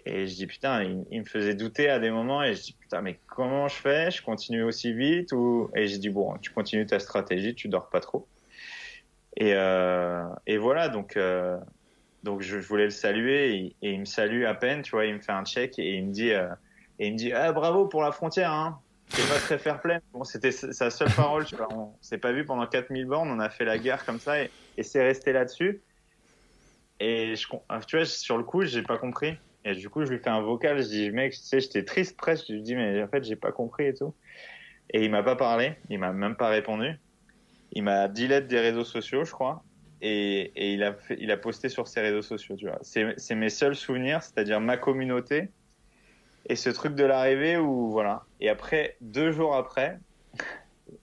et 0.07 0.27
je 0.27 0.35
dis 0.35 0.47
putain, 0.47 0.83
il, 1.11 1.21
me 1.21 1.25
faisait 1.25 1.55
douter 1.55 1.89
à 1.89 1.99
des 1.99 2.11
moments 2.11 2.43
et 2.43 2.55
je 2.55 2.63
dis 2.63 2.73
putain, 2.75 3.03
mais 3.03 3.21
comment 3.27 3.69
je 3.69 3.77
fais? 3.77 4.11
Je 4.11 4.23
continue 4.23 4.63
aussi 4.63 4.93
vite 4.93 5.33
ou 5.33 5.71
Et 5.75 5.87
je 5.87 5.97
dis 5.99 6.11
bon, 6.11 6.37
tu 6.39 6.51
continues 6.51 6.87
ta 6.87 6.99
stratégie, 6.99 7.55
tu 7.55 7.69
dors 7.69 7.89
pas 7.89 8.01
trop. 8.01 8.29
Et, 9.37 9.55
euh, 9.55 10.25
et 10.47 10.59
voilà, 10.59 10.89
donc 10.89 11.17
euh, 11.17 11.59
donc 12.23 12.43
je, 12.43 12.57
voulais 12.57 12.85
le 12.85 12.91
saluer 12.91 13.75
et, 13.83 13.93
il 13.93 14.01
me 14.01 14.05
salue 14.05 14.45
à 14.45 14.55
peine, 14.55 14.83
tu 14.83 14.93
vois, 14.93 15.07
il 15.07 15.15
me 15.15 15.21
fait 15.21 15.33
un 15.33 15.45
check 15.45 15.79
et 15.79 15.95
il 15.95 16.07
me 16.07 16.13
dit 16.13 16.33
euh, 16.33 16.49
et 16.99 17.09
il 17.09 17.13
me 17.13 17.19
dit 17.19 17.33
ah 17.33 17.53
bravo 17.53 17.87
pour 17.87 18.03
la 18.03 18.13
frontière, 18.13 18.53
hein. 18.53 18.81
C'est 19.11 19.27
pas 19.27 19.39
très 19.39 19.59
fair 19.59 19.81
play. 19.81 20.01
Bon, 20.13 20.23
c'était 20.23 20.53
sa 20.53 20.91
seule 20.91 21.11
parole, 21.15 21.47
tu 21.47 21.57
vois. 21.57 21.69
On 21.73 21.95
s'est 22.03 22.19
pas 22.19 22.33
vu 22.33 22.45
pendant 22.45 22.67
4000 22.67 23.07
bornes, 23.07 23.31
on 23.31 23.41
a 23.41 23.49
fait 23.49 23.65
la 23.65 23.79
guerre 23.79 24.05
comme 24.05 24.19
ça 24.21 24.43
et, 24.43 24.51
et 24.77 24.83
c'est 24.83 25.03
resté 25.03 25.33
là-dessus. 25.33 25.83
Et 27.01 27.35
je, 27.37 27.47
tu 27.87 27.97
vois, 27.97 28.05
sur 28.05 28.37
le 28.37 28.45
coup, 28.45 28.65
j'ai 28.65 28.83
pas 28.83 28.99
compris. 28.99 29.39
Et 29.65 29.75
du 29.75 29.89
coup, 29.89 30.05
je 30.05 30.11
lui 30.11 30.19
fais 30.19 30.31
un 30.31 30.41
vocal, 30.41 30.83
je 30.83 30.89
dis, 30.89 31.11
mec, 31.11 31.33
tu 31.33 31.39
sais, 31.39 31.61
j'étais 31.61 31.85
triste 31.85 32.17
presque, 32.17 32.47
je 32.49 32.55
lui 32.55 32.63
dis, 32.63 32.75
mais 32.75 33.03
en 33.03 33.09
fait, 33.09 33.25
j'ai 33.25 33.37
pas 33.37 33.53
compris 33.53 33.87
et 33.87 33.95
tout. 33.95 34.15
Et 34.91 35.05
il 35.05 35.11
m'a 35.11 35.23
pas 35.23 35.37
parlé, 35.37 35.75
il 35.91 35.99
m'a 35.99 36.13
même 36.13 36.37
pas 36.37 36.49
répondu. 36.49 36.99
Il 37.73 37.83
m'a 37.83 38.09
dit 38.09 38.29
l'aide 38.29 38.47
des 38.47 38.61
réseaux 38.61 38.85
sociaux, 38.85 39.25
je 39.25 39.33
crois. 39.33 39.63
Et, 40.01 40.53
et 40.55 40.73
il, 40.73 40.83
a 40.83 40.97
il 41.19 41.31
a 41.31 41.37
posté 41.37 41.69
sur 41.69 41.89
ses 41.89 42.01
réseaux 42.01 42.23
sociaux, 42.23 42.57
tu 42.57 42.67
vois. 42.67 42.79
C'est 42.83 43.35
mes 43.35 43.51
seuls 43.51 43.75
souvenirs, 43.75 44.23
c'est-à-dire 44.23 44.61
ma 44.61 44.77
communauté. 44.77 45.51
Et 46.49 46.57
ce 46.57 46.71
truc 46.71 46.95
de 46.95 47.05
l'arrivée 47.05 47.59
où, 47.59 47.91
voilà. 47.91 48.25
Et 48.41 48.49
après, 48.49 48.97
deux 49.03 49.33
jours 49.33 49.55
après, 49.55 49.99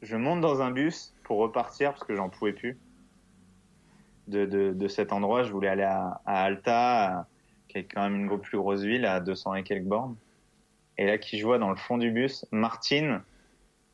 je 0.02 0.16
monte 0.16 0.42
dans 0.42 0.62
un 0.62 0.72
bus 0.72 1.14
pour 1.24 1.38
repartir 1.38 1.92
parce 1.92 2.04
que 2.04 2.16
j'en 2.16 2.30
pouvais 2.30 2.54
plus 2.54 2.80
de, 4.28 4.46
de, 4.46 4.88
cet 4.88 5.14
endroit. 5.14 5.44
Je 5.44 5.52
voulais 5.52 5.68
aller 5.68 5.84
à 5.84 6.20
Alta, 6.26 7.28
qui 7.84 7.88
quand 7.88 8.10
même 8.10 8.16
une 8.16 8.40
plus 8.40 8.58
grosse 8.58 8.82
ville 8.82 9.06
à 9.06 9.20
200 9.20 9.56
et 9.56 9.64
quelques 9.64 9.86
bornes. 9.86 10.16
Et 10.98 11.06
là, 11.06 11.18
qui 11.18 11.40
je 11.40 11.46
vois 11.46 11.58
dans 11.58 11.70
le 11.70 11.76
fond 11.76 11.98
du 11.98 12.12
bus, 12.12 12.46
Martine 12.52 13.22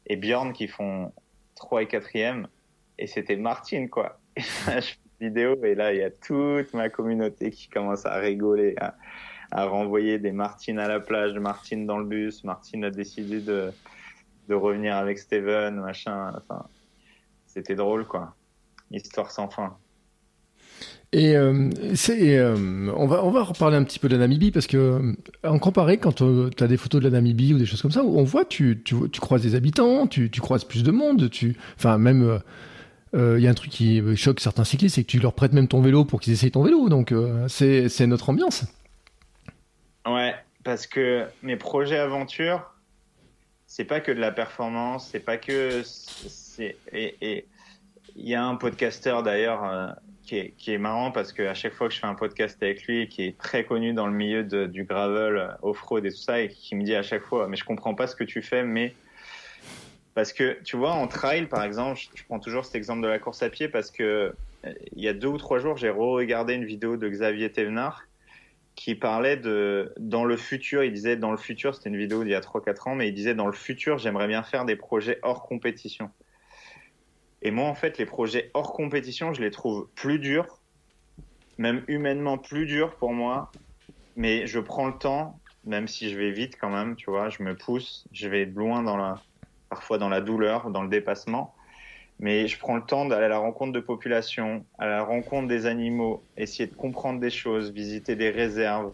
et 0.06 0.16
Bjorn 0.16 0.54
qui 0.54 0.68
font 0.68 1.12
3 1.56 1.84
et 1.84 1.86
4e. 1.86 2.46
Et 3.00 3.08
c'était 3.08 3.36
Martine, 3.36 3.90
quoi. 3.90 4.20
je 4.38 4.44
fais 4.44 4.98
une 5.20 5.28
vidéo 5.28 5.64
et 5.64 5.76
là, 5.76 5.94
il 5.94 6.00
y 6.00 6.04
a 6.04 6.12
toute 6.12 6.74
ma 6.74 6.90
communauté 6.90 7.50
qui 7.50 7.70
commence 7.70 8.06
à 8.06 8.16
rigoler, 8.16 8.76
à, 8.80 8.96
à 9.52 9.66
renvoyer 9.66 10.20
des 10.20 10.32
Martines 10.32 10.80
à 10.80 10.88
la 10.88 11.00
plage, 11.00 11.34
Martine 11.34 11.86
dans 11.86 11.98
le 11.98 12.06
bus. 12.06 12.44
Martine 12.44 12.86
a 12.86 12.92
décidé 12.92 13.42
de, 13.42 13.72
de 14.48 14.56
revenir 14.56 14.96
avec 14.96 15.18
Steven, 15.18 15.76
machin. 15.76 16.34
Enfin, 16.38 16.66
c'était 17.48 17.76
drôle, 17.76 18.06
quoi. 18.06 18.36
Histoire 18.92 19.32
sans 19.32 19.50
fin. 19.50 19.78
Et 21.14 21.36
euh, 21.36 21.70
c'est, 21.94 22.38
euh, 22.38 22.90
on 22.96 23.06
va 23.06 23.26
on 23.26 23.32
va 23.32 23.44
reparler 23.44 23.76
un 23.76 23.84
petit 23.84 24.00
peu 24.00 24.08
de 24.08 24.16
la 24.16 24.22
Namibie 24.22 24.52
parce 24.52 24.68
que 24.68 24.78
euh, 24.78 25.14
en 25.44 25.60
comparé 25.60 25.98
quand 25.98 26.14
tu 26.14 26.64
as 26.64 26.68
des 26.68 26.78
photos 26.78 27.02
de 27.02 27.10
la 27.10 27.12
Namibie 27.12 27.54
ou 27.54 27.58
des 27.58 27.66
choses 27.66 27.82
comme 27.82 27.92
ça, 27.92 28.02
on 28.02 28.24
voit 28.24 28.46
tu 28.46 28.82
tu, 28.82 28.96
croises 29.20 29.42
des 29.42 29.56
habitants, 29.56 30.08
tu, 30.08 30.32
tu 30.32 30.40
croises 30.40 30.64
plus 30.64 30.84
de 30.84 30.92
monde, 30.92 31.30
tu 31.30 31.58
enfin 31.76 31.98
même 31.98 32.40
il 33.14 33.40
y 33.40 33.48
a 33.48 33.50
un 33.50 33.54
truc 33.54 33.72
qui 33.72 34.02
choque 34.16 34.40
certains 34.40 34.64
cyclistes, 34.64 34.96
c'est 34.96 35.04
que 35.04 35.10
tu 35.10 35.20
leur 35.20 35.34
prêtes 35.34 35.52
même 35.52 35.68
ton 35.68 35.82
vélo 35.82 36.06
pour 36.06 36.22
qu'ils 36.22 36.32
essayent 36.32 36.52
ton 36.52 36.64
vélo. 36.64 36.88
Donc, 36.88 37.14
c'est 37.50 38.08
notre 38.08 38.30
ambiance. 38.30 38.64
Ouais, 40.08 40.34
parce 40.64 40.88
que 40.88 41.26
mes 41.44 41.58
projets 41.58 41.98
aventure, 41.98 42.74
c'est 43.68 43.84
pas 43.84 44.00
que 44.00 44.14
de 44.14 44.20
la 44.22 44.32
performance, 44.32 45.10
c'est 45.12 45.20
pas 45.20 45.36
que. 45.36 45.84
Et 46.94 47.46
il 48.16 48.30
y 48.30 48.34
a 48.34 48.46
un 48.46 48.56
podcasteur 48.56 49.24
d'ailleurs 49.24 49.98
qui 50.58 50.72
est, 50.72 50.78
marrant 50.78 51.12
parce 51.12 51.34
que 51.34 51.44
à 51.44 51.54
chaque 51.54 51.74
fois 51.74 51.90
que 51.90 51.94
je 51.94 52.00
fais 52.00 52.08
un 52.08 52.16
podcast 52.16 52.62
avec 52.62 52.84
lui, 52.88 53.08
qui 53.10 53.24
est 53.24 53.38
très 53.38 53.66
connu 53.66 53.94
dans 53.94 54.08
le 54.08 54.14
milieu 54.14 54.44
du 54.44 54.86
gravel, 54.86 55.38
euh, 55.38 55.48
off-road 55.62 56.06
et 56.06 56.12
tout 56.12 56.18
ça, 56.18 56.42
et 56.42 56.50
qui 56.50 56.76
me 56.76 56.84
dit 56.84 56.96
à 56.96 57.04
chaque 57.04 57.24
fois, 57.24 57.48
mais 57.48 57.58
je 57.58 57.66
comprends 57.66 57.96
pas 57.96 58.08
ce 58.08 58.16
que 58.16 58.24
tu 58.24 58.42
fais, 58.42 58.64
mais 58.64 58.94
parce 60.14 60.32
que 60.32 60.58
tu 60.64 60.78
vois, 60.78 60.92
en 60.92 61.08
trail 61.08 61.48
par 61.48 61.64
exemple, 61.64 62.00
je, 62.16 62.24
prends 62.24 62.40
toujours 62.40 62.64
cet 62.64 62.76
exemple 62.76 63.02
de 63.02 63.08
la 63.08 63.20
course 63.20 63.44
à 63.44 63.50
pied 63.50 63.68
parce 63.68 63.92
que 63.92 64.34
euh, 64.66 64.74
il 64.96 65.04
y 65.04 65.08
a 65.08 65.14
deux 65.14 65.28
ou 65.28 65.38
trois 65.38 65.60
jours, 65.60 65.76
j'ai 65.76 65.90
re-regardé 65.90 66.54
une 66.54 66.66
vidéo 66.66 66.96
de 66.96 67.10
Xavier 67.10 67.52
Thévenard 67.52 68.04
qui 68.76 68.96
parlait 68.96 69.38
de 69.38 69.94
dans 70.00 70.24
le 70.24 70.38
futur, 70.38 70.84
il 70.84 70.94
disait 70.94 71.18
dans 71.18 71.32
le 71.32 71.38
futur, 71.38 71.76
c'était 71.76 71.90
une 71.90 71.98
vidéo 71.98 72.24
d'il 72.24 72.32
y 72.32 72.36
a 72.36 72.40
3-4 72.40 72.90
ans, 72.90 72.96
mais 72.96 73.10
il 73.10 73.14
disait 73.14 73.36
dans 73.36 73.48
le 73.48 73.54
futur, 73.54 73.98
j'aimerais 73.98 74.28
bien 74.28 74.44
faire 74.44 74.64
des 74.64 74.78
projets 74.78 75.20
hors 75.24 75.44
compétition. 75.44 76.10
Et 77.42 77.52
moi, 77.52 77.68
en 77.68 77.76
fait, 77.76 77.98
les 77.98 78.06
projets 78.06 78.52
hors 78.54 78.74
compétition, 78.74 79.34
je 79.34 79.42
les 79.42 79.52
trouve 79.52 79.90
plus 79.96 80.20
durs, 80.20 80.60
même 81.58 81.84
humainement 81.88 82.38
plus 82.38 82.66
durs 82.66 82.96
pour 82.96 83.14
moi. 83.14 83.52
Mais 84.16 84.46
je 84.46 84.60
prends 84.60 84.88
le 84.88 84.98
temps, 84.98 85.40
même 85.66 85.88
si 85.88 86.10
je 86.10 86.18
vais 86.18 86.32
vite 86.32 86.58
quand 86.60 86.70
même, 86.70 86.96
tu 86.96 87.10
vois, 87.10 87.30
je 87.30 87.42
me 87.44 87.56
pousse, 87.56 88.08
je 88.12 88.28
vais 88.28 88.46
loin 88.46 88.84
parfois 89.70 89.98
dans 89.98 90.10
la 90.10 90.22
douleur, 90.22 90.70
dans 90.70 90.84
le 90.84 90.90
dépassement. 90.90 91.56
Mais 92.20 92.48
je 92.48 92.60
prends 92.60 92.76
le 92.76 92.84
temps 92.84 93.06
d'aller 93.06 93.26
à 93.26 93.30
la 93.30 93.40
rencontre 93.40 93.72
de 93.72 93.80
populations, 93.80 94.64
à 94.78 94.86
la 94.86 95.04
rencontre 95.04 95.48
des 95.48 95.66
animaux, 95.66 96.24
essayer 96.38 96.68
de 96.68 96.76
comprendre 96.76 97.20
des 97.20 97.32
choses, 97.32 97.72
visiter 97.72 98.16
des 98.16 98.30
réserves. 98.30 98.94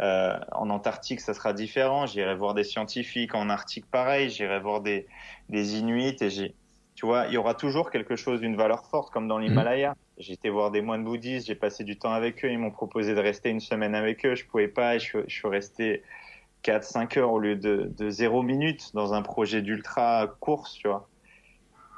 Euh, 0.00 0.38
en 0.52 0.70
Antarctique, 0.70 1.20
ça 1.20 1.34
sera 1.34 1.52
différent. 1.52 2.06
J'irai 2.06 2.36
voir 2.36 2.54
des 2.54 2.64
scientifiques. 2.64 3.34
En 3.34 3.50
Arctique, 3.50 3.90
pareil. 3.90 4.30
J'irai 4.30 4.60
voir 4.60 4.80
des 4.80 5.06
Inuits 5.50 6.16
et 6.20 6.30
j'ai 6.30 6.54
tu 7.02 7.06
vois, 7.06 7.26
il 7.26 7.32
y 7.32 7.36
aura 7.36 7.54
toujours 7.54 7.90
quelque 7.90 8.14
chose 8.14 8.40
d'une 8.40 8.54
valeur 8.54 8.86
forte, 8.86 9.12
comme 9.12 9.26
dans 9.26 9.38
l'Himalaya. 9.38 9.96
J'ai 10.18 10.34
été 10.34 10.50
voir 10.50 10.70
des 10.70 10.82
moines 10.82 11.02
bouddhistes, 11.02 11.48
j'ai 11.48 11.56
passé 11.56 11.82
du 11.82 11.98
temps 11.98 12.12
avec 12.12 12.44
eux, 12.44 12.48
ils 12.48 12.60
m'ont 12.60 12.70
proposé 12.70 13.12
de 13.12 13.18
rester 13.18 13.50
une 13.50 13.58
semaine 13.58 13.96
avec 13.96 14.24
eux, 14.24 14.36
je 14.36 14.46
pouvais 14.46 14.68
pas, 14.68 14.98
je, 14.98 15.18
je 15.26 15.34
suis 15.34 15.48
resté 15.48 16.04
4-5 16.62 17.18
heures 17.18 17.32
au 17.32 17.40
lieu 17.40 17.56
de, 17.56 17.90
de 17.98 18.08
0 18.08 18.44
minutes 18.44 18.94
dans 18.94 19.14
un 19.14 19.22
projet 19.22 19.62
d'ultra 19.62 20.28
course, 20.38 20.74
tu 20.74 20.86
vois. 20.86 21.08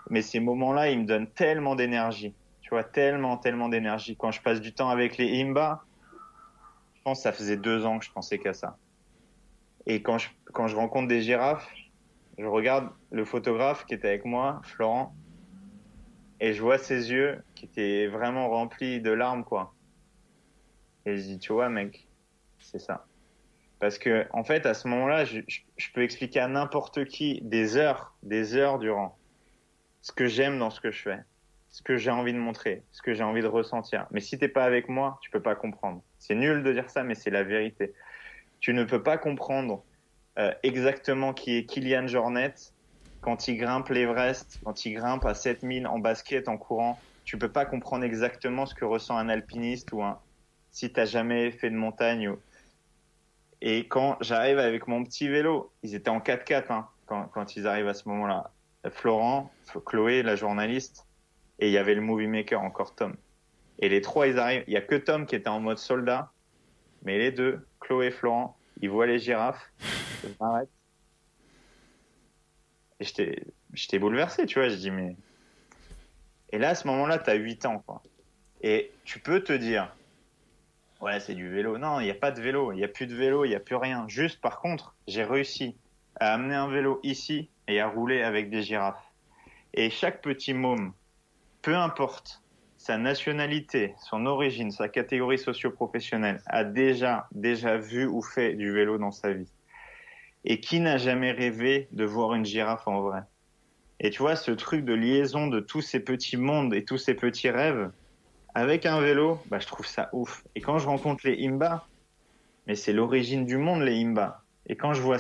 Mais 0.09 0.23
ces 0.23 0.41
moments-là, 0.41 0.89
ils 0.89 1.01
me 1.01 1.05
donnent 1.05 1.29
tellement 1.29 1.75
d'énergie, 1.75 2.33
tu 2.63 2.71
vois, 2.71 2.83
tellement, 2.83 3.37
tellement 3.37 3.69
d'énergie. 3.69 4.17
Quand 4.17 4.31
je 4.31 4.41
passe 4.41 4.63
du 4.63 4.73
temps 4.73 4.89
avec 4.89 5.19
les 5.19 5.43
Imba, 5.43 5.85
je 6.95 7.03
pense 7.03 7.19
que 7.19 7.25
ça 7.25 7.33
faisait 7.33 7.59
deux 7.59 7.85
ans 7.85 7.99
que 7.99 8.07
je 8.07 8.11
pensais 8.11 8.39
qu'à 8.39 8.55
ça. 8.55 8.79
Et 9.85 10.01
quand 10.01 10.17
je, 10.17 10.31
quand 10.55 10.67
je 10.67 10.77
rencontre 10.77 11.09
des 11.09 11.21
girafes, 11.21 11.71
je 12.39 12.47
regarde 12.47 12.91
le 13.11 13.25
photographe 13.25 13.85
qui 13.87 13.95
était 13.95 14.09
avec 14.09 14.25
moi, 14.25 14.61
Florent, 14.65 15.15
et 16.41 16.53
je 16.53 16.63
vois 16.63 16.79
ses 16.79 17.11
yeux 17.11 17.43
qui 17.55 17.67
étaient 17.67 18.07
vraiment 18.07 18.49
remplis 18.49 19.01
de 19.01 19.11
larmes, 19.11 19.45
quoi. 19.45 19.75
Et 21.07 21.17
je 21.17 21.23
dis, 21.23 21.39
tu 21.39 21.53
vois, 21.53 21.69
mec, 21.69 22.07
c'est 22.59 22.79
ça. 22.79 23.07
Parce 23.79 23.99
que, 23.99 24.27
en 24.33 24.45
fait, 24.45 24.67
à 24.67 24.75
ce 24.75 24.89
moment-là, 24.89 25.25
je, 25.25 25.41
je, 25.47 25.93
peux 25.93 26.03
expliquer 26.03 26.41
à 26.41 26.49
n'importe 26.49 27.05
qui 27.05 27.41
des 27.43 27.77
heures, 27.77 28.15
des 28.23 28.57
heures 28.57 28.79
durant 28.79 29.19
ce 30.01 30.13
que 30.13 30.27
j'aime 30.27 30.59
dans 30.59 30.71
ce 30.71 30.81
que 30.81 30.91
je 30.91 31.03
fais, 31.03 31.19
ce 31.71 31.83
que 31.83 31.97
j'ai 31.97 32.11
envie 32.11 32.33
de 32.33 32.39
montrer, 32.39 32.83
ce 32.93 33.03
que 33.03 33.15
j'ai 33.15 33.25
envie 33.25 33.43
de 33.43 33.47
ressentir. 33.47 34.07
Mais 34.11 34.21
si 34.21 34.39
t'es 34.39 34.49
pas 34.49 34.65
avec 34.65 34.89
moi, 34.89 35.19
tu 35.23 35.31
peux 35.31 35.43
pas 35.43 35.55
comprendre. 35.55 36.03
C'est 36.19 36.35
nul 36.35 36.63
de 36.63 36.73
dire 36.73 36.89
ça, 36.89 37.05
mais 37.05 37.15
c'est 37.15 37.31
la 37.31 37.43
vérité. 37.43 37.93
Tu 38.61 38.73
ne 38.73 38.85
peux 38.85 39.03
pas 39.03 39.19
comprendre 39.19 39.85
euh, 40.39 40.53
exactement 40.63 41.33
qui 41.33 41.57
est 41.57 41.65
Kylian 41.65 42.07
Jornet 42.07 42.55
quand 43.21 43.49
il 43.49 43.57
grimpe 43.57 43.89
l'Everest, 43.89 44.61
quand 44.65 44.85
il 44.85 44.95
grimpe 44.95 45.25
à 45.25 45.35
7000 45.35 45.87
en 45.87 45.99
basket, 45.99 46.49
en 46.49 46.59
courant. 46.59 46.99
Tu 47.25 47.39
peux 47.39 47.51
pas 47.51 47.65
comprendre 47.65 48.05
exactement 48.05 48.67
ce 48.67 48.75
que 48.75 48.85
ressent 48.85 49.17
un 49.17 49.31
alpiniste 49.31 49.93
ou 49.93 50.03
un 50.03 50.19
si 50.71 50.93
t'as 50.93 51.07
jamais 51.07 51.53
fait 51.53 51.71
de 51.71 51.77
montagne. 51.77 52.35
Et 53.63 53.87
quand 53.87 54.19
j'arrive 54.21 54.59
avec 54.59 54.89
mon 54.89 55.05
petit 55.05 55.29
vélo, 55.29 55.73
ils 55.83 55.95
étaient 55.95 56.11
en 56.11 56.19
4x4 56.19 56.73
hein, 56.73 56.89
quand, 57.07 57.29
quand 57.29 57.57
ils 57.57 57.67
arrivent 57.67 57.89
à 57.89 57.95
ce 57.95 58.09
moment-là. 58.09 58.51
Florent, 58.91 59.51
Chloé, 59.87 60.23
la 60.23 60.37
journaliste, 60.37 61.07
et 61.61 61.69
il 61.69 61.73
y 61.73 61.79
avait 61.79 61.95
le 61.95 62.03
movie 62.03 62.27
maker 62.27 62.61
encore 62.61 62.95
Tom. 62.95 63.17
Et 63.79 63.89
les 63.89 64.03
trois, 64.03 64.27
ils 64.27 64.39
arrivent. 64.39 64.65
Il 64.67 64.75
y 64.75 64.77
a 64.77 64.83
que 64.83 64.97
Tom 64.97 65.25
qui 65.25 65.35
était 65.35 65.49
en 65.49 65.61
mode 65.61 65.79
soldat, 65.79 66.33
mais 67.05 67.17
les 67.19 67.33
deux, 67.33 67.67
Chloé 67.81 68.09
et 68.09 68.11
Florent, 68.11 68.59
ils 68.83 68.91
voient 68.91 69.07
les 69.07 69.19
girafes 69.19 69.71
et 73.01 73.05
j'étais, 73.75 73.99
bouleversé, 73.99 74.47
tu 74.47 74.59
vois. 74.59 74.69
Je 74.69 74.77
dis, 74.77 74.91
mais. 74.91 75.17
Et 76.51 76.59
là, 76.59 76.71
à 76.71 76.75
ce 76.75 76.87
moment-là, 76.87 77.19
tu 77.19 77.31
as 77.31 77.35
8 77.35 77.67
ans, 77.67 77.83
quoi. 77.87 78.03
Et 78.63 78.93
tu 79.05 79.19
peux 79.19 79.43
te 79.43 79.53
dire, 79.53 79.95
ouais, 81.01 81.21
c'est 81.21 81.35
du 81.35 81.49
vélo. 81.49 81.79
Non, 81.79 82.01
il 82.01 82.05
n'y 82.05 82.11
a 82.11 82.15
pas 82.15 82.31
de 82.31 82.41
vélo. 82.41 82.73
Il 82.73 82.77
n'y 82.77 82.85
a 82.85 82.89
plus 82.89 83.07
de 83.07 83.15
vélo, 83.15 83.45
il 83.45 83.49
n'y 83.49 83.55
a 83.55 83.61
plus 83.61 83.77
rien. 83.77 84.07
Juste, 84.09 84.41
par 84.41 84.61
contre, 84.61 84.95
j'ai 85.07 85.25
réussi 85.25 85.77
à 86.21 86.35
amener 86.35 86.55
un 86.55 86.69
vélo 86.69 87.01
ici 87.03 87.51
et 87.69 87.81
à 87.81 87.89
rouler 87.89 88.23
avec 88.23 88.51
des 88.51 88.63
girafes. 88.63 89.13
Et 89.75 89.91
chaque 89.91 90.23
petit 90.23 90.55
môme, 90.55 90.93
peu 91.63 91.75
importe 91.75 92.43
sa 92.77 92.99
nationalité, 92.99 93.95
son 93.99 94.27
origine, 94.27 94.71
sa 94.71 94.89
catégorie 94.89 95.39
socio-professionnelle, 95.39 96.43
a 96.47 96.65
déjà, 96.65 97.27
déjà 97.33 97.79
vu 97.79 98.07
ou 98.07 98.23
fait 98.23 98.55
du 98.55 98.73
vélo 98.73 98.99
dans 98.99 99.11
sa 99.11 99.33
vie. 99.33 99.51
Et 100.45 100.61
qui 100.61 100.81
n'a 100.81 100.99
jamais 100.99 101.33
rêvé 101.33 101.89
de 101.93 102.05
voir 102.05 102.35
une 102.35 102.45
girafe 102.45 102.87
en 102.87 103.01
vrai? 103.01 103.23
Et 104.01 104.11
tu 104.11 104.21
vois, 104.21 104.37
ce 104.37 104.51
truc 104.51 104.85
de 104.85 104.93
liaison 104.93 105.47
de 105.47 105.61
tous 105.61 105.81
ces 105.81 106.01
petits 106.01 106.37
mondes 106.37 106.75
et 106.75 106.85
tous 106.85 106.99
ces 106.99 107.15
petits 107.15 107.51
rêves, 107.51 107.91
avec 108.55 108.87
un 108.87 109.01
vélo, 109.01 109.41
bah, 109.47 109.59
je 109.59 109.67
trouve 109.67 109.87
ça 109.87 110.11
ouf. 110.13 110.45
Et 110.55 110.61
quand 110.61 110.79
je 110.79 110.87
rencontre 110.87 111.27
les 111.27 111.47
Imba, 111.47 111.87
mais 112.67 112.75
c'est 112.75 112.93
l'origine 112.93 113.47
du 113.47 113.57
monde, 113.57 113.83
les 113.83 114.01
Imba. 114.03 114.43
Et 114.67 114.77
quand 114.77 114.95
je 114.95 115.01
vois 115.01 115.19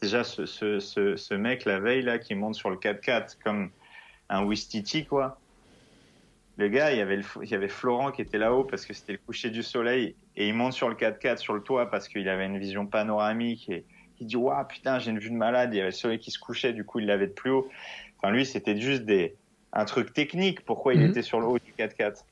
déjà 0.00 0.24
ce, 0.24 1.34
mec 1.34 1.64
la 1.64 1.78
veille 1.78 2.02
là 2.02 2.18
qui 2.18 2.34
monte 2.34 2.54
sur 2.54 2.70
le 2.70 2.76
4x4 2.76 3.36
comme 3.42 3.70
un 4.28 4.44
Wistiti 4.44 5.04
quoi. 5.04 5.38
Le 6.56 6.68
gars, 6.68 6.92
il 6.92 6.98
y 6.98 7.00
avait, 7.00 7.20
il 7.42 7.48
y 7.48 7.54
avait 7.54 7.68
Florent 7.68 8.12
qui 8.12 8.22
était 8.22 8.38
là-haut 8.38 8.64
parce 8.64 8.86
que 8.86 8.94
c'était 8.94 9.12
le 9.12 9.18
coucher 9.18 9.50
du 9.50 9.62
soleil 9.62 10.14
et 10.36 10.46
il 10.48 10.54
monte 10.54 10.72
sur 10.72 10.88
le 10.88 10.94
4x4 10.94 11.38
sur 11.38 11.52
le 11.52 11.62
toit 11.62 11.90
parce 11.90 12.08
qu'il 12.08 12.28
avait 12.28 12.46
une 12.46 12.58
vision 12.58 12.86
panoramique 12.86 13.68
et 13.68 13.84
qui 14.16 14.24
dit 14.24 14.36
waouh 14.36 14.64
putain 14.66 14.98
j'ai 14.98 15.10
une 15.10 15.18
vue 15.18 15.30
de 15.30 15.36
malade. 15.36 15.70
Il 15.72 15.76
y 15.76 15.80
avait 15.80 15.88
le 15.88 15.94
soleil 15.94 16.18
qui 16.18 16.30
se 16.30 16.38
couchait 16.38 16.72
du 16.72 16.84
coup 16.84 17.00
il 17.00 17.06
l'avait 17.06 17.26
de 17.26 17.32
plus 17.32 17.50
haut. 17.50 17.68
Enfin 18.18 18.32
lui 18.32 18.46
c'était 18.46 18.78
juste 18.78 19.04
des 19.04 19.34
un 19.72 19.84
truc 19.84 20.12
technique. 20.12 20.64
Pourquoi 20.64 20.94
il 20.94 21.00
mhm. 21.00 21.10
était 21.10 21.22
sur 21.22 21.40
le 21.40 21.46
haut 21.46 21.58
du 21.58 21.72
4x4 21.72 22.24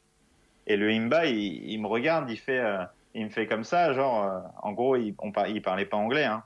et 0.67 0.77
le 0.77 0.91
Imba 0.91 1.27
il, 1.27 1.71
il 1.71 1.81
me 1.81 1.89
regarde 1.89 2.31
il 2.31 2.39
fait 2.39 2.61
euh, 2.61 2.85
il 3.15 3.25
me 3.25 3.31
fait 3.31 3.47
comme 3.47 3.65
ça 3.65 3.93
genre 3.93 4.25
euh, 4.25 4.39
en 4.63 4.73
gros 4.73 4.97
il, 4.97 5.15
on 5.19 5.33
il 5.49 5.61
parlait 5.61 5.87
pas 5.87 5.97
anglais 5.97 6.25
hein. 6.25 6.45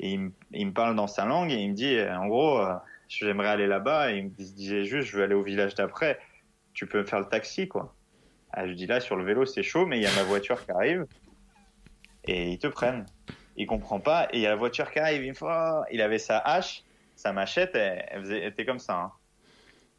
Et 0.00 0.12
il, 0.12 0.30
il, 0.52 0.68
me 0.68 0.72
parle 0.72 0.94
dans 0.94 1.08
sa 1.08 1.24
langue 1.24 1.50
et 1.50 1.56
il 1.56 1.70
me 1.70 1.74
dit 1.74 1.96
euh, 1.96 2.16
en 2.16 2.28
gros 2.28 2.60
j'aimerais 3.08 3.48
aller 3.48 3.66
là-bas. 3.66 4.12
Et 4.12 4.18
il 4.18 4.24
me 4.26 4.30
disait 4.30 4.84
juste 4.84 5.08
je 5.08 5.16
veux 5.16 5.24
aller 5.24 5.34
au 5.34 5.42
village 5.42 5.74
d'après. 5.74 6.20
Tu 6.72 6.86
peux 6.86 6.98
me 6.98 7.04
faire 7.04 7.18
le 7.18 7.26
taxi 7.26 7.66
quoi. 7.66 7.94
Ah, 8.52 8.68
je 8.68 8.74
dis 8.74 8.86
là 8.86 9.00
sur 9.00 9.16
le 9.16 9.24
vélo 9.24 9.44
c'est 9.44 9.64
chaud 9.64 9.86
mais 9.86 9.98
il 9.98 10.02
y 10.02 10.06
a 10.06 10.14
ma 10.14 10.22
voiture 10.22 10.64
qui 10.64 10.70
arrive. 10.70 11.06
Et 12.24 12.50
ils 12.50 12.58
te 12.58 12.68
prennent 12.68 13.06
il 13.58 13.66
comprend 13.66 14.00
pas. 14.00 14.28
Et 14.32 14.38
il 14.38 14.40
y 14.40 14.46
a 14.46 14.50
la 14.50 14.56
voiture 14.56 14.90
qui 14.90 14.98
arrive, 15.00 15.24
il, 15.24 15.34
oh, 15.42 15.82
il 15.90 16.00
avait 16.00 16.18
sa 16.18 16.38
hache, 16.38 16.84
sa 17.16 17.32
machette, 17.32 17.74
elle, 17.74 18.32
était 18.32 18.64
comme 18.64 18.78
ça. 18.78 18.94
Hein. 18.94 19.12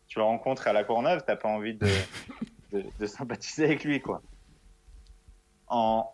Tu 0.07 0.18
le 0.18 0.23
rencontres 0.23 0.68
à 0.68 0.73
la 0.73 0.84
Courneuve, 0.84 1.23
t'as 1.27 1.36
pas 1.36 1.49
envie 1.49 1.73
de, 2.72 2.84
de, 2.99 3.06
sympathiser 3.06 3.65
avec 3.65 3.84
lui, 3.84 4.02
quoi. 4.02 4.22
En 5.68 6.10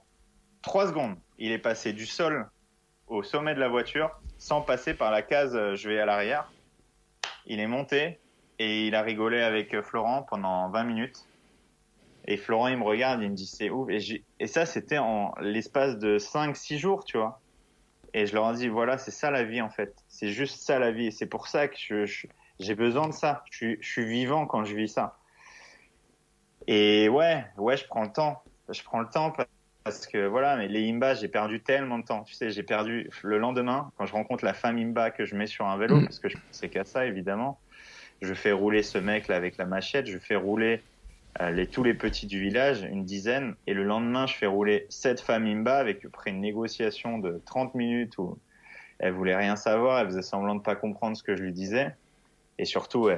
trois 0.62 0.88
secondes, 0.88 1.16
il 1.38 1.52
est 1.52 1.60
passé 1.60 1.94
du 1.94 2.06
sol 2.06 2.50
au 3.08 3.24
sommet 3.24 3.54
de 3.54 3.60
la 3.60 3.70
voiture 3.70 4.10
sans 4.38 4.62
passer 4.62 4.96
par 4.96 5.12
la 5.12 5.22
case 5.22 5.56
euh, 5.56 5.76
je 5.76 5.88
vais 5.88 6.00
à 6.00 6.06
l'arrière. 6.06 6.52
Il 7.46 7.60
est 7.60 7.68
monté 7.68 8.20
et 8.58 8.88
il 8.88 8.96
a 8.96 9.04
rigolé 9.04 9.42
avec 9.42 9.80
Florent 9.82 10.24
pendant 10.24 10.70
20 10.70 10.84
minutes. 10.84 11.26
Et 12.28 12.38
Florent, 12.38 12.68
il 12.70 12.78
me 12.78 12.84
regarde, 12.84 13.22
il 13.22 13.30
me 13.30 13.36
dit 13.36 13.46
c'est 13.46 13.70
ouf. 13.70 13.90
Et, 13.90 14.24
et 14.40 14.48
ça, 14.48 14.66
c'était 14.66 14.98
en 14.98 15.34
l'espace 15.42 15.98
de 16.00 16.18
5-6 16.18 16.78
jours, 16.78 17.04
tu 17.04 17.18
vois. 17.18 17.40
Et 18.14 18.26
je 18.26 18.34
leur 18.34 18.52
ai 18.52 18.56
dit, 18.56 18.68
voilà, 18.68 18.98
c'est 18.98 19.12
ça 19.12 19.30
la 19.30 19.44
vie 19.44 19.62
en 19.62 19.70
fait. 19.70 19.94
C'est 20.08 20.30
juste 20.30 20.62
ça 20.62 20.80
la 20.80 20.92
vie. 20.92 21.08
Et 21.08 21.12
c'est 21.12 21.26
pour 21.26 21.48
ça 21.48 21.68
que 21.68 21.76
je, 21.78 22.28
j'ai 22.60 22.76
besoin 22.76 23.08
de 23.08 23.14
ça. 23.14 23.44
Je, 23.52 23.76
je, 23.80 23.88
suis 23.88 24.06
vivant 24.06 24.46
quand 24.46 24.64
je 24.64 24.76
vis 24.76 24.88
ça. 24.88 25.18
Et 26.68 27.10
ouais, 27.10 27.46
ouais, 27.58 27.78
je 27.78 27.86
prends 27.86 28.04
le 28.04 28.12
temps. 28.12 28.42
Je 28.70 28.82
prends 28.84 29.02
le 29.02 29.10
temps 29.10 29.34
parce 29.84 30.08
que 30.08 30.26
voilà, 30.26 30.56
mais 30.56 30.68
les 30.68 30.90
Imba, 30.90 31.14
j'ai 31.14 31.28
perdu 31.28 31.62
tellement 31.62 32.00
de 32.00 32.06
temps. 32.06 32.24
Tu 32.24 32.34
sais, 32.34 32.50
j'ai 32.50 32.64
perdu 32.64 33.10
le 33.22 33.38
lendemain 33.38 33.92
quand 33.98 34.06
je 34.08 34.14
rencontre 34.14 34.44
la 34.44 34.54
femme 34.54 34.78
Imba 34.78 35.12
que 35.12 35.26
je 35.26 35.36
mets 35.36 35.46
sur 35.46 35.68
un 35.68 35.78
vélo, 35.78 35.98
mm. 35.98 36.06
parce 36.06 36.20
que 36.20 36.28
je 36.30 36.38
pensais 36.38 36.70
qu'à 36.70 36.86
ça 36.86 37.06
évidemment. 37.06 37.60
Je 38.22 38.34
fais 38.34 38.52
rouler 38.52 38.82
ce 38.82 38.98
mec 38.98 39.28
là 39.28 39.36
avec 39.36 39.58
la 39.58 39.66
machette, 39.66 40.08
je 40.08 40.18
fais 40.18 40.36
rouler 40.38 40.82
les, 41.40 41.68
tous 41.68 41.84
les 41.84 41.94
petits 41.94 42.28
du 42.28 42.40
village, 42.40 42.84
une 42.84 43.04
dizaine, 43.04 43.56
et 43.68 43.74
le 43.74 43.84
lendemain, 43.84 44.26
je 44.26 44.36
fais 44.36 44.46
rouler 44.46 44.86
cette 44.90 45.20
femme 45.20 45.46
Imba 45.46 45.78
avec 45.78 46.06
après 46.06 46.32
une 46.32 46.42
négociation 46.42 47.18
de 47.18 47.42
30 47.46 47.76
minutes 47.76 48.18
où 48.18 48.38
elle 49.00 49.14
voulait 49.14 49.36
rien 49.36 49.56
savoir, 49.56 50.00
elle 50.00 50.08
faisait 50.08 50.22
semblant 50.22 50.56
de 50.56 50.62
pas 50.62 50.76
comprendre 50.76 51.18
ce 51.18 51.24
que 51.24 51.36
je 51.36 51.44
lui 51.44 51.52
disais, 51.52 51.94
et 52.58 52.66
surtout, 52.66 53.10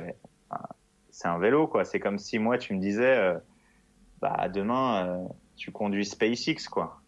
c'est 1.12 1.28
un 1.28 1.38
vélo 1.38 1.68
quoi. 1.68 1.86
C'est 1.86 2.00
comme 2.00 2.18
si 2.18 2.40
moi 2.40 2.58
tu 2.58 2.74
me 2.74 2.80
disais, 2.80 3.18
euh, 3.18 3.38
bah 4.20 4.50
demain 4.50 5.06
euh, 5.06 5.28
tu 5.56 5.72
conduis 5.72 6.06
SpaceX 6.06 6.68
quoi. 6.72 7.02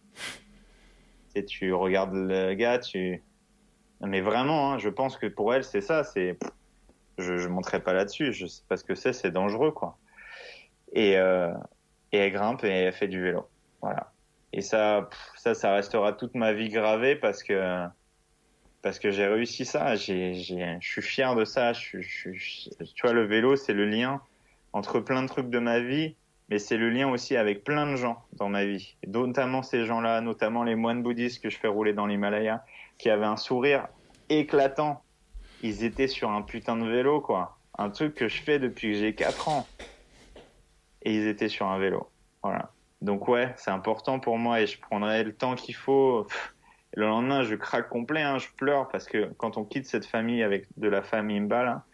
Et 1.34 1.44
tu 1.44 1.72
regardes 1.72 2.14
le 2.14 2.54
gars, 2.54 2.78
tu 2.78 3.22
mais 4.00 4.20
vraiment, 4.20 4.72
hein, 4.72 4.78
je 4.78 4.88
pense 4.88 5.16
que 5.16 5.26
pour 5.26 5.52
elle, 5.52 5.64
c'est 5.64 5.80
ça. 5.80 6.04
C'est, 6.04 6.38
je, 7.18 7.36
je 7.36 7.48
monterai 7.48 7.80
pas 7.80 7.92
là-dessus. 7.92 8.32
Je 8.32 8.46
sais 8.46 8.62
pas 8.68 8.76
ce 8.76 8.84
que 8.84 8.94
c'est. 8.94 9.12
C'est 9.12 9.30
dangereux, 9.30 9.72
quoi. 9.72 9.98
Et, 10.92 11.16
euh, 11.18 11.52
et 12.12 12.18
elle 12.18 12.32
grimpe 12.32 12.64
et 12.64 12.68
elle 12.68 12.92
fait 12.92 13.08
du 13.08 13.22
vélo. 13.22 13.48
Voilà. 13.80 14.12
Et 14.52 14.62
ça, 14.62 15.08
ça, 15.36 15.54
ça 15.54 15.74
restera 15.74 16.12
toute 16.12 16.34
ma 16.34 16.52
vie 16.52 16.68
gravée 16.68 17.14
parce 17.14 17.42
que 17.42 17.86
parce 18.82 18.98
que 18.98 19.10
j'ai 19.10 19.26
réussi 19.26 19.64
ça. 19.64 19.94
J'ai, 19.94 20.34
j'ai, 20.34 20.76
je 20.80 20.88
suis 20.88 21.02
fier 21.02 21.34
de 21.34 21.44
ça. 21.44 21.72
Je, 21.72 22.00
je, 22.00 22.30
tu 22.30 23.02
vois, 23.02 23.12
le 23.12 23.24
vélo, 23.26 23.56
c'est 23.56 23.74
le 23.74 23.86
lien 23.86 24.20
entre 24.72 25.00
plein 25.00 25.22
de 25.22 25.28
trucs 25.28 25.50
de 25.50 25.58
ma 25.58 25.80
vie, 25.80 26.14
mais 26.48 26.58
c'est 26.58 26.76
le 26.76 26.90
lien 26.90 27.08
aussi 27.08 27.36
avec 27.36 27.64
plein 27.64 27.90
de 27.90 27.96
gens 27.96 28.24
dans 28.32 28.48
ma 28.48 28.64
vie. 28.64 28.96
Et 29.02 29.08
notamment 29.08 29.62
ces 29.62 29.84
gens-là, 29.84 30.20
notamment 30.20 30.64
les 30.64 30.74
moines 30.74 31.02
bouddhistes 31.02 31.42
que 31.42 31.50
je 31.50 31.58
fais 31.58 31.68
rouler 31.68 31.92
dans 31.92 32.06
l'Himalaya, 32.06 32.64
qui 32.98 33.10
avaient 33.10 33.26
un 33.26 33.36
sourire 33.36 33.88
éclatant. 34.28 35.02
Ils 35.62 35.84
étaient 35.84 36.08
sur 36.08 36.30
un 36.30 36.42
putain 36.42 36.76
de 36.76 36.88
vélo, 36.88 37.20
quoi. 37.20 37.58
Un 37.76 37.90
truc 37.90 38.14
que 38.14 38.28
je 38.28 38.40
fais 38.42 38.58
depuis 38.58 38.92
que 38.92 38.98
j'ai 38.98 39.14
4 39.14 39.48
ans. 39.48 39.66
Et 41.02 41.14
ils 41.14 41.26
étaient 41.26 41.48
sur 41.48 41.66
un 41.66 41.78
vélo. 41.78 42.10
Voilà. 42.42 42.72
Donc 43.02 43.28
ouais, 43.28 43.52
c'est 43.56 43.70
important 43.70 44.20
pour 44.20 44.38
moi 44.38 44.60
et 44.60 44.66
je 44.66 44.78
prendrai 44.78 45.24
le 45.24 45.34
temps 45.34 45.54
qu'il 45.54 45.74
faut. 45.74 46.26
Le 46.94 47.06
lendemain, 47.06 47.42
je 47.44 47.54
craque 47.54 47.88
complet, 47.88 48.22
hein, 48.22 48.38
je 48.38 48.48
pleure 48.56 48.88
parce 48.88 49.06
que 49.06 49.32
quand 49.38 49.56
on 49.56 49.64
quitte 49.64 49.86
cette 49.86 50.04
famille 50.04 50.42
avec 50.42 50.66
de 50.76 50.88
la 50.88 51.02
famille 51.02 51.38
Imba, 51.38 51.84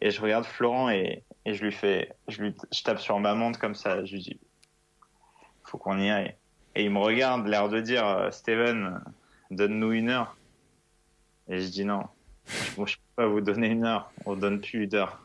et 0.00 0.10
je 0.10 0.20
regarde 0.20 0.44
Florent 0.44 0.90
et, 0.90 1.22
et 1.44 1.54
je 1.54 1.62
lui 1.62 1.72
fais, 1.72 2.12
je 2.28 2.42
lui, 2.42 2.54
je 2.72 2.82
tape 2.82 2.98
sur 2.98 3.18
ma 3.20 3.34
montre 3.34 3.58
comme 3.58 3.74
ça, 3.74 4.04
je 4.04 4.14
lui 4.14 4.22
dis, 4.22 4.40
faut 5.64 5.78
qu'on 5.78 5.98
y 5.98 6.10
aille. 6.10 6.34
Et 6.74 6.84
il 6.84 6.90
me 6.90 6.98
regarde, 6.98 7.46
l'air 7.46 7.68
de 7.68 7.80
dire, 7.80 8.06
euh, 8.06 8.30
Steven, 8.30 9.00
donne-nous 9.50 9.92
une 9.92 10.08
heure. 10.08 10.36
Et 11.48 11.60
je 11.60 11.68
dis 11.68 11.84
non, 11.84 12.04
bon, 12.76 12.86
je 12.86 12.96
peux 12.96 13.22
pas 13.22 13.26
vous 13.26 13.40
donner 13.40 13.68
une 13.68 13.84
heure, 13.84 14.10
on 14.24 14.36
donne 14.36 14.60
plus 14.60 14.86
d'heure. 14.86 15.21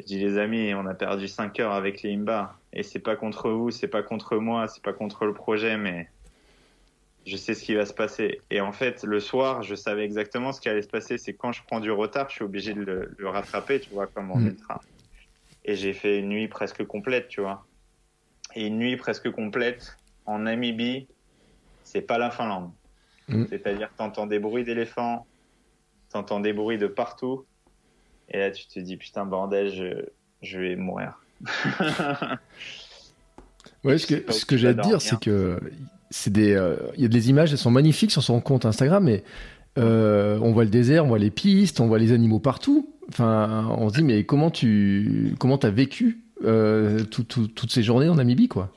Je 0.00 0.06
dis 0.06 0.18
les 0.18 0.38
amis, 0.38 0.74
on 0.74 0.86
a 0.86 0.94
perdu 0.94 1.28
5 1.28 1.58
heures 1.60 1.72
avec 1.72 2.02
les 2.02 2.12
Imba. 2.14 2.58
Et 2.72 2.82
c'est 2.82 2.98
pas 2.98 3.16
contre 3.16 3.50
vous, 3.50 3.70
c'est 3.70 3.88
pas 3.88 4.02
contre 4.02 4.36
moi, 4.36 4.66
c'est 4.66 4.82
pas 4.82 4.92
contre 4.92 5.24
le 5.24 5.32
projet, 5.32 5.76
mais 5.76 6.08
je 7.26 7.36
sais 7.36 7.54
ce 7.54 7.62
qui 7.62 7.74
va 7.74 7.86
se 7.86 7.94
passer. 7.94 8.40
Et 8.50 8.60
en 8.60 8.72
fait, 8.72 9.04
le 9.04 9.20
soir, 9.20 9.62
je 9.62 9.74
savais 9.74 10.04
exactement 10.04 10.52
ce 10.52 10.60
qui 10.60 10.68
allait 10.68 10.82
se 10.82 10.88
passer. 10.88 11.16
C'est 11.16 11.34
quand 11.34 11.52
je 11.52 11.62
prends 11.66 11.80
du 11.80 11.90
retard, 11.90 12.28
je 12.28 12.34
suis 12.34 12.44
obligé 12.44 12.74
de 12.74 13.14
le, 13.16 13.28
rattraper, 13.28 13.80
tu 13.80 13.90
vois, 13.90 14.06
comme 14.06 14.30
on 14.30 14.38
mm. 14.38 14.48
est 14.48 14.60
train. 14.62 14.80
Et 15.64 15.76
j'ai 15.76 15.92
fait 15.92 16.18
une 16.18 16.28
nuit 16.28 16.48
presque 16.48 16.84
complète, 16.84 17.28
tu 17.28 17.40
vois. 17.40 17.64
Et 18.54 18.66
une 18.66 18.78
nuit 18.78 18.96
presque 18.96 19.30
complète 19.30 19.96
en 20.26 20.40
Namibie, 20.40 21.06
c'est 21.82 22.02
pas 22.02 22.18
la 22.18 22.30
Finlande. 22.30 22.70
Mm. 23.28 23.46
C'est-à-dire 23.48 23.90
que 23.90 23.96
t'entends 23.96 24.26
des 24.26 24.38
bruits 24.38 24.64
d'éléphants, 24.64 25.26
t'entends 26.10 26.40
des 26.40 26.52
bruits 26.52 26.78
de 26.78 26.86
partout. 26.86 27.46
Et 28.30 28.38
là, 28.38 28.50
tu 28.50 28.66
te 28.66 28.78
dis, 28.80 28.96
putain, 28.96 29.24
bordel, 29.24 29.72
je, 29.72 30.06
je 30.42 30.58
vais 30.58 30.76
mourir. 30.76 31.20
ouais, 33.84 33.98
ce 33.98 34.06
que, 34.06 34.32
ce 34.32 34.44
que 34.44 34.56
j'ai 34.56 34.68
à 34.68 34.74
te 34.74 34.82
dire, 34.82 35.00
c'est 35.00 35.18
que 35.18 35.60
c'est 36.10 36.32
des, 36.32 36.54
euh, 36.54 36.76
il 36.96 37.02
y 37.02 37.04
a 37.04 37.08
des 37.08 37.30
images, 37.30 37.52
elles 37.52 37.58
sont 37.58 37.70
magnifiques 37.70 38.12
sur 38.12 38.22
son 38.22 38.40
compte 38.40 38.64
Instagram, 38.66 39.04
mais 39.04 39.24
euh, 39.78 40.38
on 40.40 40.52
voit 40.52 40.64
le 40.64 40.70
désert, 40.70 41.04
on 41.04 41.08
voit 41.08 41.18
les 41.18 41.30
pistes, 41.30 41.80
on 41.80 41.86
voit 41.86 41.98
les 41.98 42.12
animaux 42.12 42.38
partout. 42.38 42.94
Enfin, 43.08 43.66
on 43.78 43.88
se 43.88 43.94
dit, 43.94 44.04
mais 44.04 44.24
comment 44.24 44.50
tu, 44.50 45.34
comment 45.38 45.58
t'as 45.58 45.70
vécu 45.70 46.20
euh, 46.44 47.04
toutes 47.04 47.70
ces 47.70 47.82
journées 47.82 48.08
en 48.08 48.14
Namibie, 48.14 48.48
quoi? 48.48 48.70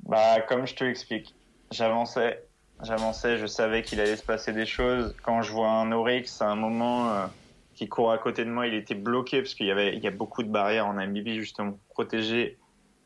Bah, 0.00 0.40
comme 0.48 0.66
je 0.66 0.74
te 0.74 0.84
l'explique, 0.84 1.34
j'avançais, 1.70 2.42
j'avançais, 2.82 3.36
je 3.38 3.46
savais 3.46 3.82
qu'il 3.82 4.00
allait 4.00 4.16
se 4.16 4.24
passer 4.24 4.52
des 4.52 4.66
choses. 4.66 5.14
Quand 5.22 5.42
je 5.42 5.52
vois 5.52 5.68
un 5.68 5.92
oryx 5.92 6.40
à 6.40 6.46
un 6.46 6.56
moment 6.56 7.28
qui 7.76 7.88
court 7.88 8.10
à 8.10 8.18
côté 8.18 8.44
de 8.44 8.50
moi, 8.50 8.66
il 8.66 8.74
était 8.74 8.94
bloqué 8.94 9.42
parce 9.42 9.54
qu'il 9.54 9.66
y 9.66 9.70
avait, 9.70 9.94
il 9.94 10.02
y 10.02 10.08
a 10.08 10.10
beaucoup 10.10 10.42
de 10.42 10.48
barrières 10.48 10.86
en 10.86 10.94
Namibie 10.94 11.36
justement 11.36 11.72
pour 11.72 11.80
protéger 11.90 12.56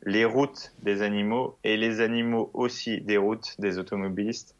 les 0.03 0.25
routes 0.25 0.73
des 0.81 1.01
animaux 1.01 1.57
et 1.63 1.75
les 1.75 1.99
animaux 1.99 2.49
aussi 2.53 3.01
des 3.01 3.17
routes 3.17 3.59
des 3.59 3.77
automobilistes. 3.77 4.55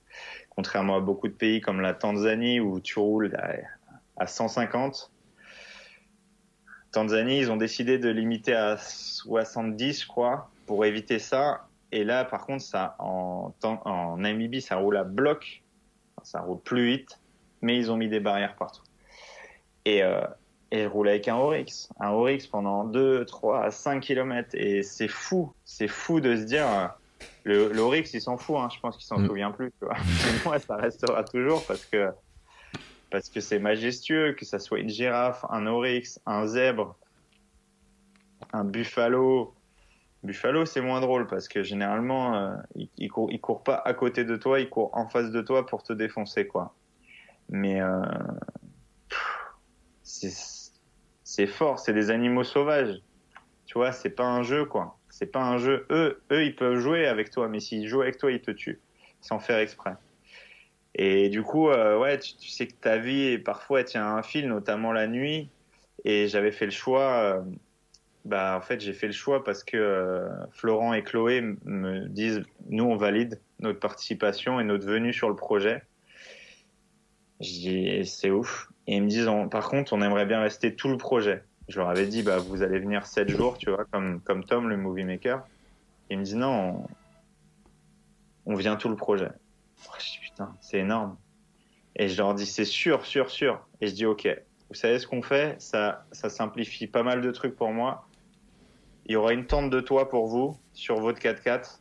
Contrairement 0.50 0.98
à 0.98 1.00
beaucoup 1.00 1.30
de 1.30 1.34
pays 1.34 1.62
comme 1.62 1.80
la 1.80 1.94
Tanzanie 1.94 2.60
où 2.60 2.82
tu 2.82 3.00
roules 3.00 3.34
à 4.18 4.28
150. 4.28 5.10
Tanzanie, 6.92 7.40
ils 7.40 7.50
ont 7.50 7.58
décidé 7.58 7.98
de 7.98 8.10
limiter 8.10 8.54
à 8.54 8.76
70, 8.76 10.02
je 10.02 10.08
crois, 10.08 10.52
pour 10.66 10.84
éviter 10.84 11.20
ça. 11.20 11.68
Et 11.94 12.04
là, 12.04 12.26
par 12.26 12.46
contre, 12.46 12.64
ça, 12.64 12.98
en, 13.00 13.54
en 13.64 14.18
Namibie, 14.18 14.62
ça 14.62 14.76
roule 14.76 14.98
à 14.98 15.06
bloc. 15.06 15.64
Ça 16.24 16.42
roule 16.42 16.60
plus 16.60 16.86
vite, 16.86 17.20
mais 17.62 17.78
ils 17.78 17.90
ont 17.90 17.96
mis 17.96 18.10
des 18.10 18.20
barrières 18.20 18.56
partout. 18.58 18.84
Et, 19.86 20.04
euh, 20.04 20.22
et 20.72 20.84
je 20.84 20.88
roule 20.88 21.10
avec 21.10 21.28
un 21.28 21.36
Oryx. 21.36 21.90
Un 22.00 22.10
Oryx 22.10 22.48
pendant 22.48 22.84
2, 22.84 23.26
3, 23.26 23.72
5 23.72 24.00
km. 24.02 24.50
Et 24.54 24.84
c'est 24.84 25.08
fou. 25.08 25.54
C'est 25.66 25.88
fou 25.88 26.20
de 26.20 26.36
se 26.36 26.44
dire, 26.44 26.68
euh, 26.68 26.88
le, 27.44 27.72
l'Oryx, 27.72 28.14
il 28.14 28.22
s'en 28.22 28.38
fout. 28.38 28.58
Hein. 28.58 28.70
Je 28.74 28.80
pense 28.80 28.98
qu'il 28.98 29.06
s'en 29.06 29.20
mm. 29.20 29.28
souvient 29.28 29.52
plus. 29.52 29.72
Tu 29.80 29.86
vois. 29.86 29.98
moi, 30.46 30.60
ça 30.60 30.76
restera 30.76 31.24
toujours 31.24 31.66
parce 31.66 31.86
que 31.86 32.10
parce 33.10 33.30
que 33.30 33.42
c'est 33.42 33.60
majestueux, 33.60 34.32
que 34.32 34.46
ça 34.46 34.58
soit 34.58 34.80
une 34.80 34.88
girafe, 34.88 35.44
un 35.50 35.68
oryx, 35.68 36.22
un 36.26 36.48
zèbre, 36.48 36.96
un 38.54 38.64
buffalo, 38.64 39.54
Buffalo, 40.24 40.66
c'est 40.66 40.82
moins 40.82 41.02
drôle 41.02 41.28
parce 41.28 41.48
que 41.48 41.64
généralement, 41.64 42.36
euh, 42.36 42.56
il, 42.76 42.90
il, 42.98 43.10
court, 43.10 43.30
il 43.32 43.42
court 43.42 43.64
pas 43.64 43.82
à 43.84 43.94
côté 43.94 44.24
de 44.24 44.36
toi, 44.36 44.60
il 44.60 44.70
court 44.70 44.92
en 44.94 45.08
face 45.08 45.32
de 45.32 45.42
toi 45.42 45.66
pour 45.66 45.82
te 45.82 45.94
défoncer, 45.94 46.46
quoi. 46.46 46.76
Mais 47.50 47.82
euh, 47.82 48.02
c'est 51.24 51.48
fort, 51.48 51.80
c'est 51.80 51.94
des 51.94 52.12
animaux 52.12 52.44
sauvages. 52.44 53.02
Tu 53.66 53.78
vois, 53.78 53.92
c'est 53.92 54.10
pas 54.10 54.26
un 54.26 54.44
jeu, 54.44 54.66
quoi. 54.66 54.98
C'est 55.10 55.32
pas 55.32 55.42
un 55.42 55.58
jeu. 55.58 55.86
Eux, 55.90 56.22
eux, 56.32 56.44
ils 56.44 56.56
peuvent 56.56 56.80
jouer 56.80 57.08
avec 57.08 57.30
toi, 57.30 57.48
mais 57.48 57.60
s'ils 57.60 57.88
jouent 57.88 58.02
avec 58.02 58.18
toi, 58.18 58.32
ils 58.32 58.42
te 58.42 58.52
tuent, 58.52 58.80
sans 59.22 59.40
faire 59.40 59.60
exprès. 59.60 59.94
Et 60.96 61.30
du 61.30 61.42
coup, 61.42 61.70
euh, 61.70 61.98
ouais, 61.98 62.20
tu, 62.20 62.50
sais 62.50 62.68
que 62.68 62.74
ta 62.74 62.98
vie, 62.98 63.38
parfois, 63.38 63.84
tient 63.84 64.06
un 64.06 64.24
fil, 64.24 64.48
notamment 64.48 64.92
la 64.92 65.08
nuit. 65.08 65.50
Et 66.04 66.28
j'avais 66.28 66.52
fait 66.52 66.66
le 66.66 66.72
choix 66.72 67.14
euh, 67.14 67.42
bah, 68.26 68.56
en 68.58 68.62
fait, 68.62 68.80
j'ai 68.82 68.94
fait 68.94 69.08
le 69.08 69.14
choix 69.14 69.44
parce 69.44 69.64
que 69.64 69.78
euh, 69.78 70.30
Florent 70.52 70.94
et 70.94 71.04
Chloé 71.04 71.42
me 71.66 72.08
disent 72.08 72.44
nous, 72.70 72.84
on 72.84 72.96
valide 72.96 73.40
notre 73.60 73.80
participation 73.80 74.60
et 74.60 74.64
notre 74.64 74.86
venue 74.86 75.14
sur 75.14 75.30
le 75.30 75.36
projet. 75.36 75.84
Je 77.42 77.50
dis 77.50 78.06
c'est 78.06 78.32
ouf. 78.32 78.72
Et 78.88 78.96
ils 78.96 79.04
me 79.04 79.08
disent 79.08 79.30
par 79.50 79.70
contre, 79.70 79.94
on 79.94 80.02
aimerait 80.02 80.26
bien 80.26 80.42
rester 80.42 80.76
tout 80.76 80.88
le 80.88 80.98
projet. 80.98 81.44
Je 81.68 81.80
leur 81.80 81.90
avais 81.90 82.08
dit 82.08 82.24
bah 82.24 82.38
vous 82.38 82.62
allez 82.62 82.80
venir 82.80 83.06
7 83.06 83.30
jours, 83.30 83.58
tu 83.58 83.70
vois, 83.70 83.86
comme 83.86 84.22
comme 84.22 84.44
Tom 84.44 84.70
le 84.70 84.78
movie 84.78 85.04
maker. 85.04 85.44
ils 86.10 86.18
me 86.18 86.24
disent 86.24 86.36
non, 86.36 86.86
on, 88.46 88.56
vient 88.56 88.76
tout 88.76 88.90
le 88.90 88.96
projet. 88.96 89.30
Oh, 89.88 89.98
putain, 90.22 90.56
c'est 90.62 90.80
énorme. 90.80 91.18
Et 91.96 92.08
je 92.08 92.18
leur 92.18 92.34
dis 92.34 92.46
c'est 92.46 92.66
sûr, 92.66 93.06
sûr, 93.06 93.30
sûr. 93.30 93.66
Et 93.82 93.88
je 93.88 93.94
dis 93.94 94.06
ok. 94.06 94.28
Vous 94.70 94.76
savez 94.76 95.00
ce 95.00 95.08
qu'on 95.08 95.22
fait? 95.22 95.60
Ça 95.60 96.06
ça 96.12 96.30
simplifie 96.30 96.88
pas 96.88 97.04
mal 97.04 97.22
de 97.22 97.32
trucs 97.32 97.56
pour 97.56 97.72
moi 97.72 98.08
il 99.06 99.14
y 99.14 99.16
aura 99.16 99.34
une 99.34 99.46
tente 99.46 99.70
de 99.70 99.80
toit 99.80 100.10
pour 100.10 100.28
vous 100.28 100.58
sur 100.74 101.00
votre 101.00 101.20
4x4. 101.20 101.80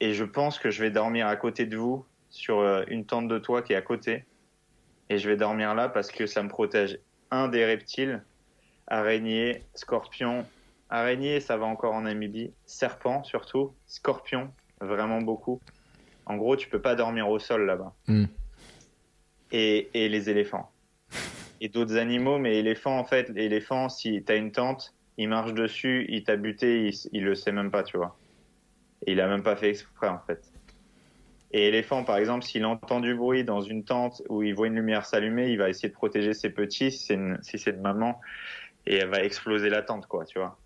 Et 0.00 0.14
je 0.14 0.24
pense 0.24 0.58
que 0.58 0.70
je 0.70 0.82
vais 0.82 0.90
dormir 0.90 1.26
à 1.26 1.36
côté 1.36 1.66
de 1.66 1.76
vous 1.76 2.06
sur 2.38 2.60
euh, 2.60 2.84
une 2.88 3.04
tente 3.04 3.28
de 3.28 3.38
toit 3.38 3.62
qui 3.62 3.72
est 3.72 3.76
à 3.76 3.82
côté. 3.82 4.24
Et 5.10 5.18
je 5.18 5.28
vais 5.28 5.36
dormir 5.36 5.74
là 5.74 5.88
parce 5.88 6.10
que 6.10 6.26
ça 6.26 6.42
me 6.42 6.48
protège. 6.48 6.98
Un 7.30 7.48
des 7.48 7.64
reptiles, 7.64 8.22
araignée, 8.86 9.62
scorpion. 9.74 10.46
Araignée, 10.88 11.40
ça 11.40 11.56
va 11.56 11.66
encore 11.66 11.94
en 11.94 12.02
Namibie. 12.02 12.52
Serpent 12.64 13.24
surtout. 13.24 13.74
Scorpion, 13.86 14.52
vraiment 14.80 15.20
beaucoup. 15.20 15.60
En 16.26 16.36
gros, 16.36 16.56
tu 16.56 16.68
peux 16.68 16.80
pas 16.80 16.94
dormir 16.94 17.28
au 17.28 17.38
sol 17.38 17.66
là-bas. 17.66 17.94
Hmm. 18.06 18.26
Et, 19.50 19.88
et 19.94 20.08
les 20.08 20.30
éléphants. 20.30 20.70
Et 21.60 21.68
d'autres 21.68 21.96
animaux, 21.96 22.38
mais 22.38 22.56
éléphants, 22.58 22.98
en 22.98 23.04
fait, 23.04 23.28
l'éléphant, 23.30 23.88
si 23.88 24.22
tu 24.24 24.32
as 24.32 24.36
une 24.36 24.52
tente, 24.52 24.94
il 25.16 25.28
marche 25.28 25.52
dessus, 25.52 26.06
il 26.08 26.22
t'a 26.22 26.36
buté, 26.36 26.92
il, 27.12 27.24
le 27.24 27.34
sait 27.34 27.50
même 27.50 27.70
pas, 27.70 27.82
tu 27.82 27.96
vois. 27.96 28.16
Et 29.06 29.12
il 29.12 29.20
a 29.20 29.26
même 29.26 29.42
pas 29.42 29.56
fait 29.56 29.70
exprès, 29.70 30.08
en 30.08 30.20
fait. 30.20 30.52
Et 31.52 31.68
éléphant, 31.68 32.04
par 32.04 32.18
exemple, 32.18 32.44
s'il 32.44 32.66
entend 32.66 33.00
du 33.00 33.14
bruit 33.14 33.44
dans 33.44 33.62
une 33.62 33.84
tente 33.84 34.22
où 34.28 34.42
il 34.42 34.54
voit 34.54 34.66
une 34.66 34.74
lumière 34.74 35.06
s'allumer, 35.06 35.50
il 35.50 35.58
va 35.58 35.70
essayer 35.70 35.88
de 35.88 35.94
protéger 35.94 36.34
ses 36.34 36.50
petits, 36.50 36.90
si 36.90 37.16
c'est 37.42 37.70
une, 37.70 37.80
maman, 37.80 38.20
et 38.86 38.96
elle 38.96 39.08
va 39.08 39.24
exploser 39.24 39.70
la 39.70 39.82
tente, 39.82 40.06
quoi, 40.06 40.26
tu 40.26 40.38
vois. 40.38 40.58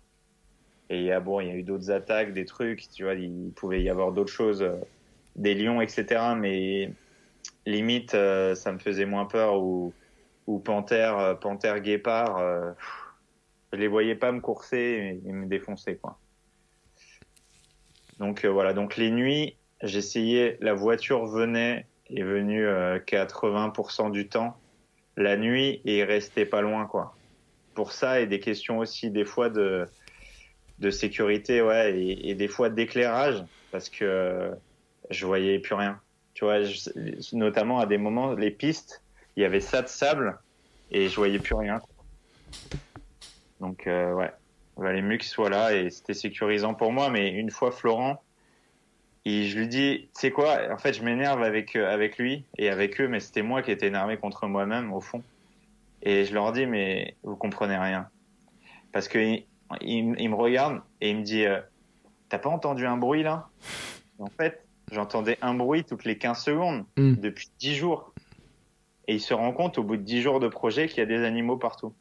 Et 0.89 0.97
il 0.97 1.05
y 1.05 1.11
a, 1.11 1.21
bon, 1.21 1.39
il 1.39 1.47
y 1.47 1.51
a 1.51 1.55
eu 1.55 1.63
d'autres 1.63 1.89
attaques, 1.89 2.33
des 2.33 2.45
trucs, 2.45 2.89
tu 2.89 3.03
vois, 3.03 3.13
il 3.13 3.51
pouvait 3.55 3.81
y 3.81 3.89
avoir 3.89 4.11
d'autres 4.11 4.33
choses, 4.33 4.61
euh, 4.61 4.75
des 5.37 5.55
lions, 5.55 5.79
etc. 5.81 6.35
Mais 6.37 6.91
limite, 7.65 8.13
euh, 8.13 8.55
ça 8.55 8.71
me 8.71 8.79
faisait 8.79 9.05
moins 9.05 9.25
peur 9.25 9.61
ou, 9.61 9.93
ou 10.47 10.59
panthère, 10.59 11.17
euh, 11.17 11.35
panthère 11.35 11.79
guépard, 11.79 12.37
euh, 12.37 12.71
je 13.71 13.77
les 13.77 13.87
voyais 13.87 14.15
pas 14.15 14.31
me 14.31 14.41
courser 14.41 15.19
et, 15.25 15.31
me 15.31 15.47
défoncer, 15.47 15.97
quoi. 15.97 16.17
Donc 18.19 18.45
voilà, 18.45 18.73
donc 18.73 18.95
les 18.95 19.09
nuits, 19.09 19.57
j'essayais, 19.83 20.57
la 20.61 20.73
voiture 20.73 21.25
venait, 21.25 21.85
est 22.09 22.23
venue 22.23 22.65
euh, 22.65 22.99
80% 22.99 24.09
du 24.11 24.27
temps, 24.27 24.57
la 25.17 25.37
nuit, 25.37 25.81
et 25.85 26.03
restait 26.03 26.45
pas 26.45 26.61
loin, 26.61 26.85
quoi. 26.85 27.15
Pour 27.75 27.91
ça, 27.91 28.19
et 28.19 28.27
des 28.27 28.39
questions 28.39 28.79
aussi, 28.79 29.11
des 29.11 29.25
fois, 29.25 29.49
de, 29.49 29.85
de 30.79 30.89
sécurité, 30.89 31.61
ouais, 31.61 31.97
et, 31.97 32.29
et 32.29 32.35
des 32.35 32.47
fois 32.47 32.69
d'éclairage, 32.69 33.43
parce 33.71 33.89
que 33.89 34.05
euh, 34.05 34.51
je 35.09 35.25
voyais 35.25 35.59
plus 35.59 35.75
rien. 35.75 35.99
Tu 36.33 36.45
vois, 36.45 36.63
je- 36.63 37.35
notamment 37.35 37.79
à 37.79 37.85
des 37.85 37.97
moments, 37.97 38.33
les 38.33 38.51
pistes, 38.51 39.03
il 39.35 39.43
y 39.43 39.45
avait 39.45 39.59
ça 39.59 39.81
de 39.81 39.87
sable, 39.87 40.39
et 40.91 41.09
je 41.09 41.15
voyais 41.15 41.39
plus 41.39 41.55
rien. 41.55 41.81
Donc, 43.59 43.87
euh, 43.87 44.13
ouais, 44.13 44.31
il 44.77 44.83
valait 44.83 45.01
mieux 45.01 45.17
qu'il 45.17 45.45
là, 45.45 45.73
et 45.73 45.89
c'était 45.89 46.13
sécurisant 46.13 46.73
pour 46.73 46.91
moi, 46.91 47.09
mais 47.09 47.29
une 47.29 47.49
fois 47.49 47.71
Florent, 47.71 48.22
et 49.25 49.43
je 49.45 49.57
lui 49.57 49.67
dis, 49.67 50.09
tu 50.13 50.21
sais 50.21 50.31
quoi, 50.31 50.57
en 50.71 50.77
fait, 50.77 50.93
je 50.93 51.03
m'énerve 51.03 51.41
avec, 51.43 51.75
euh, 51.75 51.89
avec 51.93 52.17
lui 52.17 52.45
et 52.57 52.69
avec 52.69 52.99
eux, 52.99 53.07
mais 53.07 53.19
c'était 53.19 53.41
moi 53.41 53.61
qui 53.61 53.71
étais 53.71 53.87
énervé 53.87 54.17
contre 54.17 54.47
moi-même, 54.47 54.91
au 54.93 54.99
fond. 55.01 55.23
Et 56.01 56.25
je 56.25 56.33
leur 56.33 56.51
dis, 56.51 56.65
mais 56.65 57.15
vous 57.23 57.35
comprenez 57.37 57.77
rien. 57.77 58.09
Parce 58.91 59.07
que 59.07 59.17
il, 59.19 59.45
il- 59.81 60.15
il 60.19 60.29
me 60.29 60.35
regarde 60.35 60.81
et 60.99 61.09
il 61.11 61.17
me 61.17 61.23
dit, 61.23 61.45
euh, 61.45 61.61
t'as 62.29 62.39
pas 62.39 62.49
entendu 62.49 62.85
un 62.85 62.97
bruit 62.97 63.23
là? 63.23 63.47
En 64.19 64.27
fait, 64.27 64.65
j'entendais 64.91 65.37
un 65.41 65.53
bruit 65.53 65.83
toutes 65.85 66.03
les 66.03 66.17
15 66.17 66.43
secondes 66.43 66.85
Mm. 66.97 67.15
depuis 67.15 67.49
10 67.59 67.75
jours. 67.75 68.13
Et 69.07 69.15
il 69.15 69.21
se 69.21 69.33
rend 69.33 69.51
compte 69.53 69.77
au 69.77 69.83
bout 69.83 69.97
de 69.97 70.01
10 70.03 70.21
jours 70.21 70.39
de 70.39 70.47
projet 70.47 70.87
qu'il 70.87 70.99
y 70.99 71.01
a 71.01 71.05
des 71.05 71.23
animaux 71.23 71.57
partout. 71.57 71.93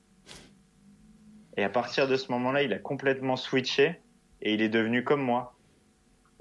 Et 1.56 1.64
à 1.64 1.68
partir 1.68 2.08
de 2.08 2.16
ce 2.16 2.30
moment-là, 2.32 2.62
il 2.62 2.72
a 2.72 2.78
complètement 2.78 3.36
switché 3.36 4.00
et 4.40 4.54
il 4.54 4.62
est 4.62 4.68
devenu 4.68 5.04
comme 5.04 5.20
moi. 5.22 5.54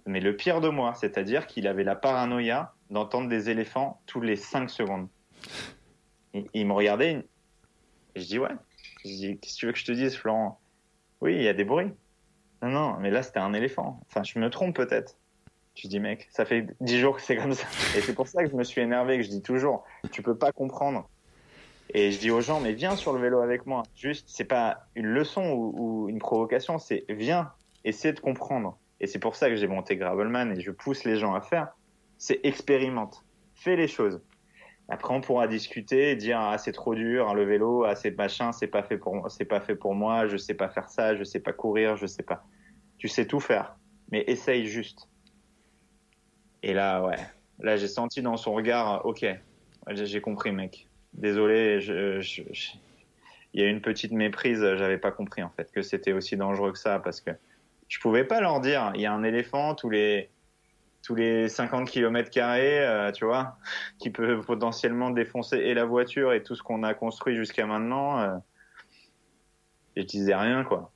Mais 0.05 0.19
le 0.19 0.35
pire 0.35 0.61
de 0.61 0.69
moi, 0.69 0.93
c'est-à-dire 0.93 1.47
qu'il 1.47 1.67
avait 1.67 1.83
la 1.83 1.95
paranoïa 1.95 2.73
d'entendre 2.89 3.29
des 3.29 3.49
éléphants 3.49 4.01
tous 4.05 4.21
les 4.21 4.35
5 4.35 4.69
secondes. 4.69 5.07
Il, 6.53 6.65
me 6.65 6.73
regardait, 6.73 7.25
je 8.15 8.23
dis 8.23 8.39
ouais. 8.39 8.55
Je 9.03 9.09
dis 9.09 9.39
qu'est-ce 9.39 9.55
que 9.55 9.59
tu 9.59 9.65
veux 9.67 9.71
que 9.73 9.79
je 9.79 9.85
te 9.85 9.91
dise, 9.91 10.15
Florent? 10.15 10.59
Oui, 11.19 11.35
il 11.35 11.43
y 11.43 11.47
a 11.47 11.53
des 11.53 11.65
bruits. 11.65 11.91
Non, 12.61 12.69
non, 12.69 12.97
mais 12.99 13.11
là 13.11 13.23
c'était 13.23 13.39
un 13.39 13.53
éléphant. 13.53 13.99
Enfin, 14.07 14.23
je 14.23 14.39
me 14.39 14.49
trompe 14.49 14.75
peut-être. 14.75 15.17
Je 15.75 15.87
dis 15.87 15.99
mec, 15.99 16.27
ça 16.31 16.45
fait 16.45 16.67
10 16.81 16.99
jours 16.99 17.15
que 17.15 17.21
c'est 17.21 17.35
comme 17.35 17.53
ça. 17.53 17.67
Et 17.97 18.01
c'est 18.01 18.13
pour 18.13 18.27
ça 18.27 18.43
que 18.43 18.49
je 18.49 18.55
me 18.55 18.63
suis 18.63 18.81
énervé, 18.81 19.17
que 19.17 19.23
je 19.23 19.29
dis 19.29 19.41
toujours, 19.41 19.83
tu 20.11 20.21
peux 20.21 20.37
pas 20.37 20.51
comprendre. 20.51 21.09
Et 21.93 22.11
je 22.11 22.19
dis 22.19 22.31
aux 22.31 22.41
gens, 22.41 22.59
mais 22.59 22.73
viens 22.73 22.95
sur 22.95 23.13
le 23.13 23.19
vélo 23.19 23.41
avec 23.41 23.65
moi. 23.65 23.83
Juste, 23.95 24.25
c'est 24.29 24.45
pas 24.45 24.85
une 24.95 25.07
leçon 25.07 25.51
ou 25.53 26.07
une 26.07 26.19
provocation, 26.19 26.77
c'est 26.77 27.05
viens, 27.09 27.51
essaie 27.83 28.13
de 28.13 28.19
comprendre. 28.19 28.77
Et 29.01 29.07
c'est 29.07 29.19
pour 29.19 29.35
ça 29.35 29.49
que 29.49 29.55
j'ai 29.55 29.67
monté 29.67 29.97
Gravelman 29.97 30.51
et 30.51 30.61
je 30.61 30.69
pousse 30.69 31.03
les 31.03 31.17
gens 31.17 31.33
à 31.33 31.41
faire. 31.41 31.75
C'est 32.19 32.39
expérimente, 32.43 33.25
fais 33.55 33.75
les 33.75 33.87
choses. 33.87 34.21
Après, 34.89 35.11
on 35.13 35.21
pourra 35.21 35.47
discuter, 35.47 36.11
et 36.11 36.15
dire 36.15 36.39
ah 36.39 36.57
c'est 36.59 36.71
trop 36.71 36.93
dur, 36.93 37.33
le 37.33 37.43
vélo, 37.43 37.83
ah 37.83 37.95
c'est 37.95 38.15
machin, 38.15 38.51
c'est 38.51 38.67
pas 38.67 38.83
fait 38.83 38.97
pour 38.97 39.15
moi, 39.15 39.29
c'est 39.29 39.45
pas 39.45 39.59
fait 39.59 39.75
pour 39.75 39.95
moi, 39.95 40.27
je 40.27 40.37
sais 40.37 40.53
pas 40.53 40.69
faire 40.69 40.87
ça, 40.89 41.15
je 41.15 41.23
sais 41.23 41.39
pas 41.39 41.51
courir, 41.51 41.97
je 41.97 42.05
sais 42.05 42.21
pas. 42.21 42.45
Tu 42.99 43.07
sais 43.07 43.25
tout 43.25 43.39
faire, 43.39 43.75
mais 44.11 44.23
essaye 44.27 44.67
juste. 44.67 45.09
Et 46.61 46.73
là, 46.73 47.03
ouais, 47.03 47.17
là 47.59 47.77
j'ai 47.77 47.87
senti 47.87 48.21
dans 48.21 48.37
son 48.37 48.53
regard, 48.53 49.03
ok, 49.05 49.25
j'ai 49.89 50.21
compris, 50.21 50.51
mec. 50.51 50.87
Désolé, 51.13 51.79
il 53.53 53.61
y 53.61 53.63
a 53.63 53.67
une 53.67 53.81
petite 53.81 54.11
méprise, 54.11 54.59
j'avais 54.75 54.99
pas 54.99 55.11
compris 55.11 55.41
en 55.41 55.49
fait 55.49 55.71
que 55.71 55.81
c'était 55.81 56.13
aussi 56.13 56.37
dangereux 56.37 56.71
que 56.71 56.79
ça 56.79 56.99
parce 56.99 57.19
que 57.19 57.31
je 57.91 57.99
pouvais 57.99 58.23
pas 58.23 58.39
leur 58.39 58.61
dire, 58.61 58.93
il 58.95 59.01
y 59.01 59.05
a 59.05 59.11
un 59.11 59.21
éléphant 59.23 59.75
tous 59.75 59.89
les 59.89 60.31
tous 61.03 61.13
les 61.15 61.49
50 61.49 61.89
km 61.89 62.29
carrés, 62.29 62.87
euh, 62.87 63.11
tu 63.11 63.25
vois, 63.25 63.57
qui 63.97 64.11
peut 64.11 64.39
potentiellement 64.41 65.09
défoncer 65.09 65.57
et 65.57 65.73
la 65.73 65.83
voiture 65.83 66.31
et 66.31 66.41
tout 66.41 66.55
ce 66.55 66.63
qu'on 66.63 66.83
a 66.83 66.93
construit 66.93 67.35
jusqu'à 67.35 67.65
maintenant. 67.65 68.19
Euh, 68.21 68.37
je 69.97 70.03
disais 70.03 70.35
rien 70.35 70.63
quoi. 70.63 70.93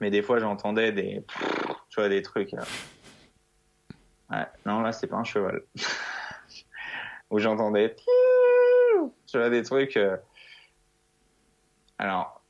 Mais 0.00 0.10
des 0.10 0.22
fois 0.22 0.40
j'entendais 0.40 0.90
des 0.90 1.24
tu 1.88 2.00
vois 2.00 2.08
des 2.08 2.22
trucs. 2.22 2.52
euh. 2.54 2.62
Ouais, 4.30 4.46
non 4.66 4.80
là 4.80 4.90
c'est 4.90 5.06
pas 5.06 5.16
un 5.18 5.24
cheval. 5.24 5.62
Où 7.30 7.38
j'entendais 7.38 7.94
tu 7.94 9.38
vois 9.38 9.50
des 9.50 9.62
trucs. 9.62 9.96
euh. 9.96 10.16
Alors 11.98 12.42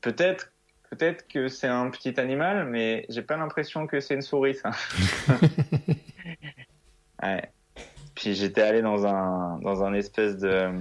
peut-être 0.00 0.52
peut-être 0.90 1.26
que 1.28 1.48
c'est 1.48 1.68
un 1.68 1.88
petit 1.90 2.18
animal, 2.20 2.66
mais 2.66 3.06
j'ai 3.08 3.22
pas 3.22 3.36
l'impression 3.36 3.86
que 3.86 4.00
c'est 4.00 4.14
une 4.14 4.22
souris 4.22 4.56
ça. 4.56 4.70
Ouais. 7.22 7.50
Puis 8.14 8.34
j'étais 8.34 8.62
allé 8.62 8.80
dans 8.80 9.06
un 9.06 9.58
dans 9.58 9.84
un 9.84 9.92
espèce 9.92 10.38
de 10.38 10.48
euh, 10.48 10.72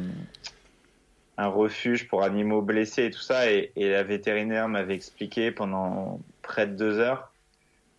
un 1.38 1.48
refuge 1.48 2.07
pour 2.07 2.23
animaux 2.23 2.61
blessés 2.61 3.07
et 3.07 3.11
tout 3.11 3.19
ça, 3.19 3.52
et, 3.52 3.73
et 3.76 3.90
la 3.90 4.03
vétérinaire 4.03 4.69
m'avait 4.69 4.95
expliqué 4.95 5.52
pendant 5.52 6.22
près 6.41 6.65
de 6.65 6.76
deux 6.76 6.98
heures 6.98 7.34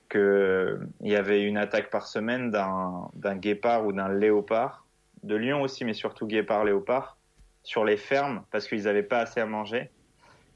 que 0.08 0.80
il 1.00 1.10
y 1.10 1.16
avait 1.16 1.44
une 1.44 1.56
attaque 1.56 1.88
par 1.88 2.06
semaine 2.06 2.50
d'un 2.50 3.36
guépard 3.36 3.86
ou 3.86 3.92
d'un 3.92 4.12
léopard, 4.12 4.84
de 5.22 5.36
lion 5.36 5.62
aussi, 5.62 5.84
mais 5.84 5.94
surtout 5.94 6.26
guépard 6.26 6.64
léopard, 6.64 7.16
sur 7.62 7.84
les 7.84 7.96
fermes 7.96 8.42
parce 8.50 8.66
qu'ils 8.68 8.88
avaient 8.88 9.02
pas 9.02 9.20
assez 9.20 9.40
à 9.40 9.46
manger, 9.46 9.90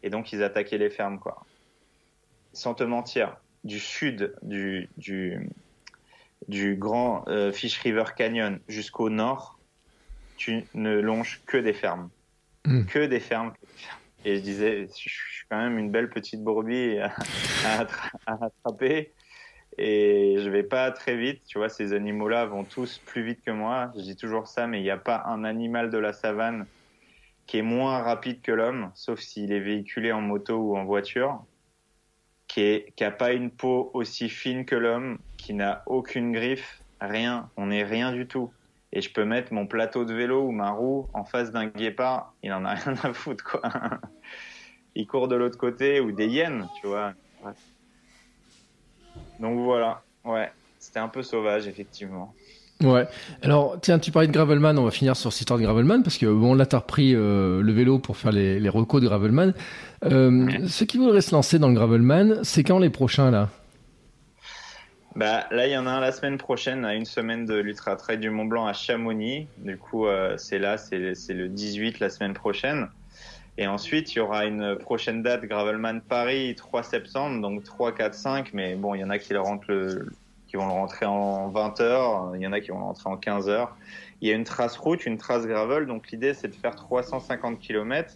et 0.04 0.10
donc 0.10 0.32
ils 0.32 0.44
attaquaient 0.44 0.78
les 0.78 0.90
fermes 0.90 1.18
quoi. 1.18 1.44
Sans 2.52 2.74
te 2.74 2.84
mentir, 2.84 3.36
du 3.64 3.80
sud 3.80 4.36
du 4.42 4.88
du 4.96 5.48
du 6.46 6.76
grand 6.76 7.24
euh, 7.26 7.50
Fish 7.50 7.78
River 7.78 8.04
Canyon 8.16 8.60
jusqu'au 8.68 9.08
nord, 9.08 9.58
tu 10.36 10.64
ne 10.74 11.00
longes 11.00 11.40
que 11.46 11.56
des 11.56 11.72
fermes. 11.72 12.10
Mm. 12.66 12.84
Que 12.84 13.06
des 13.06 13.18
fermes. 13.18 13.52
que 13.52 13.60
des 13.66 13.72
fermes. 13.72 13.98
Et 14.26 14.36
je 14.36 14.40
disais, 14.40 14.86
je 14.86 15.08
suis 15.08 15.46
quand 15.50 15.58
même 15.58 15.78
une 15.78 15.90
belle 15.90 16.08
petite 16.10 16.42
brebis 16.42 16.98
à, 16.98 17.12
à 17.64 17.84
attra- 17.84 18.10
à 18.26 18.44
attraper. 18.44 19.12
Et 19.76 20.36
je 20.38 20.48
vais 20.50 20.62
pas 20.62 20.90
très 20.92 21.16
vite. 21.16 21.42
Tu 21.46 21.58
vois, 21.58 21.68
ces 21.68 21.92
animaux-là 21.92 22.44
vont 22.46 22.64
tous 22.64 22.98
plus 23.06 23.24
vite 23.24 23.42
que 23.44 23.50
moi. 23.50 23.90
Je 23.96 24.02
dis 24.02 24.16
toujours 24.16 24.46
ça, 24.46 24.66
mais 24.66 24.80
il 24.80 24.82
n'y 24.82 24.90
a 24.90 24.96
pas 24.96 25.24
un 25.26 25.44
animal 25.44 25.90
de 25.90 25.98
la 25.98 26.12
savane 26.12 26.66
qui 27.46 27.58
est 27.58 27.62
moins 27.62 28.02
rapide 28.02 28.40
que 28.40 28.52
l'homme, 28.52 28.90
sauf 28.94 29.20
s'il 29.20 29.52
est 29.52 29.60
véhiculé 29.60 30.12
en 30.12 30.20
moto 30.20 30.56
ou 30.56 30.76
en 30.76 30.84
voiture, 30.84 31.44
qui 32.48 32.62
est, 32.62 32.92
qui 32.96 33.04
a 33.04 33.10
pas 33.10 33.32
une 33.32 33.50
peau 33.50 33.90
aussi 33.94 34.28
fine 34.28 34.64
que 34.64 34.74
l'homme, 34.74 35.18
qui 35.36 35.54
n'a 35.54 35.82
aucune 35.86 36.32
griffe, 36.32 36.80
rien. 37.00 37.50
On 37.56 37.66
n'est 37.66 37.84
rien 37.84 38.12
du 38.12 38.26
tout. 38.26 38.52
Et 38.92 39.00
je 39.00 39.12
peux 39.12 39.24
mettre 39.24 39.52
mon 39.52 39.66
plateau 39.66 40.04
de 40.04 40.14
vélo 40.14 40.42
ou 40.42 40.52
ma 40.52 40.70
roue 40.70 41.08
en 41.12 41.24
face 41.24 41.50
d'un 41.50 41.66
guépard, 41.66 42.32
il 42.42 42.52
en 42.52 42.64
a 42.64 42.74
rien 42.74 42.94
à 43.02 43.12
foutre, 43.12 43.44
quoi. 43.44 43.62
il 44.94 45.06
court 45.06 45.28
de 45.28 45.34
l'autre 45.34 45.58
côté, 45.58 46.00
ou 46.00 46.12
des 46.12 46.28
hyènes, 46.28 46.68
tu 46.80 46.86
vois. 46.86 47.12
Donc 49.40 49.58
voilà, 49.58 50.02
ouais. 50.24 50.50
C'était 50.78 51.00
un 51.00 51.08
peu 51.08 51.22
sauvage, 51.22 51.66
effectivement. 51.66 52.34
Ouais. 52.82 53.06
Alors, 53.42 53.78
tiens, 53.80 53.98
tu 53.98 54.10
parlais 54.10 54.28
de 54.28 54.32
Gravelman, 54.32 54.76
on 54.78 54.84
va 54.84 54.90
finir 54.90 55.16
sur 55.16 55.32
cette 55.32 55.42
histoire 55.42 55.58
de 55.58 55.64
Gravelman, 55.64 56.02
parce 56.02 56.18
que 56.18 56.26
bon, 56.26 56.54
là, 56.54 56.66
t'as 56.66 56.78
repris 56.78 57.14
euh, 57.14 57.62
le 57.62 57.72
vélo 57.72 57.98
pour 57.98 58.16
faire 58.16 58.32
les, 58.32 58.58
les 58.58 58.68
recos 58.68 59.00
de 59.00 59.06
Gravelman. 59.06 59.54
Euh, 60.04 60.48
Ceux 60.66 60.84
qui 60.84 60.98
voudraient 60.98 61.20
se 61.20 61.34
lancer 61.34 61.58
dans 61.58 61.68
le 61.68 61.74
Gravelman, 61.74 62.40
c'est 62.42 62.64
quand 62.64 62.78
les 62.78 62.90
prochains, 62.90 63.30
là? 63.30 63.48
Bah, 65.14 65.46
là, 65.52 65.68
il 65.68 65.72
y 65.72 65.76
en 65.76 65.86
a 65.86 65.90
un 65.90 66.00
la 66.00 66.10
semaine 66.10 66.38
prochaine, 66.38 66.84
à 66.84 66.94
une 66.94 67.04
semaine 67.04 67.46
de 67.46 67.54
l'Ultra 67.54 67.94
Trail 67.94 68.18
du 68.18 68.30
Mont 68.30 68.46
Blanc 68.46 68.66
à 68.66 68.72
Chamonix. 68.72 69.46
Du 69.58 69.78
coup, 69.78 70.06
euh, 70.06 70.34
c'est 70.36 70.58
là, 70.58 70.76
c'est 70.76 71.14
c'est 71.14 71.34
le 71.34 71.48
18 71.48 72.00
la 72.00 72.10
semaine 72.10 72.34
prochaine. 72.34 72.88
Et 73.56 73.68
ensuite, 73.68 74.12
il 74.12 74.18
y 74.18 74.20
aura 74.20 74.46
une 74.46 74.74
prochaine 74.74 75.22
date, 75.22 75.44
Gravelman 75.44 76.00
Paris, 76.00 76.56
3 76.56 76.82
septembre, 76.82 77.40
donc 77.40 77.62
3, 77.62 77.94
4, 77.94 78.12
5. 78.12 78.50
Mais 78.52 78.74
bon, 78.74 78.96
il 78.96 79.00
y 79.00 79.04
en 79.04 79.10
a 79.10 79.18
qui, 79.20 79.32
le 79.32 79.40
rentrent 79.40 79.70
le, 79.70 80.08
qui 80.46 80.56
vont 80.56 80.66
le 80.66 80.72
rentrer 80.72 81.06
en 81.06 81.48
20 81.48 81.80
heures, 81.80 82.32
il 82.36 82.42
y 82.42 82.46
en 82.46 82.52
a 82.52 82.60
qui 82.60 82.70
vont 82.70 82.78
le 82.78 82.84
rentrer 82.84 83.10
en 83.10 83.16
15 83.16 83.48
heures. 83.48 83.76
Il 84.20 84.28
y 84.28 84.32
a 84.32 84.34
une 84.34 84.44
trace 84.44 84.76
route, 84.76 85.04
une 85.06 85.18
trace 85.18 85.46
gravel, 85.46 85.86
donc 85.86 86.10
l'idée, 86.10 86.34
c'est 86.34 86.48
de 86.48 86.54
faire 86.54 86.74
350 86.76 87.58
km 87.58 88.14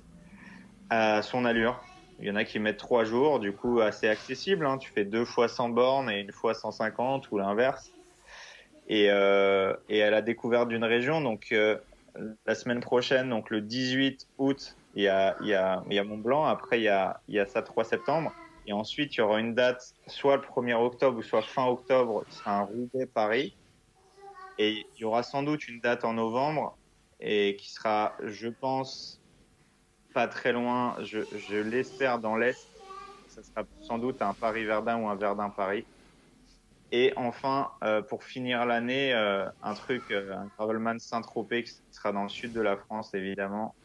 à 0.90 1.22
son 1.22 1.44
allure. 1.44 1.82
Il 2.20 2.26
y 2.26 2.30
en 2.30 2.36
a 2.36 2.44
qui 2.44 2.58
mettent 2.58 2.78
trois 2.78 3.04
jours, 3.04 3.38
du 3.40 3.52
coup 3.52 3.80
assez 3.80 4.08
accessible. 4.08 4.66
Hein. 4.66 4.78
Tu 4.78 4.90
fais 4.90 5.04
deux 5.04 5.24
fois 5.24 5.48
100 5.48 5.68
bornes 5.70 6.10
et 6.10 6.20
une 6.20 6.32
fois 6.32 6.54
150 6.54 7.30
ou 7.30 7.38
l'inverse. 7.38 7.92
et, 8.88 9.10
euh, 9.10 9.74
et 9.88 10.02
à 10.02 10.10
la 10.10 10.22
découverte 10.22 10.68
d'une 10.68 10.84
région. 10.84 11.20
Donc 11.20 11.48
euh, 11.52 11.78
la 12.46 12.54
semaine 12.54 12.80
prochaine, 12.80 13.28
donc 13.30 13.50
le 13.50 13.60
18 13.60 14.28
août, 14.38 14.76
il 14.94 15.02
y 15.04 15.08
a, 15.08 15.36
y 15.42 15.54
a, 15.54 15.82
y 15.90 15.98
a 15.98 16.04
Mont 16.04 16.18
Blanc. 16.18 16.44
Après, 16.44 16.80
il 16.80 16.84
y 16.84 16.88
a, 16.88 17.20
il 17.28 17.34
y 17.34 17.38
a 17.40 17.46
ça 17.46 17.62
3 17.62 17.84
septembre. 17.84 18.32
Et 18.68 18.72
ensuite, 18.74 19.14
il 19.16 19.18
y 19.18 19.20
aura 19.22 19.40
une 19.40 19.54
date, 19.54 19.82
soit 20.06 20.36
le 20.36 20.42
1er 20.42 20.74
octobre 20.74 21.16
ou 21.18 21.22
soit 21.22 21.42
fin 21.42 21.64
octobre, 21.66 22.26
qui 22.28 22.36
sera 22.36 22.58
un 22.58 22.62
Roubaix-Paris. 22.64 23.56
Et 24.58 24.86
il 24.94 25.00
y 25.00 25.04
aura 25.04 25.22
sans 25.22 25.42
doute 25.42 25.68
une 25.68 25.80
date 25.80 26.04
en 26.04 26.12
novembre 26.12 26.78
et 27.18 27.56
qui 27.56 27.70
sera, 27.72 28.14
je 28.22 28.48
pense, 28.48 29.22
pas 30.12 30.28
très 30.28 30.52
loin, 30.52 30.98
je, 31.02 31.56
l'espère, 31.56 32.18
dans 32.18 32.36
l'Est. 32.36 32.70
Ça 33.26 33.42
sera 33.42 33.64
sans 33.80 33.98
doute 33.98 34.20
un 34.20 34.34
Paris-Verdun 34.34 35.00
ou 35.00 35.08
un 35.08 35.16
Verdun-Paris. 35.16 35.88
Et 36.90 37.14
enfin, 37.16 37.70
euh, 37.84 38.02
pour 38.02 38.22
finir 38.22 38.66
l'année, 38.66 39.14
euh, 39.14 39.48
un 39.62 39.72
truc, 39.74 40.10
euh, 40.10 40.34
un 40.36 40.48
Gravelman 40.58 40.98
Saint-Tropez 40.98 41.64
qui 41.64 41.72
sera 41.90 42.12
dans 42.12 42.24
le 42.24 42.28
sud 42.28 42.52
de 42.52 42.60
la 42.60 42.76
France, 42.76 43.14
évidemment, 43.14 43.76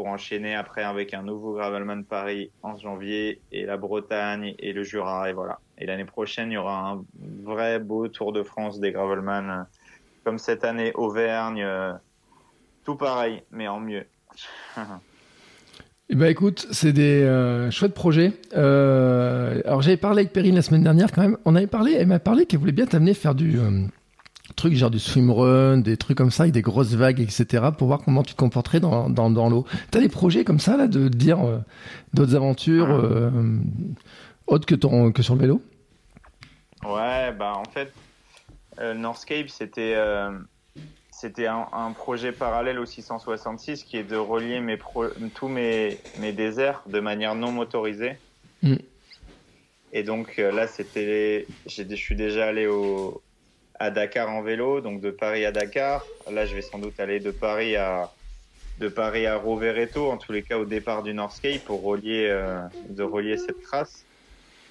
pour 0.00 0.08
enchaîner 0.08 0.54
après 0.54 0.82
avec 0.82 1.12
un 1.12 1.22
nouveau 1.22 1.52
Gravelman 1.52 2.04
Paris 2.04 2.50
en 2.62 2.74
janvier, 2.78 3.42
et 3.52 3.66
la 3.66 3.76
Bretagne, 3.76 4.54
et 4.58 4.72
le 4.72 4.82
Jura, 4.82 5.28
et 5.28 5.34
voilà. 5.34 5.58
Et 5.76 5.84
l'année 5.84 6.06
prochaine, 6.06 6.50
il 6.50 6.54
y 6.54 6.56
aura 6.56 6.92
un 6.92 7.04
vrai 7.42 7.78
beau 7.78 8.08
Tour 8.08 8.32
de 8.32 8.42
France 8.42 8.80
des 8.80 8.92
Gravelman, 8.92 9.66
comme 10.24 10.38
cette 10.38 10.64
année, 10.64 10.92
Auvergne, 10.94 11.68
tout 12.82 12.96
pareil, 12.96 13.42
mais 13.50 13.68
en 13.68 13.78
mieux. 13.78 14.06
Eh 16.12 16.16
ben 16.16 16.26
écoute, 16.26 16.66
c'est 16.72 16.92
des 16.92 17.22
euh, 17.22 17.70
chouettes 17.70 17.94
projets. 17.94 18.32
Euh, 18.56 19.62
alors 19.64 19.80
j'avais 19.80 19.96
parlé 19.96 20.22
avec 20.22 20.32
Perrine 20.32 20.56
la 20.56 20.62
semaine 20.62 20.82
dernière 20.82 21.12
quand 21.12 21.22
même. 21.22 21.36
On 21.44 21.54
avait 21.54 21.68
parlé, 21.68 21.92
elle 21.92 22.08
m'a 22.08 22.18
parlé 22.18 22.46
qu'elle 22.46 22.58
voulait 22.58 22.72
bien 22.72 22.86
t'amener 22.86 23.14
faire 23.14 23.36
du 23.36 23.60
euh, 24.50 24.54
truc 24.56 24.74
genre 24.74 24.90
du 24.90 24.98
swimrun, 24.98 25.78
des 25.78 25.96
trucs 25.96 26.18
comme 26.18 26.30
ça 26.30 26.44
avec 26.44 26.52
des 26.52 26.62
grosses 26.62 26.94
vagues, 26.94 27.20
etc. 27.20 27.68
pour 27.76 27.86
voir 27.86 28.00
comment 28.04 28.22
tu 28.22 28.34
te 28.34 28.38
comporterais 28.38 28.80
dans, 28.80 29.08
dans, 29.08 29.30
dans 29.30 29.48
l'eau. 29.48 29.66
T'as 29.90 30.00
des 30.00 30.08
projets 30.08 30.44
comme 30.44 30.60
ça 30.60 30.76
là 30.76 30.86
de 30.86 31.08
dire 31.08 31.38
d'autres 32.14 32.34
aventures 32.34 32.88
autres 34.46 34.66
que, 34.66 34.74
ton, 34.74 35.12
que 35.12 35.22
sur 35.22 35.34
le 35.34 35.40
vélo? 35.40 35.62
Ouais, 36.84 37.32
bah 37.32 37.54
en 37.56 37.70
fait, 37.70 37.92
Northscape 38.94 39.48
c'était 39.48 39.96
c'était 41.20 41.46
un, 41.46 41.92
projet 41.92 42.32
parallèle 42.32 42.78
au 42.78 42.86
666 42.86 43.84
qui 43.84 43.98
est 43.98 44.04
de 44.04 44.16
relier 44.16 44.60
mes 44.60 44.78
tous 45.34 45.48
mes, 45.48 45.98
mes 46.18 46.32
déserts 46.32 46.82
de 46.86 46.98
manière 46.98 47.34
non 47.34 47.52
motorisée. 47.52 48.16
Mm. 48.62 48.76
Et 49.92 50.02
donc 50.02 50.38
euh, 50.38 50.50
là, 50.50 50.66
c'était, 50.66 51.46
je 51.66 51.94
suis 51.94 52.16
déjà 52.16 52.46
allé 52.46 52.66
au, 52.66 53.20
à 53.80 53.90
Dakar 53.90 54.28
en 54.28 54.42
vélo, 54.42 54.82
donc 54.82 55.00
de 55.00 55.10
Paris 55.10 55.46
à 55.46 55.52
Dakar. 55.52 56.04
Là, 56.30 56.44
je 56.44 56.54
vais 56.54 56.60
sans 56.62 56.78
doute 56.78 57.00
aller 57.00 57.18
de 57.18 57.30
Paris 57.30 57.76
à 57.76 58.10
de 58.78 58.88
Paris 58.88 59.26
à 59.26 59.36
Rovereto, 59.36 60.10
en 60.10 60.16
tous 60.16 60.32
les 60.32 60.42
cas 60.42 60.56
au 60.56 60.64
départ 60.64 61.02
du 61.02 61.12
Northscape 61.12 61.62
pour 61.64 61.82
relier 61.82 62.28
euh, 62.30 62.60
de 62.88 63.02
relier 63.02 63.36
cette 63.36 63.60
trace. 63.62 64.04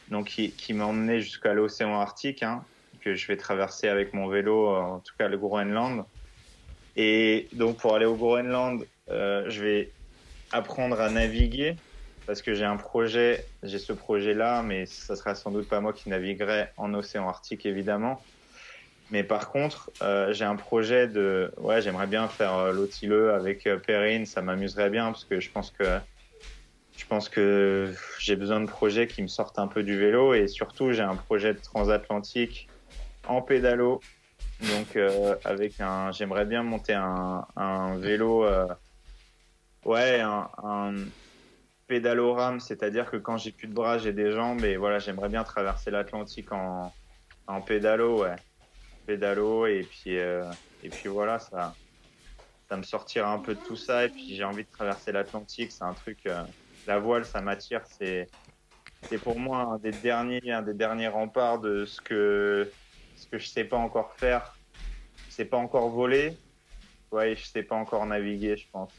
Donc 0.10 0.28
qui, 0.28 0.74
m'a 0.74 0.86
emmené 0.86 1.22
jusqu'à 1.22 1.54
l'océan 1.54 2.00
Arctique, 2.00 2.42
hein, 2.42 2.64
que 3.02 3.14
je 3.14 3.28
vais 3.28 3.38
traverser 3.38 3.88
avec 3.88 4.14
mon 4.14 4.28
vélo, 4.28 4.68
en 4.68 5.00
tout 5.00 5.14
cas 5.18 5.28
le 5.28 5.38
Groenland. 5.38 6.06
Et 6.96 7.48
donc 7.54 7.78
pour 7.78 7.96
aller 7.96 8.08
au 8.08 8.16
Groenland, 8.16 8.84
euh, 9.12 9.46
je 9.48 9.64
vais 9.64 9.92
apprendre 10.52 11.00
à 11.00 11.12
naviguer 11.12 11.76
parce 12.26 12.42
que 12.42 12.56
j'ai 12.56 12.66
un 12.66 12.78
projet, 12.78 13.46
j'ai 13.62 13.78
ce 13.78 13.94
projet-là, 13.94 14.64
mais 14.64 14.88
ça 14.88 15.16
sera 15.16 15.36
sans 15.36 15.52
doute 15.52 15.70
pas 15.70 15.82
moi 15.82 15.94
qui 15.94 16.10
naviguerai 16.10 16.70
en 16.78 16.96
océan 16.96 17.28
Arctique 17.28 17.68
évidemment. 17.68 18.24
Mais 19.10 19.24
par 19.24 19.52
contre, 19.52 19.92
euh, 20.04 20.34
j'ai 20.34 20.46
un 20.46 20.56
projet 20.56 21.08
de, 21.08 21.52
ouais, 21.58 21.82
j'aimerais 21.82 22.08
bien 22.08 22.30
faire 22.30 22.56
euh, 22.56 22.72
l'Otileux 22.72 23.34
avec 23.34 23.66
euh, 23.68 23.80
Perrine, 23.80 24.26
ça 24.26 24.42
m'amuserait 24.42 24.90
bien 24.92 25.06
parce 25.12 25.26
que 25.26 25.40
je 25.40 25.52
pense 25.52 25.72
que 25.72 26.00
je 26.96 27.06
pense 27.06 27.30
que 27.30 27.94
j'ai 28.20 28.36
besoin 28.36 28.60
de 28.62 28.68
projets 28.68 29.08
qui 29.08 29.22
me 29.24 29.28
sortent 29.28 29.58
un 29.60 29.68
peu 29.68 29.84
du 29.84 29.98
vélo 29.98 30.34
et 30.34 30.48
surtout 30.48 30.92
j'ai 30.92 31.02
un 31.04 31.16
projet 31.16 31.54
de 31.54 31.60
transatlantique 31.60 32.72
en 33.26 33.42
pédalo. 33.42 34.06
Donc 34.60 34.96
euh, 34.98 35.38
avec 35.46 35.80
un, 35.80 36.12
j'aimerais 36.12 36.46
bien 36.46 36.64
monter 36.64 36.94
un, 36.94 37.48
un 37.56 37.98
vélo, 38.00 38.46
euh, 38.46 38.68
ouais, 39.86 40.20
un, 40.22 40.50
un 40.64 41.06
pédalorame, 41.88 42.60
c'est-à-dire 42.60 43.10
que 43.12 43.18
quand 43.18 43.38
j'ai 43.38 43.52
plus 43.52 43.68
de 43.68 43.74
bras, 43.74 43.98
j'ai 43.98 44.14
des 44.14 44.32
jambes 44.32 44.64
et 44.66 44.78
voilà, 44.78 45.00
j'aimerais 45.00 45.30
bien 45.30 45.44
traverser 45.44 45.92
l'Atlantique 45.92 46.52
en, 46.52 46.96
en 47.48 47.62
pédalo, 47.62 48.22
ouais, 48.24 48.36
pédalo 49.10 49.66
et 49.66 49.86
puis 49.86 50.20
euh, 50.20 50.46
et 50.84 50.92
puis 50.92 51.10
voilà, 51.10 51.40
ça, 51.40 51.74
ça 52.70 52.78
me 52.78 52.84
sortira 52.84 53.32
un 53.34 53.40
peu 53.40 53.56
de 53.56 53.60
tout 53.60 53.76
ça 53.76 54.06
et 54.06 54.10
puis 54.10 54.36
j'ai 54.36 54.44
envie 54.44 54.64
de 54.64 54.70
traverser 54.70 55.12
l'Atlantique, 55.12 55.72
c'est 55.72 55.84
un 55.84 55.96
truc, 55.96 56.20
euh, 56.28 56.44
la 56.86 57.00
voile, 57.00 57.26
ça 57.26 57.42
m'attire, 57.42 57.86
c'est 57.88 58.32
c'est 59.02 59.18
pour 59.18 59.40
moi 59.40 59.62
un 59.62 59.80
des 59.80 59.94
derniers, 59.94 60.52
un 60.52 60.62
des 60.62 60.76
derniers 60.76 61.08
remparts 61.08 61.60
de 61.60 61.86
ce 61.86 62.00
que 62.02 62.72
ce 63.16 63.28
que 63.28 63.40
je 63.40 63.48
sais 63.48 63.66
pas 63.66 63.78
encore 63.78 64.14
faire, 64.14 64.60
je 65.28 65.34
sais 65.34 65.46
pas 65.46 65.58
encore 65.58 65.90
voler, 65.90 66.38
ouais, 67.12 67.36
je 67.36 67.46
sais 67.46 67.64
pas 67.64 67.76
encore 67.76 68.06
naviguer, 68.06 68.58
je 68.58 68.70
pense. 68.72 68.94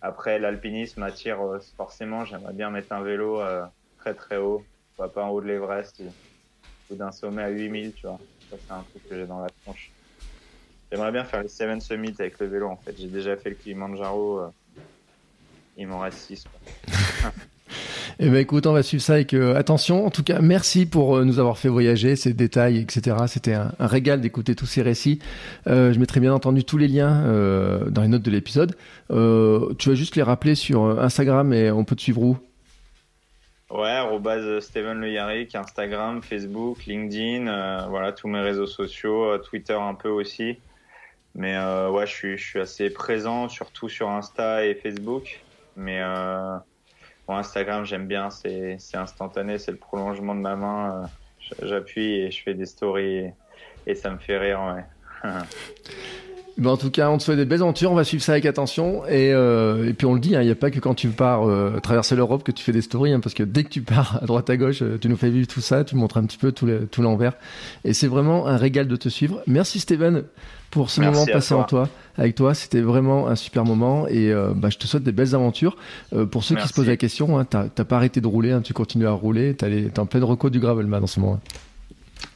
Après, 0.00 0.38
l'alpinisme 0.38 1.02
attire 1.02 1.40
euh, 1.42 1.58
forcément. 1.76 2.24
J'aimerais 2.24 2.52
bien 2.54 2.70
mettre 2.70 2.92
un 2.92 3.02
vélo 3.02 3.42
très 3.98 4.14
très 4.14 4.36
haut, 4.36 4.68
pas 4.96 5.10
en 5.16 5.30
haut 5.30 5.40
de 5.40 5.46
l'Everest 5.46 6.00
ou, 6.00 6.14
d'un 6.96 7.10
sommet 7.12 7.42
à 7.42 7.48
8000, 7.48 7.92
tu 7.94 8.06
vois. 8.06 8.20
Ça, 8.50 8.56
c'est 8.66 8.72
un 8.72 8.84
truc 8.90 9.08
que 9.08 9.16
j'ai 9.16 9.26
dans 9.26 9.40
la 9.40 9.48
tronche. 9.64 9.90
J'aimerais 10.90 11.12
bien 11.12 11.24
faire 11.24 11.42
les 11.42 11.48
Seven 11.48 11.80
Summits 11.80 12.14
avec 12.18 12.38
le 12.38 12.46
vélo, 12.46 12.68
en 12.68 12.76
fait. 12.76 12.94
J'ai 12.98 13.08
déjà 13.08 13.36
fait 13.36 13.50
le 13.50 13.56
Kilimanjaro. 13.56 14.40
Euh, 14.40 14.48
il 15.76 15.86
m'en 15.88 16.00
reste 16.00 16.18
6. 16.18 16.44
Eh 18.18 18.30
ben 18.30 18.38
écoute, 18.38 18.66
on 18.66 18.72
va 18.72 18.82
suivre 18.82 19.02
ça 19.02 19.14
avec 19.14 19.34
euh, 19.34 19.56
attention. 19.56 20.06
En 20.06 20.10
tout 20.10 20.22
cas, 20.22 20.40
merci 20.40 20.86
pour 20.86 21.16
euh, 21.16 21.24
nous 21.24 21.38
avoir 21.38 21.58
fait 21.58 21.68
voyager, 21.68 22.16
ces 22.16 22.32
détails, 22.32 22.78
etc. 22.78 23.16
C'était 23.26 23.52
un, 23.52 23.72
régal 23.78 24.22
d'écouter 24.22 24.54
tous 24.54 24.64
ces 24.64 24.80
récits. 24.80 25.18
Euh, 25.66 25.92
je 25.92 25.98
mettrai 25.98 26.20
bien 26.20 26.32
entendu 26.32 26.64
tous 26.64 26.78
les 26.78 26.88
liens 26.88 27.24
dans 27.90 28.02
les 28.02 28.08
notes 28.08 28.22
de 28.22 28.30
l'épisode. 28.30 28.74
tu 29.10 29.88
vas 29.88 29.94
juste 29.94 30.16
les 30.16 30.22
rappeler 30.22 30.54
sur 30.54 30.98
Instagram 31.00 31.52
et 31.52 31.70
on 31.70 31.84
peut 31.84 31.96
te 31.96 32.00
suivre 32.00 32.22
où? 32.22 32.38
Ouais, 33.70 34.60
Steven 34.60 35.00
Le 35.00 35.10
Yarrick, 35.10 35.54
Instagram, 35.54 36.22
Facebook, 36.22 36.86
LinkedIn, 36.86 37.86
voilà 37.88 38.12
tous 38.12 38.28
mes 38.28 38.40
réseaux 38.40 38.66
sociaux, 38.66 39.36
Twitter 39.38 39.74
un 39.74 39.94
peu 39.94 40.08
aussi. 40.08 40.58
Mais 41.34 41.58
ouais, 41.58 42.06
je 42.06 42.12
suis, 42.12 42.38
je 42.38 42.44
suis 42.44 42.60
assez 42.60 42.90
présent, 42.90 43.48
surtout 43.48 43.88
sur 43.88 44.08
Insta 44.08 44.64
et 44.64 44.74
Facebook. 44.74 45.40
Mais 45.74 46.00
Instagram, 47.34 47.84
j'aime 47.84 48.06
bien, 48.06 48.30
c'est 48.30 48.78
instantané, 48.94 49.58
c'est 49.58 49.72
le 49.72 49.76
prolongement 49.78 50.34
de 50.34 50.40
ma 50.40 50.56
main. 50.56 51.02
Euh, 51.02 51.66
j'appuie 51.66 52.20
et 52.20 52.30
je 52.30 52.42
fais 52.42 52.54
des 52.54 52.66
stories 52.66 53.32
et, 53.86 53.94
ça 53.94 54.10
me 54.10 54.18
fait 54.18 54.38
rire, 54.38 54.60
ouais. 55.24 55.30
Ben 56.58 56.70
en 56.70 56.76
tout 56.76 56.90
cas, 56.90 57.10
on 57.10 57.18
te 57.18 57.22
souhaite 57.22 57.36
des 57.36 57.44
belles 57.44 57.62
aventures. 57.62 57.92
On 57.92 57.94
va 57.94 58.04
suivre 58.04 58.22
ça 58.22 58.32
avec 58.32 58.46
attention. 58.46 59.04
Et, 59.06 59.32
euh, 59.32 59.88
et 59.88 59.92
puis 59.92 60.06
on 60.06 60.14
le 60.14 60.20
dit, 60.20 60.34
hein, 60.36 60.42
il 60.42 60.46
n'y 60.46 60.52
a 60.52 60.56
pas 60.56 60.70
que 60.70 60.80
quand 60.80 60.94
tu 60.94 61.08
pars 61.08 61.46
euh, 61.46 61.78
traverser 61.82 62.16
l'Europe 62.16 62.44
que 62.44 62.52
tu 62.52 62.64
fais 62.64 62.72
des 62.72 62.82
stories, 62.82 63.12
hein, 63.12 63.20
parce 63.20 63.34
que 63.34 63.42
dès 63.42 63.64
que 63.64 63.68
tu 63.68 63.82
pars 63.82 64.20
à 64.22 64.26
droite 64.26 64.48
à 64.48 64.56
gauche, 64.56 64.82
tu 65.00 65.08
nous 65.08 65.16
fais 65.16 65.30
vivre 65.30 65.46
tout 65.46 65.60
ça, 65.60 65.84
tu 65.84 65.96
montres 65.96 66.16
un 66.16 66.24
petit 66.24 66.38
peu 66.38 66.52
tout 66.52 67.02
l'envers. 67.02 67.34
Et 67.84 67.92
c'est 67.92 68.08
vraiment 68.08 68.46
un 68.46 68.56
régal 68.56 68.88
de 68.88 68.96
te 68.96 69.08
suivre. 69.08 69.42
Merci 69.46 69.80
Steven 69.80 70.24
pour 70.70 70.90
ce 70.90 71.00
moment 71.00 71.24
passé 71.26 71.54
en 71.54 71.64
toi, 71.64 71.88
avec 72.16 72.34
toi. 72.34 72.54
C'était 72.54 72.80
vraiment 72.80 73.28
un 73.28 73.36
super 73.36 73.64
moment 73.64 74.06
et 74.08 74.32
euh, 74.32 74.52
bah, 74.54 74.68
je 74.70 74.78
te 74.78 74.86
souhaite 74.86 75.02
des 75.02 75.12
belles 75.12 75.34
aventures. 75.34 75.76
Euh, 76.12 76.26
pour 76.26 76.44
ceux 76.44 76.56
qui 76.56 76.68
se 76.68 76.72
posent 76.72 76.88
la 76.88 76.96
question, 76.96 77.38
hein, 77.38 77.44
t'as 77.44 77.68
pas 77.68 77.96
arrêté 77.96 78.20
de 78.20 78.26
rouler, 78.26 78.52
hein, 78.52 78.60
tu 78.60 78.72
continues 78.72 79.06
à 79.06 79.12
rouler, 79.12 79.54
t'es 79.54 79.98
en 79.98 80.06
pleine 80.06 80.24
reco 80.24 80.50
du 80.50 80.60
gravelman 80.60 81.02
en 81.02 81.06
ce 81.06 81.20
moment. 81.20 81.40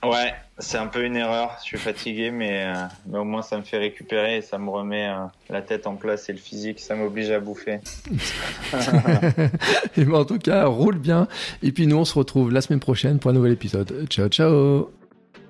Ouais, 0.03 0.33
c'est 0.61 0.79
un 0.79 0.87
peu 0.87 1.05
une 1.05 1.17
erreur. 1.17 1.57
Je 1.61 1.67
suis 1.67 1.79
fatigué, 1.79 2.31
mais, 2.31 2.65
euh, 2.67 2.85
mais, 3.07 3.19
au 3.19 3.25
moins 3.25 3.43
ça 3.43 3.57
me 3.57 3.63
fait 3.63 3.79
récupérer 3.79 4.37
et 4.37 4.43
ça 4.43 4.59
me 4.59 4.71
remet 4.71 5.11
la 5.49 5.63
tête 5.63 5.87
en 5.87 5.97
place 5.97 6.29
et 6.29 6.33
le 6.33 6.39
physique, 6.39 6.81
ça 6.81 6.95
m'oblige 6.95 7.31
à 7.31 7.41
bouffer. 7.41 7.81
et 9.97 10.05
ben, 10.05 10.15
en 10.15 10.25
tout 10.25 10.39
cas, 10.39 10.67
roule 10.67 10.99
bien. 10.99 11.27
Et 11.63 11.73
puis 11.73 11.87
nous, 11.87 11.97
on 11.97 12.05
se 12.05 12.15
retrouve 12.15 12.53
la 12.53 12.61
semaine 12.61 12.81
prochaine 12.81 13.19
pour 13.19 13.31
un 13.31 13.35
nouvel 13.35 13.53
épisode. 13.53 14.07
Ciao, 14.09 14.29
ciao 14.29 15.00